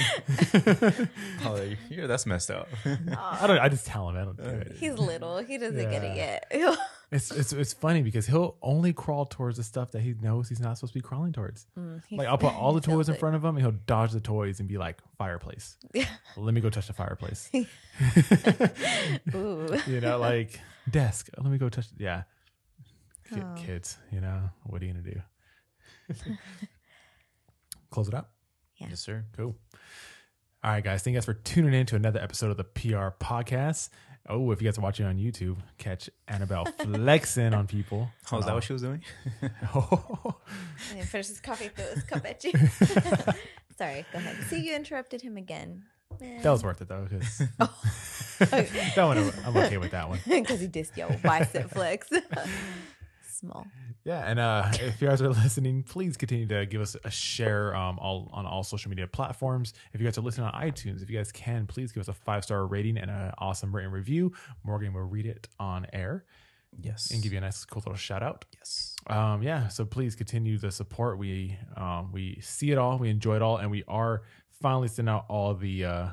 Oh, 1.45 1.61
yeah, 1.89 2.05
that's 2.05 2.25
messed 2.25 2.51
up. 2.51 2.67
I 2.85 3.47
don't. 3.47 3.57
I 3.59 3.69
just 3.69 3.85
tell 3.87 4.07
him. 4.09 4.17
I 4.17 4.23
don't 4.23 4.37
do 4.37 4.43
it. 4.43 4.75
He's 4.79 4.93
little. 4.99 5.39
He 5.39 5.57
doesn't 5.57 5.89
get 5.89 6.03
it 6.03 6.15
yet. 6.15 6.77
It's, 7.11 7.31
it's 7.31 7.53
it's 7.53 7.73
funny 7.73 8.03
because 8.03 8.27
he'll 8.27 8.55
only 8.61 8.93
crawl 8.93 9.25
towards 9.25 9.57
the 9.57 9.63
stuff 9.63 9.89
that 9.93 10.01
he 10.01 10.13
knows 10.21 10.47
he's 10.47 10.59
not 10.59 10.77
supposed 10.77 10.93
to 10.93 10.99
be 10.99 11.01
crawling 11.01 11.33
towards. 11.33 11.65
Mm, 11.77 12.03
he- 12.07 12.17
Like 12.17 12.27
I'll 12.27 12.37
put 12.37 12.53
all 12.53 12.71
the 12.79 12.81
toys 12.81 13.09
in 13.09 13.15
front 13.15 13.35
of 13.35 13.43
him, 13.43 13.55
and 13.55 13.65
he'll 13.65 13.79
dodge 13.87 14.11
the 14.11 14.19
toys 14.19 14.59
and 14.59 14.69
be 14.69 14.77
like 14.77 14.97
fireplace. 15.17 15.75
Yeah. 15.91 16.05
Let 16.37 16.53
me 16.53 16.61
go 16.61 16.69
touch 16.69 16.85
the 16.85 16.93
fireplace. 16.93 17.49
Ooh. 19.33 19.79
you 19.87 20.01
know, 20.01 20.19
like 20.19 20.59
desk. 20.89 21.29
Let 21.37 21.47
me 21.51 21.57
go 21.57 21.67
touch. 21.69 21.87
Yeah, 21.97 22.23
Oh. 23.35 23.55
kids. 23.57 23.97
You 24.11 24.21
know, 24.21 24.41
what 24.65 24.81
are 24.81 24.85
you 24.85 24.93
gonna 24.93 25.03
do? 25.03 25.21
Close 27.89 28.07
it 28.07 28.13
up. 28.13 28.31
Yeah. 28.77 28.87
Yes, 28.89 28.99
sir. 28.99 29.25
Cool. 29.35 29.55
All 30.63 30.71
right, 30.71 30.83
guys. 30.83 31.01
Thank 31.03 31.13
you 31.13 31.17
guys 31.19 31.25
for 31.25 31.33
tuning 31.33 31.73
in 31.73 31.85
to 31.87 31.95
another 31.95 32.19
episode 32.19 32.51
of 32.51 32.57
the 32.57 32.63
PR 32.65 33.09
podcast. 33.23 33.89
Oh, 34.31 34.51
if 34.51 34.61
you 34.61 34.67
guys 34.67 34.77
are 34.77 34.81
watching 34.81 35.07
on 35.07 35.17
YouTube, 35.17 35.57
catch 35.79 36.07
Annabelle 36.27 36.65
flexing 36.83 37.53
on 37.53 37.65
people. 37.65 38.07
Oh, 38.31 38.37
is 38.37 38.45
that 38.45 38.53
what 38.53 38.57
oh. 38.57 38.65
she 38.65 38.73
was 38.73 38.83
doing? 38.83 39.01
Oh, 39.75 40.35
And 40.95 41.07
finish 41.07 41.27
his 41.27 41.39
coffee, 41.39 41.69
throw 41.69 41.85
his 41.93 42.03
cup 42.03 42.25
at 42.25 42.43
you. 42.43 42.51
Sorry, 43.77 44.05
go 44.11 44.19
ahead. 44.19 44.35
See, 44.47 44.59
you 44.59 44.75
interrupted 44.75 45.21
him 45.21 45.35
again. 45.37 45.83
that 46.19 46.45
was 46.49 46.63
worth 46.63 46.81
it 46.81 46.87
though, 46.87 47.07
because 47.09 47.41
Oh. 47.59 47.75
that 48.39 48.97
one 48.97 49.31
I'm 49.45 49.57
okay 49.57 49.77
with 49.77 49.91
that 49.91 50.07
one. 50.07 50.19
because 50.27 50.59
he 50.59 50.67
dissed 50.67 50.95
your 50.95 51.09
bicep 51.23 51.71
flex. 51.71 52.09
Small. 53.39 53.65
Yeah, 54.03 54.19
and 54.29 54.39
uh, 54.39 54.69
if 54.73 55.01
you 55.01 55.07
guys 55.07 55.21
are 55.21 55.29
listening, 55.29 55.83
please 55.83 56.17
continue 56.17 56.47
to 56.47 56.65
give 56.65 56.81
us 56.81 56.95
a 57.03 57.11
share 57.11 57.75
um, 57.75 57.97
all 57.99 58.29
on 58.33 58.45
all 58.45 58.63
social 58.63 58.89
media 58.89 59.07
platforms. 59.07 59.73
If 59.93 60.01
you 60.01 60.07
guys 60.07 60.17
are 60.17 60.21
listening 60.21 60.47
on 60.47 60.53
iTunes, 60.61 61.01
if 61.01 61.09
you 61.09 61.17
guys 61.17 61.31
can, 61.31 61.65
please 61.67 61.91
give 61.91 62.01
us 62.01 62.07
a 62.07 62.13
five 62.13 62.43
star 62.43 62.65
rating 62.67 62.97
and 62.97 63.09
an 63.09 63.31
awesome 63.37 63.75
written 63.75 63.91
review. 63.91 64.33
Morgan 64.63 64.93
will 64.93 65.01
read 65.03 65.25
it 65.25 65.47
on 65.59 65.85
air 65.93 66.25
Yes. 66.79 67.11
and 67.11 67.23
give 67.23 67.31
you 67.31 67.39
a 67.39 67.41
nice, 67.41 67.65
cool 67.65 67.81
little 67.85 67.95
shout 67.95 68.21
out. 68.21 68.45
Yes. 68.55 68.95
Um, 69.07 69.41
yeah, 69.41 69.67
so 69.69 69.85
please 69.85 70.15
continue 70.15 70.57
the 70.57 70.71
support. 70.71 71.17
We 71.17 71.57
um, 71.75 72.11
we 72.11 72.39
see 72.41 72.71
it 72.71 72.77
all, 72.77 72.97
we 72.99 73.09
enjoy 73.09 73.37
it 73.37 73.41
all, 73.41 73.57
and 73.57 73.71
we 73.71 73.83
are 73.87 74.21
finally 74.61 74.87
sending 74.87 75.13
out 75.13 75.25
all 75.29 75.55
the 75.55 75.85
uh, 75.85 76.07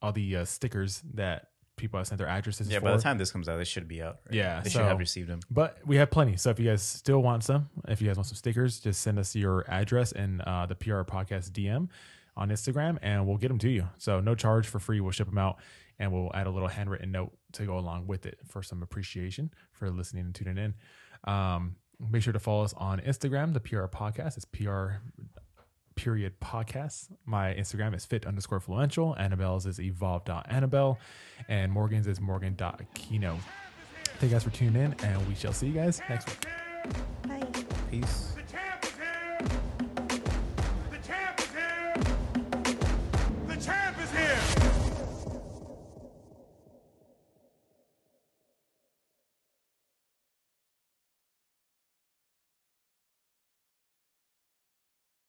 all 0.00 0.12
the 0.12 0.36
uh, 0.36 0.44
stickers 0.46 1.02
that 1.14 1.48
people 1.76 1.98
have 1.98 2.06
sent 2.06 2.18
their 2.18 2.28
addresses 2.28 2.68
Yeah. 2.68 2.78
for. 2.78 2.86
By 2.86 2.96
the 2.96 3.02
time 3.02 3.18
this 3.18 3.30
comes 3.32 3.48
out, 3.48 3.56
they 3.56 3.64
should 3.64 3.88
be 3.88 4.02
out. 4.02 4.18
right? 4.26 4.34
Yeah, 4.34 4.60
They 4.62 4.70
so- 4.70 4.78
should 4.80 4.88
have 4.88 4.98
received 4.98 5.28
them. 5.28 5.40
But 5.50 5.78
we 5.86 5.96
have 5.96 6.10
plenty. 6.10 6.36
So 6.36 6.50
if 6.50 6.58
you 6.60 6.66
guys 6.68 6.82
still 6.82 7.22
want 7.22 7.42
some, 7.44 7.68
if 7.88 8.00
you 8.00 8.06
guys 8.08 8.16
want 8.16 8.26
some 8.26 8.36
stickers, 8.36 8.80
just 8.80 9.00
send 9.02 9.18
us 9.18 9.34
your 9.34 9.64
address 9.68 10.12
and 10.12 10.40
uh, 10.42 10.66
the 10.66 10.74
PR 10.74 11.02
podcast 11.02 11.50
DM 11.50 11.88
on 12.36 12.48
Instagram, 12.50 12.98
and 13.02 13.26
we'll 13.26 13.36
get 13.36 13.48
them 13.48 13.58
to 13.58 13.68
you. 13.68 13.88
So 13.98 14.20
no 14.20 14.34
charge 14.34 14.66
for 14.66 14.78
free. 14.78 15.00
We'll 15.00 15.12
ship 15.12 15.28
them 15.28 15.38
out, 15.38 15.58
and 15.98 16.12
we'll 16.12 16.30
add 16.34 16.46
a 16.46 16.50
little 16.50 16.68
handwritten 16.68 17.12
note 17.12 17.32
to 17.52 17.64
go 17.66 17.78
along 17.78 18.06
with 18.08 18.26
it 18.26 18.38
for 18.46 18.62
some 18.62 18.82
appreciation 18.82 19.52
for 19.72 19.90
listening 19.90 20.24
and 20.24 20.34
tuning 20.34 20.58
in. 20.58 20.74
Um, 21.32 21.76
make 22.00 22.22
sure 22.22 22.32
to 22.32 22.40
follow 22.40 22.64
us 22.64 22.74
on 22.74 23.00
Instagram, 23.00 23.52
the 23.52 23.60
PR 23.60 23.84
podcast. 23.86 24.36
It's 24.36 24.44
PR 24.44 24.94
period 25.96 26.40
podcast. 26.40 27.08
My 27.24 27.54
Instagram 27.54 27.94
is 27.94 28.04
fit 28.04 28.26
underscore 28.26 28.60
fluential. 28.60 29.18
Annabelle's 29.18 29.66
is 29.66 29.80
evolve.annabelle. 29.80 30.98
And 31.48 31.72
Morgan's 31.72 32.06
is 32.06 32.20
morgan.kino. 32.20 33.38
Thank 34.04 34.22
you 34.22 34.28
guys 34.28 34.44
for 34.44 34.50
tuning 34.50 34.80
in, 34.80 34.94
and 35.04 35.26
we 35.28 35.34
shall 35.34 35.52
see 35.52 35.66
you 35.66 35.72
guys 35.72 36.00
next 36.08 36.28
week. 36.28 36.46
Bye. 37.26 37.64
Peace. 37.90 38.34